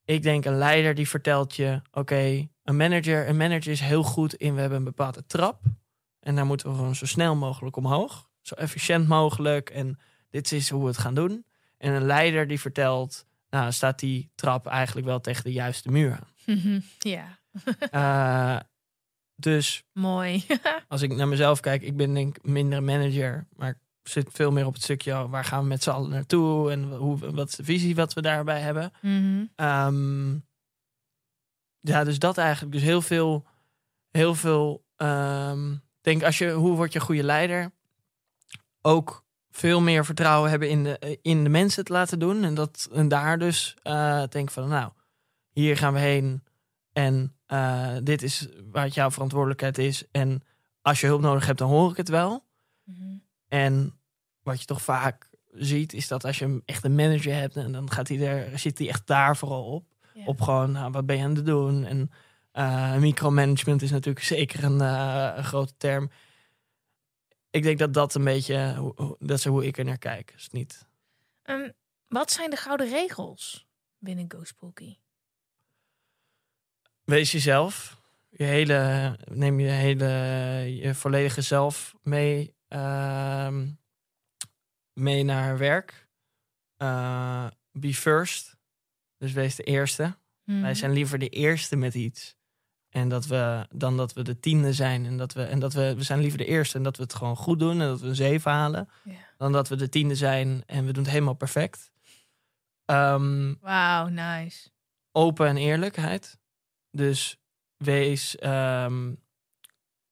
Ik 0.06 0.24
denk 0.24 0.46
een 0.46 0.58
leider 0.58 0.96
die 0.96 1.10
vertelt 1.10 1.56
je: 1.56 1.82
oké, 1.92 2.48
een 2.64 2.78
manager, 2.78 3.30
een 3.30 3.38
manager 3.38 3.72
is 3.72 3.80
heel 3.80 4.04
goed 4.04 4.34
in. 4.34 4.54
We 4.54 4.60
hebben 4.60 4.78
een 4.78 4.84
bepaalde 4.84 5.26
trap. 5.26 5.62
En 6.26 6.36
daar 6.36 6.46
moeten 6.46 6.70
we 6.70 6.76
gewoon 6.76 6.96
zo 6.96 7.06
snel 7.06 7.36
mogelijk 7.36 7.76
omhoog. 7.76 8.30
Zo 8.42 8.56
efficiënt 8.56 9.08
mogelijk. 9.08 9.70
En 9.70 10.00
dit 10.30 10.52
is 10.52 10.70
hoe 10.70 10.82
we 10.82 10.88
het 10.88 10.98
gaan 10.98 11.14
doen. 11.16 11.46
En 11.78 11.94
een 11.94 12.06
leider 12.06 12.48
die 12.48 12.60
vertelt: 12.60 13.26
nou, 13.50 13.72
staat 13.72 14.00
die 14.00 14.30
trap 14.36 14.68
eigenlijk 14.68 15.08
wel 15.08 15.20
tegen 15.20 15.44
de 15.44 15.52
juiste 15.52 15.92
muur 15.92 16.12
aan. 16.12 16.56
Mhm. 16.58 16.80
Ja. 17.00 17.40
Eh, 17.92 18.60
dus 19.36 19.84
Mooi. 19.94 20.46
als 20.88 21.02
ik 21.02 21.16
naar 21.16 21.28
mezelf 21.28 21.60
kijk, 21.60 21.82
ik 21.82 21.98
ben 21.98 22.14
denk 22.14 22.38
ik 22.38 22.44
minder 22.44 22.84
manager. 22.84 23.48
Maar 23.56 23.70
ik 23.70 24.10
zit 24.12 24.30
veel 24.32 24.52
meer 24.52 24.66
op 24.66 24.74
het 24.74 24.84
stukje: 24.84 25.12
oh, 25.14 25.30
waar 25.32 25.46
gaan 25.46 25.62
we 25.62 25.68
met 25.68 25.84
z'n 25.84 25.90
allen 25.90 26.10
naartoe? 26.10 26.72
En 26.72 26.84
hoe, 26.84 27.32
wat 27.32 27.50
is 27.50 27.56
de 27.56 27.64
visie 27.64 27.96
wat 27.96 28.14
we 28.14 28.22
daarbij 28.22 28.60
hebben? 28.60 28.92
Mhm. 29.02 29.46
Ehm, 29.56 30.34
ja, 31.80 32.04
dus 32.04 32.20
dat 32.20 32.38
eigenlijk. 32.38 32.74
Dus 32.74 32.82
heel 32.84 33.02
veel, 33.02 33.46
heel 34.12 34.36
veel. 34.36 34.84
ehm, 34.96 35.76
denk 36.06 36.24
als 36.24 36.38
je, 36.38 36.52
hoe 36.52 36.76
word 36.76 36.94
je 36.94 37.00
een 37.00 37.06
goede 37.06 37.24
leider? 37.24 37.72
Ook 38.82 39.24
veel 39.52 39.82
meer 39.82 40.06
vertrouwen 40.06 40.50
hebben 40.50 40.70
in 40.70 40.84
de, 40.84 41.20
in 41.22 41.44
de 41.44 41.50
mensen 41.50 41.86
te 41.86 41.94
laten 41.94 42.20
doen. 42.20 42.44
En, 42.44 42.54
dat, 42.54 42.90
en 42.94 43.08
daar 43.08 43.40
dus 43.40 43.76
eh 43.84 44.24
denk 44.30 44.52
van, 44.52 44.70
nou, 44.70 44.92
hier 45.52 45.78
gaan 45.78 45.94
we 45.94 46.00
heen. 46.00 46.44
En 46.94 47.36
eh, 47.46 47.96
dit 48.04 48.22
is 48.22 48.48
wat 48.72 48.94
jouw 48.94 49.12
verantwoordelijkheid 49.12 49.78
is. 49.78 50.04
En 50.12 50.42
als 50.82 51.02
je 51.02 51.08
hulp 51.08 51.22
nodig 51.22 51.46
hebt, 51.46 51.60
dan 51.60 51.70
hoor 51.70 51.92
ik 51.92 51.98
het 51.98 52.10
wel. 52.10 52.46
Mhm. 52.84 53.18
En 53.48 54.00
wat 54.44 54.60
je 54.60 54.66
toch 54.66 54.82
vaak 54.82 55.30
ziet, 55.52 55.94
is 55.94 56.08
dat 56.08 56.26
als 56.26 56.40
je 56.40 56.62
echt 56.66 56.84
een 56.84 56.96
manager 56.96 57.34
hebt, 57.34 57.56
en 57.56 57.72
dan 57.72 57.92
gaat 57.92 58.08
hij 58.08 58.28
er, 58.28 58.60
zit 58.60 58.78
hij 58.78 58.88
echt 58.88 59.08
daar 59.08 59.38
vooral 59.38 59.64
op. 59.64 59.86
Op 60.26 60.42
gewoon, 60.42 60.72
nou, 60.72 60.92
wat 60.92 61.06
ben 61.06 61.18
je 61.18 61.24
aan 61.24 61.36
het 61.36 61.46
doen? 61.46 61.86
En 61.86 62.12
eh, 62.56 62.96
micromanagement 62.98 63.82
is 63.82 63.92
natuurlijk 63.92 64.26
zeker 64.26 64.64
een, 64.64 64.82
eh, 64.82 65.34
een 65.36 65.44
grote 65.44 65.74
term. 65.78 66.12
Ik 67.50 67.64
denk 67.64 67.80
dat 67.80 67.94
dat 67.94 68.16
een 68.16 68.24
beetje, 68.24 68.76
hoe- 68.76 69.16
dat 69.20 69.38
is 69.38 69.46
hoe 69.46 69.66
ik 69.66 69.78
er 69.78 69.86
naar 69.86 69.98
kijk. 69.98 70.32
Is 70.36 70.44
het 70.44 70.52
niet. 70.52 70.88
Ehm, 71.42 71.70
wat 72.08 72.32
zijn 72.32 72.50
de 72.50 72.56
gouden 72.56 72.90
regels 72.90 73.68
binnen 74.00 74.26
Go 74.32 74.44
Spooky? 74.44 74.98
Wees 77.04 77.32
jezelf. 77.32 78.02
Je 78.30 78.44
hele, 78.44 79.20
neem 79.32 79.60
je 79.60 79.68
hele, 79.70 80.06
je 80.76 80.94
volledige 80.96 81.42
zelf 81.42 81.96
mee, 82.02 82.56
ehm, 82.68 83.68
mee 84.94 85.24
naar 85.24 85.58
werk. 85.58 86.08
Eh, 86.78 87.48
be 87.72 87.94
first. 87.94 88.58
Dus 89.18 89.32
wees 89.32 89.56
de 89.56 89.64
eerste. 89.64 90.18
Mhm. 90.44 90.62
Wij 90.62 90.74
zijn 90.74 90.92
liever 90.92 91.20
de 91.20 91.30
eerste 91.30 91.76
met 91.76 91.94
iets. 91.94 92.35
En 92.96 93.10
dat 93.10 93.26
we, 93.26 93.68
dan 93.72 93.98
dat 93.98 94.14
we 94.14 94.22
de 94.22 94.40
tiende 94.40 94.74
zijn. 94.74 95.06
En 95.06 95.18
dat 95.18 95.34
we, 95.34 95.44
en 95.44 95.60
dat 95.60 95.74
we, 95.74 95.96
we 95.96 96.04
zijn 96.04 96.20
liever 96.20 96.38
de 96.38 96.46
eerste 96.46 96.78
en 96.78 96.84
dat 96.84 96.98
we 96.98 97.04
het 97.04 97.14
gewoon 97.14 97.36
goed 97.36 97.60
doen. 97.60 97.82
En 97.82 97.88
dat 97.88 98.02
we 98.02 98.08
een 98.08 98.16
zeven 98.16 98.52
halen. 98.52 98.90
Dan 99.38 99.52
dat 99.52 99.68
we 99.68 99.76
de 99.76 99.90
tiende 99.90 100.16
zijn 100.16 100.64
en 100.66 100.86
we 100.86 100.94
doen 100.94 101.04
het 101.04 101.12
helemaal 101.12 101.34
perfect. 101.34 101.92
Ehm, 102.86 103.54
Wauw, 103.62 104.08
nice. 104.08 104.70
open 105.12 105.48
en 105.48 105.58
eerlijkheid. 105.58 106.38
Dus 106.92 107.40
wees, 107.78 108.36
ehm, 108.36 109.14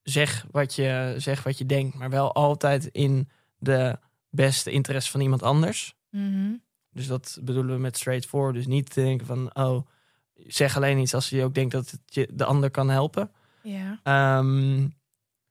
zeg, 0.01 0.45
wat 0.51 0.75
je, 0.75 1.15
zeg 1.17 1.43
wat 1.43 1.57
je 1.57 1.65
denkt, 1.65 1.95
maar 1.95 2.09
wel 2.09 2.34
altijd 2.34 2.86
in 2.86 3.29
de 3.57 3.99
beste 4.29 4.71
interesse 4.71 5.11
van 5.11 5.21
iemand 5.21 5.43
anders. 5.43 5.95
Mhm. 6.09 6.53
Dus 6.89 7.07
dat 7.07 7.39
bedoelen 7.41 7.75
we 7.75 7.81
met 7.81 7.97
straightforward. 7.97 8.55
Dus 8.55 8.67
niet 8.67 8.93
denken 8.93 9.25
van, 9.25 9.55
oh, 9.55 9.88
zeg 10.36 10.75
alleen 10.75 10.97
iets 10.97 11.13
als 11.13 11.29
je 11.29 11.43
ook 11.43 11.53
denkt 11.53 11.71
dat 11.71 11.89
het 11.89 12.01
je 12.05 12.29
de 12.34 12.45
ander 12.45 12.71
kan 12.71 12.89
helpen. 12.89 13.31
Ja. 13.61 13.99
Ehm, 14.03 14.88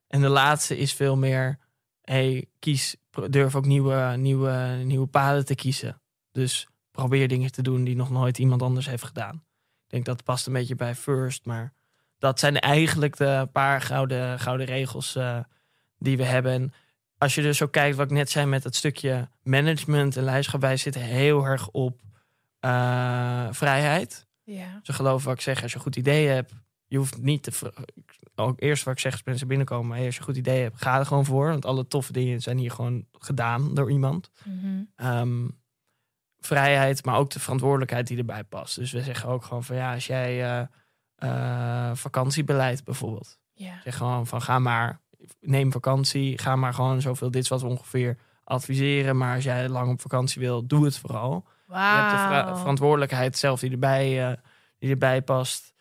en 0.07 0.21
de 0.21 0.29
laatste 0.29 0.77
is 0.77 0.95
veel 0.95 1.17
meer, 1.17 1.59
hey, 2.03 2.47
kies, 2.59 2.97
durf 3.29 3.57
ook 3.57 3.67
nieuwe, 3.67 4.15
nieuwe, 4.17 4.81
nieuwe 4.85 5.07
paden 5.07 5.45
te 5.45 5.55
kiezen. 5.55 6.01
Dus 6.33 6.69
probeer 6.91 7.29
dingen 7.29 7.53
te 7.53 7.63
doen 7.63 7.85
die 7.85 7.97
nog 7.97 8.11
nooit 8.11 8.39
iemand 8.39 8.63
anders 8.63 8.87
heeft 8.87 9.05
gedaan. 9.05 9.35
Ik 9.85 9.91
denk 9.91 10.05
dat 10.05 10.25
past 10.25 10.47
een 10.47 10.53
beetje 10.53 10.75
bij 10.75 10.95
first, 10.95 11.45
maar 11.45 11.73
dat 12.19 12.39
zijn 12.39 12.59
eigenlijk 12.59 13.17
de 13.17 13.49
paar 13.53 13.81
gouden, 13.81 14.41
gouden 14.41 14.67
regels 14.67 15.17
eh, 15.17 15.39
die 15.99 16.17
we 16.17 16.25
hebben. 16.25 16.53
En 16.53 16.73
als 17.19 17.35
je 17.35 17.43
dus 17.43 17.57
zo 17.57 17.67
kijkt 17.67 17.97
wat 17.97 18.07
ik 18.07 18.17
net 18.17 18.31
zei 18.31 18.47
met 18.47 18.65
het 18.65 18.77
stukje 18.77 19.29
management 19.43 20.17
en 20.17 20.25
leiderschap, 20.25 20.61
wij 20.61 20.77
zitten 20.77 21.03
heel 21.03 21.45
erg 21.45 21.69
op 21.69 22.01
eh, 22.61 23.47
vrijheid. 23.51 24.27
Ja. 24.45 24.81
Ze 24.83 24.93
geloven 24.93 25.27
wat 25.27 25.35
ik 25.35 25.41
zeg. 25.41 25.63
Als 25.63 25.71
je 25.71 25.77
een 25.77 25.83
goed 25.83 25.97
idee 25.97 26.27
hebt, 26.27 26.53
je 26.87 26.97
hoeft 26.97 27.23
niet 27.23 27.43
te. 27.43 27.73
Ook 28.35 28.61
eerst 28.61 28.85
wat 28.85 28.95
ik 28.95 29.01
zeg 29.01 29.13
als 29.13 29.23
mensen 29.25 29.49
binnenkomen. 29.49 29.97
Hey, 29.97 30.07
als 30.07 30.15
je 30.15 30.21
een 30.21 30.27
goed 30.27 30.37
idee 30.37 30.63
hebt, 30.63 30.83
ga 30.83 30.99
er 30.99 31.07
gewoon 31.07 31.25
voor. 31.25 31.49
Want 31.49 31.65
alle 31.65 31.87
toffe 31.87 32.13
dingen 32.13 32.41
zijn 32.41 32.59
hier 32.59 32.71
gewoon 32.71 33.07
gedaan 33.13 33.75
door 33.75 33.91
iemand. 33.91 34.31
Mhm. 34.45 34.83
Ehm, 34.97 35.49
vrijheid, 36.41 37.05
maar 37.05 37.17
ook 37.17 37.31
de 37.31 37.41
verantwoordelijkheid 37.41 38.07
die 38.07 38.19
erbij 38.19 38.45
past. 38.45 38.77
Dus 38.77 38.93
we 38.93 39.03
zeggen 39.03 39.29
ook 39.29 39.45
gewoon 39.45 39.65
van 39.65 39.77
ja, 39.77 39.95
als 39.95 40.07
jij 40.07 40.43
eh, 40.43 40.67
eh, 41.15 41.97
vakantiebeleid 41.97 42.85
bijvoorbeeld. 42.85 43.39
Ja. 43.53 43.81
Zeg 43.83 43.97
gewoon 43.97 44.27
van 44.27 44.43
ga 44.43 44.59
maar, 44.59 45.01
neem 45.41 45.73
vakantie, 45.73 46.39
ga 46.39 46.57
maar 46.57 46.75
gewoon 46.75 47.01
zoveel. 47.01 47.31
Dit 47.31 47.43
is 47.43 47.49
wat 47.49 47.61
we 47.61 47.67
ongeveer 47.67 48.19
adviseren. 48.45 49.17
Maar 49.17 49.35
als 49.35 49.45
jij 49.45 49.69
lang 49.69 49.93
op 49.93 50.01
vakantie 50.01 50.41
wil, 50.41 50.67
doe 50.67 50.85
het 50.85 50.99
vooral. 50.99 51.47
Je 51.73 52.35
hebt 52.35 52.49
de 52.49 52.57
verantwoordelijkheid 52.57 53.39
zelf 53.39 53.61
die 53.61 53.71
erbij, 53.71 54.31
eh, 54.31 54.37
die 54.79 54.91
erbij 54.91 55.23
past. 55.23 55.73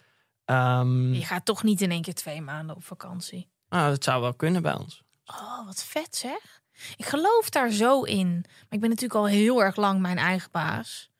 Ehm, 0.45 1.13
Je 1.13 1.25
gaat 1.25 1.45
toch 1.45 1.63
niet 1.63 1.81
in 1.81 1.91
één 1.91 2.01
keer 2.01 2.13
twee 2.13 2.41
maanden 2.41 2.75
op 2.75 2.83
vakantie. 2.83 3.49
nou, 3.69 3.89
dat 3.89 4.03
zou 4.03 4.21
wel 4.21 4.33
kunnen 4.33 4.61
bij 4.61 4.73
ons. 4.73 5.03
Oh, 5.25 5.65
wat 5.65 5.83
vet 5.83 6.15
zeg. 6.15 6.61
Ik 6.95 7.05
geloof 7.05 7.49
daar 7.49 7.69
zo 7.71 8.03
in. 8.03 8.31
Maar 8.45 8.69
ik 8.69 8.79
ben 8.79 8.89
natuurlijk 8.89 9.19
al 9.19 9.27
heel 9.27 9.63
erg 9.63 9.75
lang 9.75 10.01
mijn 10.01 10.17
eigen 10.17 10.51
baas. 10.51 11.11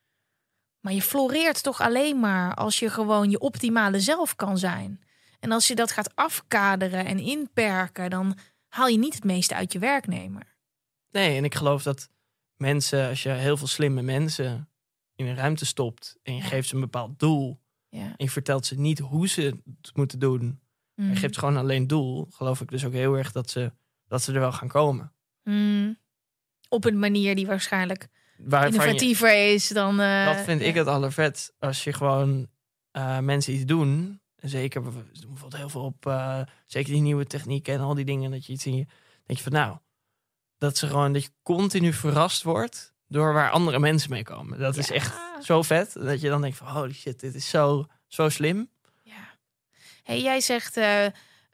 Maar 0.79 0.93
je 0.93 1.01
floreert 1.01 1.63
toch 1.63 1.81
alleen 1.81 2.19
maar 2.19 2.55
als 2.55 2.79
je 2.79 2.89
gewoon 2.89 3.29
je 3.29 3.39
optimale 3.39 3.99
zelf 3.99 4.35
kan 4.35 4.57
zijn. 4.57 5.01
En 5.39 5.51
als 5.51 5.67
je 5.67 5.75
dat 5.75 5.91
gaat 5.91 6.15
afkaderen 6.15 7.05
en 7.05 7.19
inperken, 7.19 8.09
dan 8.09 8.37
haal 8.67 8.87
je 8.87 8.97
niet 8.97 9.13
het 9.13 9.23
meeste 9.23 9.55
uit 9.55 9.73
je 9.73 9.79
werknemer. 9.79 10.55
Nee, 11.11 11.37
en 11.37 11.43
ik 11.43 11.55
geloof 11.55 11.83
dat 11.83 12.09
mensen, 12.61 13.09
als 13.09 13.23
je 13.23 13.29
heel 13.29 13.57
veel 13.57 13.67
slimme 13.67 14.01
mensen 14.01 14.69
in 15.15 15.25
een 15.25 15.35
ruimte 15.35 15.65
stopt 15.65 16.17
en 16.23 16.35
je 16.35 16.41
geeft 16.41 16.67
ze 16.67 16.75
een 16.75 16.81
bepaald 16.81 17.19
doel 17.19 17.59
Ja. 17.89 18.01
en 18.05 18.13
je 18.17 18.29
vertelt 18.29 18.65
ze 18.65 18.79
niet 18.79 18.99
hoe 18.99 19.27
ze 19.27 19.41
het 19.81 19.95
moeten 19.95 20.19
doen, 20.19 20.59
Mm. 20.95 21.09
je 21.09 21.15
geeft 21.15 21.33
ze 21.33 21.39
gewoon 21.39 21.57
alleen 21.57 21.87
doel, 21.87 22.27
geloof 22.31 22.61
ik 22.61 22.69
dus 22.69 22.85
ook 22.85 22.93
heel 22.93 23.17
erg 23.17 23.31
dat 23.31 23.49
ze, 23.49 23.71
dat 24.07 24.21
ze 24.21 24.33
er 24.33 24.39
wel 24.39 24.51
gaan 24.51 24.67
komen. 24.67 25.13
Mm. 25.43 25.97
Op 26.69 26.85
een 26.85 26.99
manier 26.99 27.35
die 27.35 27.47
waarschijnlijk 27.47 28.07
Waarvan 28.37 28.71
je, 28.71 28.77
innovatiever 28.77 29.53
is 29.53 29.67
dan. 29.67 29.99
eh, 29.99 30.25
dat 30.25 30.43
vind 30.43 30.61
ik 30.61 30.75
het 30.75 30.87
allervet. 30.87 31.53
Als 31.59 31.83
je 31.83 31.93
gewoon 31.93 32.47
eh, 32.91 33.19
mensen 33.19 33.53
iets 33.53 33.65
doen, 33.65 34.21
en 34.35 34.49
zeker 34.49 34.83
we 34.83 34.91
doen 34.91 35.05
bijvoorbeeld 35.13 35.57
heel 35.57 35.69
veel 35.69 35.83
op, 35.83 36.05
eh, 36.05 36.41
zeker 36.65 36.91
die 36.91 37.01
nieuwe 37.01 37.25
technieken 37.25 37.73
en 37.73 37.79
al 37.79 37.93
die 37.95 38.05
dingen, 38.05 38.31
dat 38.31 38.45
je 38.45 38.53
iets 38.53 38.65
in 38.65 38.75
je, 38.75 38.85
denk 39.25 39.39
je 39.39 39.43
van 39.43 39.51
nou, 39.51 39.77
dat 40.61 40.77
ze 40.77 40.87
gewoon, 40.87 41.13
dat 41.13 41.23
je 41.23 41.29
continu 41.43 41.93
verrast 41.93 42.43
wordt 42.43 42.93
door 43.07 43.33
waar 43.33 43.51
andere 43.51 43.79
mensen 43.79 44.09
mee 44.09 44.23
komen. 44.23 44.59
Dat 44.59 44.77
is 44.77 44.91
echt 44.91 45.13
zo 45.41 45.61
vet, 45.61 45.93
dat 45.93 46.21
je 46.21 46.29
dan 46.29 46.41
denkt 46.41 46.57
van 46.57 46.67
holy 46.67 46.93
shit, 46.93 47.19
dit 47.19 47.35
is 47.35 47.49
zo, 47.49 47.85
zo 48.07 48.29
slim. 48.29 48.69
Ja. 49.03 49.37
Hey, 50.03 50.21
jij 50.21 50.41
zegt 50.41 50.77
eh, 50.77 51.05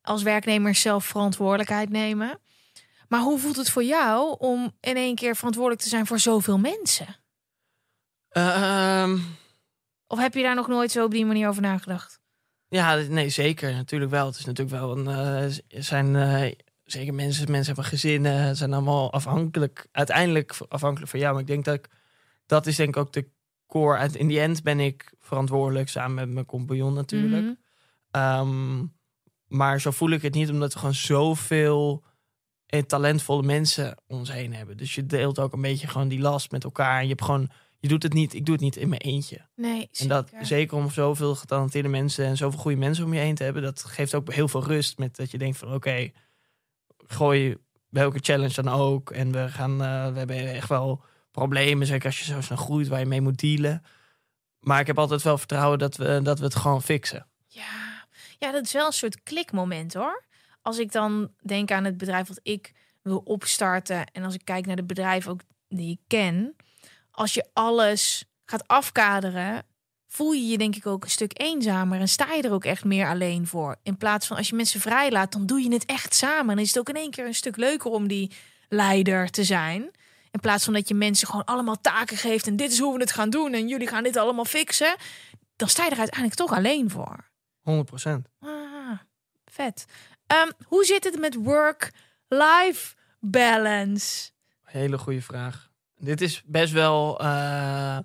als 0.01 0.23
werknemer 0.23 0.75
zelf 0.75 1.05
verantwoordelijkheid 1.05 1.89
nemen. 1.89 2.39
Maar 3.07 3.21
hoe 3.21 3.39
voelt 3.39 3.55
het 3.55 3.69
voor 3.69 3.83
jou 3.83 4.35
om 4.39 4.71
in 4.81 4.95
één 4.95 5.15
keer 5.15 5.35
verantwoordelijk 5.35 5.81
te 5.83 5.89
zijn 5.89 6.07
voor 6.07 6.19
zoveel 6.19 6.57
mensen? 6.57 7.15
Ehm, 8.29 9.17
Of 10.07 10.19
heb 10.19 10.33
je 10.33 10.41
daar 10.43 10.55
nog 10.55 10.67
nooit 10.67 10.91
zo 10.91 11.03
op 11.03 11.11
die 11.11 11.25
manier 11.25 11.47
over 11.47 11.61
nagedacht? 11.61 12.19
ja, 12.69 12.95
nee, 12.95 13.29
zeker, 13.29 13.73
natuurlijk 13.73 14.11
wel. 14.11 14.25
Het 14.25 14.37
is 14.39 14.45
natuurlijk 14.45 14.77
wel 14.79 14.97
een, 14.97 15.51
z- 15.51 15.59
zijn 15.69 16.15
eh, 16.15 16.51
zeker 16.87 17.13
mensen, 17.13 17.51
mensen 17.51 17.73
hebben 17.73 17.91
gezinnen, 17.91 18.55
zijn 18.55 18.73
allemaal 18.73 19.11
afhankelijk, 19.13 19.87
uiteindelijk 19.91 20.57
afhankelijk 20.69 21.11
van 21.11 21.19
jou. 21.19 21.31
Maar 21.31 21.41
ik 21.41 21.47
denk 21.47 21.65
dat 21.65 21.75
ik, 21.75 21.89
dat 22.45 22.65
is 22.67 22.75
denk 22.75 22.89
ik 22.89 22.97
ook 22.97 23.13
de 23.13 23.27
core. 23.67 24.09
In 24.11 24.27
die 24.27 24.39
end 24.39 24.63
ben 24.63 24.79
ik 24.79 25.13
verantwoordelijk 25.19 25.89
samen 25.89 26.15
met 26.15 26.29
mijn 26.29 26.45
compagnon 26.45 26.93
natuurlijk. 26.93 27.43
Mhm. 27.43 27.53
Ehm, 28.11 28.85
maar 29.47 29.81
zo 29.81 29.91
voel 29.91 30.09
ik 30.09 30.21
het 30.21 30.33
niet, 30.33 30.49
omdat 30.49 30.73
we 30.73 30.79
gewoon 30.79 30.93
zoveel 30.93 32.03
eh, 32.65 32.81
talentvolle 32.81 33.43
mensen 33.43 33.97
om 34.07 34.17
ons 34.17 34.31
heen 34.31 34.53
hebben. 34.53 34.77
Dus 34.77 34.95
je 34.95 35.05
deelt 35.05 35.39
ook 35.39 35.53
een 35.53 35.61
beetje 35.61 35.87
gewoon 35.87 36.07
die 36.07 36.19
last 36.19 36.51
met 36.51 36.63
elkaar. 36.63 36.97
En 36.97 37.03
je 37.03 37.09
hebt 37.09 37.23
gewoon, 37.23 37.49
je 37.79 37.87
doet 37.87 38.03
het 38.03 38.13
niet, 38.13 38.33
ik 38.33 38.45
doe 38.45 38.55
het 38.55 38.63
niet 38.63 38.75
in 38.75 38.89
mijn 38.89 39.01
eentje. 39.01 39.47
Nee, 39.55 39.89
En 39.93 40.07
dat 40.07 40.29
zeker. 40.29 40.45
zeker 40.45 40.77
om 40.77 40.91
zoveel 40.91 41.35
getalenteerde 41.35 41.89
mensen 41.89 42.25
en 42.25 42.37
zoveel 42.37 42.59
goede 42.59 42.77
mensen 42.77 43.05
om 43.05 43.13
je 43.13 43.19
heen 43.19 43.35
te 43.35 43.43
hebben, 43.43 43.61
dat 43.61 43.83
geeft 43.83 44.15
ook 44.15 44.33
heel 44.33 44.47
veel 44.47 44.63
rust. 44.63 44.97
Met 44.97 45.15
dat 45.15 45.31
je 45.31 45.37
denkt 45.37 45.57
van 45.57 45.73
oké, 45.73 46.11
gooi 47.07 47.55
welke 47.89 48.19
challenge 48.21 48.61
dan 48.61 48.73
ook. 48.73 49.11
En 49.11 49.31
we 49.31 49.47
gaan, 49.49 49.81
eh, 49.83 50.11
we 50.11 50.17
hebben 50.17 50.53
echt 50.53 50.69
wel 50.69 51.03
problemen, 51.31 51.87
zeker 51.87 52.05
als 52.05 52.19
je 52.19 52.25
zo 52.25 52.41
snel 52.41 52.57
groeit, 52.57 52.87
waar 52.87 52.99
je 52.99 53.05
mee 53.05 53.21
moet 53.21 53.39
dealen. 53.39 53.83
Maar 54.59 54.79
ik 54.79 54.87
heb 54.87 54.99
altijd 54.99 55.21
wel 55.21 55.37
vertrouwen 55.37 55.79
dat 55.79 55.95
we, 55.95 56.19
dat 56.23 56.39
we 56.39 56.45
het 56.45 56.55
gewoon 56.55 56.81
fixen. 56.81 57.27
Ja. 57.47 58.05
ja, 58.39 58.51
dat 58.51 58.63
is 58.63 58.71
wel 58.73 58.85
een 58.85 58.91
soort 58.91 59.23
klikmoment 59.23 59.93
hoor. 59.93 60.25
Als 60.61 60.77
ik 60.77 60.91
dan 60.91 61.31
denk 61.41 61.71
aan 61.71 61.83
het 61.83 61.97
bedrijf 61.97 62.27
wat 62.27 62.39
ik 62.43 62.73
wil 63.07 63.21
opstarten. 63.23 64.05
En 64.11 64.23
als 64.23 64.33
ik 64.33 64.45
kijk 64.45 64.65
naar 64.65 64.75
de 64.75 64.83
bedrijven 64.83 65.31
ook 65.31 65.41
die 65.67 65.91
ik 65.91 65.99
ken. 66.07 66.55
Als 67.11 67.33
je 67.33 67.49
alles 67.53 68.25
gaat 68.45 68.67
afkaderen, 68.67 69.65
voel 70.07 70.31
je 70.31 70.47
je 70.47 70.57
denk 70.57 70.75
ik 70.75 70.85
ook 70.85 71.03
een 71.03 71.09
stuk 71.09 71.39
eenzamer. 71.41 71.99
En 71.99 72.07
sta 72.07 72.33
je 72.33 72.41
er 72.41 72.51
ook 72.51 72.65
echt 72.65 72.83
meer 72.83 73.07
alleen 73.07 73.47
voor. 73.47 73.75
In 73.83 73.97
plaats 73.97 74.27
van 74.27 74.37
als 74.37 74.49
je 74.49 74.55
mensen 74.55 74.79
vrijlaat, 74.79 75.31
dan 75.31 75.45
doe 75.45 75.61
je 75.61 75.71
het 75.73 75.85
echt 75.85 76.15
samen. 76.15 76.49
En 76.49 76.55
dan 76.55 76.59
is 76.65 76.67
het 76.67 76.79
ook 76.79 76.89
in 76.89 76.95
één 76.95 77.11
keer 77.11 77.25
een 77.25 77.33
stuk 77.35 77.55
leuker 77.57 77.91
om 77.91 78.07
die 78.07 78.31
leider 78.69 79.29
te 79.29 79.43
zijn. 79.43 79.81
In 80.31 80.39
plaats 80.39 80.63
van 80.63 80.73
dat 80.73 80.87
je 80.87 80.93
mensen 80.93 81.27
gewoon 81.27 81.45
allemaal 81.45 81.81
taken 81.81 82.17
geeft. 82.17 82.47
En 82.47 82.55
dit 82.55 82.71
is 82.71 82.79
hoe 82.79 82.93
we 82.93 82.99
het 82.99 83.11
gaan 83.11 83.29
doen. 83.29 83.53
En 83.53 83.67
jullie 83.67 83.87
gaan 83.87 84.03
dit 84.03 84.17
allemaal 84.17 84.45
fixen. 84.45 84.95
Dan 85.55 85.67
sta 85.69 85.83
je 85.85 85.91
er 85.91 85.97
uiteindelijk 85.97 86.39
toch 86.39 86.51
alleen 86.53 86.89
voor. 86.89 87.29
100%. 87.61 88.29
Ah, 88.39 88.99
vet. 89.45 89.85
Ehm, 90.27 90.51
hoe 90.65 90.85
zit 90.85 91.03
het 91.03 91.19
met 91.19 91.35
work-life 91.35 92.95
balance? 93.19 94.29
Hele 94.63 94.97
goede 94.97 95.21
vraag. 95.21 95.69
Dit 95.97 96.21
is 96.21 96.41
best 96.45 96.73
wel. 96.73 97.19
eh, 97.19 97.97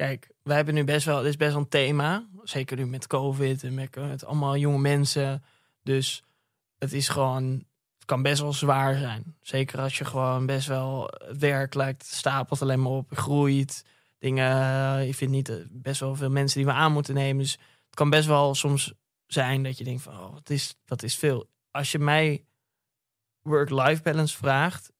Kijk, 0.00 0.30
wij 0.42 0.56
hebben 0.56 0.74
nu 0.74 0.84
best 0.84 1.06
wel, 1.06 1.18
dit 1.18 1.26
is 1.26 1.36
best 1.36 1.52
wel 1.52 1.60
een 1.60 1.68
thema. 1.68 2.28
Zeker 2.42 2.76
nu 2.76 2.86
met 2.86 3.06
COVID 3.06 3.64
en 3.64 3.74
met, 3.74 3.96
met 3.96 4.24
allemaal 4.24 4.56
jonge 4.56 4.78
mensen. 4.78 5.42
Dus 5.82 6.22
het 6.78 6.92
is 6.92 7.08
gewoon, 7.08 7.44
het 7.94 8.04
kan 8.04 8.22
best 8.22 8.40
wel 8.40 8.52
zwaar 8.52 8.98
zijn. 8.98 9.36
Zeker 9.40 9.80
als 9.80 9.98
je 9.98 10.04
gewoon 10.04 10.46
best 10.46 10.66
wel 10.66 11.10
het 11.26 11.38
werk 11.38 11.74
lijkt, 11.74 12.06
stapelt 12.06 12.62
alleen 12.62 12.82
maar 12.82 12.92
op, 12.92 13.16
groeit. 13.16 13.84
Dingen, 14.18 14.50
eh, 14.52 15.06
je 15.06 15.14
vindt 15.14 15.34
niet 15.34 15.48
eh, 15.48 15.56
best 15.70 16.00
wel 16.00 16.16
veel 16.16 16.30
mensen 16.30 16.58
die 16.58 16.66
we 16.66 16.72
aan 16.72 16.92
moeten 16.92 17.14
nemen. 17.14 17.42
Dus 17.42 17.52
het 17.86 17.94
kan 17.94 18.10
best 18.10 18.26
wel 18.26 18.54
soms 18.54 18.92
zijn 19.26 19.62
dat 19.62 19.78
je 19.78 19.84
denkt 19.84 20.02
van, 20.02 20.12
oh, 20.12 20.32
wat 20.32 20.50
is, 20.50 20.76
dat 20.84 21.02
is 21.02 21.16
veel. 21.16 21.48
Als 21.70 21.92
je 21.92 21.98
mij 21.98 22.44
work-life 23.42 24.02
balance 24.02 24.36
vraagt, 24.36 24.92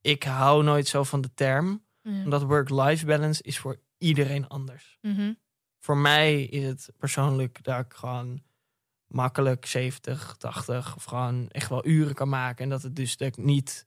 ik 0.00 0.22
hou 0.22 0.62
nooit 0.64 0.88
zo 0.88 1.02
van 1.02 1.20
de 1.20 1.30
term. 1.34 1.86
Omdat 2.02 2.42
work-life 2.42 3.06
balance 3.06 3.42
is 3.42 3.58
voor 3.58 3.78
iedereen 3.98 4.48
anders. 4.48 4.98
Mhm. 5.00 5.32
Voor 5.78 5.96
mij 5.96 6.42
is 6.42 6.64
het 6.64 6.92
persoonlijk 6.98 7.62
dat 7.62 7.84
ik 7.84 7.92
gewoon 7.92 8.42
makkelijk 9.06 9.66
70, 9.66 10.36
80 10.38 10.96
of 10.96 11.04
gewoon 11.04 11.48
echt 11.48 11.68
wel 11.68 11.86
uren 11.86 12.14
kan 12.14 12.28
maken. 12.28 12.64
En 12.64 12.70
dat 12.70 12.82
het 12.82 12.96
dus 12.96 13.16
dat 13.16 13.28
ik 13.28 13.36
niet 13.36 13.84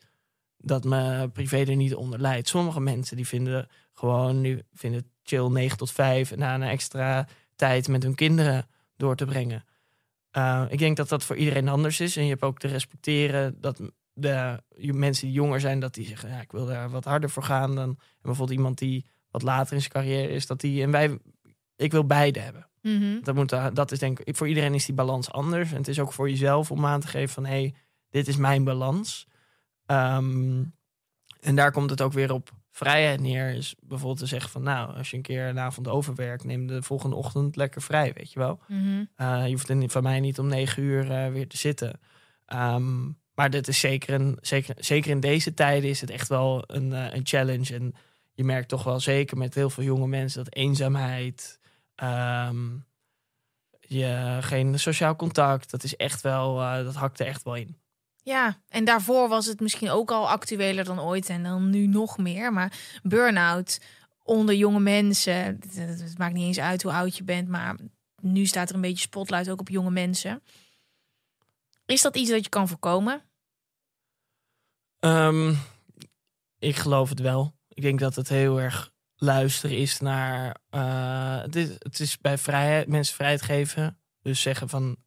dat 0.58 0.84
mijn 0.84 1.32
privé 1.32 1.58
er 1.58 1.76
niet 1.76 1.96
onder 1.96 2.20
leidt. 2.20 2.48
Sommige 2.48 2.80
mensen 2.80 3.16
die 3.16 3.28
vinden 3.28 3.68
gewoon 3.94 4.42
nu 4.42 4.62
vinden 4.74 5.00
het 5.00 5.10
chill 5.24 5.48
9 5.48 5.78
tot 5.78 5.92
5 5.92 6.32
en 6.32 6.40
na 6.40 6.56
een 6.56 6.62
extra 6.62 7.28
tijd 7.56 7.88
met 7.88 8.04
hun 8.04 8.16
kinderen 8.16 8.68
door 8.98 9.16
te 9.16 9.26
brengen. 9.26 9.66
Uh, 10.38 10.66
ik 10.70 10.80
denk 10.80 10.98
dat 10.98 11.10
dat 11.10 11.24
voor 11.24 11.36
iedereen 11.36 11.68
anders 11.68 12.00
is. 12.00 12.18
En 12.18 12.24
je 12.24 12.30
hebt 12.30 12.42
ook 12.42 12.60
te 12.60 12.68
respecteren 12.68 13.62
dat 13.62 13.82
de 14.14 14.60
mensen 14.80 15.26
die 15.26 15.36
jonger 15.36 15.60
zijn, 15.60 15.80
dat 15.80 15.94
die 15.94 16.06
zeggen, 16.06 16.30
ja, 16.30 16.42
ik 16.42 16.52
wil 16.52 16.66
daar 16.66 16.90
wat 16.90 17.06
harder 17.06 17.30
voor 17.30 17.44
gaan 17.44 17.76
dan 17.76 18.00
bijvoorbeeld 18.22 18.58
iemand 18.58 18.78
die 18.78 19.06
wat 19.32 19.42
later 19.42 19.74
in 19.74 19.80
zijn 19.80 19.92
carrière 19.92 20.30
is, 20.30 20.48
dat 20.48 20.62
die 20.62 20.84
en 20.84 20.92
wij, 20.92 21.20
ik 21.76 21.92
wil 21.92 22.06
beide 22.06 22.40
hebben. 22.40 22.68
Mhm. 22.82 23.22
Dat, 23.24 23.36
moet, 23.36 23.50
dat 23.50 23.92
is 23.92 24.00
denk 24.00 24.20
ik, 24.20 24.36
voor 24.38 24.48
iedereen 24.48 24.74
is 24.74 24.86
die 24.86 24.96
balans 24.96 25.32
anders. 25.32 25.72
En 25.72 25.78
het 25.78 25.88
is 25.88 26.00
ook 26.00 26.14
voor 26.14 26.30
jezelf 26.30 26.72
om 26.72 26.86
aan 26.86 27.00
te 27.00 27.08
geven 27.08 27.34
van, 27.34 27.46
hé, 27.46 27.52
hey, 27.52 27.74
dit 28.10 28.28
is 28.28 28.36
mijn 28.36 28.64
balans. 28.64 29.28
Um, 29.86 30.74
en 31.40 31.56
daar 31.56 31.72
komt 31.72 31.90
het 31.90 32.02
ook 32.02 32.14
weer 32.14 32.34
op 32.34 32.52
vrijheid 32.72 33.20
neer. 33.20 33.54
Is 33.54 33.76
bijvoorbeeld 33.80 34.20
te 34.20 34.26
zeggen 34.26 34.50
van, 34.50 34.64
nou, 34.64 34.98
als 34.98 35.10
je 35.10 35.16
een 35.16 35.24
keer 35.24 35.48
een 35.48 35.60
avond 35.60 35.88
overwerkt, 35.88 36.44
neem 36.44 36.68
de 36.68 36.82
volgende 36.82 37.16
ochtend 37.16 37.56
lekker 37.56 37.82
vrij, 37.82 38.14
weet 38.14 38.32
je 38.32 38.40
wel. 38.40 38.60
Mhm. 38.68 39.06
Uh, 39.18 39.44
je 39.46 39.52
hoeft 39.52 39.92
van 39.92 40.04
mij 40.04 40.20
niet 40.20 40.40
om 40.40 40.48
negen 40.48 40.84
uur 40.84 41.06
uh, 41.12 41.28
weer 41.32 41.48
te 41.48 41.58
zitten. 41.58 42.00
Um, 42.54 43.20
maar 43.34 43.50
dit 43.50 43.68
is 43.68 43.80
zeker, 43.80 44.14
een, 44.14 44.38
zeker, 44.42 44.76
zeker 44.78 45.12
in 45.12 45.20
deze 45.20 45.54
tijden 45.54 45.90
is 45.90 46.02
het 46.02 46.10
echt 46.10 46.28
wel 46.28 46.64
een, 46.68 46.92
uh, 46.92 47.14
een 47.14 47.26
challenge. 47.26 47.74
En 47.74 47.94
je 48.42 48.48
merkt 48.48 48.70
toch 48.70 48.84
wel 48.84 49.00
zeker 49.00 49.38
met 49.38 49.56
heel 49.56 49.70
veel 49.70 49.84
jonge 49.84 50.08
mensen 50.08 50.44
dat 50.44 50.54
eenzaamheid, 50.54 51.60
um, 52.04 52.86
je, 53.80 54.38
geen 54.42 54.80
sociaal 54.80 55.16
contact, 55.16 55.72
dat 55.72 55.84
is 55.84 55.96
echt 55.96 56.22
wel, 56.22 56.62
uh, 56.62 56.76
dat 56.76 56.96
hakt 56.96 57.20
er 57.20 57.26
echt 57.26 57.44
wel 57.44 57.56
in. 57.56 57.78
Ja, 58.24 58.62
en 58.68 58.86
daarvoor 58.86 59.30
was 59.30 59.46
het 59.46 59.60
misschien 59.60 59.90
ook 59.90 60.12
al 60.12 60.30
actueler 60.30 60.84
dan 60.84 61.00
ooit 61.00 61.30
en 61.30 61.44
dan 61.44 61.70
nu 61.70 61.88
nog 61.88 62.18
meer. 62.18 62.54
Maar 62.54 63.00
burn-out 63.04 63.82
onder 64.24 64.56
jonge 64.56 64.80
mensen, 64.80 65.60
het, 65.76 66.18
maakt 66.18 66.34
niet 66.34 66.46
eens 66.46 66.60
uit 66.60 66.84
hoe 66.84 66.92
oud 66.92 67.18
je 67.18 67.24
bent, 67.24 67.48
maar 67.48 67.76
nu 68.22 68.46
staat 68.46 68.70
er 68.70 68.76
een 68.76 68.82
beetje 68.82 69.08
spotlight 69.08 69.50
ook 69.50 69.60
op 69.60 69.70
jonge 69.70 69.92
mensen. 69.92 70.44
Is 71.86 72.02
dat 72.02 72.16
iets 72.16 72.30
dat 72.30 72.44
je 72.44 72.50
kan 72.50 72.68
voorkomen? 72.68 73.22
Um, 75.00 75.58
ik 76.60 76.76
geloof 76.76 77.10
het 77.10 77.20
wel. 77.20 77.60
Ik 77.74 77.82
denk 77.82 78.00
dat 78.00 78.16
het 78.16 78.30
heel 78.30 78.62
erg 78.62 78.92
luisteren 79.16 79.78
is 79.78 80.00
naar. 80.00 80.56
Uh, 80.72 81.42
het, 81.42 81.56
is, 81.56 81.70
het 81.78 82.00
is 82.00 82.18
bij 82.18 82.38
vrijheid, 82.38 82.88
mensen 82.88 83.16
vrijheid 83.16 83.42
geven. 83.42 83.98
Dus 84.22 84.42
zeggen 84.42 84.70
van. 84.70 84.98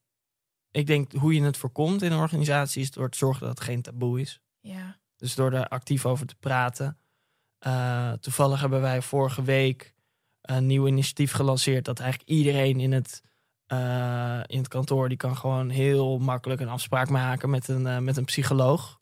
Ik 0.70 0.86
denk 0.86 1.12
hoe 1.12 1.34
je 1.34 1.42
het 1.42 1.56
voorkomt 1.56 2.02
in 2.02 2.12
een 2.12 2.18
organisatie 2.18 2.82
is 2.82 2.90
door 2.90 3.10
te 3.10 3.18
zorgen 3.18 3.40
dat 3.46 3.58
het 3.58 3.66
geen 3.66 3.82
taboe 3.82 4.20
is. 4.20 4.40
Ja. 4.60 4.98
Dus 5.16 5.34
door 5.34 5.52
er 5.52 5.68
actief 5.68 6.06
over 6.06 6.26
te 6.26 6.36
praten. 6.40 6.98
Uh, 7.66 8.12
toevallig 8.12 8.60
hebben 8.60 8.80
wij 8.80 9.02
vorige 9.02 9.42
week 9.42 9.94
een 10.40 10.66
nieuw 10.66 10.86
initiatief 10.86 11.32
gelanceerd. 11.32 11.84
Dat 11.84 12.00
eigenlijk 12.00 12.30
iedereen 12.30 12.80
in 12.80 12.92
het, 12.92 13.22
uh, 13.68 14.40
in 14.46 14.58
het 14.58 14.68
kantoor. 14.68 15.08
die 15.08 15.16
kan 15.16 15.36
gewoon 15.36 15.70
heel 15.70 16.18
makkelijk 16.18 16.60
een 16.60 16.68
afspraak 16.68 17.08
maken 17.08 17.50
met 17.50 17.68
een, 17.68 18.04
met 18.04 18.16
een 18.16 18.24
psycholoog. 18.24 19.00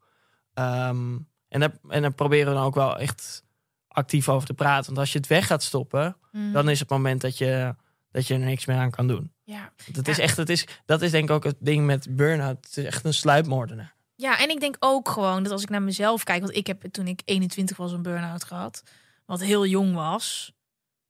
Um, 0.55 1.29
en, 1.49 1.61
daar, 1.61 1.73
en 1.89 2.03
daar 2.03 2.15
proberen 2.15 2.49
we 2.49 2.55
dan 2.55 2.65
ook 2.65 2.75
wel 2.75 2.99
echt 2.99 3.45
actief 3.93 4.29
over 4.29 4.47
te 4.47 4.55
praten. 4.55 4.87
Want 4.87 4.99
als 4.99 5.13
je 5.13 5.19
het 5.19 5.27
weg 5.27 5.47
gaat 5.47 5.63
stoppen, 5.63 6.17
Mm. 6.33 6.53
dan 6.53 6.69
is 6.69 6.81
het 6.81 6.89
moment 6.91 7.21
dat 7.21 7.39
je, 7.39 7.75
dat 8.11 8.27
je 8.27 8.35
er 8.35 8.41
niks 8.41 8.67
meer 8.67 8.77
aan 8.77 8.91
kan 8.91 9.07
doen. 9.09 9.33
Ja. 9.45 9.73
Dat 9.93 10.07
Ja. 10.07 10.13
is 10.13 10.19
echt, 10.19 10.37
het 10.37 10.49
is, 10.49 10.67
dat 10.87 11.03
is 11.03 11.11
denk 11.11 11.25
ik 11.25 11.31
ook 11.31 11.45
het 11.45 11.57
ding 11.61 11.87
met 11.87 12.07
burn-out. 12.17 12.57
Het 12.67 12.77
is 12.77 12.85
echt 12.85 13.05
een 13.05 13.15
sluipmoordenaar. 13.15 13.95
Ja, 14.17 14.39
en 14.39 14.51
ik 14.51 14.61
denk 14.61 14.77
ook 14.79 15.09
gewoon 15.09 15.43
dat 15.43 15.53
als 15.53 15.63
ik 15.63 15.69
naar 15.69 15.83
mezelf 15.83 16.25
kijk, 16.25 16.43
want 16.43 16.57
ik 16.57 16.67
heb 16.67 16.83
toen 16.91 17.07
ik 17.07 17.23
21 17.25 17.77
was 17.77 17.93
een 17.93 18.03
burn-out 18.03 18.45
gehad, 18.45 18.83
wat 19.27 19.41
heel 19.41 19.67
jong 19.67 19.95
was. 19.95 20.53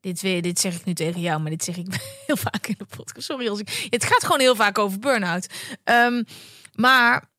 Dit, 0.00 0.20
weer, 0.20 0.42
dit 0.42 0.58
zeg 0.60 0.74
ik 0.74 0.84
nu 0.84 0.92
tegen 0.94 1.20
jou, 1.20 1.40
maar 1.40 1.50
dit 1.50 1.64
zeg 1.64 1.76
ik 1.76 1.86
heel 2.26 2.36
vaak 2.36 2.66
in 2.66 2.74
de 2.78 2.86
podcast. 2.96 3.26
Sorry 3.26 3.48
als 3.48 3.58
ik. 3.60 3.86
Het 3.90 4.04
gaat 4.04 4.24
gewoon 4.24 4.40
heel 4.40 4.56
vaak 4.56 4.78
over 4.78 4.98
burn-out. 4.98 5.46
Ehm, 5.84 6.22
maar 6.74 7.30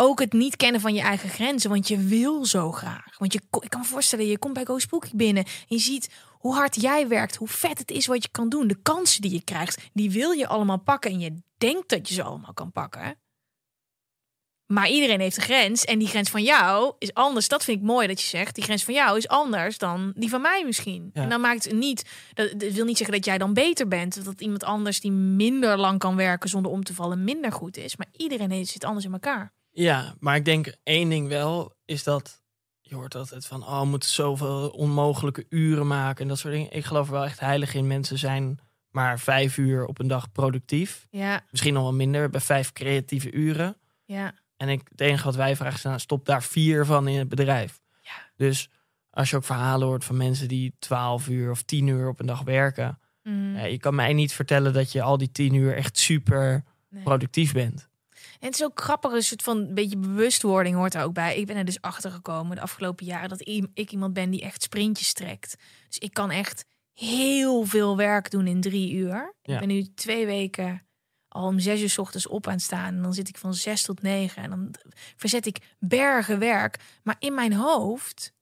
ook 0.00 0.20
het 0.20 0.32
niet 0.32 0.56
kennen 0.56 0.80
van 0.80 0.94
je 0.94 1.00
eigen 1.00 1.28
grenzen, 1.28 1.70
want 1.70 1.88
je 1.88 1.98
wil 1.98 2.44
zo 2.44 2.72
graag. 2.72 3.18
Want 3.18 3.32
je, 3.32 3.40
ik 3.60 3.70
kan 3.70 3.80
me 3.80 3.86
voorstellen, 3.86 4.26
je 4.26 4.38
komt 4.38 4.54
bij 4.54 4.64
Go 4.64 4.78
Spooky 4.78 5.10
binnen 5.14 5.44
en 5.44 5.50
je 5.66 5.78
ziet 5.78 6.10
hoe 6.30 6.54
hard 6.54 6.80
jij 6.80 7.08
werkt, 7.08 7.36
hoe 7.36 7.48
vet 7.48 7.78
het 7.78 7.90
is 7.90 8.06
wat 8.06 8.22
je 8.22 8.28
kan 8.30 8.48
doen, 8.48 8.66
de 8.66 8.82
kansen 8.82 9.22
die 9.22 9.32
je 9.32 9.44
krijgt, 9.44 9.82
die 9.92 10.10
wil 10.10 10.30
je 10.30 10.46
allemaal 10.46 10.78
pakken 10.78 11.10
en 11.10 11.20
je 11.20 11.42
denkt 11.58 11.88
dat 11.88 12.08
je 12.08 12.14
ze 12.14 12.22
allemaal 12.22 12.52
kan 12.52 12.72
pakken. 12.72 13.18
Maar 14.66 14.88
iedereen 14.88 15.20
heeft 15.20 15.36
een 15.36 15.42
grens. 15.42 15.84
En 15.84 15.98
die 15.98 16.08
grens 16.08 16.30
van 16.30 16.42
jou 16.42 16.94
is 16.98 17.14
anders. 17.14 17.48
Dat 17.48 17.64
vind 17.64 17.78
ik 17.78 17.84
mooi 17.86 18.06
dat 18.06 18.20
je 18.20 18.26
zegt. 18.26 18.54
Die 18.54 18.64
grens 18.64 18.84
van 18.84 18.94
jou 18.94 19.16
is 19.16 19.28
anders 19.28 19.78
dan 19.78 20.12
die 20.16 20.28
van 20.28 20.40
mij 20.40 20.64
misschien. 20.64 21.10
Ja. 21.12 21.22
En 21.22 21.28
dan 21.28 21.40
maakt 21.40 21.64
het 21.64 21.74
niet. 21.74 22.10
Dat, 22.34 22.60
dat 22.60 22.72
wil 22.72 22.84
niet 22.84 22.96
zeggen 22.96 23.16
dat 23.16 23.24
jij 23.24 23.38
dan 23.38 23.54
beter 23.54 23.88
bent. 23.88 24.18
of 24.18 24.24
Dat 24.24 24.40
iemand 24.40 24.64
anders 24.64 25.00
die 25.00 25.12
minder 25.12 25.78
lang 25.78 25.98
kan 25.98 26.16
werken 26.16 26.48
zonder 26.48 26.72
om 26.72 26.84
te 26.84 26.94
vallen 26.94 27.24
minder 27.24 27.52
goed 27.52 27.76
is. 27.76 27.96
Maar 27.96 28.08
iedereen 28.16 28.66
zit 28.66 28.84
anders 28.84 29.04
in 29.04 29.12
elkaar. 29.12 29.52
Ja, 29.70 30.14
maar 30.18 30.36
ik 30.36 30.44
denk 30.44 30.74
één 30.82 31.08
ding 31.08 31.28
wel 31.28 31.74
is 31.84 32.04
dat 32.04 32.42
je 32.80 32.94
hoort 32.94 33.14
altijd 33.14 33.46
van 33.46 33.62
oh, 33.62 33.80
we 33.80 33.86
moeten 33.86 34.08
zoveel 34.08 34.68
onmogelijke 34.68 35.46
uren 35.48 35.86
maken 35.86 36.22
en 36.22 36.28
dat 36.28 36.38
soort 36.38 36.54
dingen. 36.54 36.72
Ik 36.72 36.84
geloof 36.84 37.06
er 37.06 37.12
wel 37.12 37.24
echt 37.24 37.40
heilig 37.40 37.74
in. 37.74 37.86
Mensen 37.86 38.18
zijn 38.18 38.58
maar 38.90 39.18
vijf 39.20 39.56
uur 39.56 39.86
op 39.86 39.98
een 39.98 40.08
dag 40.08 40.32
productief. 40.32 41.06
Ja, 41.10 41.44
Misschien 41.50 41.74
nog 41.74 41.82
wel 41.82 41.92
minder, 41.92 42.30
bij 42.30 42.40
vijf 42.40 42.72
creatieve 42.72 43.32
uren. 43.32 43.76
ja, 44.04 44.34
En 44.56 44.68
ik, 44.68 44.80
het 44.90 45.00
enige 45.00 45.24
wat 45.24 45.34
wij 45.34 45.56
vragen 45.56 45.76
is, 45.76 45.82
nou, 45.82 45.98
stop 45.98 46.26
daar 46.26 46.42
vier 46.42 46.86
van 46.86 47.08
in 47.08 47.18
het 47.18 47.28
bedrijf. 47.28 47.80
Ja. 48.02 48.30
Dus 48.36 48.68
als 49.10 49.30
je 49.30 49.36
ook 49.36 49.44
verhalen 49.44 49.86
hoort 49.86 50.04
van 50.04 50.16
mensen 50.16 50.48
die 50.48 50.74
12 50.78 51.28
uur 51.28 51.50
of 51.50 51.62
10 51.62 51.86
uur 51.86 52.08
op 52.08 52.20
een 52.20 52.26
dag 52.26 52.42
werken. 52.42 52.98
Mm, 53.22 53.56
Ja, 53.56 53.64
je 53.64 53.78
kan 53.78 53.94
mij 53.94 54.12
niet 54.12 54.32
vertellen 54.32 54.72
dat 54.72 54.92
je 54.92 55.02
al 55.02 55.18
die 55.18 55.32
10 55.32 55.54
uur 55.54 55.76
echt 55.76 55.98
super 55.98 56.64
nee. 56.88 57.02
productief 57.02 57.52
bent. 57.52 57.88
En 58.40 58.46
het 58.46 58.54
is 58.54 58.64
ook 58.64 58.80
grappig, 58.80 59.12
een 59.12 59.22
soort 59.22 59.42
van 59.42 59.56
een 59.56 59.74
beetje 59.74 59.96
bewustwording 59.96 60.76
hoort 60.76 60.94
er 60.94 61.02
ook 61.02 61.12
bij. 61.12 61.36
Ik 61.36 61.46
ben 61.46 61.56
er 61.56 61.64
dus 61.64 61.80
achter 61.80 62.10
gekomen 62.10 62.56
de 62.56 62.62
afgelopen 62.62 63.06
jaren 63.06 63.28
dat 63.28 63.48
ik 63.74 63.90
iemand 63.90 64.12
ben 64.12 64.30
die 64.30 64.42
echt 64.42 64.62
sprintjes 64.62 65.12
trekt. 65.12 65.56
Dus 65.88 65.98
ik 65.98 66.14
kan 66.14 66.30
echt 66.30 66.64
heel 66.92 67.64
veel 67.64 67.96
werk 67.96 68.30
doen 68.30 68.46
in 68.46 68.60
drie 68.60 68.92
uur. 68.92 69.34
Ja. 69.42 69.54
Ik 69.54 69.58
ben 69.58 69.68
nu 69.68 69.94
twee 69.94 70.26
weken 70.26 70.86
al 71.28 71.46
om 71.46 71.58
zes 71.58 71.80
uur 71.80 71.90
's 71.90 71.98
ochtends 71.98 72.26
op 72.26 72.46
aan 72.46 72.52
het 72.52 72.62
staan. 72.62 72.94
En 72.94 73.02
dan 73.02 73.14
zit 73.14 73.28
ik 73.28 73.36
van 73.36 73.54
zes 73.54 73.82
tot 73.82 74.02
negen. 74.02 74.42
En 74.42 74.50
dan 74.50 74.74
verzet 75.16 75.46
ik 75.46 75.58
bergen 75.78 76.38
werk. 76.38 76.78
Maar 77.02 77.16
in 77.18 77.34
mijn 77.34 77.52
hoofd 77.52 78.32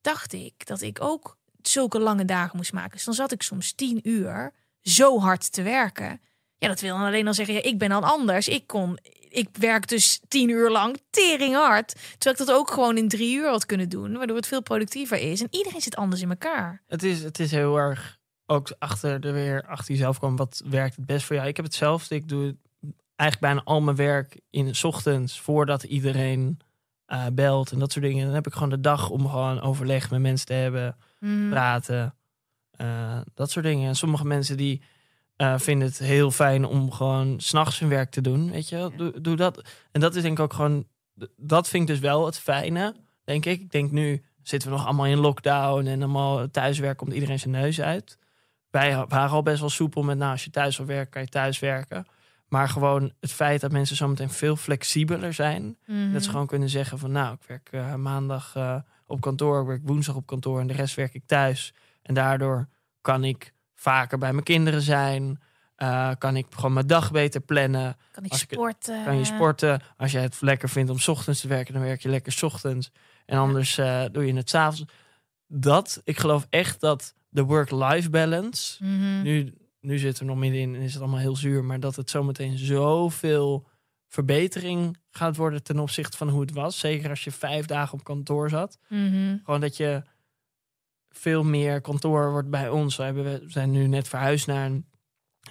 dacht 0.00 0.32
ik 0.32 0.66
dat 0.66 0.80
ik 0.80 1.00
ook 1.00 1.38
zulke 1.62 2.00
lange 2.00 2.24
dagen 2.24 2.56
moest 2.56 2.72
maken. 2.72 2.92
Dus 2.92 3.04
dan 3.04 3.14
zat 3.14 3.32
ik 3.32 3.42
soms 3.42 3.72
tien 3.72 4.08
uur 4.08 4.52
zo 4.80 5.20
hard 5.20 5.52
te 5.52 5.62
werken. 5.62 6.20
Ja, 6.58 6.68
dat 6.68 6.80
wil 6.80 6.96
dan 6.96 7.06
alleen 7.06 7.26
al 7.26 7.34
zeggen, 7.34 7.54
ja, 7.54 7.62
ik 7.62 7.78
ben 7.78 7.88
dan 7.88 8.02
anders. 8.02 8.48
Ik 8.48 8.66
kon, 8.66 8.98
ik 9.34 9.48
werk 9.52 9.88
dus 9.88 10.20
tien 10.28 10.48
uur 10.48 10.70
lang 10.70 10.96
tering 11.10 11.54
hard. 11.54 11.88
Terwijl 12.18 12.40
ik 12.40 12.46
dat 12.46 12.56
ook 12.56 12.70
gewoon 12.70 12.96
in 12.96 13.08
drie 13.08 13.36
uur 13.36 13.48
had 13.48 13.66
kunnen 13.66 13.88
doen. 13.88 14.16
Waardoor 14.16 14.36
het 14.36 14.46
veel 14.46 14.62
productiever 14.62 15.18
is. 15.18 15.40
En 15.40 15.48
iedereen 15.50 15.80
zit 15.80 15.96
anders 15.96 16.22
in 16.22 16.30
elkaar. 16.30 16.82
Het 16.86 17.02
is, 17.02 17.22
het 17.22 17.38
is 17.40 17.50
heel 17.50 17.76
erg 17.76 18.18
ook 18.46 18.72
achter 18.78 19.20
de 19.20 19.30
weer 19.32 19.64
achter 19.66 19.94
jezelf 19.94 20.18
komen. 20.18 20.36
Wat 20.36 20.62
werkt 20.64 20.96
het 20.96 21.06
best 21.06 21.26
voor 21.26 21.36
jou? 21.36 21.48
Ik 21.48 21.56
heb 21.56 21.64
hetzelfde. 21.64 22.14
Ik 22.14 22.28
doe 22.28 22.56
eigenlijk 23.16 23.52
bijna 23.52 23.62
al 23.64 23.80
mijn 23.80 23.96
werk 23.96 24.40
in 24.50 24.74
's 24.74 24.84
ochtends 24.84 25.40
voordat 25.40 25.82
iedereen 25.82 26.58
eh, 27.06 27.26
belt 27.32 27.72
en 27.72 27.78
dat 27.78 27.92
soort 27.92 28.04
dingen. 28.04 28.24
Dan 28.24 28.34
heb 28.34 28.46
ik 28.46 28.52
gewoon 28.52 28.68
de 28.70 28.80
dag 28.80 29.10
om 29.10 29.28
gewoon 29.28 29.60
overleg 29.60 30.10
met 30.10 30.20
mensen 30.20 30.46
te 30.46 30.52
hebben, 30.52 30.96
Mm. 31.20 31.50
praten, 31.50 32.14
eh, 32.70 33.20
dat 33.34 33.50
soort 33.50 33.64
dingen. 33.64 33.88
En 33.88 33.96
sommige 33.96 34.24
mensen 34.24 34.56
die 34.56 34.82
eh, 35.36 35.58
vinden 35.58 35.88
het 35.88 35.98
heel 35.98 36.30
fijn 36.30 36.64
om 36.64 36.92
gewoon 36.92 37.40
s'nachts 37.40 37.78
hun 37.78 37.88
werk 37.88 38.10
te 38.10 38.20
doen. 38.20 38.50
Weet 38.50 38.68
je, 38.68 38.90
doe, 38.96 39.20
doe 39.20 39.36
dat. 39.36 39.62
En 39.92 40.00
dat 40.00 40.14
is 40.14 40.22
denk 40.22 40.38
ik 40.38 40.44
ook 40.44 40.52
gewoon. 40.52 40.86
Dat 41.36 41.68
vind 41.68 41.82
ik 41.82 41.88
dus 41.88 41.98
wel 41.98 42.26
het 42.26 42.38
fijne, 42.38 42.94
denk 43.24 43.44
ik. 43.44 43.60
Ik 43.60 43.70
denk 43.70 43.90
nu 43.90 44.22
zitten 44.42 44.68
we 44.68 44.76
nog 44.76 44.84
allemaal 44.86 45.06
in 45.06 45.18
lockdown 45.18 45.86
en 45.86 46.02
allemaal 46.02 46.50
thuiswerk 46.50 46.96
komt 46.96 47.12
iedereen 47.12 47.38
zijn 47.38 47.54
neus 47.54 47.80
uit. 47.80 48.18
wij 48.70 49.06
waren 49.08 49.30
al 49.30 49.42
best 49.42 49.60
wel 49.60 49.68
soepel 49.68 50.02
met, 50.02 50.18
nou, 50.18 50.32
als 50.32 50.44
je 50.44 50.50
thuis 50.50 50.76
wil 50.76 50.86
werken, 50.86 51.10
kan 51.10 51.22
je 51.22 51.28
thuis 51.28 51.58
werken. 51.58 52.06
Maar 52.48 52.68
gewoon 52.68 53.12
het 53.20 53.32
feit 53.32 53.60
dat 53.60 53.72
mensen 53.72 53.96
zometeen 53.96 54.30
veel 54.30 54.56
flexibeler 54.56 55.32
zijn. 55.32 55.78
Mhm. 55.86 56.12
Dat 56.12 56.22
ze 56.22 56.30
gewoon 56.30 56.46
kunnen 56.46 56.68
zeggen 56.68 56.98
van, 56.98 57.12
nou, 57.12 57.34
ik 57.34 57.46
werk 57.46 57.68
eh, 57.70 57.94
maandag 57.94 58.56
eh, 58.56 58.76
op 59.06 59.20
kantoor, 59.20 59.60
ik 59.60 59.66
werk 59.66 59.80
woensdag 59.84 60.14
op 60.14 60.26
kantoor 60.26 60.60
en 60.60 60.66
de 60.66 60.72
rest 60.72 60.94
werk 60.94 61.14
ik 61.14 61.26
thuis. 61.26 61.74
En 62.02 62.14
daardoor 62.14 62.68
kan 63.00 63.24
ik 63.24 63.53
vaker 63.84 64.18
bij 64.18 64.32
mijn 64.32 64.44
kinderen 64.44 64.82
zijn. 64.82 65.40
eh, 65.74 66.10
kan 66.18 66.36
ik 66.36 66.46
gewoon 66.50 66.72
mijn 66.72 66.86
dag 66.86 67.10
beter 67.10 67.40
plannen. 67.40 67.96
Kan 68.12 68.24
ik 68.24 68.30
als 68.30 68.42
ik- 68.42 68.52
sporten? 68.52 69.04
Kan 69.04 69.16
je 69.18 69.24
sporten. 69.24 69.80
Als 69.96 70.12
je 70.12 70.18
het 70.18 70.36
lekker 70.40 70.68
vindt 70.68 70.90
om 70.90 70.98
's 70.98 71.08
ochtends 71.08 71.40
te 71.40 71.48
werken, 71.48 71.74
dan 71.74 71.82
werk 71.82 72.02
je 72.02 72.08
lekker 72.08 72.32
's 72.32 72.42
ochtends. 72.42 72.90
En 73.26 73.38
anders 73.38 73.78
eh, 73.78 74.04
doe 74.12 74.26
je 74.26 74.34
het 74.34 74.48
s'avonds. 74.50 74.84
Dat, 75.48 76.00
ik 76.04 76.18
geloof 76.18 76.46
echt 76.50 76.80
dat 76.80 77.14
de 77.28 77.42
work-life 77.42 78.10
balance. 78.10 78.84
Mhm. 78.84 79.22
Nu, 79.22 79.54
nu 79.80 79.98
zitten 79.98 80.24
we 80.24 80.30
nog 80.30 80.38
middenin 80.40 80.74
en 80.74 80.80
is 80.80 80.92
het 80.92 81.02
allemaal 81.02 81.20
heel 81.20 81.36
zuur. 81.36 81.64
Maar 81.64 81.80
dat 81.80 81.96
het 81.96 82.10
zometeen 82.10 82.58
zoveel 82.58 83.66
verbetering 84.08 84.96
gaat 85.10 85.36
worden 85.36 85.62
ten 85.62 85.78
opzichte 85.78 86.16
van 86.16 86.28
hoe 86.28 86.40
het 86.40 86.52
was. 86.52 86.78
Zeker 86.78 87.10
als 87.10 87.24
je 87.24 87.30
vijf 87.30 87.66
dagen 87.66 87.98
op 87.98 88.04
kantoor 88.04 88.48
zat. 88.50 88.78
Mhm. 88.88 89.36
Gewoon 89.44 89.60
dat 89.60 89.76
je 89.76 90.02
veel 91.18 91.44
meer 91.44 91.80
kantoor 91.80 92.30
wordt 92.30 92.50
bij 92.50 92.68
ons. 92.68 92.96
We, 92.96 93.02
hebben, 93.02 93.24
we 93.24 93.50
zijn 93.50 93.70
nu 93.70 93.86
net 93.86 94.08
verhuisd 94.08 94.46
naar 94.46 94.66
een, 94.66 94.86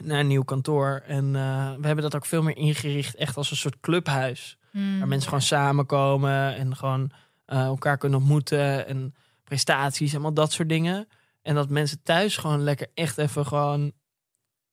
naar 0.02 0.20
een 0.20 0.28
nieuw 0.28 0.44
kantoor. 0.44 1.04
En 1.08 1.36
eh, 1.36 1.74
we 1.80 1.86
hebben 1.86 2.04
dat 2.04 2.16
ook 2.16 2.26
veel 2.26 2.44
meer 2.44 2.58
ingericht. 2.58 3.16
Echt 3.16 3.38
als 3.38 3.52
een 3.52 3.58
soort 3.58 3.80
clubhuis. 3.80 4.58
Mhm. 4.72 4.98
Waar 4.98 5.08
mensen 5.08 5.30
gewoon 5.30 5.44
samenkomen 5.44 6.56
en 6.56 6.76
gewoon 6.76 7.12
eh, 7.46 7.64
elkaar 7.64 7.98
kunnen 7.98 8.20
ontmoeten. 8.20 8.88
En 8.88 9.16
prestaties, 9.44 10.12
allemaal 10.12 10.34
dat 10.34 10.52
soort 10.52 10.70
dingen. 10.70 11.08
En 11.42 11.56
dat 11.56 11.70
mensen 11.70 12.04
thuis 12.04 12.38
gewoon 12.38 12.62
lekker 12.64 12.88
echt 12.94 13.18
even 13.18 13.46
gewoon 13.46 13.92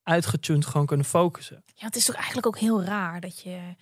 uitgetuned 0.03 0.67
gewoon 0.67 0.87
kunnen 0.87 1.07
focussen. 1.07 1.65
Ja, 1.75 1.87
het 1.87 1.97
is 1.97 2.05
toch 2.05 2.15
eigenlijk 2.15 2.47
ook 2.47 2.59
heel 2.59 2.83
raar 2.83 3.21
dat 3.21 3.41
je 3.41 3.75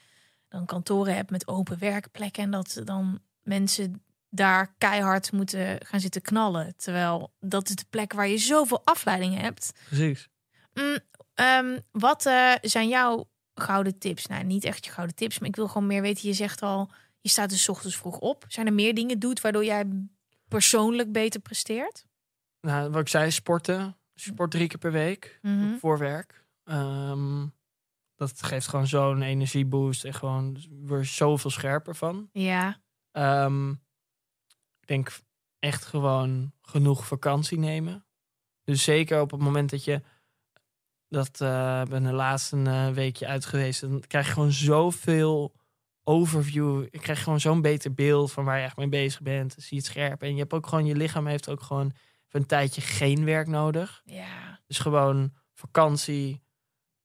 dan 0.48 0.66
kantoren 0.66 1.14
hebt 1.14 1.30
met 1.30 1.48
open 1.48 1.78
werkplekken 1.78 2.42
en 2.42 2.50
dat 2.50 2.80
dan 2.84 3.20
mensen 3.42 4.02
daar 4.30 4.74
keihard 4.78 5.32
moeten 5.32 5.86
gaan 5.86 6.00
zitten 6.00 6.22
knallen. 6.22 6.76
Terwijl 6.76 7.32
dat 7.40 7.68
is 7.68 7.74
de 7.74 7.84
plek 7.90 8.12
waar 8.12 8.28
je 8.28 8.38
zoveel 8.38 8.80
afleiding 8.84 9.40
hebt. 9.40 9.72
Precies. 9.86 10.28
Mm, 10.74 10.98
ehm, 11.34 11.78
wat 11.90 12.26
eh, 12.26 12.52
zijn 12.60 12.88
jouw 12.88 13.28
gouden 13.54 13.98
tips? 13.98 14.26
Nou, 14.26 14.44
niet 14.44 14.64
echt 14.64 14.84
je 14.84 14.90
gouden 14.90 15.16
tips, 15.16 15.38
maar 15.38 15.48
ik 15.48 15.56
wil 15.56 15.68
gewoon 15.68 15.86
meer 15.86 16.02
weten. 16.02 16.28
Je 16.28 16.34
zegt 16.34 16.62
al, 16.62 16.90
je 17.20 17.28
staat 17.28 17.50
dus 17.50 17.68
ochtends 17.68 17.96
vroeg 17.96 18.18
op. 18.18 18.44
Zijn 18.48 18.66
er 18.66 18.72
meer 18.72 18.94
dingen 18.94 19.18
doet 19.18 19.40
waardoor 19.40 19.64
jij 19.64 19.86
persoonlijk 20.48 21.12
beter 21.12 21.40
presteert? 21.40 22.06
Nou, 22.60 22.90
wat 22.90 23.00
ik 23.00 23.08
zei, 23.08 23.30
sporten. 23.30 23.96
Sport 24.14 24.50
drie 24.50 24.68
keer 24.68 24.78
per 24.78 24.92
week. 24.92 25.38
Mhm. 25.42 25.76
voor 25.78 25.98
werk. 25.98 26.44
Ehm, 26.64 27.46
dat 28.16 28.42
geeft 28.42 28.68
gewoon 28.68 28.86
zo'n 28.86 29.22
energieboost 29.22 30.04
en 30.04 30.14
gewoon 30.14 30.58
weer 30.84 31.04
zoveel 31.04 31.50
scherper 31.50 31.96
van. 31.96 32.28
Ja. 32.32 32.80
Ehm, 33.12 33.74
denk 34.88 35.18
echt 35.58 35.84
gewoon 35.84 36.52
genoeg 36.62 37.06
vakantie 37.06 37.58
nemen. 37.58 38.06
Dus 38.64 38.82
zeker 38.84 39.20
op 39.20 39.30
het 39.30 39.40
moment 39.40 39.70
dat 39.70 39.84
je 39.84 40.02
dat 41.08 41.40
eh 41.40 41.82
ben 41.82 42.02
de 42.02 42.12
laatste 42.12 42.62
eh, 42.62 42.88
weekje 42.90 43.26
uit 43.26 43.44
geweest, 43.46 43.80
dan 43.80 44.00
krijg 44.06 44.26
je 44.26 44.32
gewoon 44.32 44.52
zoveel 44.52 45.54
overview. 46.04 46.82
Ik 46.90 47.00
krijg 47.00 47.22
gewoon 47.22 47.40
zo'n 47.40 47.60
beter 47.62 47.94
beeld 47.94 48.32
van 48.32 48.44
waar 48.44 48.58
je 48.58 48.64
echt 48.64 48.76
mee 48.76 48.88
bezig 48.88 49.20
bent. 49.22 49.54
Dan 49.54 49.64
zie 49.64 49.76
je 49.76 49.82
het 49.82 49.92
scherp 49.92 50.22
en 50.22 50.32
je 50.32 50.38
hebt 50.38 50.52
ook 50.52 50.66
gewoon 50.66 50.86
je 50.86 50.94
lichaam 50.96 51.26
heeft 51.26 51.48
ook 51.48 51.60
gewoon 51.62 51.92
een 52.30 52.46
tijdje 52.46 52.80
geen 52.80 53.24
werk 53.24 53.46
nodig. 53.46 54.02
Ja. 54.04 54.60
Dus 54.66 54.78
gewoon 54.78 55.32
vakantie. 55.54 56.42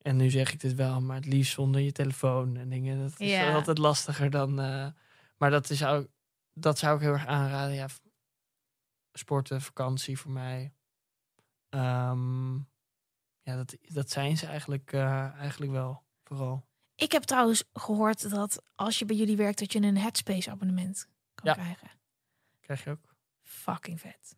En 0.02 0.16
nu 0.16 0.30
zeg 0.30 0.54
ik 0.54 0.60
dit 0.60 0.74
wel, 0.76 1.02
maar 1.02 1.16
het 1.16 1.26
liefst 1.26 1.54
zonder 1.54 1.82
je 1.82 1.92
telefoon 1.92 2.58
en 2.58 2.70
dingen. 2.70 3.02
Dat 3.10 3.20
is 3.20 3.32
Ja. 3.32 3.54
altijd 3.54 3.78
lastiger 3.78 4.30
dan. 4.30 4.60
eh, 4.60 4.88
maar 5.38 5.50
dat, 5.52 5.70
is 5.70 5.86
ook, 5.86 6.08
dat 6.54 6.78
zou 6.80 6.96
ik 6.96 7.02
heel 7.02 7.12
erg 7.14 7.26
aanraden. 7.26 7.76
Ja, 7.76 7.88
sporten, 9.14 9.62
vakantie 9.62 10.18
voor 10.20 10.32
mij. 10.32 10.74
Ehm, 11.70 12.54
ja, 13.42 13.56
dat, 13.56 13.76
dat 13.82 14.10
zijn 14.12 14.38
ze 14.38 14.46
eigenlijk, 14.46 14.94
eh, 14.94 15.34
eigenlijk 15.36 15.72
wel. 15.72 16.04
Vooral. 16.24 16.66
Ik 16.96 17.12
heb 17.12 17.24
trouwens 17.24 17.64
gehoord 17.74 18.30
dat 18.30 18.64
als 18.76 19.00
je 19.00 19.06
bij 19.06 19.16
jullie 19.16 19.38
werkt, 19.38 19.60
dat 19.60 19.74
je 19.74 19.82
een 19.82 19.98
Headspace 19.98 20.52
abonnement 20.52 21.08
kan 21.36 21.46
Ja. 21.50 21.54
krijgen. 21.54 21.92
Krijg 22.60 22.84
je 22.84 22.90
ook. 22.90 23.16
Fucking 23.42 24.00
vet. 24.00 24.36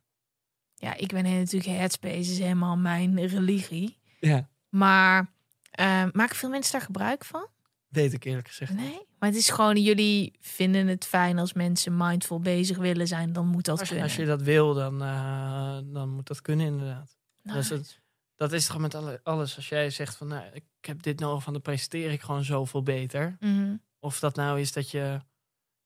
Ja, 0.75 0.93
ik 0.93 1.07
ben 1.07 1.23
natuurlijk 1.23 1.65
Headspace 1.65 2.15
is 2.31 2.39
helemaal 2.39 2.77
mijn 2.77 3.25
religie. 3.27 3.99
Ja. 4.19 4.49
Maar 4.69 5.33
eh, 5.71 6.05
maken 6.11 6.35
veel 6.35 6.49
mensen 6.49 6.71
daar 6.71 6.81
gebruik 6.81 7.25
van? 7.25 7.47
Ik 7.95 8.23
eerlijk 8.25 8.47
gezegd. 8.47 8.73
Nee. 8.73 8.99
Maar 9.19 9.29
het 9.29 9.37
is 9.37 9.49
gewoon, 9.49 9.81
jullie 9.81 10.37
vinden 10.41 10.87
het 10.87 11.05
fijn 11.05 11.39
als 11.39 11.53
mensen 11.53 11.97
mindful 11.97 12.39
bezig 12.39 12.77
willen 12.77 13.07
zijn, 13.07 13.33
dan 13.33 13.47
moet 13.47 13.65
dat 13.65 13.79
Als, 13.79 13.89
je- 13.89 13.95
kunnen. 13.95 14.03
als 14.11 14.15
je 14.19 14.25
dat 14.25 14.41
wil, 14.41 14.73
dan, 14.73 15.01
eh, 15.01 15.79
dan 15.85 16.09
moet 16.09 16.27
dat 16.27 16.41
kunnen 16.41 16.65
inderdaad. 16.65 17.17
dat 17.43 17.55
is 17.55 17.69
Nice. 17.69 17.73
het. 17.73 18.01
Dat 18.35 18.51
is 18.51 18.65
toch 18.67 18.77
met 18.77 18.95
alle, 18.95 19.19
alles. 19.23 19.55
Als 19.55 19.69
jij 19.69 19.89
zegt 19.89 20.15
van, 20.15 20.27
nou, 20.27 20.45
ik 20.53 20.63
heb 20.81 21.03
dit 21.03 21.19
nodig 21.19 21.43
van, 21.43 21.53
dan 21.53 21.61
presteer 21.61 22.11
ik 22.11 22.21
gewoon 22.21 22.43
zoveel 22.43 22.83
beter. 22.83 23.37
Mhm. 23.39 23.75
Of 23.99 24.19
dat 24.19 24.35
nou 24.35 24.59
is 24.59 24.71
dat 24.73 24.91
je 24.91 25.19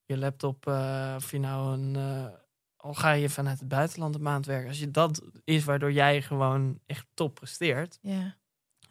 je 0.05 0.17
laptop, 0.17 0.67
eh, 0.67 1.13
of 1.17 1.31
je 1.31 1.39
nou 1.39 1.73
een, 1.79 1.95
eh, 1.95 2.25
al 2.75 2.93
ga 2.93 3.11
je 3.11 3.29
vanuit 3.29 3.59
het 3.59 3.67
buitenland 3.67 4.15
een 4.15 4.21
maand 4.21 4.45
werken. 4.45 4.67
Als 4.67 4.79
je 4.79 4.91
dat 4.91 5.21
is 5.43 5.63
waardoor 5.63 5.91
jij 5.91 6.21
gewoon 6.21 6.79
echt 6.85 7.05
top 7.13 7.35
presteert, 7.35 7.97
Ja. 8.01 8.35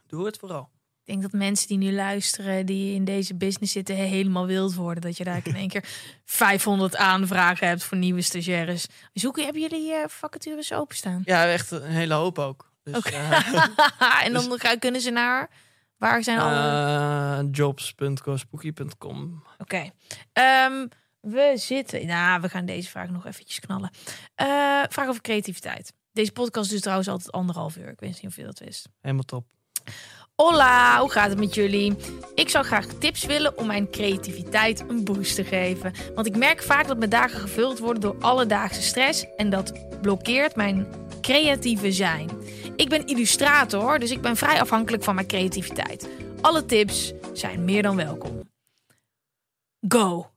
doe 0.07 0.27
het 0.27 0.37
vooral. 0.39 0.71
Ik 1.09 1.15
denk 1.15 1.31
dat 1.31 1.41
mensen 1.41 1.69
die 1.69 1.79
nu 1.79 1.93
luisteren, 1.93 2.67
die 2.67 2.95
in 2.95 3.05
deze 3.05 3.35
business 3.35 3.73
zitten, 3.73 3.95
helemaal 3.95 4.47
wild 4.47 4.75
worden. 4.75 5.03
Dat 5.03 5.17
je 5.17 5.25
daar 5.25 5.41
in 5.45 5.55
één 5.57 5.69
keer 5.69 5.85
500 6.25 6.97
aanvragen 6.97 7.69
hebt 7.69 7.85
voor 7.85 7.97
nieuwe 7.99 8.21
stagiaires. 8.21 8.87
Zoeken, 9.13 9.45
hebben 9.45 9.63
jullie 9.63 9.93
eh, 9.95 10.09
vacatures 10.09 10.73
openstaan? 10.73 11.23
Ja, 11.25 11.47
echt 11.47 11.71
een 11.71 11.83
hele 11.83 12.15
hoop 12.15 12.39
ook. 12.39 12.73
Dus, 12.83 12.97
Oké. 12.97 13.09
eh, 13.09 13.67
en 14.27 14.33
dan 14.33 14.59
gaan- 14.61 14.79
kunnen 14.79 15.01
ze 15.01 15.11
naar, 15.11 15.51
waar 15.97 16.23
zijn 16.23 16.39
alle... 16.39 17.43
eh, 17.43 17.49
jobs.cospooky.com. 17.53 19.43
Oké. 19.59 19.91
Ehm, 20.33 20.87
we 21.21 21.53
zitten. 21.55 22.07
Nou, 22.07 22.41
we 22.41 22.49
gaan 22.49 22.65
deze 22.67 22.89
vraag 22.89 23.09
nog 23.11 23.27
eventjes 23.27 23.61
knallen. 23.61 23.91
Eh, 24.35 24.47
vraag 24.89 25.09
over 25.09 25.21
creativiteit. 25.23 25.93
Deze 26.13 26.33
podcast 26.33 26.71
duurt 26.71 26.83
trouwens 26.83 27.09
altijd 27.09 27.33
anderhalf 27.33 27.77
uur. 27.77 27.89
Ik 27.89 28.01
weet 28.01 28.23
niet 28.23 28.31
of 28.31 28.37
je 28.37 28.45
dat 28.45 28.59
wist. 28.59 28.89
Helemaal 29.01 29.25
top. 29.25 29.47
Hola, 30.43 31.01
hoe 31.01 31.11
gaat 31.11 31.29
het 31.31 31.39
met 31.39 31.55
jullie? 31.55 31.97
Ik 32.35 32.49
zou 32.49 32.65
graag 32.65 32.87
tips 32.87 33.25
willen 33.25 33.59
om 33.59 33.67
mijn 33.67 33.91
creativiteit 33.91 34.85
een 34.89 35.05
boost 35.05 35.35
te 35.35 35.45
geven. 35.45 35.93
Want 36.15 36.27
ik 36.27 36.37
merk 36.37 36.63
vaak 36.63 36.87
dat 36.87 36.99
mijn 36.99 37.11
dagen 37.11 37.41
gevuld 37.41 37.79
worden 37.79 38.03
door 38.03 38.17
alledaagse 38.21 38.83
stress. 38.83 39.27
En 39.37 39.51
dat 39.51 39.73
blokkeert 40.01 40.57
mijn 40.57 40.87
creatieve 41.21 41.93
zijn. 41.93 42.31
Ik 42.77 42.89
ben 42.89 43.07
illustrator, 43.07 43.99
dus 43.99 44.11
ik 44.11 44.21
ben 44.21 44.37
vrij 44.37 44.61
afhankelijk 44.61 45.05
van 45.05 45.15
mijn 45.15 45.27
creativiteit. 45.27 46.09
Alle 46.41 46.65
tips 46.65 47.13
zijn 47.33 47.65
meer 47.65 47.83
dan 47.83 47.97
welkom. 47.97 48.51
Go! 49.89 50.31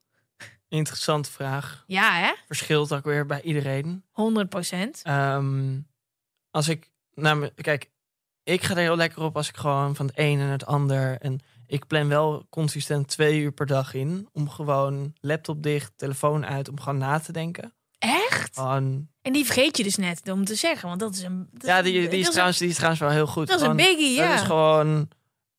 Interessante 0.67 1.31
vraag. 1.31 1.83
Ja, 1.87 2.13
hè? 2.13 2.33
Verschilt 2.47 2.93
ook 2.93 3.05
weer 3.05 3.25
bij 3.25 3.41
iedereen. 3.41 4.03
100 4.11 4.49
procent. 4.49 5.01
Ehm, 5.03 5.79
als 6.51 6.67
ik, 6.67 6.91
nou, 7.13 7.49
kijk, 7.49 7.90
ik 8.53 8.63
ga 8.63 8.73
er 8.75 8.79
heel 8.81 8.95
lekker 8.95 9.21
op 9.23 9.35
als 9.37 9.49
ik 9.49 9.57
gewoon 9.57 9.95
van 9.95 10.05
het 10.05 10.17
een 10.17 10.39
en 10.39 10.47
het 10.47 10.65
ander. 10.65 11.17
En 11.19 11.39
ik 11.67 11.87
plan 11.87 12.07
wel 12.07 12.45
consistent 12.49 13.07
twee 13.07 13.39
uur 13.41 13.51
per 13.51 13.65
dag 13.65 13.93
in. 13.93 14.29
Om 14.33 14.49
gewoon 14.49 15.13
laptop 15.19 15.63
dicht, 15.63 15.91
telefoon 15.95 16.45
uit, 16.45 16.69
om 16.69 16.79
gewoon 16.79 16.97
na 16.99 17.19
te 17.19 17.31
denken. 17.31 17.73
Echt? 17.97 18.57
En 19.21 19.33
die 19.33 19.45
vergeet 19.45 19.77
je 19.77 19.83
dus 19.83 19.95
net 19.95 20.29
om 20.31 20.45
te 20.45 20.55
zeggen, 20.55 20.87
want 20.87 20.99
dat 20.99 21.13
is 21.13 21.21
een. 21.23 21.47
dat 21.51 21.65
ja, 21.65 21.81
die, 21.81 21.93
die, 21.93 22.03
dat 22.03 22.13
is 22.13 22.25
een- 22.25 22.31
trouwens, 22.31 22.57
die 22.57 22.67
is 22.69 22.73
trouwens 22.75 23.01
wel 23.01 23.09
heel 23.11 23.27
goed. 23.27 23.47
Dat 23.47 23.61
is 23.61 23.67
een 23.67 23.75
biggie, 23.75 24.17
Dat 24.17 24.25
ja. 24.25 24.33
is 24.35 24.41
gewoon, 24.41 25.09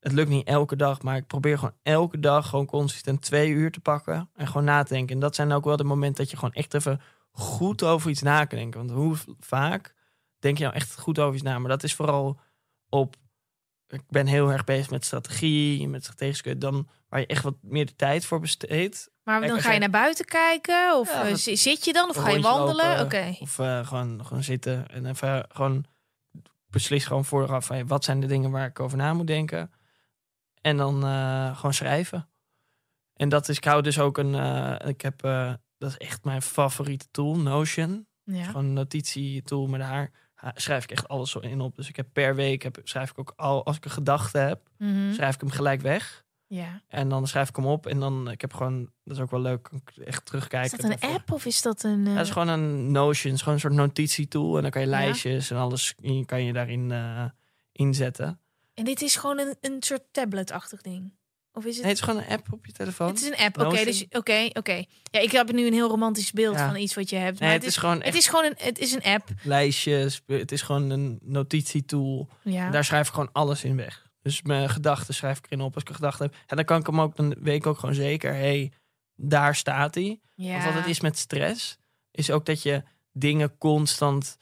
het 0.01 0.12
lukt 0.12 0.28
niet 0.28 0.47
elke 0.47 0.77
dag, 0.77 1.02
maar 1.02 1.16
ik 1.16 1.27
probeer 1.27 1.59
gewoon 1.59 1.74
elke 1.82 2.20
dag 2.20 2.48
gewoon 2.48 2.66
consistent 2.66 3.23
twee 3.23 3.51
uur 3.51 3.70
te 3.70 3.81
pakken. 3.81 4.31
En 4.35 4.47
gewoon 4.47 4.64
na 4.64 4.82
te 4.82 4.93
denken. 4.93 5.14
En 5.14 5.20
dat 5.20 5.35
zijn 5.35 5.52
ook 5.52 5.64
wel 5.64 5.77
de 5.77 5.85
momenten 5.85 6.23
dat 6.23 6.31
je 6.31 6.36
gewoon 6.36 6.55
echt 6.55 6.74
even 6.74 7.01
goed 7.31 7.82
over 7.82 8.10
iets 8.10 8.23
na 8.23 8.44
kan 8.44 8.59
denken. 8.59 8.78
Want 8.86 8.90
hoe 8.90 9.16
vaak 9.40 9.94
denk 10.39 10.59
je 10.59 10.64
nou 10.64 10.77
echt 10.77 10.98
goed 10.98 11.19
over 11.19 11.35
iets 11.35 11.43
na? 11.43 11.59
Maar 11.59 11.70
dat 11.70 11.82
is 11.82 11.94
vooral 11.94 12.39
op, 12.93 13.16
ik 13.89 14.02
ben 14.09 14.27
heel 14.27 14.51
erg 14.51 14.64
bezig 14.64 14.90
met 14.90 15.05
strategie, 15.05 15.89
met 15.89 16.02
strategische, 16.05 16.59
dan 16.59 16.89
waar 17.09 17.20
je 17.20 17.27
echt 17.27 17.43
wat 17.43 17.55
meer 17.60 17.86
de 17.86 17.97
tijd 17.97 18.24
voor 18.24 18.40
besteedt. 18.40 19.10
Maar 19.23 19.40
dan 19.47 19.60
ga 19.60 19.73
je 19.73 19.78
naar 19.78 19.90
buiten 19.90 20.24
kijken? 20.24 20.98
Of 20.98 21.12
Ja, 21.12 21.27
eh, 21.28 21.35
zit 21.35 21.85
je 21.85 21.93
dan? 21.93 22.09
Of 22.09 22.16
ga 22.16 22.31
je 22.31 22.40
wandelen? 22.40 23.01
Oké. 23.01 23.36
Of 23.40 23.59
eh, 23.59 23.86
gewoon, 23.86 24.27
gewoon 24.27 24.43
zitten 24.43 24.89
en 24.89 25.06
even 25.06 25.47
gewoon 25.48 25.85
beslis 26.66 27.05
gewoon 27.05 27.24
vooraf 27.24 27.66
van, 27.66 27.86
wat 27.86 28.05
zijn 28.05 28.20
de 28.20 28.27
dingen 28.27 28.51
waar 28.51 28.66
ik 28.66 28.81
over 28.81 28.97
na 28.98 29.14
moet 29.14 29.27
denken. 29.27 29.73
En 30.60 30.77
dan 30.77 31.05
eh, 31.05 31.56
gewoon 31.56 31.74
schrijven. 31.74 32.28
En 33.14 33.28
dat 33.28 33.48
is, 33.48 33.56
ik 33.56 33.64
hou 33.64 33.82
dus 33.82 33.98
ook 33.98 34.19
een, 34.19 34.35
eh, 34.35 34.89
ik 34.89 35.01
heb, 35.01 35.24
eh, 35.24 35.52
dat 35.78 35.90
is 35.90 35.97
echt 35.97 36.24
mijn 36.24 36.43
favoriete 36.43 37.06
tool, 37.10 37.39
Notion. 37.39 38.06
Ja. 38.24 38.44
Gewoon 38.44 38.64
een 38.64 38.73
notitietool, 38.73 39.66
maar 39.66 39.78
daar 39.78 39.89
ha- 39.89 40.09
schrijf 40.55 40.82
ik 40.85 40.90
echt 40.90 41.09
alles 41.09 41.31
zo 41.31 41.39
in 41.39 41.60
op. 41.60 41.77
Dus 41.77 41.89
ik 41.89 41.97
heb 41.97 42.06
per 42.12 42.35
week 42.35 42.62
heb, 42.62 42.81
schrijf 42.85 43.10
ik 43.10 43.19
ook 43.19 43.32
al 43.36 43.64
als 43.64 43.77
ik 43.77 43.85
een 43.85 43.90
gedachte 43.90 44.39
heb, 44.39 44.60
Mhm. 44.78 45.12
schrijf 45.12 45.35
ik 45.35 45.40
hem 45.40 45.51
gelijk 45.51 45.81
weg. 45.81 46.24
Ja. 46.47 46.82
En 46.89 47.09
dan 47.09 47.27
schrijf 47.27 47.48
ik 47.48 47.56
hem 47.56 47.66
op 47.66 47.86
en 47.86 48.01
dan 48.01 48.31
ik 48.31 48.40
heb 48.40 48.55
gewoon 48.55 48.90
dat 49.05 49.16
is 49.16 49.23
ook 49.23 49.31
wel 49.31 49.40
leuk 49.40 49.70
echt 50.05 50.24
terugkijken. 50.27 50.78
Is 50.78 50.85
dat 50.85 51.02
een 51.02 51.14
app 51.14 51.32
of 51.32 51.44
is 51.44 51.62
dat 51.62 51.82
een... 51.82 52.01
eh, 52.06 52.12
Ja, 52.12 52.19
het 52.19 52.27
is 52.27 52.32
gewoon 52.32 52.48
een 52.48 52.90
Notion, 52.93 53.24
het 53.24 53.32
is 53.35 53.39
gewoon 53.39 53.55
een 53.55 53.60
soort 53.60 53.74
notitietool 53.74 54.56
en 54.56 54.62
dan 54.62 54.70
kan 54.70 54.81
je 54.82 54.89
Ja. 54.89 54.98
lijstjes 54.98 55.51
en 55.51 55.56
alles 55.56 55.94
kan 56.27 56.44
je 56.44 56.52
daarin 56.52 56.90
eh, 56.90 57.24
inzetten. 57.73 58.40
En 58.74 58.85
dit 58.85 59.02
is 59.02 59.16
gewoon 59.16 59.39
een, 59.39 59.56
een 59.60 59.77
soort 59.82 60.02
tablet-achtig 60.10 60.81
ding? 60.82 61.12
Of 61.54 61.64
is 61.64 61.74
het... 61.74 61.82
Nee, 61.84 61.92
het 61.92 62.00
is 62.02 62.06
gewoon 62.08 62.22
een 62.22 62.28
app 62.30 62.52
op 62.52 62.66
je 62.66 62.72
telefoon. 62.72 63.08
Het 63.08 63.20
is 63.22 63.26
een 63.26 63.36
app, 63.36 63.56
oké. 63.58 63.64
Notion. 63.68 63.84
dus, 63.84 64.06
oké, 64.10 64.48
oké. 64.52 64.84
Ja, 65.02 65.20
ik 65.20 65.30
heb 65.32 65.52
nu 65.52 65.66
een 65.66 65.72
heel 65.72 65.88
romantisch 65.88 66.32
beeld 66.32 66.56
Ja. 66.56 66.66
van 66.66 66.76
iets 66.80 66.94
wat 66.94 67.10
je 67.10 67.16
hebt. 67.16 67.38
Nee, 67.40 67.48
maar 67.48 67.58
het 67.58 67.66
is 67.66 67.76
gewoon 67.76 68.02
het 68.02 68.14
is 68.14 68.26
gewoon 68.28 68.44
een, 68.44 68.54
het 68.56 68.78
is 68.78 68.92
een 68.92 69.02
app. 69.02 69.28
lijstjes. 69.42 70.22
Het 70.26 70.52
is 70.52 70.62
gewoon 70.62 70.90
een 70.90 71.18
notitietool. 71.22 72.28
Ja. 72.42 72.70
Daar 72.70 72.84
schrijf 72.84 73.06
ik 73.08 73.12
gewoon 73.14 73.32
alles 73.32 73.64
in 73.64 73.76
weg. 73.76 74.06
Dus 74.22 74.42
mijn 74.42 74.70
gedachten 74.70 75.14
schrijf 75.14 75.38
ik 75.38 75.44
erin 75.46 75.60
op 75.60 75.74
als 75.74 75.82
ik 75.82 75.88
een 75.88 75.94
gedachte 75.94 76.22
heb. 76.22 76.34
En 76.46 76.56
dan 76.56 76.64
kan 76.64 76.80
ik 76.80 76.86
hem 76.86 77.00
ook, 77.00 77.16
dan 77.16 77.34
weet 77.40 77.56
ik 77.56 77.66
ook 77.66 77.78
gewoon 77.78 77.94
zeker, 77.94 78.34
hey, 78.34 78.72
daar 79.16 79.54
staat 79.54 79.94
hij. 79.94 80.20
ja. 80.34 80.52
Want 80.52 80.64
wat 80.64 80.74
het 80.74 80.86
is 80.86 81.00
met 81.00 81.18
stress, 81.18 81.78
is 82.10 82.30
ook 82.30 82.46
dat 82.46 82.62
je 82.62 82.82
dingen 83.12 83.58
constant 83.58 84.38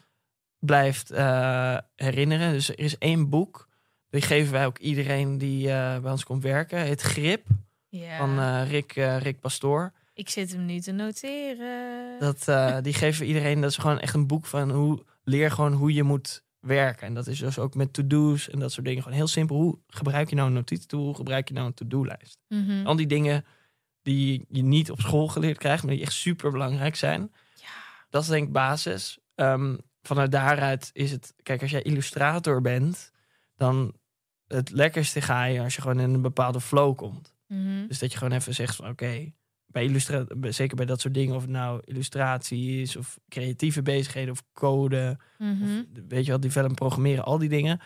blijft 0.59 1.11
eh, 1.11 1.77
herinneren. 1.97 2.53
Dus 2.53 2.69
er 2.69 2.79
is 2.79 2.99
één 2.99 3.29
boek, 3.29 3.69
die 4.11 4.23
geven 4.23 4.53
wij 4.53 4.67
ook 4.67 4.79
iedereen 4.79 5.39
die 5.39 5.71
eh, 5.71 5.99
bij 5.99 6.11
ons 6.11 6.25
komt 6.25 6.43
werken. 6.43 6.87
Het 6.87 7.01
Grip 7.01 7.47
Ja. 7.89 8.17
van 8.19 8.39
eh, 8.39 8.71
Rick, 8.71 8.97
eh, 8.97 9.19
Rick 9.21 9.41
Pastoor. 9.41 9.93
Ik 10.15 10.29
zit 10.29 10.53
hem 10.53 10.65
nu 10.65 10.81
te 10.81 10.93
noteren. 10.93 12.19
Dat, 12.19 12.45
die 12.85 12.95
geven 12.95 13.27
iedereen, 13.27 13.61
dat 13.61 13.71
is 13.71 13.77
gewoon 13.77 13.99
echt 14.01 14.15
een 14.15 14.27
boek 14.27 14.47
van 14.47 14.71
hoe 14.71 15.05
leer 15.25 15.51
gewoon 15.51 15.73
hoe 15.73 15.93
je 15.93 16.03
moet 16.03 16.43
werken. 16.61 17.07
En 17.07 17.15
dat 17.15 17.27
is 17.27 17.39
dus 17.39 17.59
ook 17.59 17.75
met 17.75 17.93
to-do's 17.93 18.49
en 18.51 18.59
dat 18.59 18.73
soort 18.73 18.87
dingen. 18.87 19.03
Gewoon 19.03 19.17
heel 19.19 19.27
simpel. 19.27 19.57
Hoe 19.57 19.79
gebruik 19.87 20.29
je 20.29 20.35
nou 20.35 20.49
een 20.49 20.55
notitietool? 20.55 21.05
Hoe 21.05 21.15
gebruik 21.15 21.49
je 21.49 21.55
nou 21.55 21.67
een 21.67 21.75
to-do-lijst? 21.75 22.39
Mhm. 22.49 22.87
Al 22.87 22.97
die 22.97 23.07
dingen 23.07 23.45
die 24.03 24.45
je 24.49 24.63
niet 24.63 24.91
op 24.91 25.01
school 25.01 25.29
geleerd 25.29 25.59
krijgt, 25.59 25.85
maar 25.85 25.95
die 25.95 26.03
echt 26.03 26.13
super 26.13 26.51
belangrijk 26.51 26.97
zijn. 26.97 27.33
Dat 28.11 28.23
is 28.23 28.29
denk 28.29 28.47
ik 28.47 28.53
basis. 28.53 29.19
Ehm, 29.35 29.77
vanuit 30.03 30.33
daaruit 30.33 30.91
is 30.93 31.11
het, 31.11 31.35
kijk, 31.43 31.63
als 31.63 31.71
jij 31.71 31.83
illustrator 31.83 32.61
bent, 32.61 33.11
dan 33.57 33.95
het 34.57 34.71
lekkerste 34.71 35.21
ga 35.21 35.45
je 35.45 35.61
als 35.61 35.75
je 35.75 35.81
gewoon 35.83 36.01
in 36.01 36.15
een 36.15 36.23
bepaalde 36.23 36.61
flow 36.61 36.97
komt. 36.97 37.35
Mhm. 37.47 37.87
Dus 37.87 37.99
dat 37.99 38.13
je 38.13 38.19
gewoon 38.19 38.39
even 38.39 38.55
zegt 38.55 38.77
van 38.77 38.89
oké, 38.89 39.33
bij 39.67 39.85
illustra 39.85 40.25
bij- 40.37 40.53
zeker 40.53 40.77
bij 40.77 40.87
dat 40.87 41.01
soort 41.01 41.15
dingen, 41.15 41.35
of 41.35 41.41
het 41.43 41.51
nou 41.51 41.81
illustratie 41.85 42.81
is, 42.81 42.97
of 42.97 43.19
creatieve 43.29 43.83
bezigheden, 43.83 44.31
of 44.33 44.43
code, 44.53 45.19
Mhm. 45.39 45.63
of, 45.63 45.69
weet 46.09 46.25
je 46.25 46.31
wel, 46.31 46.41
develop, 46.41 46.75
programmeren, 46.75 47.25
al 47.25 47.39
die 47.39 47.49
dingen. 47.49 47.81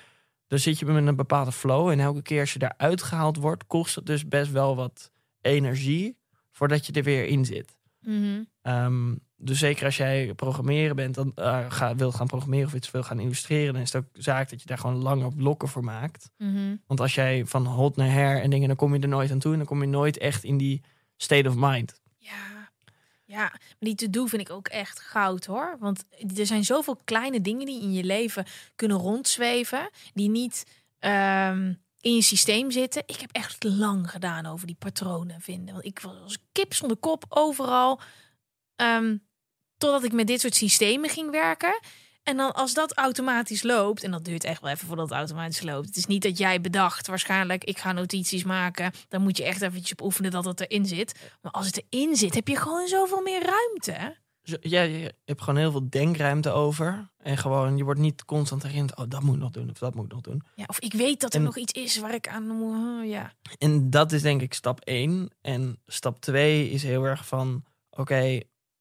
Dan 0.47 0.59
zit 0.59 0.79
je 0.79 0.85
met 0.87 1.07
een 1.07 1.17
bepaalde 1.17 1.53
flow. 1.53 1.89
En 1.91 2.01
elke 2.01 2.23
keer 2.23 2.41
als 2.41 2.53
je 2.53 2.59
daaruit 2.59 3.03
gehaald 3.03 3.37
wordt, 3.37 3.67
kost 3.67 3.95
het 3.95 4.07
dus 4.07 4.29
best 4.29 4.51
wel 4.51 4.77
wat 4.77 5.11
energie 5.41 6.17
voordat 6.51 6.87
je 6.87 6.93
er 6.93 7.03
weer 7.03 7.25
in 7.27 7.45
zit. 7.45 7.77
Mhm. 8.05 8.43
Ehm, 8.63 9.15
dus 9.37 9.59
zeker 9.59 9.85
als 9.85 9.97
jij 9.97 10.35
programmeren 10.35 10.97
bent, 10.97 11.15
dan 11.15 11.33
eh, 11.35 11.71
ga, 11.71 11.95
wil 11.95 12.13
gaan 12.13 12.27
programmeren 12.27 12.67
of 12.67 12.75
iets 12.75 12.91
wil 12.91 13.03
gaan 13.03 13.21
illustreren, 13.21 13.73
dan 13.73 13.83
is 13.83 13.93
het 13.93 14.03
ook 14.05 14.23
zaak 14.23 14.51
dat 14.51 14.61
je 14.61 14.67
daar 14.67 14.79
gewoon 14.79 15.03
lange 15.03 15.35
blokken 15.35 15.69
voor 15.69 15.85
maakt. 15.85 16.31
Mhm. 16.39 16.77
Want 16.87 17.01
als 17.01 17.15
jij 17.15 17.47
van 17.47 17.67
hot 17.67 17.97
naar 17.97 18.11
her 18.11 18.43
en 18.43 18.51
dingen, 18.51 18.69
dan 18.69 18.77
kom 18.77 18.95
je 18.95 19.01
er 19.01 19.09
nooit 19.09 19.31
aan 19.31 19.39
toe 19.39 19.53
en 19.53 19.59
dan 19.59 19.67
kom 19.67 19.81
je 19.81 19.89
nooit 19.89 20.19
echt 20.19 20.45
in 20.45 20.57
die 20.57 20.83
state 21.17 21.49
of 21.49 21.55
mind. 21.57 22.01
Ja. 22.19 22.73
Ja, 23.27 23.49
maar 23.49 23.61
die 23.79 23.95
to-do 23.95 24.27
vind 24.27 24.43
ik 24.43 24.51
ook 24.51 24.69
echt 24.69 25.01
goud 25.01 25.45
hoor. 25.45 25.77
Want 25.81 26.05
er 26.37 26.47
zijn 26.47 26.65
zoveel 26.65 27.01
kleine 27.05 27.41
dingen 27.41 27.67
die 27.67 27.83
in 27.83 27.93
je 27.93 28.05
leven 28.05 28.45
kunnen 28.75 28.97
rondzweven. 28.97 29.91
Die 30.13 30.31
niet 30.31 30.65
ehm, 30.99 31.75
in 32.05 32.15
je 32.15 32.23
systeem 32.23 32.71
zitten. 32.71 33.03
Ik 33.07 33.21
heb 33.21 33.33
echt 33.33 33.65
lang 33.65 34.11
gedaan 34.11 34.47
over 34.47 34.67
die 34.67 34.77
patronen 34.79 35.41
vinden. 35.41 35.75
Want 35.75 35.87
ik 35.87 36.01
was 36.01 36.39
kip 36.53 36.75
zonder 36.75 36.97
kop 36.97 37.25
overal. 37.29 38.01
Ehm, 38.77 39.17
totdat 39.77 40.05
ik 40.05 40.13
met 40.13 40.27
dit 40.27 40.41
soort 40.41 40.55
systemen 40.55 41.11
ging 41.11 41.31
werken. 41.31 41.81
En 42.23 42.37
dan 42.37 42.55
als 42.55 42.75
dat 42.75 42.97
automatisch 42.97 43.63
loopt, 43.63 44.03
en 44.03 44.11
dat 44.11 44.25
duurt 44.25 44.45
echt 44.45 44.61
wel 44.61 44.71
even 44.71 44.87
voordat 44.87 45.09
het 45.09 45.19
automatisch 45.19 45.63
loopt. 45.63 45.87
Het 45.87 45.97
is 45.97 46.07
niet 46.07 46.23
dat 46.23 46.39
jij 46.39 46.61
bedacht, 46.61 47.07
waarschijnlijk, 47.07 47.65
ik 47.65 47.79
ga 47.79 47.93
notities 47.93 48.45
maken. 48.45 48.93
Dan 49.09 49.23
moet 49.23 49.37
je 49.37 49.45
echt 49.45 49.63
eventjes 49.63 49.93
op 49.93 50.03
oefenen 50.03 50.31
dat 50.31 50.45
het 50.45 50.61
erin 50.61 50.87
zit. 50.87 51.31
Maar 51.43 51.53
als 51.53 51.67
het 51.67 51.83
erin 51.89 52.17
zit, 52.17 52.35
heb 52.35 52.49
je 52.49 52.57
gewoon 52.57 52.89
zoveel 52.89 53.23
meer 53.23 53.43
ruimte. 53.43 54.17
Ja, 54.45 54.83
je 54.83 55.15
hebt 55.25 55.43
gewoon 55.43 55.59
heel 55.61 55.71
veel 55.71 55.89
denkruimte 55.91 56.51
over. 56.51 57.11
En 57.19 57.37
gewoon, 57.39 57.77
je 57.77 57.85
wordt 57.85 58.01
niet 58.01 58.25
constant 58.25 58.63
herinnerd, 58.63 58.97
oh, 58.97 59.05
dat 59.09 59.23
moet 59.23 59.35
ik 59.35 59.41
nog 59.41 59.51
doen 59.51 59.71
of 59.71 59.79
dat 59.79 59.95
moet 59.95 60.05
ik 60.05 60.13
nog 60.13 60.21
doen. 60.21 60.43
Ja, 60.55 60.65
of 60.67 60.79
ik 60.81 60.93
weet 60.93 61.21
dat 61.21 61.33
er 61.35 61.39
En- 61.39 61.45
nog 61.45 61.57
iets 61.57 61.73
is 61.73 61.99
waar 61.99 62.15
ik 62.15 62.29
aan 62.29 62.47
moet. 62.47 63.09
Ja. 63.11 63.33
En 63.59 63.91
dat 63.91 64.13
is 64.13 64.23
denk 64.23 64.43
ik 64.43 64.55
stap 64.55 64.81
1. 64.81 65.31
En 65.41 65.79
stap 65.87 66.21
2 66.21 66.71
is 66.71 66.83
heel 66.83 67.05
erg 67.05 67.27
van: 67.27 67.65
oké, 67.91 68.41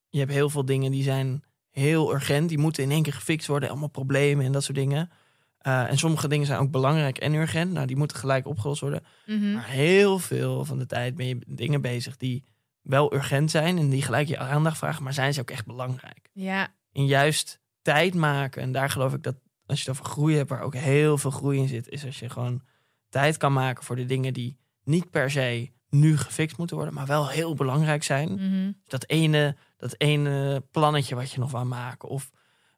je 0.10 0.20
hebt 0.20 0.32
heel 0.32 0.50
veel 0.50 0.66
dingen 0.66 0.92
die 0.92 1.04
zijn 1.04 1.44
heel 1.70 2.14
urgent. 2.14 2.50
Die 2.50 2.58
moeten 2.58 2.84
in 2.84 2.92
één 2.92 3.04
keer 3.04 3.14
gefixt 3.14 3.48
worden. 3.48 3.70
Allemaal 3.70 3.88
problemen 3.90 4.46
en 4.46 4.52
dat 4.52 4.64
soort 4.64 4.78
dingen. 4.78 5.10
Eh, 5.58 5.90
en 5.90 5.98
sommige 5.98 6.28
dingen 6.28 6.46
zijn 6.46 6.60
ook 6.60 6.72
belangrijk 6.72 7.18
en 7.18 7.34
urgent. 7.34 7.72
Nou, 7.72 7.88
die 7.88 7.96
moeten 7.96 8.18
gelijk 8.18 8.48
opgelost 8.48 8.82
worden. 8.82 9.04
Mhm. 9.26 9.54
Maar 9.54 9.68
heel 9.68 10.20
veel 10.20 10.66
van 10.66 10.78
de 10.80 10.86
tijd 10.86 11.16
ben 11.16 11.28
je 11.28 11.38
dingen 11.48 11.82
bezig 11.82 12.18
die 12.18 12.44
wel 12.84 13.14
urgent 13.14 13.52
zijn. 13.52 13.78
En 13.78 13.90
die 13.90 14.02
gelijk 14.02 14.28
je 14.28 14.38
aandacht 14.38 14.78
vragen. 14.78 15.04
Maar 15.04 15.14
zijn 15.14 15.34
ze 15.34 15.42
ook 15.42 15.52
echt 15.52 15.66
belangrijk? 15.66 16.30
Ja. 16.34 16.74
En 16.92 17.06
juist 17.06 17.60
tijd 17.82 18.14
maken. 18.14 18.62
En 18.62 18.72
daar 18.72 18.90
geloof 18.90 19.14
ik 19.14 19.24
dat 19.24 19.36
als 19.66 19.82
je 19.82 19.90
het 19.90 20.00
over 20.00 20.12
groei 20.12 20.36
hebt, 20.36 20.50
waar 20.50 20.62
ook 20.62 20.76
heel 20.76 21.18
veel 21.18 21.32
groei 21.32 21.60
in 21.60 21.68
zit, 21.68 21.90
is 21.90 22.06
als 22.06 22.20
je 22.20 22.30
gewoon 22.30 22.62
tijd 23.10 23.38
kan 23.38 23.54
maken 23.54 23.84
voor 23.84 23.96
de 23.96 24.06
dingen 24.06 24.34
die 24.34 24.58
niet 24.84 25.10
per 25.10 25.32
se 25.32 25.72
nu 25.90 26.18
gefixt 26.18 26.58
moeten 26.58 26.76
worden, 26.76 26.94
maar 26.96 27.06
wel 27.06 27.28
heel 27.28 27.54
belangrijk 27.54 28.04
zijn. 28.04 28.34
Mhm. 28.34 28.72
Dat 28.88 29.10
ene, 29.10 29.56
dat 29.78 29.96
ene 29.98 30.64
plannetje 30.72 31.16
wat 31.16 31.32
je 31.32 31.40
nog 31.40 31.52
wou 31.52 31.66
maken. 31.66 32.10
Of 32.10 32.32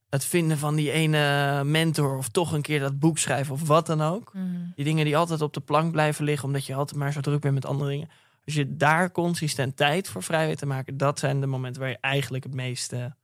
het 0.09 0.25
vinden 0.25 0.57
van 0.57 0.75
die 0.75 0.91
ene 0.91 1.63
mentor. 1.63 2.17
Of 2.17 2.29
toch 2.29 2.51
een 2.51 2.61
keer 2.61 2.79
dat 2.79 2.99
boek 2.99 3.17
schrijven 3.17 3.53
of 3.53 3.67
wat 3.67 3.85
dan 3.85 4.01
ook. 4.01 4.33
Mhm. 4.33 4.45
Die 4.75 4.85
dingen 4.85 5.05
die 5.05 5.17
altijd 5.17 5.41
op 5.41 5.53
de 5.53 5.59
plank 5.59 5.91
blijven 5.91 6.25
liggen, 6.25 6.47
omdat 6.47 6.65
je 6.65 6.75
altijd 6.75 6.99
maar 6.99 7.13
zo 7.13 7.21
druk 7.21 7.41
bent 7.41 7.53
met 7.53 7.65
andere 7.65 7.89
dingen. 7.89 8.09
Als 8.45 8.55
je 8.55 8.75
daar 8.75 9.11
consistent 9.11 9.77
tijd 9.77 10.07
voor 10.07 10.23
vrij 10.23 10.47
weet 10.47 10.57
te 10.57 10.65
maken, 10.65 10.97
dat 10.97 11.19
zijn 11.19 11.41
de 11.41 11.47
momenten 11.47 11.81
waar 11.81 11.89
je 11.89 11.97
eigenlijk 12.01 12.43
het 12.43 12.53
meeste 12.53 13.15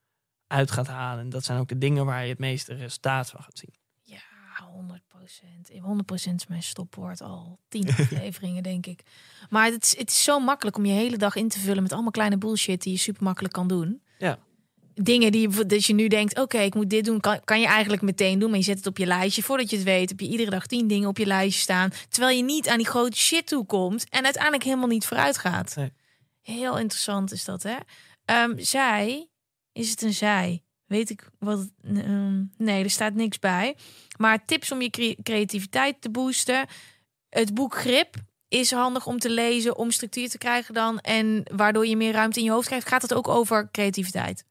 uit 0.48 0.72
gaat 0.72 0.88
halen. 0.88 1.23
En 1.23 1.30
dat 1.30 1.43
zijn 1.43 1.60
ook 1.60 1.68
de 1.68 1.77
dingen 1.77 2.06
waar 2.06 2.23
je 2.23 2.30
het 2.30 2.39
meeste 2.39 2.73
resultaat 2.73 3.30
van 3.30 3.43
gaat 3.43 3.57
zien. 3.57 3.73
Ja, 4.02 4.22
100 4.72 5.02
procent. 5.07 5.69
100 5.80 6.06
procent 6.06 6.39
is 6.41 6.48
mijn 6.48 6.64
stopwoord 6.64 7.22
al. 7.22 7.60
Tien 7.68 7.89
afleveringen, 7.98 8.64
denk 8.64 8.85
ik. 8.85 9.03
Maar 9.49 9.72
het 9.72 9.84
is, 9.84 9.98
het 9.98 10.10
is 10.10 10.23
zo 10.23 10.39
makkelijk 10.39 10.77
om 10.77 10.85
je 10.85 10.93
hele 10.93 11.18
dag 11.18 11.35
in 11.35 11.49
te 11.49 11.60
vullen 11.60 11.84
met 11.84 11.91
allemaal 11.91 12.11
kleine 12.11 12.38
bullshit 12.38 12.81
die 12.81 12.93
je 12.93 12.99
super 12.99 13.23
makkelijk 13.23 13.53
kan 13.53 13.68
doen. 13.68 14.02
Ja. 14.18 14.39
Dingen 15.03 15.32
die 15.32 15.65
dat 15.65 15.86
je 15.86 15.94
nu 15.94 16.07
denkt, 16.07 16.40
oké, 16.40 16.60
ik 16.60 16.76
moet 16.76 16.90
dit 16.90 17.06
doen, 17.06 17.19
kan, 17.19 17.40
kan 17.44 17.60
je 17.60 17.68
eigenlijk 17.68 18.02
meteen 18.02 18.40
doen. 18.40 18.49
Maar 18.49 18.60
je 18.60 18.65
zet 18.65 18.78
het 18.78 18.88
op 18.88 18.98
je 18.98 19.06
lijstje. 19.06 19.44
Voordat 19.44 19.69
je 19.69 19.76
het 19.76 19.86
weet, 19.86 20.10
heb 20.10 20.19
je 20.19 20.28
iedere 20.28 20.49
dag 20.49 20.65
tien 20.65 20.88
dingen 20.88 21.10
op 21.10 21.18
je 21.18 21.26
lijstje 21.26 21.61
staan. 21.61 21.91
Terwijl 22.10 22.38
je 22.38 22.44
niet 22.44 22.68
aan 22.68 22.78
die 22.78 22.88
grote 22.88 23.18
shit 23.18 23.48
toe 23.48 23.65
komt 23.65 24.10
en 24.10 24.23
uiteindelijk 24.23 24.64
helemaal 24.64 24.88
niet 24.88 25.06
vooruit 25.06 25.38
gaat. 25.38 25.76
Nee. 25.76 25.91
Heel 26.41 26.78
interessant 26.78 27.32
is 27.32 27.45
dat, 27.45 27.64
hè? 27.64 27.76
Ehm, 28.26 28.57
zij, 28.57 29.28
is 29.72 29.90
het 29.90 30.02
een 30.02 30.14
zij? 30.14 30.64
Weet 30.86 31.10
ik 31.10 31.30
wat? 31.40 31.69
ehm, 31.84 32.44
nee, 32.57 32.84
er 32.84 32.90
staat 32.90 33.14
niks 33.14 33.40
bij. 33.40 33.76
Maar 34.18 34.45
tips 34.45 34.72
om 34.72 34.82
je 34.82 34.90
cre- 34.90 35.15
creativiteit 35.23 36.02
te 36.02 36.10
boosten. 36.10 36.65
Het 37.30 37.53
boek 37.53 37.76
Grip 37.76 38.15
is 38.48 38.72
handig 38.72 39.07
om 39.07 39.19
te 39.19 39.30
lezen, 39.30 39.78
om 39.78 39.91
structuur 39.91 40.30
te 40.30 40.38
krijgen 40.38 40.73
dan. 40.73 40.99
En 40.99 41.44
waardoor 41.53 41.88
je 41.88 41.98
meer 41.98 42.11
ruimte 42.11 42.40
in 42.40 42.45
je 42.45 42.52
hoofd 42.52 42.68
krijgt. 42.68 42.88
Gaat 42.88 43.02
het 43.02 43.14
ook 43.14 43.28
over 43.28 43.69
creativiteit? 43.72 44.45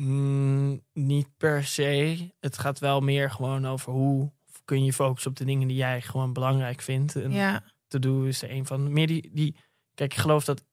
Mm, 0.00 0.80
niet 0.92 1.28
per 1.36 1.64
se. 1.64 2.28
Het 2.40 2.58
gaat 2.58 2.78
wel 2.78 3.00
meer 3.00 3.30
gewoon 3.30 3.66
over 3.66 3.92
hoe 3.92 4.32
kun 4.64 4.84
je 4.84 4.92
focussen 4.92 5.30
op 5.30 5.36
de 5.36 5.44
dingen 5.44 5.68
die 5.68 5.76
jij 5.76 6.00
gewoon 6.00 6.32
belangrijk 6.32 6.80
vindt. 6.80 7.16
En 7.16 7.32
Ja. 7.32 7.62
to 7.88 7.98
do 7.98 8.22
is 8.24 8.42
er 8.42 8.50
een 8.50 8.66
van. 8.66 8.92
Meer 8.92 9.06
die, 9.06 9.30
die. 9.32 9.56
Kijk, 9.94 10.12
ik 10.12 10.18
geloof 10.18 10.44
dat 10.44 10.64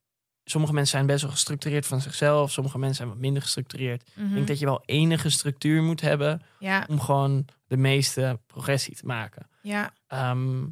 sommige 0.44 0.74
mensen 0.74 0.92
zijn 0.98 1.06
best 1.08 1.22
wel 1.22 1.32
gestructureerd 1.32 1.86
van 1.88 2.02
zichzelf. 2.02 2.52
Sommige 2.52 2.78
mensen 2.78 2.96
zijn 2.98 3.10
wat 3.10 3.18
minder 3.18 3.42
gestructureerd. 3.42 4.12
Mhm. 4.16 4.28
Ik 4.28 4.34
denk 4.34 4.48
dat 4.48 4.60
je 4.60 4.66
wel 4.66 4.82
enige 4.86 5.30
structuur 5.30 5.84
moet 5.84 6.02
hebben 6.02 6.42
Ja, 6.60 6.86
om 6.90 7.00
gewoon 7.00 7.46
de 7.68 7.78
meeste 7.78 8.40
progressie 8.48 8.96
te 8.96 9.06
maken. 9.06 9.50
ja. 9.62 9.94
Ehm, 10.08 10.66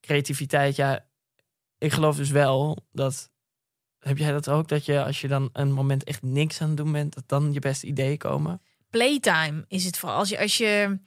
creativiteit, 0.00 0.76
ja, 0.76 1.06
ik 1.78 1.92
geloof 1.92 2.16
dus 2.16 2.30
wel 2.30 2.86
dat. 2.92 3.29
Heb 4.00 4.18
jij 4.18 4.32
dat 4.32 4.48
ook? 4.48 4.68
Dat 4.68 4.84
je 4.84 5.04
als 5.04 5.20
je 5.20 5.28
dan 5.28 5.48
een 5.52 5.72
moment 5.72 6.04
echt 6.04 6.22
niks 6.22 6.60
aan 6.60 6.68
het 6.68 6.76
doen 6.76 6.92
bent, 6.92 7.14
dat 7.14 7.24
dan 7.26 7.52
je 7.52 7.58
beste 7.60 7.86
ideeën 7.86 8.18
komen? 8.18 8.62
Playtime 8.90 9.64
is 9.68 9.84
het 9.84 9.98
vooral. 9.98 10.18
Als 10.18 10.28
je, 10.28 10.38
als 10.38 10.56
je 10.56 10.98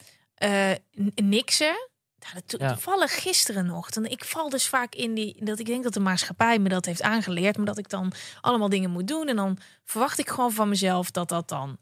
n- 1.01 1.11
niksen. 1.15 1.89
Nou, 2.19 2.33
dat 2.33 2.47
to- 2.47 2.57
Ja. 2.65 2.71
toevallig 2.71 3.21
gisteren 3.21 3.65
nog. 3.65 3.89
Dan, 3.89 4.05
ik 4.05 4.23
val 4.25 4.49
dus 4.49 4.67
vaak 4.67 4.95
in 4.95 5.13
die. 5.13 5.45
Dat 5.45 5.59
ik 5.59 5.65
denk 5.65 5.83
dat 5.83 5.93
de 5.93 5.99
maatschappij 5.99 6.59
me 6.59 6.69
dat 6.69 6.85
heeft 6.85 7.01
aangeleerd. 7.01 7.57
Maar 7.57 7.65
dat 7.65 7.77
ik 7.77 7.89
dan 7.89 8.11
allemaal 8.41 8.69
dingen 8.69 8.89
moet 8.91 9.07
doen. 9.07 9.27
En 9.27 9.35
dan 9.35 9.57
verwacht 9.83 10.19
ik 10.19 10.29
gewoon 10.29 10.51
van 10.51 10.69
mezelf 10.69 11.11
dat 11.11 11.29
dat 11.29 11.49
dan 11.49 11.77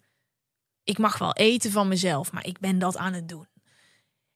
ik 0.84 0.98
mag 0.98 1.18
wel 1.18 1.34
eten 1.34 1.72
van 1.72 1.88
mezelf, 1.88 2.32
maar 2.32 2.46
ik 2.46 2.60
ben 2.60 2.80
dat 2.80 2.98
aan 2.98 3.14
het 3.14 3.30
doen. 3.30 3.48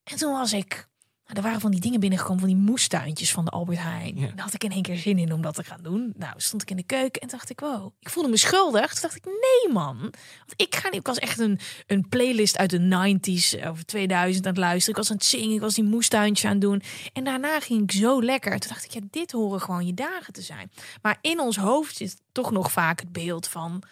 En 0.04 0.16
toen 0.16 0.32
was 0.32 0.52
ik, 0.52 0.88
er 1.26 1.42
waren 1.42 1.60
van 1.60 1.70
die 1.70 1.80
dingen 1.80 2.00
binnengekomen, 2.00 2.40
van 2.40 2.48
die 2.48 2.58
moestuintjes 2.58 3.32
van 3.32 3.44
de 3.44 3.50
Albert 3.50 3.78
Heijn. 3.78 4.18
Ja. 4.18 4.26
Daar 4.26 4.44
had 4.44 4.54
ik 4.54 4.64
in 4.64 4.70
één 4.70 4.82
keer 4.82 4.96
zin 4.96 5.18
in 5.18 5.32
om 5.32 5.42
dat 5.42 5.54
te 5.54 5.64
gaan 5.64 5.82
doen. 5.82 6.12
Nou, 6.16 6.34
stond 6.36 6.62
ik 6.62 6.70
in 6.70 6.76
de 6.76 6.82
keuken 6.82 7.20
en 7.20 7.28
dacht 7.28 7.50
ik, 7.50 7.60
wow, 7.60 7.92
ik 8.00 8.10
voelde 8.10 8.28
me 8.28 8.36
schuldig. 8.36 8.92
Toen 8.92 9.00
dacht 9.00 9.16
ik, 9.16 9.24
nee 9.24 9.72
man, 9.72 9.98
want 9.98 10.54
ik 10.56 10.74
ga 10.74 10.88
niet, 10.88 11.00
ik 11.00 11.06
was 11.06 11.18
echt 11.18 11.38
een, 11.38 11.58
een 11.86 12.08
playlist 12.08 12.58
uit 12.58 12.70
de 12.70 12.78
90s 12.78 13.66
over 13.66 13.86
2000 13.86 14.46
aan 14.46 14.52
het 14.52 14.60
luisteren. 14.60 14.90
Ik 14.90 14.96
was 14.96 15.10
aan 15.10 15.16
het 15.16 15.24
zingen, 15.24 15.54
ik 15.54 15.60
was 15.60 15.74
die 15.74 15.84
moestuintjes 15.84 16.46
aan 16.46 16.52
het 16.52 16.60
doen. 16.60 16.82
En 17.12 17.24
daarna 17.24 17.60
ging 17.60 17.82
ik 17.82 17.92
zo 17.92 18.22
lekker. 18.22 18.58
Toen 18.58 18.70
dacht 18.70 18.84
ik, 18.84 18.90
ja, 18.90 19.00
dit 19.10 19.32
horen 19.32 19.60
gewoon 19.60 19.86
je 19.86 19.94
dagen 19.94 20.32
te 20.32 20.42
zijn. 20.42 20.70
Maar 21.02 21.18
in 21.20 21.40
ons 21.40 21.56
hoofd 21.56 21.96
zit 21.96 22.20
toch 22.32 22.50
nog 22.50 22.72
vaak 22.72 23.00
het 23.00 23.12
beeld 23.12 23.48
van 23.48 23.82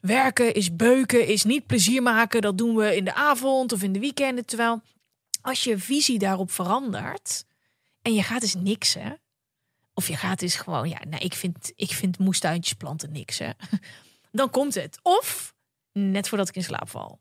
werken 0.00 0.54
is 0.54 0.76
beuken, 0.76 1.26
is 1.26 1.44
niet 1.44 1.66
plezier 1.66 2.02
maken. 2.02 2.40
Dat 2.40 2.58
doen 2.58 2.76
we 2.76 2.96
in 2.96 3.04
de 3.04 3.14
avond 3.14 3.72
of 3.72 3.82
in 3.82 3.92
de 3.92 4.00
weekenden. 4.00 4.46
Terwijl 4.46 4.82
als 5.48 5.64
je 5.64 5.78
visie 5.78 6.18
daarop 6.18 6.50
verandert 6.50 7.44
en 8.02 8.14
je 8.14 8.22
gaat 8.22 8.42
eens 8.42 8.54
niksen. 8.54 9.20
Of 9.94 10.08
je 10.08 10.16
gaat 10.16 10.42
eens 10.42 10.56
gewoon, 10.56 10.88
ja, 10.88 10.98
nou, 11.08 11.22
ik 11.22 11.34
vind, 11.34 11.72
ik 11.74 11.90
vind 11.90 12.18
moestuintjes 12.18 12.76
planten 12.76 13.12
niks, 13.12 13.38
hè. 13.38 13.50
Dan 14.30 14.50
komt 14.50 14.74
het. 14.74 14.98
Of 15.02 15.54
net 15.92 16.28
voordat 16.28 16.48
ik 16.48 16.54
in 16.56 16.62
slaap 16.62 16.88
val. 16.88 17.20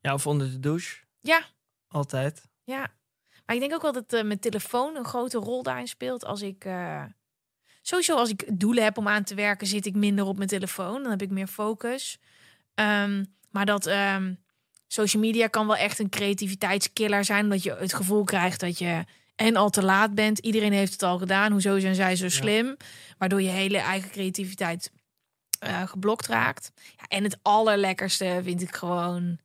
Ja, 0.00 0.14
of 0.14 0.26
onder 0.26 0.50
de 0.50 0.58
douche. 0.58 1.04
Ja, 1.20 1.44
Altijd. 1.88 2.48
ja. 2.64 2.94
Maar 3.46 3.54
ik 3.54 3.60
denk 3.60 3.72
ook 3.74 3.82
wel 3.82 3.92
dat 3.92 4.12
eh, 4.12 4.22
mijn 4.22 4.38
telefoon 4.38 4.96
een 4.96 5.04
grote 5.04 5.38
rol 5.38 5.62
daarin 5.62 5.88
speelt. 5.88 6.24
Als 6.24 6.42
ik, 6.42 6.64
eh, 6.64 7.04
sowieso 7.82 8.16
als 8.16 8.28
ik 8.28 8.60
doelen 8.60 8.84
heb 8.84 8.98
om 8.98 9.08
aan 9.08 9.24
te 9.24 9.34
werken, 9.34 9.66
zit 9.66 9.86
ik 9.86 9.94
minder 9.94 10.24
op 10.24 10.36
mijn 10.36 10.48
telefoon. 10.48 11.02
Dan 11.02 11.10
heb 11.10 11.22
ik 11.22 11.30
meer 11.30 11.46
focus. 11.46 12.18
Ehm, 12.74 13.24
maar 13.50 13.66
dat 13.66 13.86
ehm, 13.86 14.34
social 14.92 15.22
media 15.22 15.46
kan 15.46 15.66
wel 15.66 15.76
echt 15.76 15.98
een 15.98 16.08
creativiteitskiller 16.08 17.24
zijn. 17.24 17.44
Omdat 17.44 17.62
je 17.62 17.74
het 17.74 17.94
gevoel 17.94 18.24
krijgt 18.24 18.60
dat 18.60 18.78
je 18.78 19.04
en 19.36 19.56
al 19.56 19.70
te 19.70 19.82
laat 19.82 20.14
bent. 20.14 20.38
Iedereen 20.38 20.72
heeft 20.72 20.92
het 20.92 21.02
al 21.02 21.18
gedaan. 21.18 21.52
Hoezo 21.52 21.78
zijn 21.78 21.94
zij 21.94 22.16
zo 22.16 22.28
slim? 22.28 22.76
Waardoor 23.18 23.42
je 23.42 23.48
hele 23.48 23.78
eigen 23.78 24.10
creativiteit 24.10 24.92
eh, 25.58 25.82
geblokt 25.82 26.26
raakt. 26.26 26.72
Ja, 26.96 27.04
en 27.08 27.24
het 27.24 27.38
allerlekkerste 27.42 28.40
vind 28.42 28.62
ik 28.62 28.74
gewoon 28.74 29.38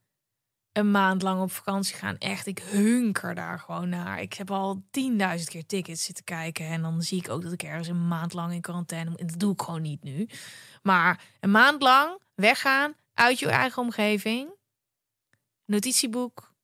een 0.72 0.90
maand 0.90 1.22
lang 1.22 1.40
op 1.40 1.52
vakantie 1.52 1.96
gaan. 1.96 2.18
Echt, 2.18 2.46
ik 2.46 2.58
hunker 2.58 3.34
daar 3.34 3.58
gewoon 3.58 3.88
naar. 3.88 4.20
Ik 4.20 4.34
heb 4.34 4.50
al 4.50 4.82
10.000 5.00 5.44
keer 5.44 5.66
tickets 5.66 6.04
zitten 6.04 6.24
kijken. 6.24 6.66
En 6.66 6.82
dan 6.82 7.02
zie 7.02 7.18
ik 7.18 7.28
ook 7.28 7.42
dat 7.42 7.52
ik 7.52 7.62
ergens 7.62 7.88
een 7.88 8.08
maand 8.08 8.32
lang 8.32 8.52
in 8.52 8.60
quarantaine 8.60 9.10
moet. 9.10 9.20
En 9.20 9.26
dat 9.26 9.38
doe 9.38 9.52
ik 9.52 9.62
gewoon 9.62 9.82
niet 9.82 10.02
nu. 10.02 10.28
Maar 10.82 11.20
een 11.40 11.50
maand 11.50 11.82
lang 11.82 12.20
weggaan 12.34 12.94
uit 13.14 13.38
je 13.38 13.48
eigen 13.48 13.82
omgeving. 13.82 14.56
Notitieboek, 15.70 16.54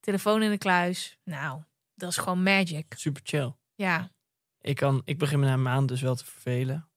telefoon 0.00 0.42
in 0.42 0.50
de 0.50 0.58
kluis. 0.58 1.18
Nou, 1.24 1.62
dat 1.94 2.10
is 2.10 2.16
gewoon 2.16 2.42
magic. 2.42 2.94
Super 2.96 3.22
chill. 3.24 3.54
Ja. 3.74 4.10
Ik, 4.60 4.76
kan, 4.76 5.02
ik 5.04 5.18
begin 5.18 5.40
me 5.40 5.46
na 5.46 5.52
een 5.52 5.62
maand 5.62 5.88
dus 5.88 6.00
wel 6.00 6.14
te 6.14 6.24
vervelen. 6.24 6.88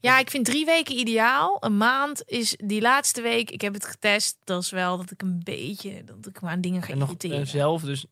Ja, 0.00 0.18
ik 0.18 0.30
vind 0.30 0.44
drie 0.44 0.64
weken 0.64 0.98
ideaal. 0.98 1.56
Een 1.60 1.76
maand 1.76 2.22
is 2.26 2.56
die 2.64 2.80
laatste 2.80 3.22
week. 3.22 3.50
Ik 3.50 3.60
heb 3.60 3.74
het 3.74 3.84
getest. 3.84 4.38
Dat 4.44 4.62
is 4.62 4.70
wel 4.70 4.96
dat 4.96 5.10
ik 5.10 5.22
een 5.22 5.40
beetje 5.44 6.04
dat 6.04 6.26
ik 6.26 6.40
me 6.40 6.48
aan 6.48 6.60
dingen 6.60 6.82
ga 6.82 6.92
En 6.92 6.98
nog 6.98 7.14
eh, 7.16 7.44
zelf 7.44 7.82
dus... 7.82 8.06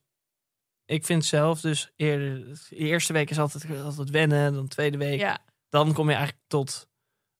Ik 0.85 1.05
vind 1.05 1.25
zelf 1.25 1.61
dus 1.61 1.93
eerder... 1.97 2.45
De 2.69 2.77
eerste 2.77 3.13
week 3.13 3.31
is 3.31 3.39
altijd, 3.39 3.81
altijd 3.83 4.11
wennen. 4.11 4.53
Dan 4.53 4.63
de 4.63 4.69
tweede 4.69 4.97
week. 4.99 5.21
Ja, 5.21 5.39
Dan 5.69 5.93
kom 5.93 6.09
je 6.09 6.15
eigenlijk 6.15 6.45
tot, 6.47 6.89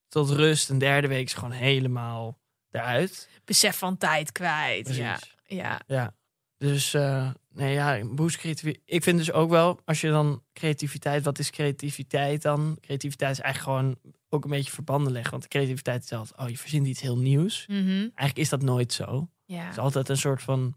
tot 0.09 0.31
rust. 0.31 0.71
En 0.71 0.79
derde 0.79 1.09
week 1.09 1.27
is 1.27 1.35
gewoon 1.35 1.51
helemaal 1.51 2.39
eruit. 2.71 3.29
besef 3.45 3.79
van 3.79 3.97
tijd 3.97 4.33
kwijt. 4.33 4.83
Precies. 4.83 5.03
Ja, 5.03 5.19
ja. 5.55 5.81
Ja. 5.87 6.15
Dus 6.57 6.95
eh, 6.95 7.31
nee, 7.53 7.73
ja, 7.73 8.05
boost 8.05 8.37
creativiteit. 8.37 8.83
Ik 8.85 9.03
vind 9.03 9.19
dus 9.19 9.33
ook 9.33 9.51
wel, 9.51 9.81
als 9.85 10.01
je 10.01 10.09
dan 10.09 10.43
creativiteit, 10.53 11.25
wat 11.25 11.39
is 11.39 11.51
creativiteit 11.51 12.43
dan? 12.43 12.79
Creativiteit 12.81 13.33
is 13.33 13.41
eigenlijk 13.41 13.77
gewoon 13.77 14.15
ook 14.29 14.45
een 14.45 14.51
beetje 14.51 14.73
verbanden 14.73 15.13
leggen. 15.13 15.31
Want 15.31 15.49
creativiteit 15.49 16.05
is 16.05 16.13
altijd, 16.13 16.41
oh, 16.41 16.49
je 16.49 16.59
verzint 16.59 16.87
iets 16.87 17.01
heel 17.01 17.19
nieuws. 17.19 17.67
Mhm. 17.67 17.89
Eigenlijk 17.91 18.37
is 18.37 18.49
dat 18.49 18.63
nooit 18.63 18.93
zo. 18.93 19.29
ja. 19.45 19.63
Het 19.63 19.73
is 19.73 19.79
altijd 19.79 20.09
een 20.09 20.17
soort 20.17 20.43
van 20.43 20.77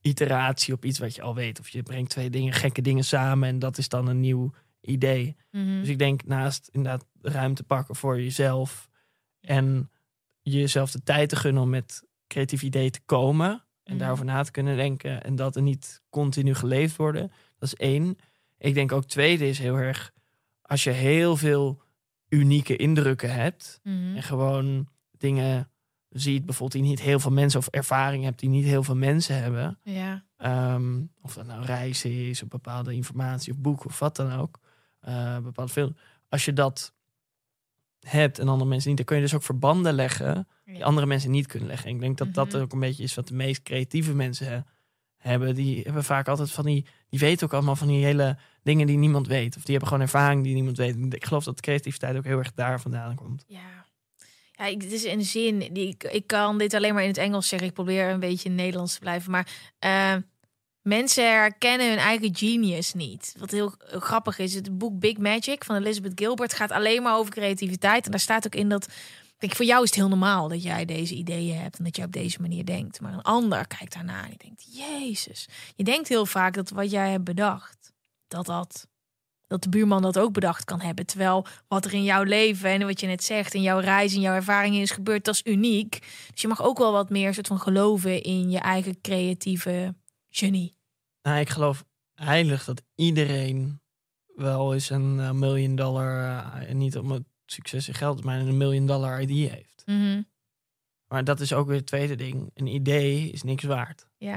iteratie 0.00 0.74
op 0.74 0.84
iets 0.84 0.98
wat 0.98 1.14
je 1.14 1.22
al 1.22 1.34
weet. 1.34 1.60
Of 1.60 1.68
je 1.68 1.82
brengt 1.82 2.10
twee 2.10 2.30
dingen, 2.30 2.52
gekke 2.52 2.82
dingen 2.82 3.04
samen 3.04 3.48
en 3.48 3.58
dat 3.58 3.78
is 3.78 3.88
dan 3.88 4.06
een 4.06 4.20
nieuw 4.20 4.52
idee. 4.80 5.36
Mhm. 5.50 5.80
Dus 5.80 5.88
ik 5.88 5.98
denk 5.98 6.24
naast 6.24 6.68
inderdaad 6.72 7.06
ruimte 7.22 7.62
pakken 7.62 7.96
voor 7.96 8.20
jezelf 8.20 8.88
en 9.40 9.90
jezelf 10.42 10.90
de 10.90 11.02
tijd 11.02 11.28
te 11.28 11.36
gunnen 11.36 11.62
om 11.62 11.70
met 11.70 12.02
creatief 12.26 12.62
idee 12.62 12.90
te 12.90 13.00
komen 13.04 13.65
en 13.86 13.92
Mhm. 13.92 13.98
daarover 13.98 14.24
na 14.24 14.42
te 14.42 14.50
kunnen 14.50 14.76
denken 14.76 15.22
en 15.24 15.36
dat 15.36 15.56
er 15.56 15.62
niet 15.62 16.02
continu 16.10 16.54
geleefd 16.54 16.96
worden. 16.96 17.32
Dat 17.58 17.68
is 17.68 17.74
één. 17.74 18.16
Ik 18.58 18.74
denk 18.74 18.92
ook 18.92 19.04
tweede 19.04 19.48
is 19.48 19.58
heel 19.58 19.76
erg 19.76 20.12
als 20.62 20.84
je 20.84 20.90
heel 20.90 21.36
veel 21.36 21.82
unieke 22.28 22.76
indrukken 22.76 23.32
hebt 23.34 23.80
Mhm. 23.82 24.16
en 24.16 24.22
gewoon 24.22 24.88
dingen 25.10 25.70
ziet, 26.08 26.44
bijvoorbeeld 26.44 26.82
die 26.82 26.90
niet 26.90 27.00
heel 27.00 27.20
veel 27.20 27.30
mensen 27.30 27.58
of 27.60 27.66
ervaring 27.68 28.24
hebt 28.24 28.38
die 28.40 28.48
niet 28.48 28.64
heel 28.64 28.82
veel 28.82 28.96
mensen 28.96 29.42
hebben. 29.42 29.78
Ja. 29.82 30.24
Ehm, 30.36 31.02
of 31.20 31.34
dat 31.34 31.46
nou 31.46 31.64
reizen 31.64 32.28
is, 32.28 32.42
of 32.42 32.48
bepaalde 32.48 32.94
informatie 32.94 33.52
of 33.52 33.58
boeken 33.58 33.86
of 33.86 33.98
wat 33.98 34.16
dan 34.16 34.32
ook. 34.32 34.58
Eh 35.00 35.38
bepaalde 35.38 35.72
film. 35.72 35.96
Als 36.28 36.44
je 36.44 36.52
dat 36.52 36.94
hebt 38.08 38.38
en 38.38 38.48
andere 38.48 38.68
mensen 38.70 38.88
niet, 38.88 38.96
dan 38.96 39.06
kun 39.06 39.16
je 39.16 39.22
dus 39.22 39.34
ook 39.34 39.42
verbanden 39.42 39.94
leggen 39.94 40.48
die 40.64 40.84
andere 40.84 41.06
mensen 41.06 41.30
niet 41.30 41.46
kunnen 41.46 41.68
leggen. 41.68 41.88
En 41.88 41.94
ik 41.94 42.00
denk 42.00 42.18
dat 42.18 42.34
dat 42.34 42.48
Mhm. 42.52 42.56
ook 42.62 42.72
een 42.72 42.80
beetje 42.80 43.02
is 43.02 43.14
wat 43.14 43.28
de 43.28 43.34
meest 43.34 43.62
creatieve 43.62 44.14
mensen 44.14 44.46
he- 44.52 44.60
hebben. 45.16 45.54
Die 45.54 45.82
hebben 45.82 46.04
vaak 46.04 46.28
altijd 46.28 46.50
van 46.50 46.64
die, 46.64 46.86
die 47.08 47.18
weten 47.18 47.46
ook 47.46 47.52
allemaal 47.52 47.76
van 47.76 47.88
die 47.88 48.04
hele 48.04 48.36
dingen 48.62 48.86
die 48.86 48.96
niemand 48.98 49.26
weet. 49.26 49.56
Of 49.56 49.62
die 49.62 49.70
hebben 49.70 49.88
gewoon 49.88 50.02
ervaring 50.02 50.44
die 50.44 50.54
niemand 50.54 50.76
weet. 50.76 50.96
Ik 51.14 51.24
geloof 51.24 51.44
dat 51.44 51.60
creativiteit 51.60 52.16
ook 52.16 52.24
heel 52.24 52.38
erg 52.38 52.52
daar 52.54 52.80
vandaan 52.80 53.14
komt. 53.14 53.44
Ja. 53.46 53.84
Ja, 54.52 54.66
ik, 54.66 54.82
het 54.82 54.92
is 54.92 55.04
een 55.04 55.22
zin. 55.24 55.58
Die, 55.58 55.88
ik, 55.88 56.04
ik 56.04 56.26
kan 56.26 56.58
dit 56.58 56.74
alleen 56.74 56.94
maar 56.94 57.02
in 57.02 57.08
het 57.08 57.18
Engels 57.18 57.48
zeggen. 57.48 57.68
Ik 57.68 57.74
probeer 57.74 58.10
een 58.10 58.20
beetje 58.20 58.44
in 58.48 58.50
het 58.54 58.60
Nederlands 58.60 58.94
te 58.94 59.00
blijven. 59.00 59.30
Maar 59.30 59.48
eh, 59.78 60.14
mensen 60.86 61.30
herkennen 61.30 61.88
hun 61.88 61.98
eigen 61.98 62.36
genius 62.36 62.94
niet. 62.94 63.34
Wat 63.38 63.50
heel 63.50 63.74
grappig 63.78 64.38
is. 64.38 64.54
Het 64.54 64.78
boek 64.78 64.98
Big 64.98 65.18
Magic 65.18 65.64
van 65.64 65.76
Elizabeth 65.76 66.12
Gilbert 66.14 66.52
gaat 66.52 66.70
alleen 66.70 67.02
maar 67.02 67.16
over 67.16 67.32
creativiteit. 67.32 68.04
En 68.04 68.10
daar 68.10 68.20
staat 68.20 68.46
ook 68.46 68.54
in 68.54 68.68
dat. 68.68 68.84
Ik 68.84 69.42
denk, 69.42 69.54
voor 69.54 69.64
jou 69.64 69.82
is 69.82 69.88
het 69.88 69.98
heel 69.98 70.08
normaal 70.08 70.48
dat 70.48 70.62
jij 70.62 70.84
deze 70.84 71.14
ideeën 71.14 71.58
hebt 71.58 71.78
en 71.78 71.84
dat 71.84 71.96
jij 71.96 72.04
op 72.04 72.12
deze 72.12 72.40
manier 72.40 72.64
denkt. 72.64 73.00
Maar 73.00 73.12
een 73.12 73.22
ander 73.22 73.66
kijkt 73.66 73.92
daarna 73.92 74.22
en 74.22 74.28
die 74.28 74.38
denkt, 74.38 74.66
Jezus. 74.70 75.48
Je 75.74 75.84
denkt 75.84 76.08
heel 76.08 76.26
vaak 76.26 76.54
dat 76.54 76.70
wat 76.70 76.90
jij 76.90 77.10
hebt 77.10 77.24
bedacht, 77.24 77.92
dat 78.28 78.46
dat 78.46 78.86
dat 79.46 79.62
de 79.62 79.68
buurman 79.68 80.02
dat 80.02 80.18
ook 80.18 80.32
bedacht 80.32 80.64
kan 80.64 80.80
hebben. 80.80 81.06
Terwijl 81.06 81.46
wat 81.68 81.84
er 81.84 81.94
in 81.94 82.04
jouw 82.04 82.22
leven 82.22 82.70
en 82.70 82.86
wat 82.86 83.00
je 83.00 83.06
net 83.06 83.24
zegt, 83.24 83.54
in 83.54 83.62
jouw 83.62 83.78
reis, 83.78 84.14
in 84.14 84.20
jouw 84.20 84.34
ervaringen 84.34 84.80
is 84.80 84.90
gebeurd, 84.90 85.24
dat 85.24 85.34
is 85.34 85.52
uniek. 85.52 85.98
Dus 86.30 86.42
je 86.42 86.48
mag 86.48 86.62
ook 86.62 86.78
wel 86.78 86.92
wat 86.92 87.10
meer 87.10 87.34
soort 87.34 87.46
van 87.46 87.60
geloven 87.60 88.22
in 88.22 88.50
je 88.50 88.58
eigen 88.58 89.00
creatieve 89.00 89.94
genie. 90.28 90.75
Nou, 91.26 91.38
ik 91.40 91.48
geloof 91.48 91.84
heilig 92.14 92.64
dat 92.64 92.82
iedereen 92.94 93.80
wel 94.34 94.74
eens 94.74 94.90
een 94.90 95.20
eh, 95.20 95.30
miljoen 95.30 95.76
dollar, 95.76 96.38
eh, 96.52 96.74
niet 96.74 96.98
om 96.98 97.10
het 97.10 97.22
succes 97.46 97.88
en 97.88 97.94
geld, 97.94 98.24
maar 98.24 98.38
een 98.40 98.56
miljoen 98.56 98.86
dollar 98.86 99.20
idee 99.22 99.48
heeft. 99.50 99.82
Maar 101.08 101.24
dat 101.24 101.40
is 101.40 101.52
ook 101.52 101.66
weer 101.66 101.76
het 101.76 101.86
tweede 101.86 102.14
ding. 102.14 102.50
Een 102.54 102.66
idee 102.66 103.30
is 103.30 103.42
niks 103.42 103.62
waard. 103.64 104.06
Ja, 104.16 104.36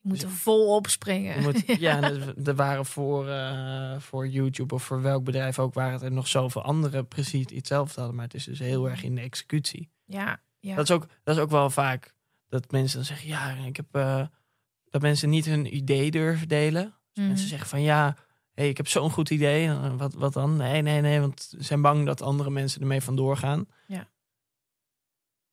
je 0.00 0.08
moet 0.08 0.22
er 0.22 0.30
vol 0.30 0.74
op 0.76 0.86
springen. 0.86 1.42
Moet, 1.42 1.64
ja, 1.80 1.96
en 1.96 2.04
er- 2.04 2.46
er 2.48 2.54
waren 2.54 2.86
voor, 2.86 3.28
eh, 3.28 3.98
voor 4.00 4.28
YouTube 4.28 4.74
of 4.74 4.82
voor 4.82 5.02
welk 5.02 5.24
bedrijf 5.24 5.58
ook, 5.58 5.74
waren 5.74 6.00
er 6.02 6.12
nog 6.12 6.28
zoveel 6.28 6.62
anderen 6.62 7.08
precies 7.08 7.46
hetzelfde 7.54 7.94
hadden. 8.00 8.16
Maar 8.16 8.24
het 8.24 8.34
is 8.34 8.44
dus 8.44 8.58
heel 8.58 8.88
erg 8.90 9.02
in 9.02 9.14
de 9.14 9.20
executie. 9.20 9.90
ja, 10.04 10.42
ja. 10.60 10.74
Dat, 10.74 10.84
is 10.84 10.90
ook, 10.90 11.06
dat 11.22 11.36
is 11.36 11.42
ook 11.42 11.50
wel 11.50 11.70
vaak 11.70 12.14
dat 12.48 12.70
mensen 12.70 12.96
dan 12.96 13.06
zeggen, 13.06 13.28
ja, 13.28 13.54
ik 13.54 13.76
heb 13.76 13.94
dat 14.98 15.08
mensen 15.08 15.30
niet 15.30 15.44
hun 15.44 15.76
idee 15.76 16.10
durven 16.10 16.48
delen. 16.48 16.84
Dus 16.84 16.92
Mhm. 17.16 17.26
Mensen 17.26 17.48
zeggen 17.48 17.68
van 17.68 17.82
ja, 17.82 18.16
hey, 18.54 18.68
ik 18.68 18.76
heb 18.76 18.88
zo'n 18.88 19.10
goed 19.10 19.30
idee. 19.30 19.70
Wat, 19.96 20.14
wat 20.14 20.32
dan? 20.32 20.56
Nee, 20.56 20.82
nee, 20.82 21.00
nee, 21.00 21.20
want 21.20 21.42
ze 21.42 21.62
zijn 21.62 21.82
bang 21.82 22.06
dat 22.06 22.22
andere 22.22 22.50
mensen 22.50 22.80
ermee 22.80 23.00
vandoor 23.00 23.36
gaan. 23.36 23.66
Ja. 23.86 24.08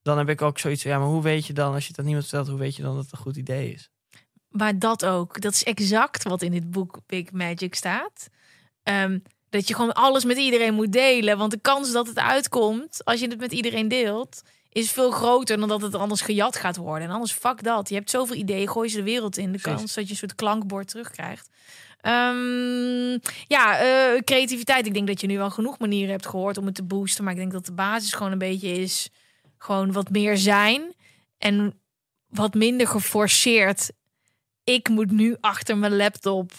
Dan 0.02 0.18
heb 0.18 0.28
ik 0.28 0.42
ook 0.42 0.58
zoiets 0.58 0.82
van, 0.82 0.90
ja, 0.90 0.98
maar 0.98 1.06
hoe 1.08 1.22
weet 1.22 1.46
je 1.46 1.52
dan, 1.52 1.74
als 1.74 1.82
je 1.82 1.88
het 1.88 1.98
aan 1.98 2.04
niemand 2.04 2.26
vertelt, 2.26 2.48
hoe 2.48 2.58
weet 2.58 2.76
je 2.76 2.82
dan 2.82 2.94
dat 2.94 3.02
het 3.04 3.12
een 3.12 3.18
goed 3.18 3.36
idee 3.36 3.72
is? 3.72 3.90
Maar 4.48 4.78
dat 4.78 5.04
ook. 5.04 5.40
Dat 5.40 5.52
is 5.52 5.64
exact 5.64 6.22
wat 6.22 6.42
in 6.42 6.50
dit 6.50 6.70
boek 6.70 7.00
Big 7.06 7.32
Magic 7.32 7.74
staat. 7.74 8.28
Ehm, 8.82 9.18
dat 9.48 9.68
je 9.68 9.74
gewoon 9.74 9.92
alles 9.92 10.24
met 10.24 10.36
iedereen 10.36 10.74
moet 10.74 10.92
delen. 10.92 11.38
Want 11.38 11.50
de 11.50 11.60
kans 11.60 11.92
dat 11.92 12.06
het 12.06 12.18
uitkomt, 12.18 13.04
als 13.04 13.20
je 13.20 13.28
het 13.28 13.38
met 13.40 13.52
iedereen 13.52 13.88
deelt, 13.88 14.42
is 14.74 14.92
veel 14.92 15.10
groter 15.10 15.58
dan 15.58 15.68
dat 15.68 15.82
het 15.82 15.94
anders 15.94 16.20
gejat 16.20 16.56
gaat 16.56 16.76
worden. 16.76 17.08
En 17.08 17.14
anders, 17.14 17.32
fuck 17.32 17.62
dat. 17.62 17.88
Je 17.88 17.94
hebt 17.94 18.10
zoveel 18.10 18.36
ideeën, 18.36 18.68
gooi 18.68 18.88
ze 18.88 18.96
de 18.96 19.02
wereld 19.02 19.36
in. 19.36 19.52
De 19.52 19.58
Precies. 19.58 19.78
kans 19.78 19.94
dat 19.94 20.04
je 20.04 20.10
een 20.10 20.16
soort 20.16 20.34
klankbord 20.34 20.88
terugkrijgt. 20.88 21.48
Ehm, 22.00 23.18
ja, 23.46 23.78
eh, 23.78 24.20
creativiteit. 24.20 24.86
Ik 24.86 24.94
denk 24.94 25.06
dat 25.06 25.20
je 25.20 25.26
nu 25.26 25.36
wel 25.36 25.50
genoeg 25.50 25.78
manieren 25.78 26.10
hebt 26.10 26.26
gehoord 26.26 26.58
om 26.58 26.66
het 26.66 26.74
te 26.74 26.82
boosten. 26.82 27.24
Maar 27.24 27.32
ik 27.32 27.38
denk 27.38 27.52
dat 27.52 27.66
de 27.66 27.72
basis 27.72 28.12
gewoon 28.12 28.32
een 28.32 28.38
beetje 28.38 28.72
is 28.72 29.08
gewoon 29.58 29.92
wat 29.92 30.10
meer 30.10 30.36
zijn. 30.36 30.94
En 31.38 31.80
wat 32.26 32.54
minder 32.54 32.86
geforceerd. 32.86 33.90
Ik 34.64 34.88
moet 34.88 35.10
nu 35.10 35.36
achter 35.40 35.78
mijn 35.78 35.96
laptop 35.96 36.52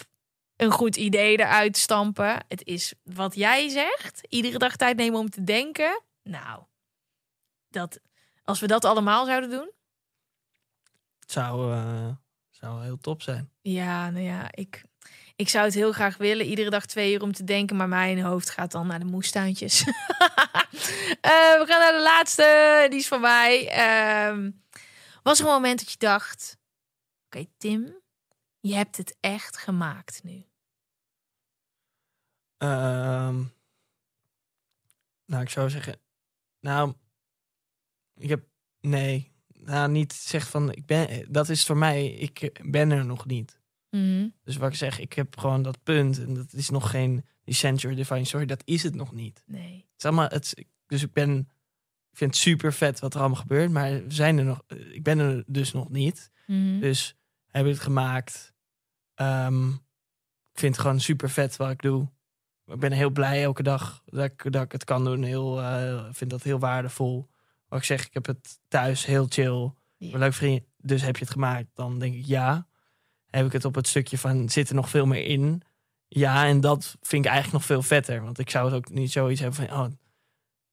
een 0.56 0.70
goed 0.70 0.96
idee 0.96 1.38
eruit 1.38 1.76
stampen. 1.76 2.44
Het 2.48 2.64
is 2.64 2.94
wat 3.02 3.34
jij 3.34 3.68
zegt. 3.68 4.20
Iedere 4.28 4.58
dag 4.58 4.76
tijd 4.76 4.96
nemen 4.96 5.20
om 5.20 5.30
te 5.30 5.44
denken. 5.44 6.02
Nou, 6.22 6.62
dat, 7.76 8.00
als 8.44 8.60
we 8.60 8.66
dat 8.66 8.84
allemaal 8.84 9.26
zouden 9.26 9.50
doen. 9.50 9.70
Het 11.20 11.32
zou, 11.32 11.72
eh, 11.72 12.08
zou 12.50 12.82
heel 12.82 12.98
top 12.98 13.22
zijn. 13.22 13.50
Ja, 13.60 14.10
nou 14.10 14.24
ja, 14.24 14.48
ik, 14.50 14.84
ik 15.36 15.48
zou 15.48 15.64
het 15.64 15.74
heel 15.74 15.92
graag 15.92 16.16
willen. 16.16 16.46
Iedere 16.46 16.70
dag 16.70 16.86
twee 16.86 17.12
uur 17.12 17.22
om 17.22 17.32
te 17.32 17.44
denken. 17.44 17.76
Maar 17.76 17.88
mijn 17.88 18.22
hoofd 18.22 18.50
gaat 18.50 18.72
dan 18.72 18.86
naar 18.86 18.98
de 18.98 19.04
moestuintjes. 19.04 19.84
Eh, 21.20 21.32
we 21.32 21.64
gaan 21.66 21.80
naar 21.80 21.92
de 21.92 22.02
laatste. 22.02 22.86
Die 22.90 22.98
is 22.98 23.08
van 23.08 23.20
mij. 23.20 23.68
Ehm, 23.68 24.50
was 25.22 25.38
er 25.38 25.46
een 25.46 25.52
moment 25.52 25.78
dat 25.78 25.90
je 25.90 25.98
dacht... 25.98 26.58
Oké, 27.26 27.46
Tim, 27.56 27.96
je 28.60 28.74
hebt 28.74 28.96
het 28.96 29.16
echt 29.20 29.56
gemaakt 29.56 30.22
nu. 30.22 30.46
Ehm, 32.58 33.44
nou, 35.24 35.42
ik 35.42 35.50
zou 35.50 35.70
zeggen... 35.70 36.00
Nou, 36.60 36.94
ik 38.16 38.28
heb... 38.28 38.44
Nee. 38.80 39.32
Nou, 39.58 39.90
niet 39.90 40.12
zeg 40.12 40.50
van... 40.50 40.72
Ik 40.72 40.86
ben, 40.86 41.26
dat 41.32 41.48
is 41.48 41.64
voor 41.64 41.76
mij... 41.76 42.06
Ik 42.06 42.60
ben 42.70 42.90
er 42.90 43.04
nog 43.04 43.26
niet. 43.26 43.60
Mhm. 43.90 44.28
Dus 44.44 44.56
wat 44.56 44.70
ik 44.70 44.76
zeg, 44.76 44.98
ik 44.98 45.12
heb 45.12 45.38
gewoon 45.38 45.62
dat 45.62 45.82
punt. 45.82 46.18
En 46.18 46.34
dat 46.34 46.52
is 46.52 46.70
nog 46.70 46.90
geen... 46.90 47.24
Die 47.44 47.54
Century 47.54 47.94
Divine 47.94 48.24
Story, 48.24 48.46
dat 48.46 48.62
is 48.64 48.82
het 48.82 48.94
nog 48.94 49.12
niet. 49.12 49.42
Nee. 49.46 49.74
Het 49.74 49.98
is 49.98 50.04
allemaal, 50.04 50.28
het, 50.28 50.66
dus 50.86 51.02
ik 51.02 51.12
ben, 51.12 51.38
ik 52.10 52.18
vind 52.18 52.34
het 52.34 52.42
super 52.42 52.72
vet 52.72 53.00
wat 53.00 53.14
er 53.14 53.20
allemaal 53.20 53.40
gebeurt, 53.40 53.70
maar 53.70 53.90
we 53.90 54.12
zijn 54.12 54.38
er 54.38 54.44
nog, 54.44 54.62
ik 54.92 55.02
ben 55.02 55.18
er 55.18 55.44
dus 55.46 55.72
nog 55.72 55.88
niet. 55.88 56.30
Mhm. 56.46 56.80
Dus 56.80 57.16
heb 57.46 57.66
ik 57.66 57.72
het 57.72 57.82
gemaakt. 57.82 58.54
Ehm, 59.14 59.68
ik 60.52 60.58
vind 60.58 60.74
het 60.74 60.84
gewoon 60.84 61.00
super 61.00 61.30
vet 61.30 61.56
wat 61.56 61.70
ik 61.70 61.82
doe. 61.82 62.08
Ik 62.66 62.78
ben 62.78 62.92
heel 62.92 63.10
blij 63.10 63.42
elke 63.42 63.62
dag 63.62 64.02
dat 64.04 64.24
ik, 64.24 64.52
dat 64.52 64.64
ik 64.64 64.72
het 64.72 64.84
kan 64.84 65.04
doen. 65.04 65.22
Heel, 65.22 65.60
eh, 65.60 66.06
vind 66.12 66.30
dat 66.30 66.42
heel 66.42 66.58
waardevol. 66.58 67.28
Ik 67.76 67.84
zeg, 67.84 68.06
ik 68.06 68.14
heb 68.14 68.26
het 68.26 68.58
thuis 68.68 69.06
heel 69.06 69.26
chill. 69.28 69.72
Ben 69.98 70.18
leuk 70.18 70.34
vriend. 70.34 70.62
Dus 70.76 71.02
heb 71.02 71.16
je 71.16 71.24
het 71.24 71.32
gemaakt? 71.32 71.66
Dan 71.74 71.98
denk 71.98 72.14
ik 72.14 72.24
ja. 72.24 72.66
Heb 73.26 73.46
ik 73.46 73.52
het 73.52 73.64
op 73.64 73.74
het 73.74 73.86
stukje 73.86 74.18
van 74.18 74.48
zit 74.48 74.68
er 74.68 74.74
nog 74.74 74.90
veel 74.90 75.06
meer 75.06 75.24
in? 75.24 75.62
Ja, 76.08 76.46
en 76.46 76.60
dat 76.60 76.96
vind 77.00 77.24
ik 77.24 77.30
eigenlijk 77.30 77.58
nog 77.58 77.64
veel 77.64 77.82
vetter. 77.82 78.22
Want 78.22 78.38
ik 78.38 78.50
zou 78.50 78.64
het 78.64 78.74
ook 78.74 78.90
niet 78.90 79.12
zoiets 79.12 79.40
hebben 79.40 79.68
van... 79.68 79.78
Oh, 79.78 79.86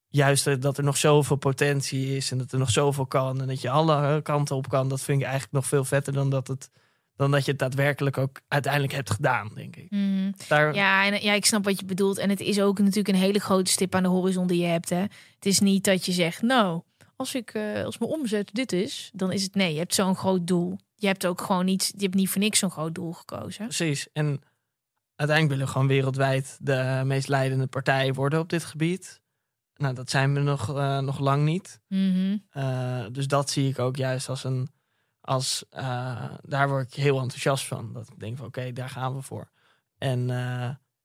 juist 0.07 0.61
dat 0.61 0.77
er 0.77 0.83
nog 0.83 0.97
zoveel 0.97 1.35
potentie 1.35 2.15
is 2.15 2.31
en 2.31 2.37
dat 2.37 2.51
er 2.51 2.59
nog 2.59 2.69
zoveel 2.69 3.05
kan... 3.05 3.41
en 3.41 3.47
dat 3.47 3.61
je 3.61 3.69
alle 3.69 4.21
kanten 4.21 4.55
op 4.55 4.69
kan. 4.69 4.89
Dat 4.89 5.01
vind 5.01 5.17
ik 5.17 5.23
eigenlijk 5.23 5.53
nog 5.53 5.65
veel 5.65 5.85
vetter 5.85 6.13
dan 6.13 6.29
dat, 6.29 6.47
het, 6.47 6.69
dan 7.15 7.31
dat 7.31 7.45
je 7.45 7.51
het 7.51 7.59
daadwerkelijk 7.59 8.17
ook 8.17 8.41
uiteindelijk 8.47 8.93
hebt 8.93 9.11
gedaan, 9.11 9.51
denk 9.55 9.75
ik. 9.75 9.91
Mhm. 9.91 10.31
Daar, 10.47 10.75
Ja, 10.75 11.05
en 11.05 11.21
ja, 11.21 11.33
ik 11.33 11.45
snap 11.45 11.63
wat 11.63 11.79
je 11.79 11.85
bedoelt. 11.85 12.17
En 12.17 12.29
het 12.29 12.39
is 12.39 12.61
ook 12.61 12.79
natuurlijk 12.79 13.07
een 13.07 13.23
hele 13.23 13.39
grote 13.39 13.71
stip 13.71 13.95
aan 13.95 14.03
de 14.03 14.09
horizon 14.09 14.47
die 14.47 14.61
je 14.61 14.67
hebt. 14.67 14.89
Hè. 14.89 15.01
Het 15.35 15.45
is 15.45 15.59
niet 15.59 15.83
dat 15.83 16.05
je 16.05 16.11
zegt, 16.11 16.41
nou, 16.41 16.81
als 17.23 17.35
ik 17.35 17.53
eh, 17.53 17.83
als 17.83 17.97
mijn 17.97 18.11
omzet 18.11 18.49
dit 18.53 18.71
is, 18.71 19.09
dan 19.13 19.31
is 19.31 19.43
het 19.43 19.55
nee. 19.55 19.73
Je 19.73 19.79
hebt 19.79 19.93
zo'n 19.93 20.15
groot 20.15 20.47
doel. 20.47 20.79
Je 20.95 21.07
hebt 21.07 21.25
ook 21.25 21.41
gewoon 21.41 21.65
niet, 21.65 21.93
je 21.95 22.03
hebt 22.03 22.15
niet 22.15 22.29
voor 22.29 22.41
niks 22.41 22.59
zo'n 22.59 22.71
groot 22.71 22.95
doel 22.95 23.13
gekozen. 23.13 23.65
Precies. 23.65 24.07
En 24.13 24.41
uiteindelijk 25.15 25.47
willen 25.47 25.65
we 25.65 25.71
gewoon 25.71 25.87
wereldwijd 25.87 26.57
de 26.61 27.01
meest 27.05 27.27
leidende 27.27 27.67
partij 27.67 28.13
worden 28.13 28.39
op 28.39 28.49
dit 28.49 28.63
gebied. 28.63 29.21
Nou, 29.75 29.93
dat 29.93 30.09
zijn 30.09 30.33
we 30.33 30.39
nog, 30.39 30.75
eh, 30.75 30.99
nog 30.99 31.19
lang 31.19 31.43
niet. 31.43 31.79
Mhm. 31.87 32.37
Eh, 32.49 33.05
dus 33.11 33.27
dat 33.27 33.49
zie 33.49 33.69
ik 33.69 33.79
ook 33.79 33.95
juist 33.95 34.29
als 34.29 34.43
een. 34.43 34.69
Als, 35.21 35.65
daar 36.41 36.69
word 36.69 36.87
ik 36.87 36.93
heel 36.93 37.21
enthousiast 37.21 37.67
van. 37.67 37.93
Dat 37.93 38.09
ik 38.09 38.19
denk 38.19 38.37
van 38.37 38.45
oké, 38.45 38.71
daar 38.71 38.89
gaan 38.89 39.15
we 39.15 39.21
voor. 39.21 39.51
En 39.97 40.29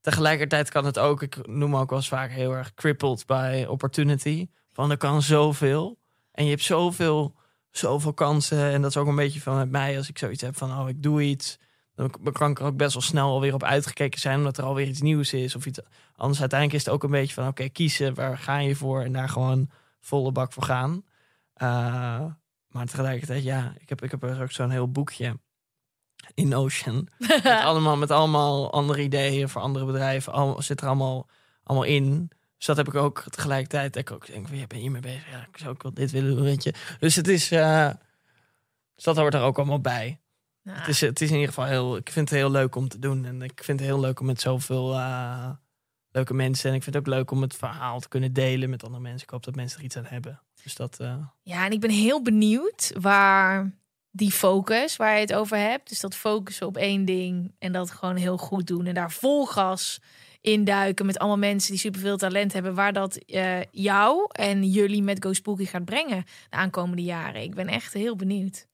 tegelijkertijd 0.01 0.71
kan 0.71 0.85
het 0.85 0.99
ook, 0.99 1.23
ik 1.23 1.47
noem 1.47 1.77
ook 1.77 1.91
wel 1.91 1.99
eens 1.99 2.09
vaak 2.09 2.31
heel 2.31 2.53
erg 2.53 2.75
crippled 2.75 3.27
by 3.27 3.65
opportunity. 3.69 4.49
Van 4.79 4.91
er 4.91 4.97
kan 4.97 5.23
zoveel. 5.23 5.98
En 6.39 6.45
je 6.45 6.51
hebt 6.51 6.63
zoveel, 6.63 7.35
zoveel 7.71 8.13
kansen. 8.13 8.73
En 8.73 8.83
dat 8.83 8.91
is 8.91 8.97
ook 8.97 9.07
een 9.07 9.17
beetje 9.17 9.41
van 9.41 9.57
met 9.57 9.71
mij 9.71 9.97
als 9.97 10.09
ik 10.09 10.19
zoiets 10.19 10.43
heb 10.43 10.57
van 10.57 10.79
oh, 10.79 10.89
ik 10.89 11.03
doe 11.03 11.23
iets. 11.23 11.59
Dan 11.95 12.11
kan 12.33 12.51
ik 12.51 12.59
er 12.59 12.65
ook 12.65 12.77
best 12.77 12.93
wel 12.93 13.03
snel 13.03 13.29
alweer 13.29 13.55
op 13.55 13.63
uitgekeken 13.63 14.21
zijn, 14.21 14.39
omdat 14.39 14.59
er 14.59 14.65
alweer 14.65 14.87
iets 14.87 15.01
nieuws 15.01 15.33
is. 15.33 15.55
Of 15.55 15.67
iets. 15.67 15.81
Anders 16.17 16.41
uiteindelijk 16.41 16.81
is 16.81 16.85
het 16.85 16.95
ook 16.95 17.03
een 17.03 17.11
beetje 17.11 17.35
van 17.35 17.47
oké, 17.47 17.69
kiezen 17.69 18.15
waar 18.15 18.39
ga 18.39 18.59
je 18.59 18.77
voor 18.77 19.03
en 19.03 19.13
daar 19.13 19.29
gewoon 19.29 19.71
volle 20.01 20.33
bak 20.33 20.53
voor 20.53 20.63
gaan. 20.63 21.05
Uh, 21.57 22.25
maar 22.69 22.87
tegelijkertijd, 22.87 23.43
ja, 23.43 23.75
ik 23.79 23.89
heb, 23.89 24.03
ik 24.03 24.11
heb 24.11 24.23
er 24.23 24.43
ook 24.43 24.53
zo'n 24.53 24.71
heel 24.71 24.91
boekje 24.91 25.39
in 26.35 26.55
Ocean. 26.55 27.09
met, 27.43 27.45
allemaal, 27.45 27.97
met 27.97 28.11
allemaal 28.11 28.73
andere 28.73 29.03
ideeën 29.03 29.49
voor 29.49 29.63
andere 29.63 29.85
bedrijven. 29.85 30.33
Al, 30.33 30.63
zit 30.63 30.81
er 30.81 30.87
allemaal, 30.87 31.29
allemaal 31.63 31.87
in. 31.87 32.31
Dus 32.59 32.67
dat 32.67 32.77
heb 32.77 32.89
ik 32.89 32.95
ook 32.95 33.25
tegelijkertijd. 33.31 33.97
Ik 33.97 34.11
ook 34.11 34.27
denk, 34.27 34.49
ja, 34.51 34.67
ben 34.67 34.83
je 34.83 34.91
mee 34.91 35.01
bezig? 35.01 35.31
Ja, 35.31 35.47
ik 35.53 35.59
zou 35.59 35.71
ook 35.71 35.83
wel 35.83 35.95
dit 35.95 36.11
willen 36.11 36.35
doen, 36.35 36.45
weet 36.45 36.63
je. 36.63 36.75
Dus 36.99 37.15
het 37.15 37.29
is, 37.29 37.53
uh, 37.53 37.91
dus 38.95 39.05
dat 39.05 39.17
hoort 39.17 39.35
er 39.35 39.41
ook 39.41 39.57
allemaal 39.57 39.81
bij. 39.81 40.21
Het 40.69 40.89
is, 40.89 41.01
het 41.01 41.21
is 41.21 41.29
in 41.29 41.35
ieder 41.35 41.49
geval 41.49 41.65
heel, 41.65 41.97
ik 41.97 42.11
vind 42.11 42.31
het 42.31 42.39
heel 42.39 42.51
leuk 42.51 42.77
om 42.77 42.89
te 42.89 42.99
doen. 42.99 43.25
En 43.25 43.43
ik 43.43 43.65
vind 43.65 43.81
het 43.81 43.89
heel 43.89 44.01
leuk 44.01 44.21
om 44.21 44.27
met 44.27 44.41
zoveel 44.41 44.95
uh, 44.95 45.51
leuke 46.11 46.35
mensen. 46.35 46.71
En 46.71 46.77
ik 46.77 46.83
vind 46.83 46.95
het 46.95 47.07
ook 47.07 47.15
leuk 47.15 47.31
om 47.31 47.43
het 47.43 47.55
verhaal 47.55 48.01
te 48.01 48.09
kunnen 48.09 48.33
delen 48.33 48.71
met 48.71 48.85
andere 48.85 49.03
mensen. 49.03 49.23
Ik 49.23 49.31
hoop 49.31 49.45
dat 49.45 49.55
mensen 49.55 49.79
er 49.79 49.85
iets 49.85 49.97
aan 49.97 50.07
hebben. 50.07 50.41
Dus 50.63 50.75
dat. 50.75 50.99
Uh... 51.01 51.15
Ja, 51.43 51.65
en 51.65 51.73
ik 51.73 51.81
ben 51.81 51.91
heel 51.91 52.23
benieuwd 52.23 52.93
waar 53.01 53.73
die 54.11 54.31
focus, 54.31 54.97
waar 54.97 55.15
je 55.15 55.21
het 55.21 55.35
over 55.35 55.57
hebt. 55.57 55.89
Dus 55.89 56.01
dat 56.01 56.15
focussen 56.15 56.67
op 56.67 56.77
één 56.77 57.05
ding 57.05 57.55
en 57.59 57.73
dat 57.73 57.91
gewoon 57.91 58.17
heel 58.17 58.39
goed 58.39 58.67
doen. 58.67 58.87
En 58.87 58.95
daar 58.95 59.13
vol 59.13 59.47
gas 59.47 60.01
induiken 60.41 61.07
met 61.07 61.19
allemaal 61.19 61.39
mensen 61.39 61.71
die 61.71 61.81
superveel 61.81 62.17
talent 62.17 62.53
hebben. 62.53 62.75
Waar 62.75 62.93
dat 62.93 63.19
uh, 63.27 63.63
jou 63.71 64.27
en 64.33 64.65
jullie 64.65 65.03
met 65.03 65.23
Go 65.25 65.33
Spooky 65.33 65.65
gaat 65.65 65.85
brengen 65.85 66.25
de 66.51 66.57
aankomende 66.57 67.03
jaren. 67.03 67.43
Ik 67.43 67.55
ben 67.55 67.69
echt 67.69 67.93
heel 67.93 68.17
benieuwd. 68.17 68.67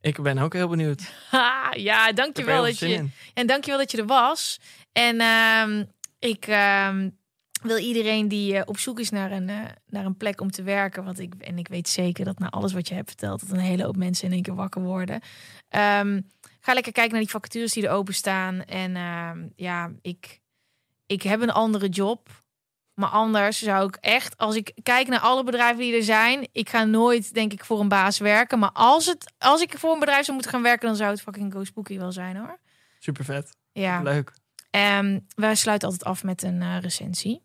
Ik 0.00 0.22
ben 0.22 0.38
ook 0.38 0.52
heel 0.52 0.68
benieuwd. 0.68 1.12
Ha, 1.30 1.72
ja, 1.76 2.12
dankjewel 2.12 2.62
dat 2.62 2.78
je 2.78 3.08
en 3.34 3.46
dankjewel 3.46 3.78
dat 3.78 3.90
je 3.90 3.98
er 3.98 4.06
was. 4.06 4.60
En 4.92 5.20
uh, 5.20 5.84
ik 6.18 6.46
uh, 6.46 6.96
wil 7.62 7.78
iedereen 7.78 8.28
die 8.28 8.54
uh, 8.54 8.60
op 8.64 8.78
zoek 8.78 9.00
is 9.00 9.10
naar 9.10 9.32
een, 9.32 9.48
uh, 9.48 9.60
naar 9.86 10.04
een 10.04 10.16
plek 10.16 10.40
om 10.40 10.50
te 10.50 10.62
werken, 10.62 11.04
want 11.04 11.18
ik 11.18 11.34
en 11.38 11.58
ik 11.58 11.68
weet 11.68 11.88
zeker 11.88 12.24
dat 12.24 12.38
na 12.38 12.48
alles 12.48 12.72
wat 12.72 12.88
je 12.88 12.94
hebt 12.94 13.08
verteld, 13.08 13.40
dat 13.40 13.50
een 13.50 13.64
hele 13.64 13.84
hoop 13.84 13.96
mensen 13.96 14.26
in 14.26 14.32
één 14.32 14.42
keer 14.42 14.54
wakker 14.54 14.82
worden. 14.82 15.14
Um, 15.14 16.30
ga 16.60 16.72
lekker 16.72 16.92
kijken 16.92 17.12
naar 17.12 17.20
die 17.20 17.30
vacatures 17.30 17.72
die 17.72 17.86
er 17.86 17.92
openstaan. 17.92 18.64
En 18.64 18.92
ja, 19.56 19.92
ik, 20.00 20.40
ik 21.12 21.22
heb 21.22 21.40
een 21.40 21.52
andere 21.52 21.88
job. 21.88 22.28
Maar 22.94 23.08
anders 23.08 23.58
zou 23.58 23.86
ik 23.86 23.96
echt, 23.96 24.36
als 24.36 24.56
ik 24.56 24.72
kijk 24.82 25.08
naar 25.08 25.20
alle 25.20 25.44
bedrijven 25.44 25.78
die 25.78 25.96
er 25.96 26.02
zijn, 26.02 26.48
ik 26.52 26.68
ga 26.68 26.84
nooit, 26.84 27.34
denk 27.34 27.52
ik, 27.52 27.64
voor 27.64 27.80
een 27.80 27.88
baas 27.88 28.18
werken. 28.18 28.58
Maar 28.58 28.72
als, 28.72 29.06
het, 29.06 29.32
als 29.38 29.60
ik 29.60 29.78
voor 29.78 29.92
een 29.92 29.98
bedrijf 29.98 30.24
zou 30.24 30.32
moeten 30.32 30.52
gaan 30.52 30.62
werken, 30.62 30.86
dan 30.86 30.96
zou 30.96 31.10
het 31.10 31.22
fucking 31.22 31.52
Go 31.52 31.64
Spooky 31.64 31.98
wel 31.98 32.12
zijn 32.12 32.36
hoor. 32.36 32.58
Super 32.98 33.24
vet. 33.24 33.56
Ja. 33.72 34.02
Leuk. 34.02 34.32
Um, 34.70 35.26
wij 35.34 35.54
sluiten 35.54 35.88
altijd 35.88 36.08
af 36.08 36.24
met 36.24 36.42
een 36.42 36.60
uh, 36.60 36.78
recensie. 36.80 37.42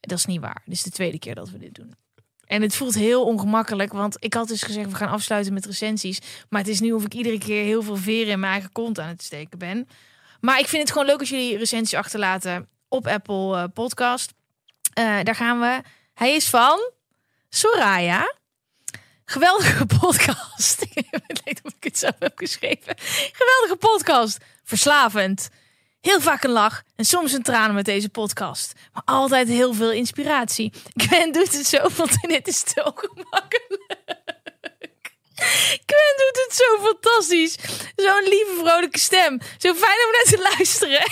Dat 0.00 0.18
is 0.18 0.26
niet 0.26 0.40
waar. 0.40 0.62
Dit 0.64 0.74
is 0.74 0.82
de 0.82 0.90
tweede 0.90 1.18
keer 1.18 1.34
dat 1.34 1.50
we 1.50 1.58
dit 1.58 1.74
doen. 1.74 1.94
En 2.44 2.62
het 2.62 2.74
voelt 2.74 2.94
heel 2.94 3.24
ongemakkelijk, 3.24 3.92
want 3.92 4.16
ik 4.24 4.34
had 4.34 4.48
dus 4.48 4.62
gezegd 4.62 4.90
we 4.90 4.94
gaan 4.94 5.08
afsluiten 5.08 5.52
met 5.52 5.66
recensies. 5.66 6.18
Maar 6.48 6.60
het 6.60 6.70
is 6.70 6.80
nu 6.80 6.92
of 6.92 7.04
ik 7.04 7.14
iedere 7.14 7.38
keer 7.38 7.64
heel 7.64 7.82
veel 7.82 7.96
veren 7.96 8.32
in 8.32 8.40
mijn 8.40 8.52
eigen 8.52 8.72
kont 8.72 8.98
aan 8.98 9.08
het 9.08 9.22
steken 9.22 9.58
ben. 9.58 9.88
Maar 10.40 10.58
ik 10.58 10.66
vind 10.66 10.82
het 10.82 10.92
gewoon 10.92 11.06
leuk 11.06 11.20
als 11.20 11.28
jullie 11.28 11.56
recensies 11.56 11.98
achterlaten 11.98 12.68
op 12.92 13.06
Apple 13.06 13.56
uh, 13.56 13.64
Podcast. 13.74 14.32
Uh, 14.98 15.22
daar 15.22 15.34
gaan 15.34 15.60
we. 15.60 15.80
Hij 16.14 16.34
is 16.34 16.48
van 16.48 16.90
Soraya. 17.48 18.34
Geweldige 19.24 19.86
podcast. 20.00 20.82
ik 20.94 21.40
weet 21.44 21.60
of 21.62 21.72
ik 21.72 21.84
het 21.84 21.98
zelf 21.98 22.14
heb 22.18 22.38
geschreven. 22.38 22.94
Geweldige 23.32 23.76
podcast. 23.78 24.38
Verslavend. 24.64 25.48
Heel 26.00 26.20
vaak 26.20 26.44
een 26.44 26.50
lach 26.50 26.82
en 26.96 27.04
soms 27.04 27.32
een 27.32 27.42
tranen 27.42 27.74
met 27.74 27.84
deze 27.84 28.08
podcast. 28.08 28.72
Maar 28.92 29.02
altijd 29.04 29.48
heel 29.48 29.74
veel 29.74 29.92
inspiratie. 29.92 30.72
Gwen 30.94 31.32
doet 31.32 31.56
het 31.56 31.66
zo, 31.66 31.88
want 31.96 32.20
dit 32.28 32.48
is 32.48 32.60
zo 32.74 32.82
gemakkelijk. 32.94 33.60
Gwen 35.86 36.14
doet 36.16 36.44
het 36.44 36.54
zo 36.54 36.84
fantastisch. 36.84 37.56
Zo'n 37.96 38.28
lieve, 38.28 38.56
vrolijke 38.58 38.98
stem. 38.98 39.40
Zo 39.58 39.74
fijn 39.74 39.98
om 40.06 40.12
naar 40.12 40.24
te 40.24 40.48
luisteren. 40.56 41.02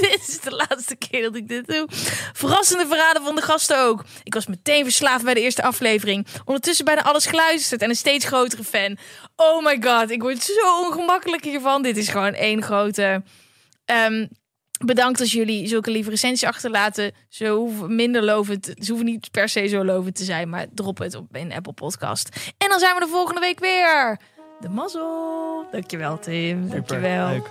dit 0.10 0.28
is 0.28 0.40
de 0.40 0.50
laatste 0.50 0.96
keer 0.96 1.22
dat 1.22 1.36
ik 1.36 1.48
dit 1.48 1.66
doe. 1.66 1.86
Verrassende 2.32 2.86
verraden 2.86 3.22
van 3.22 3.34
de 3.34 3.42
gasten 3.42 3.78
ook. 3.78 4.04
Ik 4.22 4.34
was 4.34 4.46
meteen 4.46 4.84
verslaafd 4.84 5.24
bij 5.24 5.34
de 5.34 5.40
eerste 5.40 5.62
aflevering. 5.62 6.26
Ondertussen 6.44 6.84
bijna 6.84 7.02
alles 7.02 7.26
geluisterd 7.26 7.82
en 7.82 7.88
een 7.88 7.96
steeds 7.96 8.24
grotere 8.26 8.64
fan. 8.64 8.96
Oh 9.36 9.64
my 9.64 9.78
god, 9.80 10.10
ik 10.10 10.22
word 10.22 10.42
zo 10.42 10.80
ongemakkelijk 10.86 11.44
hiervan. 11.44 11.82
Dit 11.82 11.96
is 11.96 12.08
gewoon 12.08 12.34
één 12.34 12.62
grote... 12.62 13.22
Um, 13.86 14.28
bedankt 14.84 15.20
als 15.20 15.32
jullie 15.32 15.68
zulke 15.68 15.90
lieve 15.90 16.10
recensies 16.10 16.48
achterlaten. 16.48 17.12
Ze 17.28 17.48
hoeven 17.48 17.94
minder 17.94 18.22
lovend, 18.22 18.64
ze 18.64 18.88
hoeven 18.88 19.04
niet 19.04 19.30
per 19.30 19.48
se 19.48 19.66
zo 19.66 19.84
lovend 19.84 20.16
te 20.16 20.24
zijn, 20.24 20.48
maar 20.48 20.66
drop 20.74 20.98
het 20.98 21.14
op 21.14 21.36
in 21.36 21.52
Apple 21.52 21.72
Podcast. 21.72 22.52
En 22.58 22.68
dan 22.68 22.78
zijn 22.78 22.94
we 22.94 23.00
de 23.00 23.10
volgende 23.10 23.40
week 23.40 23.60
weer. 23.60 24.18
De 24.60 24.68
mazzel. 24.68 25.66
Dankjewel, 25.72 26.18
Tim. 26.18 26.62
Super, 26.62 26.76
Dankjewel. 26.76 27.28
leuk. 27.28 27.50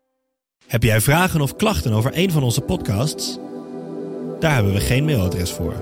Heb 0.71 0.83
jij 0.83 1.01
vragen 1.01 1.41
of 1.41 1.55
klachten 1.55 1.93
over 1.93 2.17
een 2.17 2.31
van 2.31 2.43
onze 2.43 2.61
podcasts? 2.61 3.37
Daar 4.39 4.53
hebben 4.53 4.73
we 4.73 4.79
geen 4.79 5.05
mailadres 5.05 5.51
voor. 5.51 5.73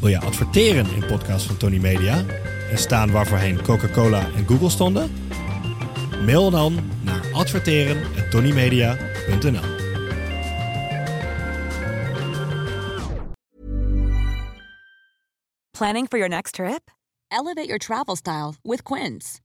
Wil 0.00 0.08
je 0.08 0.20
adverteren 0.20 0.94
in 0.94 1.06
podcasts 1.06 1.46
van 1.46 1.56
Tony 1.56 1.78
Media 1.78 2.24
en 2.70 2.78
staan 2.78 3.10
waarvoorheen 3.10 3.62
Coca-Cola 3.62 4.28
en 4.36 4.46
Google 4.46 4.70
stonden? 4.70 5.12
Mail 6.24 6.50
dan 6.50 6.90
naar 7.02 7.32
adverteren@tonymedia.nl. 7.32 9.74
Planning 15.70 16.06
for 16.08 16.18
your 16.18 16.28
next 16.28 16.54
trip? 16.54 16.94
Elevate 17.28 17.66
your 17.66 17.78
travel 17.78 18.16
style 18.16 18.52
with 18.62 18.82
Quince. 18.82 19.44